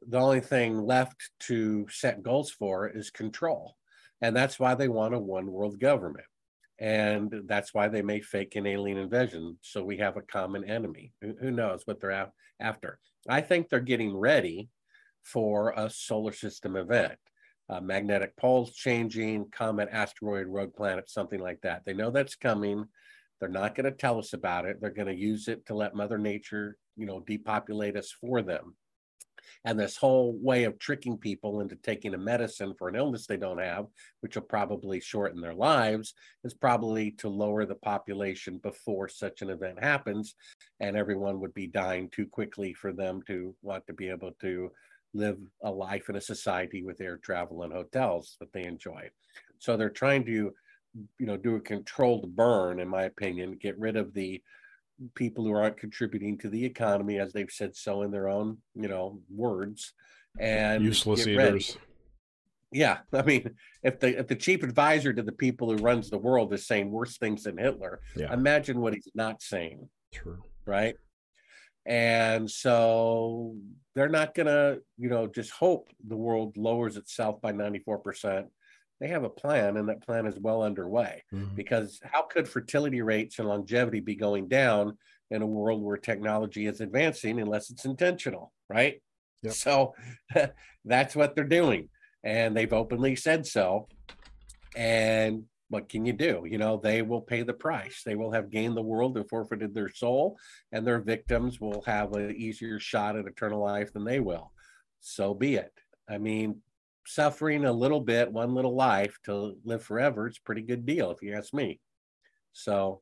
the 0.09 0.18
only 0.18 0.40
thing 0.40 0.82
left 0.82 1.30
to 1.40 1.86
set 1.90 2.22
goals 2.22 2.51
for 2.51 2.89
is 2.89 3.10
control. 3.10 3.76
And 4.20 4.35
that's 4.35 4.59
why 4.59 4.74
they 4.74 4.89
want 4.89 5.14
a 5.14 5.18
one 5.18 5.51
world 5.51 5.78
government. 5.78 6.26
And 6.78 7.43
that's 7.47 7.74
why 7.74 7.89
they 7.89 8.02
may 8.02 8.20
fake 8.20 8.56
an 8.56 8.66
alien 8.66 8.98
invasion. 8.98 9.59
So 9.60 9.85
we 9.85 9.98
have 9.98 10.16
a 10.16 10.22
common 10.22 10.64
enemy. 10.64 11.12
Who, 11.20 11.51
knows 11.51 11.82
what 11.85 12.01
they're 12.01 12.30
after? 12.60 12.98
I 13.28 13.40
think 13.40 13.68
they're 13.68 13.80
getting 13.80 14.16
ready 14.16 14.68
for 15.24 15.74
a 15.76 15.90
solar 15.90 16.32
system 16.32 16.76
event 16.76 17.18
uh, 17.70 17.80
magnetic 17.80 18.36
poles 18.36 18.72
changing, 18.72 19.51
comet, 19.51 19.89
asteroid, 19.93 20.47
rogue 20.47 20.74
planet, 20.74 21.10
something 21.10 21.40
like 21.40 21.60
that. 21.62 21.82
They 21.85 21.93
know 21.93 22.10
that's 22.10 22.35
coming. 22.35 22.86
They're 23.40 23.48
not 23.48 23.74
going 23.74 23.85
to 23.85 23.93
tell 23.93 24.18
us 24.18 24.32
about 24.32 24.64
it. 24.64 24.80
They're 24.80 24.90
going 24.90 25.09
to 25.09 25.14
use 25.14 25.48
it 25.48 25.66
to 25.66 25.74
let 25.74 25.94
Mother 25.94 26.18
Nature, 26.18 26.76
you 26.97 27.06
know, 27.06 27.20
depopulate 27.20 27.97
us 27.97 28.10
for 28.10 28.43
them. 28.43 28.74
And 29.65 29.79
this 29.79 29.97
whole 29.97 30.37
way 30.41 30.65
of 30.65 30.79
tricking 30.79 31.19
people 31.19 31.61
into 31.61 31.77
taking 31.77 32.15
a 32.15 32.19
medicine 32.19 32.75
for 32.79 32.89
an 32.89 32.97
illness 32.97 33.27
they 33.27 33.37
don't 33.37 33.61
have, 33.61 33.87
which 34.20 34.37
will 34.37 34.43
probably 34.43 35.01
shorten 35.01 35.41
their 35.41 35.55
lives, 35.55 36.15
is 36.45 36.55
probably 36.55 37.12
to 37.12 37.29
lower 37.29 37.65
the 37.65 37.75
population 37.75 38.59
before 38.59 39.09
such 39.09 39.43
an 39.43 39.51
event 39.51 39.83
happens. 39.83 40.35
And 40.81 40.97
everyone 40.97 41.41
would 41.41 41.55
be 41.55 41.66
dying 41.66 42.09
too 42.11 42.27
quickly 42.27 42.75
for 42.75 42.93
them 42.93 43.23
to 43.27 43.55
want 43.62 43.87
to 43.87 43.93
be 43.93 44.09
able 44.09 44.33
to 44.41 44.70
live 45.15 45.39
a 45.62 45.70
life 45.70 46.09
in 46.09 46.16
a 46.16 46.20
society 46.20 46.83
with 46.83 47.01
air 47.01 47.16
travel 47.16 47.62
and 47.62 47.73
hotels 47.73 48.37
that 48.41 48.53
they 48.53 48.65
enjoy. 48.65 49.09
So 49.59 49.77
they're 49.77 49.91
trying 49.91 50.25
to, 50.27 50.33
you 50.33 51.27
know, 51.27 51.37
do 51.37 51.57
a 51.57 51.61
controlled 51.61 52.35
burn, 52.37 52.81
in 52.81 52.89
my 52.89 53.05
opinion, 53.05 53.59
get 53.61 53.79
rid 53.79 53.97
of 53.97 54.15
the 54.15 54.43
people 55.15 55.45
who 55.45 55.53
aren't 55.53 55.79
contributing 55.79 56.39
to 56.39 56.49
the 56.49 56.65
economy, 56.65 57.19
as 57.19 57.33
they've 57.33 57.51
said 57.51 57.77
so 57.77 58.03
in 58.03 58.11
their 58.11 58.29
own, 58.29 58.59
you 58.75 58.89
know, 58.89 59.20
words, 59.31 59.93
and 60.39 60.85
useless 60.85 61.27
eaters. 61.27 61.77
Yeah, 62.73 62.99
I 63.12 63.23
mean, 63.23 63.55
if 63.83 64.01
the 64.01 64.19
if 64.19 64.27
the 64.29 64.37
chief 64.37 64.62
advisor 64.62 65.12
to 65.12 65.23
the 65.23 65.33
people 65.33 65.70
who 65.70 65.83
runs 65.83 66.11
the 66.11 66.19
world 66.19 66.53
is 66.53 66.66
saying 66.66 66.91
worse 66.91 67.16
things 67.19 67.45
than 67.45 67.59
Hitler, 67.59 68.01
yeah. 68.16 68.33
imagine 68.33 68.81
what 68.81 68.95
he's 68.95 69.09
not 69.15 69.43
saying. 69.43 69.89
True. 70.12 70.43
Right. 70.66 70.97
And 71.87 72.51
so 72.51 73.57
they're 73.95 74.11
not 74.11 74.35
going 74.35 74.47
to, 74.47 74.81
you 74.99 75.09
know, 75.09 75.27
just 75.27 75.51
hope 75.51 75.89
the 76.07 76.16
world 76.16 76.59
lowers 76.59 76.99
itself 76.99 77.41
by 77.41 77.53
94%. 77.53 78.45
They 79.01 79.09
have 79.09 79.25
a 79.25 79.31
plan, 79.31 79.77
and 79.77 79.89
that 79.89 80.05
plan 80.05 80.27
is 80.27 80.39
well 80.39 80.62
underway. 80.62 81.23
Mm-hmm. 81.33 81.55
Because 81.55 82.01
how 82.03 82.23
could 82.23 82.49
fertility 82.49 83.03
rates 83.03 83.39
and 83.39 83.49
longevity 83.49 84.01
be 84.01 84.16
going 84.16 84.49
down 84.49 84.99
in 85.31 85.43
a 85.43 85.47
world 85.47 85.83
where 85.83 85.97
technology 85.97 86.66
is 86.66 86.81
advancing 86.81 87.41
unless 87.41 87.70
it's 87.70 87.85
intentional, 87.85 88.53
right? 88.69 89.01
Yep. 89.43 89.53
So 89.55 89.95
that's 90.85 91.15
what 91.15 91.35
they're 91.35 91.45
doing. 91.45 91.89
And 92.25 92.57
they've 92.57 92.73
openly 92.73 93.15
said 93.15 93.47
so. 93.47 93.87
And 94.75 95.45
what 95.69 95.89
can 95.89 96.05
you 96.05 96.12
do? 96.12 96.45
You 96.47 96.59
know, 96.59 96.81
they 96.83 97.03
will 97.03 97.20
pay 97.20 97.43
the 97.43 97.53
price. 97.53 98.03
They 98.05 98.15
will 98.15 98.33
have 98.33 98.51
gained 98.51 98.77
the 98.77 98.83
world 98.83 99.16
and 99.16 99.29
forfeited 99.29 99.75
their 99.75 99.91
soul, 99.91 100.39
and 100.73 100.87
their 100.87 101.01
victims 101.01 101.61
will 101.61 101.83
have 101.83 102.12
an 102.15 102.35
easier 102.37 102.81
shot 102.81 103.16
at 103.16 103.27
eternal 103.27 103.62
life 103.62 103.93
than 103.93 104.05
they 104.05 104.20
will. 104.20 104.53
So 105.01 105.35
be 105.35 105.57
it. 105.57 105.73
I 106.09 106.19
mean, 106.19 106.62
suffering 107.09 107.64
a 107.64 107.72
little 107.72 108.01
bit, 108.01 108.32
one 108.32 108.55
little 108.55 108.74
life 108.74 109.16
to 109.24 109.56
live 109.64 109.82
forever, 109.82 110.26
it's 110.26 110.39
a 110.39 110.43
pretty 110.43 110.62
good 110.62 110.86
deal, 110.86 111.10
if 111.10 111.22
you 111.22 111.35
ask 111.35 111.52
me. 111.55 111.80
So 112.52 113.01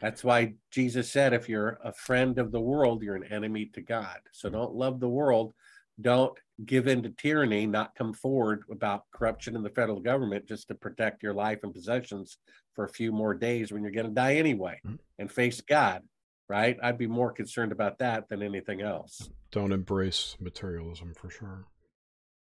that's 0.00 0.22
why 0.22 0.54
Jesus 0.70 1.10
said, 1.10 1.32
if 1.32 1.48
you're 1.48 1.78
a 1.84 1.92
friend 1.92 2.38
of 2.38 2.52
the 2.52 2.60
world, 2.60 3.02
you're 3.02 3.16
an 3.16 3.32
enemy 3.32 3.66
to 3.74 3.80
God. 3.80 4.18
So 4.32 4.48
don't 4.48 4.74
love 4.74 5.00
the 5.00 5.08
world 5.08 5.54
don't 6.00 6.38
give 6.64 6.86
in 6.86 7.02
to 7.02 7.10
tyranny, 7.10 7.66
not 7.66 7.94
come 7.94 8.12
forward 8.12 8.62
about 8.70 9.04
corruption 9.12 9.56
in 9.56 9.62
the 9.62 9.70
federal 9.70 10.00
government 10.00 10.46
just 10.46 10.68
to 10.68 10.74
protect 10.74 11.22
your 11.22 11.34
life 11.34 11.60
and 11.62 11.74
possessions 11.74 12.38
for 12.74 12.84
a 12.84 12.88
few 12.88 13.12
more 13.12 13.34
days 13.34 13.72
when 13.72 13.82
you're 13.82 13.92
going 13.92 14.06
to 14.06 14.12
die 14.12 14.36
anyway 14.36 14.80
mm-hmm. 14.86 14.96
and 15.18 15.30
face 15.30 15.60
God, 15.60 16.02
right? 16.48 16.76
I'd 16.82 16.98
be 16.98 17.06
more 17.06 17.32
concerned 17.32 17.72
about 17.72 17.98
that 17.98 18.28
than 18.28 18.42
anything 18.42 18.80
else. 18.80 19.28
Don't 19.50 19.72
embrace 19.72 20.36
materialism 20.40 21.14
for 21.14 21.30
sure. 21.30 21.64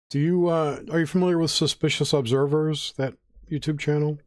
Do 0.10 0.20
you 0.20 0.48
uh 0.48 0.82
are 0.92 1.00
you 1.00 1.06
familiar 1.06 1.38
with 1.38 1.52
Suspicious 1.52 2.14
Observers, 2.14 2.94
that 2.98 3.16
YouTube 3.52 3.80
channel? 3.80 4.18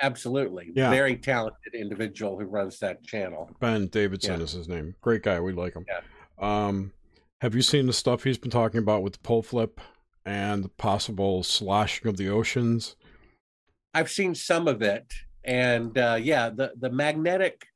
Absolutely. 0.00 0.72
Yeah. 0.74 0.90
Very 0.90 1.16
talented 1.16 1.74
individual 1.74 2.38
who 2.38 2.46
runs 2.46 2.80
that 2.80 3.04
channel. 3.04 3.50
Ben 3.60 3.86
Davidson 3.86 4.38
yeah. 4.38 4.44
is 4.44 4.52
his 4.52 4.68
name. 4.68 4.96
Great 5.00 5.22
guy. 5.22 5.38
We 5.40 5.52
like 5.52 5.74
him. 5.74 5.86
Yeah. 5.88 6.00
Um 6.66 6.92
have 7.40 7.54
you 7.54 7.62
seen 7.62 7.86
the 7.86 7.92
stuff 7.92 8.22
he's 8.22 8.38
been 8.38 8.50
talking 8.50 8.78
about 8.78 9.02
with 9.02 9.14
the 9.14 9.18
pole 9.18 9.42
flip 9.42 9.80
and 10.24 10.62
the 10.62 10.68
possible 10.68 11.42
slashing 11.42 12.06
of 12.06 12.16
the 12.16 12.28
oceans? 12.28 12.94
I've 13.94 14.10
seen 14.10 14.34
some 14.34 14.68
of 14.68 14.80
it, 14.80 15.12
and 15.44 15.96
uh, 15.98 16.18
yeah, 16.20 16.50
the 16.50 16.72
the 16.78 16.90
magnetic 16.90 17.66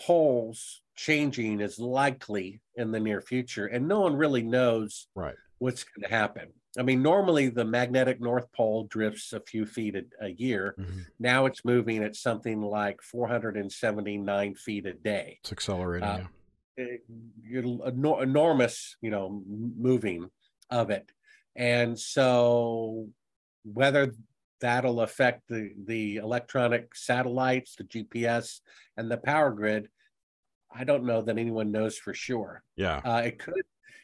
poles 0.00 0.82
changing 0.94 1.60
is 1.60 1.78
likely 1.78 2.62
in 2.76 2.92
the 2.92 3.00
near 3.00 3.20
future, 3.20 3.66
and 3.66 3.88
no 3.88 4.00
one 4.00 4.16
really 4.16 4.42
knows 4.42 5.08
right 5.14 5.34
what's 5.58 5.84
going 5.84 6.08
to 6.08 6.14
happen. 6.14 6.52
I 6.78 6.82
mean, 6.82 7.02
normally 7.02 7.48
the 7.48 7.64
magnetic 7.64 8.20
North 8.20 8.52
Pole 8.52 8.84
drifts 8.84 9.32
a 9.32 9.40
few 9.40 9.64
feet 9.66 9.96
a, 9.96 10.04
a 10.24 10.28
year. 10.28 10.74
Mm-hmm. 10.78 11.00
Now 11.18 11.46
it's 11.46 11.64
moving 11.64 12.02
at 12.02 12.16
something 12.16 12.60
like 12.60 13.02
479 13.02 14.54
feet 14.54 14.86
a 14.86 14.92
day. 14.92 15.38
It's 15.40 15.52
accelerating. 15.52 16.08
Uh, 16.08 16.24
enormous, 18.20 18.96
you 19.00 19.10
know, 19.10 19.42
moving 19.46 20.28
of 20.70 20.90
it. 20.90 21.10
And 21.54 21.98
so 21.98 23.08
whether 23.64 24.12
that'll 24.60 25.00
affect 25.00 25.48
the, 25.48 25.70
the 25.86 26.16
electronic 26.16 26.94
satellites, 26.94 27.76
the 27.76 27.84
GPS, 27.84 28.60
and 28.96 29.10
the 29.10 29.16
power 29.16 29.50
grid, 29.50 29.88
I 30.74 30.84
don't 30.84 31.04
know 31.04 31.22
that 31.22 31.38
anyone 31.38 31.72
knows 31.72 31.96
for 31.96 32.12
sure. 32.12 32.62
Yeah. 32.76 33.00
Uh, 33.04 33.22
it 33.24 33.38
could, 33.38 33.54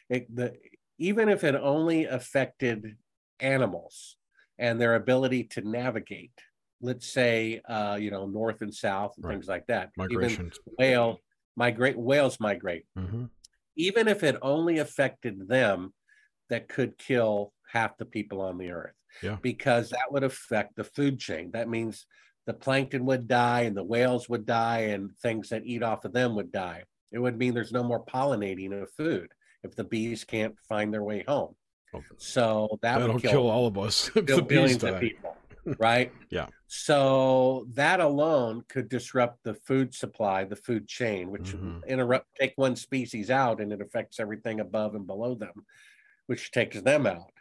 it, 0.09 0.35
the, 0.35 0.55
even 1.03 1.29
if 1.29 1.43
it 1.43 1.55
only 1.55 2.05
affected 2.05 2.95
animals 3.39 4.17
and 4.57 4.79
their 4.79 4.95
ability 4.95 5.43
to 5.43 5.61
navigate, 5.61 6.31
let's 6.81 7.07
say, 7.07 7.61
uh, 7.67 7.97
you 7.99 8.11
know, 8.11 8.25
north 8.25 8.61
and 8.61 8.73
south 8.73 9.13
and 9.17 9.25
right. 9.25 9.33
things 9.33 9.47
like 9.47 9.65
that. 9.67 9.91
Migration. 9.97 10.45
Even 10.45 10.51
whale, 10.77 11.19
migrate 11.55 11.97
whales 11.97 12.39
migrate 12.39 12.85
mm-hmm. 12.97 13.25
even 13.75 14.07
if 14.07 14.23
it 14.23 14.37
only 14.41 14.79
affected 14.79 15.47
them 15.47 15.93
that 16.49 16.67
could 16.67 16.97
kill 16.97 17.53
half 17.71 17.97
the 17.97 18.05
people 18.05 18.41
on 18.41 18.57
the 18.57 18.71
earth 18.71 18.93
yeah. 19.21 19.37
because 19.41 19.89
that 19.89 20.11
would 20.11 20.23
affect 20.23 20.75
the 20.75 20.83
food 20.83 21.19
chain 21.19 21.51
that 21.53 21.69
means 21.69 22.05
the 22.45 22.53
plankton 22.53 23.05
would 23.05 23.27
die 23.27 23.61
and 23.61 23.77
the 23.77 23.83
whales 23.83 24.27
would 24.27 24.45
die 24.45 24.79
and 24.79 25.15
things 25.17 25.49
that 25.49 25.65
eat 25.65 25.83
off 25.83 26.05
of 26.05 26.13
them 26.13 26.35
would 26.35 26.51
die 26.51 26.83
it 27.11 27.19
would 27.19 27.37
mean 27.37 27.53
there's 27.53 27.71
no 27.71 27.83
more 27.83 28.03
pollinating 28.03 28.81
of 28.81 28.89
food 28.91 29.29
if 29.63 29.75
the 29.75 29.83
bees 29.83 30.23
can't 30.23 30.55
find 30.67 30.93
their 30.93 31.03
way 31.03 31.23
home 31.27 31.55
okay. 31.93 32.05
so 32.17 32.67
that 32.81 32.99
that'll 32.99 33.13
would 33.13 33.21
kill, 33.21 33.31
kill 33.31 33.49
all 33.49 33.67
of 33.67 33.77
us 33.77 34.09
the 34.13 34.45
bees 34.47 34.83
of 34.83 34.99
people 34.99 35.37
right? 35.79 36.11
yeah. 36.29 36.47
So 36.67 37.67
that 37.73 37.99
alone 37.99 38.63
could 38.67 38.89
disrupt 38.89 39.43
the 39.43 39.53
food 39.53 39.93
supply, 39.93 40.43
the 40.43 40.55
food 40.55 40.87
chain, 40.87 41.31
which 41.31 41.53
mm-hmm. 41.53 41.79
interrupt 41.87 42.27
take 42.39 42.53
one 42.55 42.75
species 42.75 43.29
out 43.29 43.61
and 43.61 43.71
it 43.71 43.81
affects 43.81 44.19
everything 44.19 44.59
above 44.59 44.95
and 44.95 45.07
below 45.07 45.35
them, 45.35 45.65
which 46.27 46.51
takes 46.51 46.81
them 46.81 47.05
out. 47.05 47.31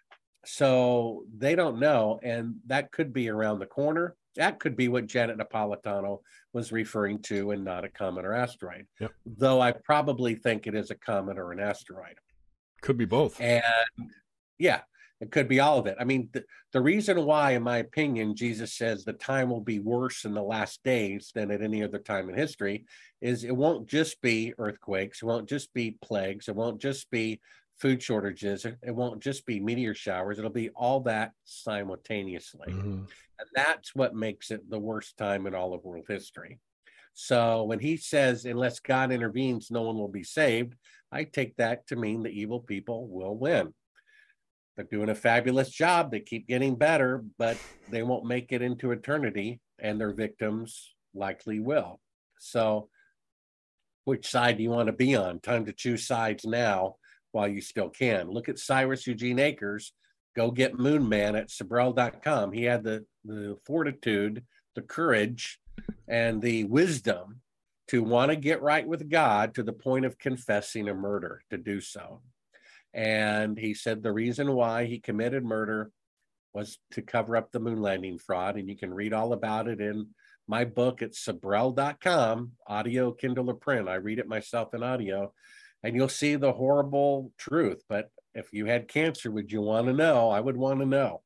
So 0.44 1.24
they 1.36 1.54
don't 1.54 1.78
know, 1.78 2.18
and 2.22 2.56
that 2.66 2.90
could 2.90 3.12
be 3.12 3.28
around 3.28 3.60
the 3.60 3.66
corner. 3.66 4.16
That 4.36 4.58
could 4.60 4.76
be 4.76 4.88
what 4.88 5.06
Janet 5.06 5.38
Napolitano 5.38 6.20
was 6.52 6.72
referring 6.72 7.20
to, 7.22 7.50
and 7.50 7.64
not 7.64 7.84
a 7.84 7.88
comet 7.88 8.24
or 8.24 8.32
asteroid. 8.32 8.86
Yep. 9.00 9.12
Though 9.26 9.60
I 9.60 9.72
probably 9.72 10.34
think 10.34 10.66
it 10.66 10.74
is 10.74 10.90
a 10.90 10.94
comet 10.94 11.38
or 11.38 11.52
an 11.52 11.60
asteroid. 11.60 12.16
Could 12.80 12.96
be 12.96 13.04
both. 13.04 13.40
And 13.40 13.62
yeah, 14.58 14.80
it 15.22 15.30
could 15.30 15.46
be 15.46 15.60
all 15.60 15.78
of 15.78 15.86
it. 15.86 15.96
I 16.00 16.04
mean, 16.04 16.28
the, 16.32 16.44
the 16.72 16.80
reason 16.80 17.24
why, 17.24 17.52
in 17.52 17.62
my 17.62 17.78
opinion, 17.78 18.34
Jesus 18.34 18.74
says 18.74 19.04
the 19.04 19.12
time 19.12 19.50
will 19.50 19.60
be 19.60 19.78
worse 19.78 20.24
in 20.24 20.34
the 20.34 20.42
last 20.42 20.82
days 20.82 21.30
than 21.32 21.52
at 21.52 21.62
any 21.62 21.80
other 21.84 22.00
time 22.00 22.28
in 22.28 22.36
history 22.36 22.86
is 23.20 23.44
it 23.44 23.56
won't 23.56 23.86
just 23.86 24.20
be 24.20 24.52
earthquakes, 24.58 25.22
it 25.22 25.26
won't 25.26 25.48
just 25.48 25.72
be 25.74 25.96
plagues, 26.02 26.48
it 26.48 26.56
won't 26.56 26.80
just 26.80 27.08
be 27.12 27.40
food 27.78 28.02
shortages, 28.02 28.64
it, 28.64 28.94
won't 28.94 29.22
just 29.22 29.46
be 29.46 29.60
meteor 29.60 29.94
showers, 29.94 30.40
it'll 30.40 30.50
be 30.50 30.70
all 30.70 30.98
that 31.00 31.30
simultaneously. 31.44 32.72
Mm-hmm. 32.72 33.02
That's 33.54 33.94
what 33.94 34.14
makes 34.14 34.50
it 34.50 34.68
the 34.68 34.78
worst 34.78 35.16
time 35.16 35.46
in 35.46 35.54
all 35.54 35.74
of 35.74 35.84
world 35.84 36.06
history. 36.08 36.58
So 37.14 37.64
when 37.64 37.78
he 37.78 37.96
says, 37.96 38.44
unless 38.44 38.80
God 38.80 39.12
intervenes, 39.12 39.70
no 39.70 39.82
one 39.82 39.98
will 39.98 40.08
be 40.08 40.24
saved, 40.24 40.74
I 41.10 41.24
take 41.24 41.56
that 41.56 41.86
to 41.88 41.96
mean 41.96 42.22
the 42.22 42.30
evil 42.30 42.60
people 42.60 43.06
will 43.08 43.36
win 43.36 43.74
they're 44.76 44.84
doing 44.84 45.10
a 45.10 45.14
fabulous 45.14 45.70
job. 45.70 46.10
They 46.10 46.20
keep 46.20 46.48
getting 46.48 46.76
better, 46.76 47.24
but 47.38 47.58
they 47.90 48.02
won't 48.02 48.24
make 48.24 48.52
it 48.52 48.62
into 48.62 48.92
eternity, 48.92 49.60
and 49.78 50.00
their 50.00 50.12
victims 50.12 50.94
likely 51.14 51.60
will. 51.60 52.00
So, 52.38 52.88
which 54.04 54.28
side 54.28 54.56
do 54.56 54.62
you 54.62 54.70
want 54.70 54.86
to 54.86 54.92
be 54.92 55.14
on? 55.14 55.40
Time 55.40 55.66
to 55.66 55.72
choose 55.72 56.06
sides 56.06 56.44
now 56.44 56.96
while 57.32 57.48
you 57.48 57.60
still 57.60 57.88
can. 57.88 58.30
Look 58.30 58.48
at 58.48 58.58
Cyrus 58.58 59.06
Eugene 59.06 59.38
Akers. 59.38 59.92
Go 60.34 60.50
get 60.50 60.78
Moon 60.78 61.08
Man 61.08 61.36
at 61.36 61.50
Sibrel.com. 61.50 62.52
He 62.52 62.64
had 62.64 62.82
the, 62.82 63.04
the 63.24 63.58
fortitude, 63.64 64.44
the 64.74 64.82
courage, 64.82 65.58
and 66.08 66.42
the 66.42 66.64
wisdom 66.64 67.40
to 67.88 68.02
want 68.02 68.30
to 68.30 68.36
get 68.36 68.62
right 68.62 68.86
with 68.86 69.10
God 69.10 69.54
to 69.54 69.62
the 69.62 69.72
point 69.72 70.04
of 70.04 70.18
confessing 70.18 70.88
a 70.88 70.94
murder 70.94 71.42
to 71.50 71.58
do 71.58 71.80
so. 71.80 72.20
And 72.94 73.58
he 73.58 73.74
said 73.74 74.02
the 74.02 74.12
reason 74.12 74.52
why 74.52 74.84
he 74.84 74.98
committed 74.98 75.44
murder 75.44 75.90
was 76.52 76.78
to 76.92 77.02
cover 77.02 77.36
up 77.36 77.50
the 77.50 77.60
moon 77.60 77.80
landing 77.80 78.18
fraud. 78.18 78.56
And 78.56 78.68
you 78.68 78.76
can 78.76 78.92
read 78.92 79.12
all 79.12 79.32
about 79.32 79.68
it 79.68 79.80
in 79.80 80.08
my 80.46 80.64
book 80.64 81.02
at 81.02 81.12
sibrel.com, 81.12 82.52
audio, 82.66 83.12
Kindle, 83.12 83.50
or 83.50 83.54
print. 83.54 83.88
I 83.88 83.94
read 83.94 84.18
it 84.18 84.28
myself 84.28 84.74
in 84.74 84.82
audio, 84.82 85.32
and 85.82 85.96
you'll 85.96 86.08
see 86.08 86.34
the 86.34 86.52
horrible 86.52 87.32
truth. 87.38 87.82
But 87.88 88.10
if 88.34 88.52
you 88.52 88.66
had 88.66 88.88
cancer, 88.88 89.30
would 89.30 89.52
you 89.52 89.62
want 89.62 89.86
to 89.86 89.92
know? 89.92 90.30
I 90.30 90.40
would 90.40 90.56
want 90.56 90.80
to 90.80 90.86
know. 90.86 91.22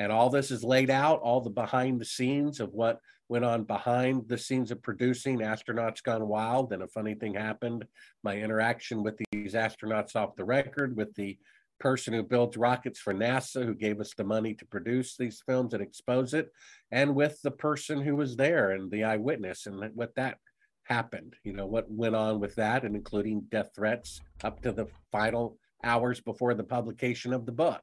And 0.00 0.10
all 0.10 0.30
this 0.30 0.50
is 0.50 0.64
laid 0.64 0.88
out, 0.88 1.20
all 1.20 1.42
the 1.42 1.50
behind 1.50 2.00
the 2.00 2.06
scenes 2.06 2.58
of 2.58 2.72
what 2.72 3.00
went 3.28 3.44
on 3.44 3.64
behind 3.64 4.26
the 4.28 4.38
scenes 4.38 4.70
of 4.70 4.82
producing 4.82 5.40
Astronauts 5.40 6.02
Gone 6.02 6.26
Wild. 6.26 6.72
And 6.72 6.82
a 6.82 6.88
funny 6.88 7.14
thing 7.14 7.34
happened 7.34 7.84
my 8.24 8.34
interaction 8.34 9.02
with 9.02 9.20
these 9.30 9.52
astronauts 9.52 10.16
off 10.16 10.36
the 10.36 10.44
record, 10.44 10.96
with 10.96 11.14
the 11.16 11.38
person 11.80 12.14
who 12.14 12.22
builds 12.22 12.56
rockets 12.56 12.98
for 12.98 13.12
NASA, 13.12 13.62
who 13.62 13.74
gave 13.74 14.00
us 14.00 14.14
the 14.14 14.24
money 14.24 14.54
to 14.54 14.64
produce 14.64 15.16
these 15.18 15.42
films 15.44 15.74
and 15.74 15.82
expose 15.82 16.32
it, 16.32 16.50
and 16.90 17.14
with 17.14 17.38
the 17.42 17.50
person 17.50 18.00
who 18.00 18.16
was 18.16 18.36
there 18.36 18.70
and 18.70 18.90
the 18.90 19.04
eyewitness 19.04 19.66
and 19.66 19.94
what 19.94 20.14
that 20.14 20.38
happened, 20.84 21.36
you 21.44 21.52
know, 21.52 21.66
what 21.66 21.90
went 21.90 22.16
on 22.16 22.40
with 22.40 22.54
that, 22.54 22.84
and 22.84 22.96
including 22.96 23.42
death 23.50 23.68
threats 23.76 24.22
up 24.44 24.62
to 24.62 24.72
the 24.72 24.86
final 25.12 25.58
hours 25.84 26.20
before 26.20 26.54
the 26.54 26.64
publication 26.64 27.34
of 27.34 27.44
the 27.44 27.52
book 27.52 27.82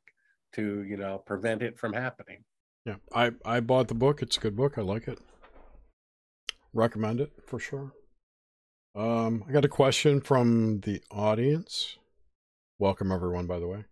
to, 0.53 0.83
you 0.83 0.97
know, 0.97 1.17
prevent 1.19 1.61
it 1.61 1.77
from 1.77 1.93
happening. 1.93 2.43
Yeah, 2.85 2.95
I, 3.13 3.31
I 3.43 3.59
bought 3.59 3.87
the 3.89 3.95
book. 3.95 4.21
It's 4.21 4.37
a 4.37 4.39
good 4.39 4.55
book. 4.55 4.77
I 4.77 4.81
like 4.81 5.07
it. 5.07 5.19
Recommend 6.73 7.19
it 7.19 7.31
for 7.45 7.59
sure. 7.59 7.93
Um, 8.95 9.43
I 9.47 9.51
got 9.51 9.65
a 9.65 9.69
question 9.69 10.21
from 10.21 10.79
the 10.81 11.01
audience. 11.11 11.97
Welcome, 12.79 13.11
everyone, 13.11 13.45
by 13.45 13.59
the 13.59 13.67
way. 13.67 13.85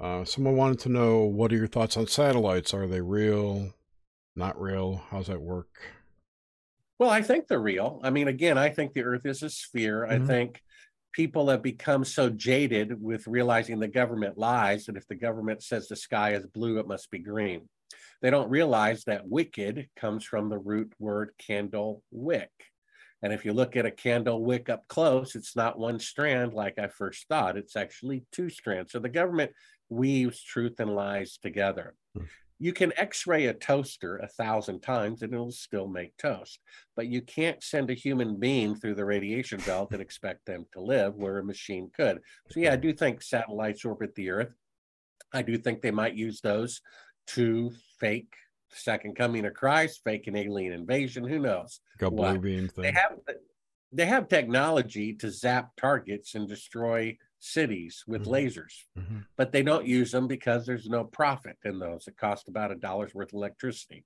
Uh, 0.00 0.24
someone 0.24 0.56
wanted 0.56 0.80
to 0.80 0.88
know 0.88 1.20
what 1.20 1.52
are 1.52 1.56
your 1.56 1.68
thoughts 1.68 1.96
on 1.96 2.06
satellites? 2.08 2.74
Are 2.74 2.86
they 2.86 3.00
real? 3.00 3.72
Not 4.34 4.60
real? 4.60 5.04
How's 5.10 5.28
that 5.28 5.40
work? 5.40 5.68
Well, 6.98 7.10
I 7.10 7.22
think 7.22 7.46
they're 7.46 7.60
real. 7.60 8.00
I 8.02 8.10
mean, 8.10 8.26
again, 8.26 8.58
I 8.58 8.70
think 8.70 8.92
the 8.92 9.04
Earth 9.04 9.26
is 9.26 9.42
a 9.42 9.50
sphere. 9.50 10.06
Mm-hmm. 10.08 10.24
I 10.24 10.26
think 10.26 10.62
people 11.14 11.48
have 11.48 11.62
become 11.62 12.04
so 12.04 12.28
jaded 12.28 13.00
with 13.00 13.26
realizing 13.28 13.78
the 13.78 13.88
government 13.88 14.36
lies 14.36 14.86
that 14.86 14.96
if 14.96 15.06
the 15.06 15.14
government 15.14 15.62
says 15.62 15.86
the 15.86 15.96
sky 15.96 16.34
is 16.34 16.44
blue, 16.44 16.78
it 16.78 16.88
must 16.88 17.10
be 17.10 17.20
green. 17.20 17.68
They 18.20 18.30
don't 18.30 18.50
realize 18.50 19.04
that 19.04 19.28
wicked 19.28 19.88
comes 19.96 20.24
from 20.24 20.48
the 20.48 20.58
root 20.58 20.92
word 20.98 21.30
candle 21.38 22.02
wick. 22.10 22.50
And 23.22 23.32
if 23.32 23.44
you 23.44 23.52
look 23.52 23.76
at 23.76 23.86
a 23.86 23.90
candle 23.90 24.42
wick 24.42 24.68
up 24.68 24.88
close, 24.88 25.36
it's 25.36 25.54
not 25.54 25.78
one 25.78 26.00
strand 26.00 26.52
like 26.52 26.78
I 26.78 26.88
first 26.88 27.28
thought. 27.28 27.56
It's 27.56 27.76
actually 27.76 28.24
two 28.32 28.50
strands. 28.50 28.92
So 28.92 28.98
the 28.98 29.08
government 29.08 29.52
weaves 29.88 30.42
truth 30.42 30.80
and 30.80 30.94
lies 30.94 31.38
together. 31.40 31.94
Hmm. 32.16 32.24
You 32.58 32.72
can 32.72 32.92
x 32.96 33.26
ray 33.26 33.46
a 33.46 33.54
toaster 33.54 34.16
a 34.18 34.28
thousand 34.28 34.80
times 34.80 35.22
and 35.22 35.32
it'll 35.32 35.50
still 35.50 35.88
make 35.88 36.16
toast. 36.16 36.60
But 36.96 37.08
you 37.08 37.20
can't 37.20 37.62
send 37.62 37.90
a 37.90 37.94
human 37.94 38.38
being 38.38 38.76
through 38.76 38.94
the 38.94 39.04
radiation 39.04 39.60
belt 39.66 39.92
and 39.92 40.00
expect 40.00 40.46
them 40.46 40.66
to 40.72 40.80
live 40.80 41.16
where 41.16 41.38
a 41.38 41.44
machine 41.44 41.90
could. 41.94 42.20
So, 42.50 42.60
yeah, 42.60 42.72
I 42.72 42.76
do 42.76 42.92
think 42.92 43.22
satellites 43.22 43.84
orbit 43.84 44.14
the 44.14 44.30
Earth. 44.30 44.54
I 45.32 45.42
do 45.42 45.58
think 45.58 45.82
they 45.82 45.90
might 45.90 46.14
use 46.14 46.40
those 46.40 46.80
to 47.28 47.72
fake 47.98 48.32
second 48.70 49.16
coming 49.16 49.44
of 49.46 49.54
Christ, 49.54 50.00
fake 50.04 50.26
an 50.26 50.36
alien 50.36 50.72
invasion. 50.72 51.24
Who 51.24 51.38
knows? 51.38 51.80
Go 51.98 52.10
blue 52.10 52.38
beam 52.38 52.68
thing. 52.68 52.82
They 52.82 52.92
have 52.92 53.18
they 53.92 54.06
have 54.06 54.28
technology 54.28 55.14
to 55.14 55.30
zap 55.30 55.76
targets 55.76 56.34
and 56.34 56.48
destroy 56.48 57.16
cities 57.44 58.04
with 58.06 58.22
mm-hmm. 58.22 58.32
lasers, 58.32 58.84
mm-hmm. 58.98 59.18
but 59.36 59.52
they 59.52 59.62
don't 59.62 59.86
use 59.86 60.10
them 60.10 60.26
because 60.26 60.64
there's 60.64 60.88
no 60.88 61.04
profit 61.04 61.56
in 61.64 61.78
those. 61.78 62.06
It 62.06 62.16
costs 62.16 62.48
about 62.48 62.72
a 62.72 62.76
dollar's 62.76 63.14
worth 63.14 63.28
of 63.28 63.34
electricity. 63.34 64.04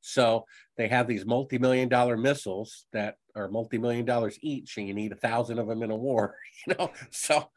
So 0.00 0.44
they 0.76 0.88
have 0.88 1.06
these 1.06 1.26
multi-million 1.26 1.88
dollar 1.88 2.16
missiles 2.16 2.86
that 2.92 3.16
are 3.34 3.48
multi-million 3.48 4.04
dollars 4.04 4.38
each, 4.42 4.76
and 4.76 4.86
you 4.86 4.94
need 4.94 5.12
a 5.12 5.16
thousand 5.16 5.58
of 5.58 5.66
them 5.66 5.82
in 5.82 5.90
a 5.90 5.96
war. 5.96 6.36
You 6.66 6.74
know, 6.76 6.90
so 7.12 7.50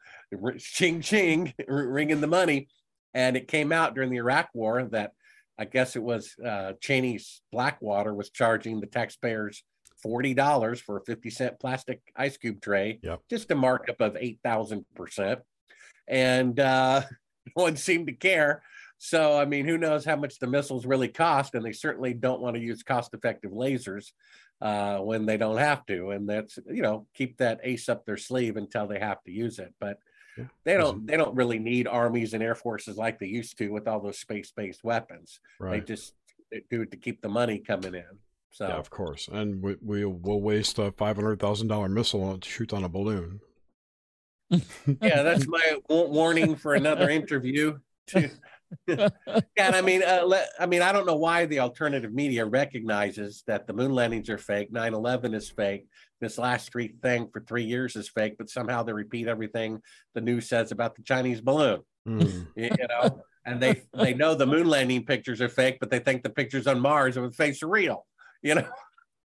ching 0.58 1.00
ching, 1.00 1.52
ringing 1.68 2.20
the 2.20 2.28
money. 2.28 2.68
And 3.14 3.36
it 3.36 3.48
came 3.48 3.72
out 3.72 3.94
during 3.94 4.10
the 4.10 4.18
Iraq 4.18 4.48
War 4.54 4.84
that 4.92 5.10
I 5.58 5.64
guess 5.64 5.96
it 5.96 6.02
was 6.02 6.34
uh, 6.42 6.74
Cheney's 6.80 7.42
Blackwater 7.50 8.14
was 8.14 8.30
charging 8.30 8.80
the 8.80 8.86
taxpayers 8.86 9.64
forty 10.02 10.34
dollars 10.34 10.80
for 10.80 10.96
a 10.96 11.04
fifty 11.04 11.30
cent 11.30 11.58
plastic 11.60 12.00
ice 12.16 12.36
cube 12.36 12.60
tray, 12.60 12.98
yep. 13.02 13.20
just 13.30 13.50
a 13.50 13.54
markup 13.54 14.00
of 14.00 14.16
eight 14.18 14.40
thousand 14.42 14.84
percent, 14.94 15.40
and 16.08 16.58
uh, 16.58 17.02
no 17.56 17.62
one 17.62 17.76
seemed 17.76 18.08
to 18.08 18.12
care. 18.12 18.62
So 18.98 19.38
I 19.38 19.44
mean, 19.44 19.66
who 19.66 19.78
knows 19.78 20.04
how 20.04 20.16
much 20.16 20.38
the 20.38 20.46
missiles 20.46 20.86
really 20.86 21.08
cost? 21.08 21.54
And 21.54 21.64
they 21.64 21.72
certainly 21.72 22.14
don't 22.14 22.40
want 22.40 22.56
to 22.56 22.62
use 22.62 22.82
cost-effective 22.82 23.50
lasers 23.50 24.12
uh, 24.60 24.98
when 24.98 25.26
they 25.26 25.36
don't 25.36 25.56
have 25.56 25.84
to. 25.86 26.10
And 26.10 26.28
that's 26.28 26.58
you 26.70 26.82
know 26.82 27.06
keep 27.14 27.38
that 27.38 27.60
ace 27.62 27.88
up 27.88 28.04
their 28.04 28.16
sleeve 28.16 28.56
until 28.56 28.86
they 28.86 28.98
have 28.98 29.22
to 29.24 29.32
use 29.32 29.58
it. 29.58 29.74
But 29.80 29.98
yeah. 30.36 30.44
They 30.64 30.76
don't 30.76 31.06
they 31.06 31.16
don't 31.16 31.34
really 31.34 31.58
need 31.58 31.86
armies 31.86 32.34
and 32.34 32.42
air 32.42 32.54
forces 32.54 32.96
like 32.96 33.18
they 33.18 33.26
used 33.26 33.58
to 33.58 33.68
with 33.68 33.86
all 33.86 34.00
those 34.00 34.18
space-based 34.18 34.82
weapons. 34.82 35.40
Right. 35.60 35.80
They 35.80 35.94
just 35.94 36.14
do 36.70 36.82
it 36.82 36.90
to 36.90 36.96
keep 36.96 37.20
the 37.20 37.28
money 37.28 37.58
coming 37.58 37.94
in. 37.94 38.18
So 38.52 38.68
yeah, 38.68 38.76
of 38.76 38.90
course, 38.90 39.28
and 39.32 39.62
we 39.62 39.76
we 39.80 40.04
will 40.04 40.42
waste 40.42 40.78
a 40.78 40.92
five 40.92 41.16
hundred 41.16 41.40
thousand 41.40 41.68
dollar 41.68 41.88
missile 41.88 42.38
to 42.38 42.48
shoot 42.48 42.72
on 42.72 42.84
a 42.84 42.88
balloon. 42.88 43.40
yeah, 44.50 44.60
that's 45.22 45.46
my 45.48 45.76
warning 45.88 46.56
for 46.56 46.74
another 46.74 47.08
interview. 47.08 47.78
And 48.14 48.30
I 49.58 49.80
mean, 49.80 50.02
uh, 50.02 50.22
le- 50.26 50.46
I 50.60 50.66
mean, 50.66 50.82
I 50.82 50.92
don't 50.92 51.06
know 51.06 51.16
why 51.16 51.46
the 51.46 51.60
alternative 51.60 52.12
media 52.12 52.44
recognizes 52.44 53.42
that 53.46 53.66
the 53.66 53.72
moon 53.72 53.94
landings 53.94 54.28
are 54.28 54.38
fake, 54.38 54.70
9/11 54.70 55.34
is 55.34 55.48
fake, 55.48 55.86
this 56.22 56.38
last 56.38 56.66
street 56.66 56.96
thing 57.02 57.28
for 57.32 57.40
three 57.40 57.64
years 57.64 57.96
is 57.96 58.08
fake, 58.08 58.36
but 58.38 58.48
somehow 58.48 58.82
they 58.82 58.92
repeat 58.92 59.28
everything 59.28 59.80
the 60.14 60.20
news 60.20 60.48
says 60.48 60.72
about 60.72 60.94
the 60.94 61.02
Chinese 61.02 61.40
balloon. 61.40 61.80
Mm. 62.08 62.46
You, 62.54 62.64
you 62.64 62.86
know, 62.88 63.22
and 63.44 63.60
they 63.60 63.82
they 63.92 64.14
know 64.14 64.34
the 64.34 64.46
moon 64.46 64.68
landing 64.68 65.04
pictures 65.04 65.40
are 65.40 65.48
fake, 65.48 65.78
but 65.80 65.90
they 65.90 65.98
think 65.98 66.22
the 66.22 66.30
pictures 66.30 66.66
on 66.66 66.80
Mars 66.80 67.16
of 67.16 67.24
the 67.24 67.32
face 67.32 67.62
are 67.62 67.68
real. 67.68 68.06
You 68.42 68.56
know, 68.56 68.68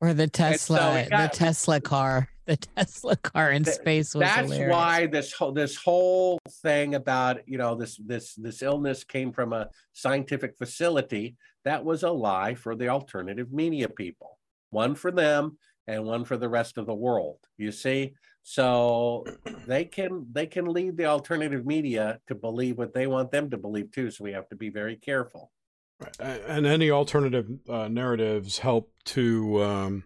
or 0.01 0.15
the 0.15 0.29
Tesla, 0.29 0.79
so 1.05 1.11
got, 1.11 1.33
the 1.33 1.39
Tesla 1.39 1.81
car 1.81 2.29
the 2.47 2.57
Tesla 2.77 3.17
car 3.17 3.51
in 3.51 3.65
space 3.65 4.15
was 4.15 4.23
that's 4.23 4.51
hilarious. 4.51 4.73
why 4.73 5.07
this 5.07 5.33
whole 5.33 5.53
this 5.53 5.77
whole 5.77 6.39
thing 6.63 6.95
about 6.95 7.47
you 7.47 7.59
know 7.59 7.75
this 7.75 7.97
this 7.97 8.35
this 8.35 8.63
illness 8.63 9.05
came 9.05 9.33
from 9.33 9.53
a 9.53 9.69
scientific 9.93 10.57
facility 10.57 11.37
that 11.65 11.85
was 11.85 12.03
a 12.03 12.11
lie 12.11 12.55
for 12.55 12.75
the 12.75 12.89
alternative 12.89 13.53
media 13.53 13.89
people 13.89 14.39
one 14.71 14.95
for 14.95 15.11
them 15.11 15.59
and 15.87 16.05
one 16.05 16.25
for 16.25 16.37
the 16.37 16.49
rest 16.49 16.79
of 16.79 16.87
the 16.87 16.95
world 16.95 17.39
you 17.59 17.71
see? 17.73 18.15
So 18.49 19.25
they 19.67 19.85
can 19.85 20.27
they 20.31 20.47
can 20.47 20.67
lead 20.67 20.97
the 20.97 21.07
alternative 21.07 21.67
media 21.67 22.21
to 22.29 22.37
believe 22.37 22.79
what 22.79 22.95
they 22.95 23.09
want 23.09 23.33
them 23.33 23.51
to 23.51 23.59
believe 23.59 23.91
too 23.91 24.13
so 24.13 24.23
we 24.23 24.33
have 24.33 24.49
to 24.51 24.57
be 24.57 24.71
very 24.71 24.95
careful 24.95 25.51
right. 26.01 26.41
and 26.47 26.67
any 26.67 26.91
alternative 26.91 27.49
uh, 27.69 27.89
narratives 27.89 28.59
help 28.59 28.93
to 29.05 29.63
um 29.63 30.05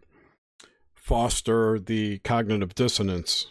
foster 0.95 1.79
the 1.79 2.19
cognitive 2.19 2.75
dissonance 2.75 3.47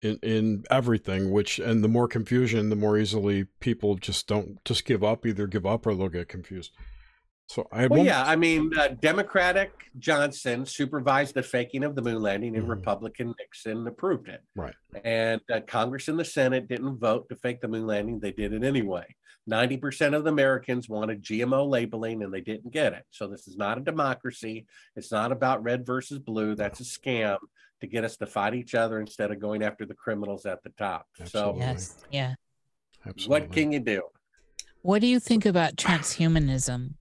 in 0.00 0.18
in 0.22 0.64
everything 0.70 1.30
which 1.30 1.58
and 1.58 1.82
the 1.82 1.88
more 1.88 2.08
confusion 2.08 2.70
the 2.70 2.76
more 2.76 2.98
easily 2.98 3.44
people 3.60 3.96
just 3.96 4.26
don't 4.26 4.64
just 4.64 4.84
give 4.84 5.04
up 5.04 5.26
either 5.26 5.46
give 5.46 5.66
up 5.66 5.86
or 5.86 5.94
they'll 5.94 6.08
get 6.08 6.28
confused 6.28 6.72
so 7.52 7.68
I 7.70 7.86
well, 7.86 8.02
yeah, 8.02 8.24
I 8.24 8.34
mean, 8.34 8.70
uh, 8.78 8.88
Democratic 9.00 9.90
Johnson 9.98 10.64
supervised 10.64 11.34
the 11.34 11.42
faking 11.42 11.84
of 11.84 11.94
the 11.94 12.00
moon 12.00 12.22
landing, 12.22 12.54
and 12.54 12.62
mm-hmm. 12.62 12.70
Republican 12.70 13.34
Nixon 13.38 13.86
approved 13.86 14.28
it. 14.28 14.42
Right. 14.56 14.74
And 15.04 15.40
uh, 15.52 15.60
Congress 15.66 16.08
and 16.08 16.18
the 16.18 16.24
Senate 16.24 16.66
didn't 16.66 16.98
vote 16.98 17.28
to 17.28 17.36
fake 17.36 17.60
the 17.60 17.68
moon 17.68 17.86
landing; 17.86 18.20
they 18.20 18.32
did 18.32 18.54
it 18.54 18.64
anyway. 18.64 19.04
Ninety 19.46 19.76
percent 19.76 20.14
of 20.14 20.24
the 20.24 20.30
Americans 20.30 20.88
wanted 20.88 21.22
GMO 21.22 21.68
labeling, 21.68 22.22
and 22.22 22.32
they 22.32 22.40
didn't 22.40 22.72
get 22.72 22.92
it. 22.92 23.04
So 23.10 23.26
this 23.26 23.48
is 23.48 23.56
not 23.56 23.78
a 23.78 23.80
democracy. 23.80 24.66
It's 24.94 25.10
not 25.10 25.32
about 25.32 25.64
red 25.64 25.84
versus 25.84 26.20
blue. 26.20 26.54
That's 26.54 26.80
a 26.80 26.84
scam 26.84 27.38
to 27.80 27.86
get 27.88 28.04
us 28.04 28.16
to 28.18 28.26
fight 28.26 28.54
each 28.54 28.74
other 28.76 29.00
instead 29.00 29.32
of 29.32 29.40
going 29.40 29.64
after 29.64 29.84
the 29.84 29.94
criminals 29.94 30.46
at 30.46 30.62
the 30.62 30.70
top. 30.70 31.06
Absolutely. 31.20 31.60
So 31.60 31.66
yes, 31.66 31.96
yeah. 32.12 32.34
Absolutely. 33.04 33.40
What 33.40 33.52
can 33.52 33.72
you 33.72 33.80
do? 33.80 34.02
What 34.82 35.00
do 35.00 35.06
you 35.06 35.18
think 35.18 35.46
about 35.46 35.76
transhumanism? 35.76 36.94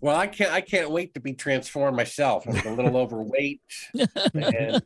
Well, 0.00 0.16
I 0.16 0.26
can't. 0.26 0.52
I 0.52 0.60
can't 0.60 0.90
wait 0.90 1.14
to 1.14 1.20
be 1.20 1.32
transformed 1.32 1.96
myself. 1.96 2.46
I'm 2.46 2.66
a 2.66 2.74
little 2.74 2.96
overweight, 3.02 3.60
and 4.34 4.82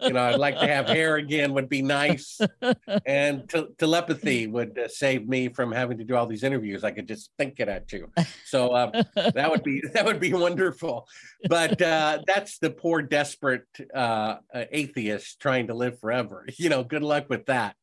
you 0.00 0.12
know, 0.12 0.20
I'd 0.20 0.38
like 0.38 0.58
to 0.60 0.66
have 0.66 0.86
hair 0.86 1.16
again. 1.16 1.54
Would 1.54 1.68
be 1.68 1.82
nice, 1.82 2.40
and 3.06 3.48
te- 3.48 3.68
telepathy 3.78 4.46
would 4.46 4.78
uh, 4.78 4.88
save 4.88 5.28
me 5.28 5.48
from 5.48 5.72
having 5.72 5.98
to 5.98 6.04
do 6.04 6.14
all 6.14 6.26
these 6.26 6.44
interviews. 6.44 6.84
I 6.84 6.90
could 6.90 7.08
just 7.08 7.30
think 7.38 7.60
it 7.60 7.68
at 7.68 7.92
you. 7.92 8.10
So 8.44 8.70
uh, 8.70 9.02
that 9.34 9.50
would 9.50 9.62
be 9.62 9.82
that 9.94 10.04
would 10.04 10.20
be 10.20 10.32
wonderful. 10.32 11.06
But 11.48 11.80
uh, 11.80 12.20
that's 12.26 12.58
the 12.58 12.70
poor, 12.70 13.02
desperate 13.02 13.66
uh, 13.94 14.36
atheist 14.52 15.40
trying 15.40 15.68
to 15.68 15.74
live 15.74 15.98
forever. 16.00 16.46
You 16.58 16.70
know, 16.70 16.82
good 16.82 17.04
luck 17.04 17.30
with 17.30 17.46
that. 17.46 17.76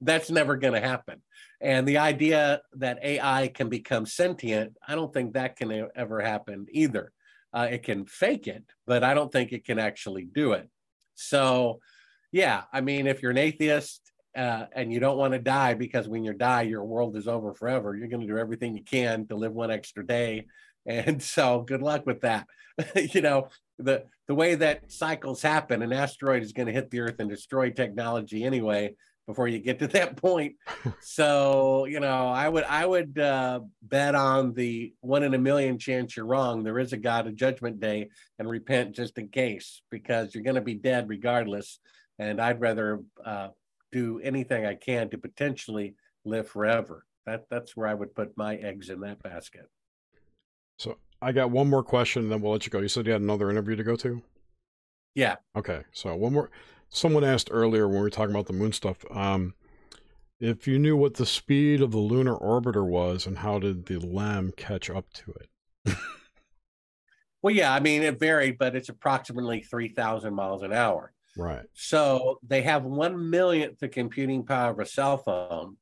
That's 0.00 0.30
never 0.30 0.56
going 0.56 0.74
to 0.74 0.86
happen. 0.86 1.22
And 1.62 1.88
the 1.88 1.98
idea 1.98 2.60
that 2.74 3.02
AI 3.02 3.48
can 3.48 3.70
become 3.70 4.04
sentient, 4.04 4.76
I 4.86 4.94
don't 4.94 5.12
think 5.12 5.32
that 5.32 5.56
can 5.56 5.88
ever 5.96 6.20
happen 6.20 6.66
either. 6.70 7.12
Uh, 7.54 7.68
it 7.70 7.82
can 7.82 8.04
fake 8.04 8.48
it, 8.48 8.64
but 8.86 9.02
I 9.02 9.14
don't 9.14 9.32
think 9.32 9.52
it 9.52 9.64
can 9.64 9.78
actually 9.78 10.24
do 10.24 10.52
it. 10.52 10.68
So, 11.14 11.80
yeah, 12.30 12.62
I 12.72 12.80
mean, 12.80 13.06
if 13.06 13.22
you're 13.22 13.30
an 13.30 13.38
atheist 13.38 14.00
uh, 14.36 14.66
and 14.72 14.92
you 14.92 15.00
don't 15.00 15.18
want 15.18 15.32
to 15.34 15.38
die 15.38 15.74
because 15.74 16.08
when 16.08 16.24
you 16.24 16.32
die, 16.32 16.62
your 16.62 16.84
world 16.84 17.16
is 17.16 17.28
over 17.28 17.54
forever, 17.54 17.94
you're 17.94 18.08
going 18.08 18.20
to 18.20 18.26
do 18.26 18.38
everything 18.38 18.76
you 18.76 18.84
can 18.84 19.26
to 19.28 19.36
live 19.36 19.52
one 19.52 19.70
extra 19.70 20.06
day. 20.06 20.46
And 20.84 21.22
so, 21.22 21.60
good 21.60 21.80
luck 21.80 22.06
with 22.06 22.22
that. 22.22 22.48
you 22.96 23.20
know, 23.20 23.50
the 23.78 24.06
the 24.26 24.34
way 24.34 24.56
that 24.56 24.90
cycles 24.90 25.40
happen, 25.40 25.80
an 25.80 25.92
asteroid 25.92 26.42
is 26.42 26.52
going 26.52 26.66
to 26.66 26.72
hit 26.72 26.90
the 26.90 26.98
Earth 26.98 27.20
and 27.20 27.30
destroy 27.30 27.70
technology 27.70 28.42
anyway 28.42 28.96
before 29.26 29.48
you 29.48 29.58
get 29.58 29.78
to 29.78 29.88
that 29.88 30.16
point. 30.16 30.56
so, 31.00 31.84
you 31.84 32.00
know, 32.00 32.28
I 32.28 32.48
would 32.48 32.64
I 32.64 32.84
would 32.86 33.18
uh, 33.18 33.60
bet 33.82 34.14
on 34.14 34.52
the 34.54 34.94
one 35.00 35.22
in 35.22 35.34
a 35.34 35.38
million 35.38 35.78
chance 35.78 36.16
you're 36.16 36.26
wrong. 36.26 36.62
There 36.62 36.78
is 36.78 36.92
a 36.92 36.96
God 36.96 37.26
of 37.26 37.36
Judgment 37.36 37.80
Day, 37.80 38.10
and 38.38 38.48
repent 38.48 38.94
just 38.94 39.18
in 39.18 39.28
case 39.28 39.82
because 39.90 40.34
you're 40.34 40.44
going 40.44 40.56
to 40.56 40.60
be 40.60 40.74
dead 40.74 41.08
regardless. 41.08 41.78
And 42.18 42.40
I'd 42.40 42.60
rather 42.60 43.00
uh, 43.24 43.48
do 43.90 44.20
anything 44.20 44.66
I 44.66 44.74
can 44.74 45.08
to 45.10 45.18
potentially 45.18 45.94
live 46.24 46.48
forever. 46.48 47.04
That 47.26 47.44
that's 47.50 47.76
where 47.76 47.86
I 47.86 47.94
would 47.94 48.14
put 48.14 48.36
my 48.36 48.56
eggs 48.56 48.90
in 48.90 49.00
that 49.00 49.22
basket. 49.22 49.68
So 50.78 50.98
I 51.20 51.32
got 51.32 51.50
one 51.50 51.70
more 51.70 51.84
question, 51.84 52.24
and 52.24 52.32
then 52.32 52.40
we'll 52.40 52.52
let 52.52 52.66
you 52.66 52.70
go. 52.70 52.80
You 52.80 52.88
said 52.88 53.06
you 53.06 53.12
had 53.12 53.22
another 53.22 53.50
interview 53.50 53.76
to 53.76 53.84
go 53.84 53.96
to. 53.96 54.22
Yeah. 55.14 55.36
Okay. 55.54 55.82
So 55.92 56.14
one 56.16 56.32
more 56.32 56.50
someone 56.92 57.24
asked 57.24 57.48
earlier 57.50 57.88
when 57.88 57.96
we 57.96 58.02
were 58.02 58.10
talking 58.10 58.34
about 58.34 58.46
the 58.46 58.52
moon 58.52 58.72
stuff 58.72 59.04
um, 59.10 59.54
if 60.38 60.66
you 60.66 60.78
knew 60.78 60.96
what 60.96 61.14
the 61.14 61.26
speed 61.26 61.80
of 61.80 61.90
the 61.90 61.98
lunar 61.98 62.36
orbiter 62.36 62.86
was 62.86 63.26
and 63.26 63.38
how 63.38 63.58
did 63.58 63.86
the 63.86 63.98
LEM 63.98 64.52
catch 64.56 64.90
up 64.90 65.06
to 65.12 65.32
it? 65.32 65.96
Well 67.42 67.52
yeah 67.52 67.74
i 67.74 67.80
mean 67.80 68.02
it 68.02 68.20
varied 68.20 68.56
but 68.56 68.76
it's 68.76 68.88
approximately 68.88 69.62
3000 69.62 70.32
miles 70.32 70.62
an 70.62 70.72
hour. 70.72 71.12
Right. 71.36 71.64
So 71.72 72.38
they 72.46 72.62
have 72.62 72.84
one 72.84 73.30
millionth 73.30 73.80
the 73.80 73.88
computing 73.88 74.44
power 74.44 74.70
of 74.70 74.78
a 74.78 74.86
cell 74.86 75.16
phone 75.16 75.76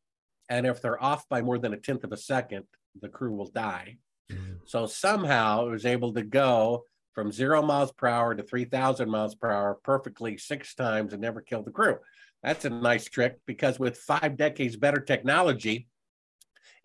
and 0.49 0.67
if 0.67 0.81
they're 0.81 1.03
off 1.03 1.29
by 1.29 1.43
more 1.43 1.59
than 1.59 1.75
a 1.75 1.77
tenth 1.77 2.05
of 2.05 2.13
a 2.13 2.17
second 2.17 2.65
the 3.03 3.11
crew 3.11 3.37
will 3.37 3.51
die. 3.51 3.99
Mm-hmm. 4.33 4.53
so 4.65 4.87
somehow 4.87 5.67
it 5.67 5.71
was 5.71 5.85
able 5.85 6.15
to 6.15 6.23
go 6.23 6.85
from 7.15 7.33
zero 7.33 7.63
miles 7.63 7.93
per 7.93 8.07
hour 8.07 8.35
to 8.35 8.43
3,000 8.43 9.09
miles 9.11 9.35
per 9.35 9.51
hour 9.51 9.79
perfectly 9.83 10.39
six 10.39 10.75
times 10.75 11.13
and 11.13 11.23
never 11.23 11.41
killed 11.41 11.65
the 11.65 11.71
crew. 11.71 11.99
That's 12.43 12.65
a 12.65 12.71
nice 12.71 13.05
trick 13.07 13.39
because 13.47 13.79
with 13.79 13.99
five 13.99 14.37
decades 14.37 14.77
better 14.77 15.01
technology, 15.01 15.89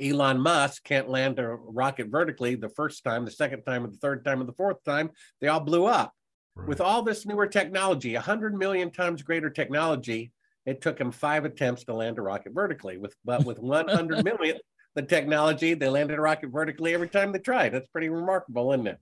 Elon 0.02 0.40
Musk 0.40 0.84
can't 0.84 1.10
land 1.10 1.40
a 1.40 1.48
rocket 1.48 2.08
vertically 2.08 2.56
the 2.56 2.70
first 2.70 3.04
time, 3.04 3.24
the 3.24 3.32
second 3.32 3.64
time, 3.64 3.86
and 3.86 3.94
the 3.94 3.98
third 3.98 4.26
time, 4.26 4.42
and 4.42 4.50
the 4.50 4.54
fourth 4.54 4.84
time. 4.84 5.12
They 5.40 5.48
all 5.48 5.62
blew 5.62 5.86
up. 5.86 6.14
Right. 6.56 6.68
With 6.68 6.82
all 6.82 7.02
this 7.02 7.26
newer 7.26 7.48
technology, 7.48 8.14
100 8.14 8.56
million 8.56 8.92
times 8.92 9.24
greater 9.24 9.50
technology, 9.50 10.32
it 10.66 10.82
took 10.82 11.00
him 11.00 11.12
five 11.12 11.46
attempts 11.46 11.86
to 11.86 11.94
land 11.94 12.18
a 12.18 12.22
rocket 12.22 12.54
vertically. 12.54 12.98
With 12.98 13.16
But 13.24 13.46
with 13.46 13.60
100 13.60 14.26
million, 14.26 14.58
the 14.96 15.02
technology, 15.02 15.74
they 15.74 15.90
landed 15.90 16.18
a 16.18 16.22
rocket 16.22 16.50
vertically 16.50 16.94
every 16.94 17.10
time 17.10 17.32
they 17.32 17.40
tried. 17.40 17.74
That's 17.74 17.90
pretty 17.90 18.10
remarkable, 18.10 18.74
isn't 18.74 18.88
it? 18.88 19.00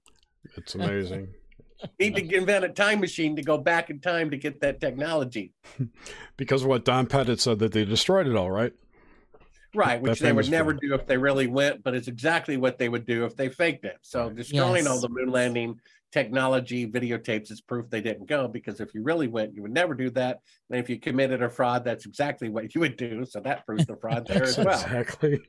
It's 0.55 0.75
amazing. 0.75 1.29
Need 1.99 2.15
to 2.15 2.35
invent 2.35 2.63
a 2.63 2.69
time 2.69 3.01
machine 3.01 3.35
to 3.35 3.43
go 3.43 3.57
back 3.57 3.89
in 3.89 3.99
time 3.99 4.29
to 4.31 4.37
get 4.37 4.61
that 4.61 4.79
technology. 4.79 5.53
because 6.37 6.63
what 6.63 6.85
Don 6.85 7.07
Pettit 7.07 7.41
said 7.41 7.59
that 7.59 7.73
they 7.73 7.83
destroyed 7.83 8.27
it 8.27 8.35
all, 8.35 8.49
right? 8.49 8.73
Right, 9.75 9.99
which 9.99 10.19
they 10.19 10.31
would 10.31 10.51
never 10.51 10.73
do 10.73 10.93
if 10.93 11.07
they 11.07 11.17
really 11.17 11.47
went, 11.47 11.83
but 11.83 11.95
it's 11.95 12.07
exactly 12.07 12.57
what 12.57 12.77
they 12.77 12.89
would 12.89 13.07
do 13.07 13.25
if 13.25 13.35
they 13.35 13.49
faked 13.49 13.85
it. 13.85 13.97
So 14.01 14.29
destroying 14.29 14.83
yes. 14.83 14.87
all 14.87 15.01
the 15.01 15.09
moon 15.09 15.31
landing 15.31 15.79
technology 16.11 16.85
videotapes 16.85 17.51
is 17.51 17.59
proof 17.59 17.89
they 17.89 17.99
didn't 17.99 18.27
go 18.27 18.47
because 18.47 18.79
if 18.79 18.93
you 18.93 19.01
really 19.01 19.27
went, 19.27 19.55
you 19.55 19.63
would 19.63 19.73
never 19.73 19.95
do 19.95 20.11
that. 20.11 20.41
And 20.69 20.79
if 20.79 20.91
you 20.91 20.99
committed 20.99 21.41
a 21.41 21.49
fraud, 21.49 21.83
that's 21.83 22.05
exactly 22.05 22.49
what 22.49 22.75
you 22.75 22.81
would 22.81 22.97
do. 22.97 23.25
So 23.25 23.39
that 23.39 23.65
proves 23.65 23.87
the 23.87 23.95
fraud 23.95 24.27
there 24.29 24.43
as 24.43 24.57
well. 24.57 24.79
Exactly. 24.79 25.41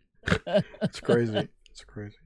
it's 0.81 1.01
crazy. 1.01 1.49
It's 1.71 1.85
crazy. 1.85 2.16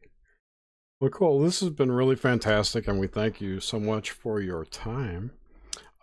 Well, 1.01 1.11
cool. 1.11 1.41
This 1.41 1.61
has 1.61 1.71
been 1.71 1.93
really 1.93 2.17
fantastic, 2.17 2.89
and 2.89 2.99
we 2.99 3.07
thank 3.07 3.41
you 3.41 3.61
so 3.61 3.79
much 3.79 4.11
for 4.11 4.41
your 4.41 4.65
time. 4.65 5.31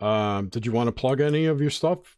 Um, 0.00 0.48
did 0.48 0.64
you 0.64 0.72
want 0.72 0.88
to 0.88 0.92
plug 0.92 1.20
any 1.20 1.46
of 1.46 1.60
your 1.60 1.70
stuff 1.70 2.16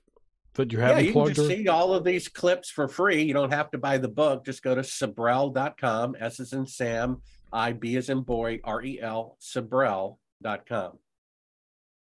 that 0.55 0.73
you 0.73 0.79
haven't 0.79 0.99
yeah, 0.99 1.09
you 1.09 1.13
plugged? 1.13 1.35
Can 1.35 1.49
just 1.49 1.51
or... 1.51 1.57
see 1.57 1.69
all 1.69 1.93
of 1.93 2.05
these 2.05 2.29
clips 2.29 2.71
for 2.71 2.87
free. 2.87 3.23
You 3.23 3.35
don't 3.35 3.53
have 3.53 3.71
to 3.73 3.79
buy 3.79 3.99
the 3.99 4.09
book. 4.09 4.45
Just 4.45 4.63
go 4.63 4.77
to 4.77 4.83
Sibrel.com. 4.83 6.17
S 6.21 6.39
is 6.39 6.53
in 6.53 6.67
Sam, 6.67 7.21
I 7.53 7.73
B 7.73 7.97
is 7.97 8.11
in 8.11 8.23
boy, 8.23 8.61
R 8.63 8.83
E 8.83 9.01
L, 9.01 9.37
Sibrel.com. 9.41 10.99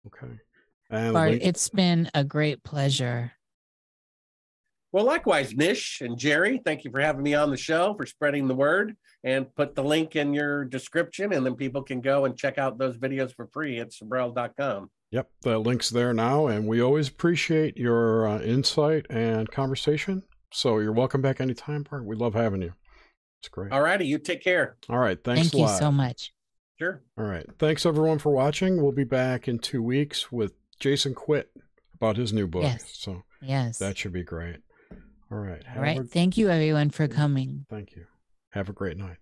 Okay. 0.06 0.40
And 0.90 1.12
Bart, 1.12 1.30
link... 1.32 1.42
it's 1.44 1.68
been 1.68 2.10
a 2.14 2.24
great 2.24 2.62
pleasure. 2.62 3.32
Well, 4.92 5.04
likewise, 5.04 5.54
Nish 5.54 6.02
and 6.02 6.18
Jerry, 6.18 6.60
thank 6.62 6.84
you 6.84 6.90
for 6.90 7.00
having 7.00 7.22
me 7.22 7.34
on 7.34 7.50
the 7.50 7.56
show, 7.56 7.94
for 7.94 8.04
spreading 8.04 8.46
the 8.46 8.54
word 8.54 8.94
and 9.24 9.52
put 9.54 9.74
the 9.74 9.82
link 9.82 10.16
in 10.16 10.34
your 10.34 10.64
description 10.64 11.32
and 11.32 11.46
then 11.46 11.54
people 11.54 11.82
can 11.82 12.00
go 12.00 12.26
and 12.26 12.36
check 12.36 12.58
out 12.58 12.76
those 12.76 12.98
videos 12.98 13.34
for 13.34 13.46
free 13.46 13.78
at 13.78 13.90
Sibrel.com. 13.90 14.90
Yep, 15.10 15.30
the 15.42 15.58
link's 15.58 15.90
there 15.90 16.12
now. 16.12 16.46
And 16.46 16.66
we 16.66 16.82
always 16.82 17.08
appreciate 17.08 17.76
your 17.76 18.26
uh, 18.26 18.40
insight 18.40 19.06
and 19.08 19.50
conversation. 19.50 20.24
So 20.52 20.78
you're 20.78 20.92
welcome 20.92 21.22
back 21.22 21.40
anytime, 21.40 21.84
Bart. 21.88 22.04
We 22.04 22.16
love 22.16 22.34
having 22.34 22.62
you. 22.62 22.74
It's 23.40 23.48
great. 23.48 23.72
All 23.72 23.82
righty. 23.82 24.06
You 24.06 24.18
take 24.18 24.42
care. 24.42 24.76
All 24.88 24.98
right. 24.98 25.18
Thanks 25.22 25.50
Thank 25.50 25.54
you 25.54 25.68
so 25.68 25.90
much. 25.90 26.32
Sure. 26.78 27.02
All 27.18 27.24
right. 27.24 27.46
Thanks, 27.58 27.86
everyone, 27.86 28.18
for 28.18 28.32
watching. 28.32 28.82
We'll 28.82 28.92
be 28.92 29.04
back 29.04 29.48
in 29.48 29.58
two 29.58 29.82
weeks 29.82 30.30
with 30.30 30.52
Jason 30.78 31.14
Quitt 31.14 31.50
about 31.94 32.16
his 32.16 32.32
new 32.32 32.46
book. 32.46 32.64
Yes. 32.64 32.90
So 32.94 33.22
yes, 33.40 33.78
that 33.78 33.96
should 33.96 34.12
be 34.12 34.22
great. 34.22 34.56
All 35.32 35.38
right. 35.38 35.62
All 35.74 35.80
right. 35.80 35.98
A, 35.98 36.04
Thank 36.04 36.36
you, 36.36 36.50
everyone, 36.50 36.90
for 36.90 37.08
coming. 37.08 37.64
Thank 37.70 37.96
you. 37.96 38.04
Have 38.50 38.68
a 38.68 38.74
great 38.74 38.98
night. 38.98 39.16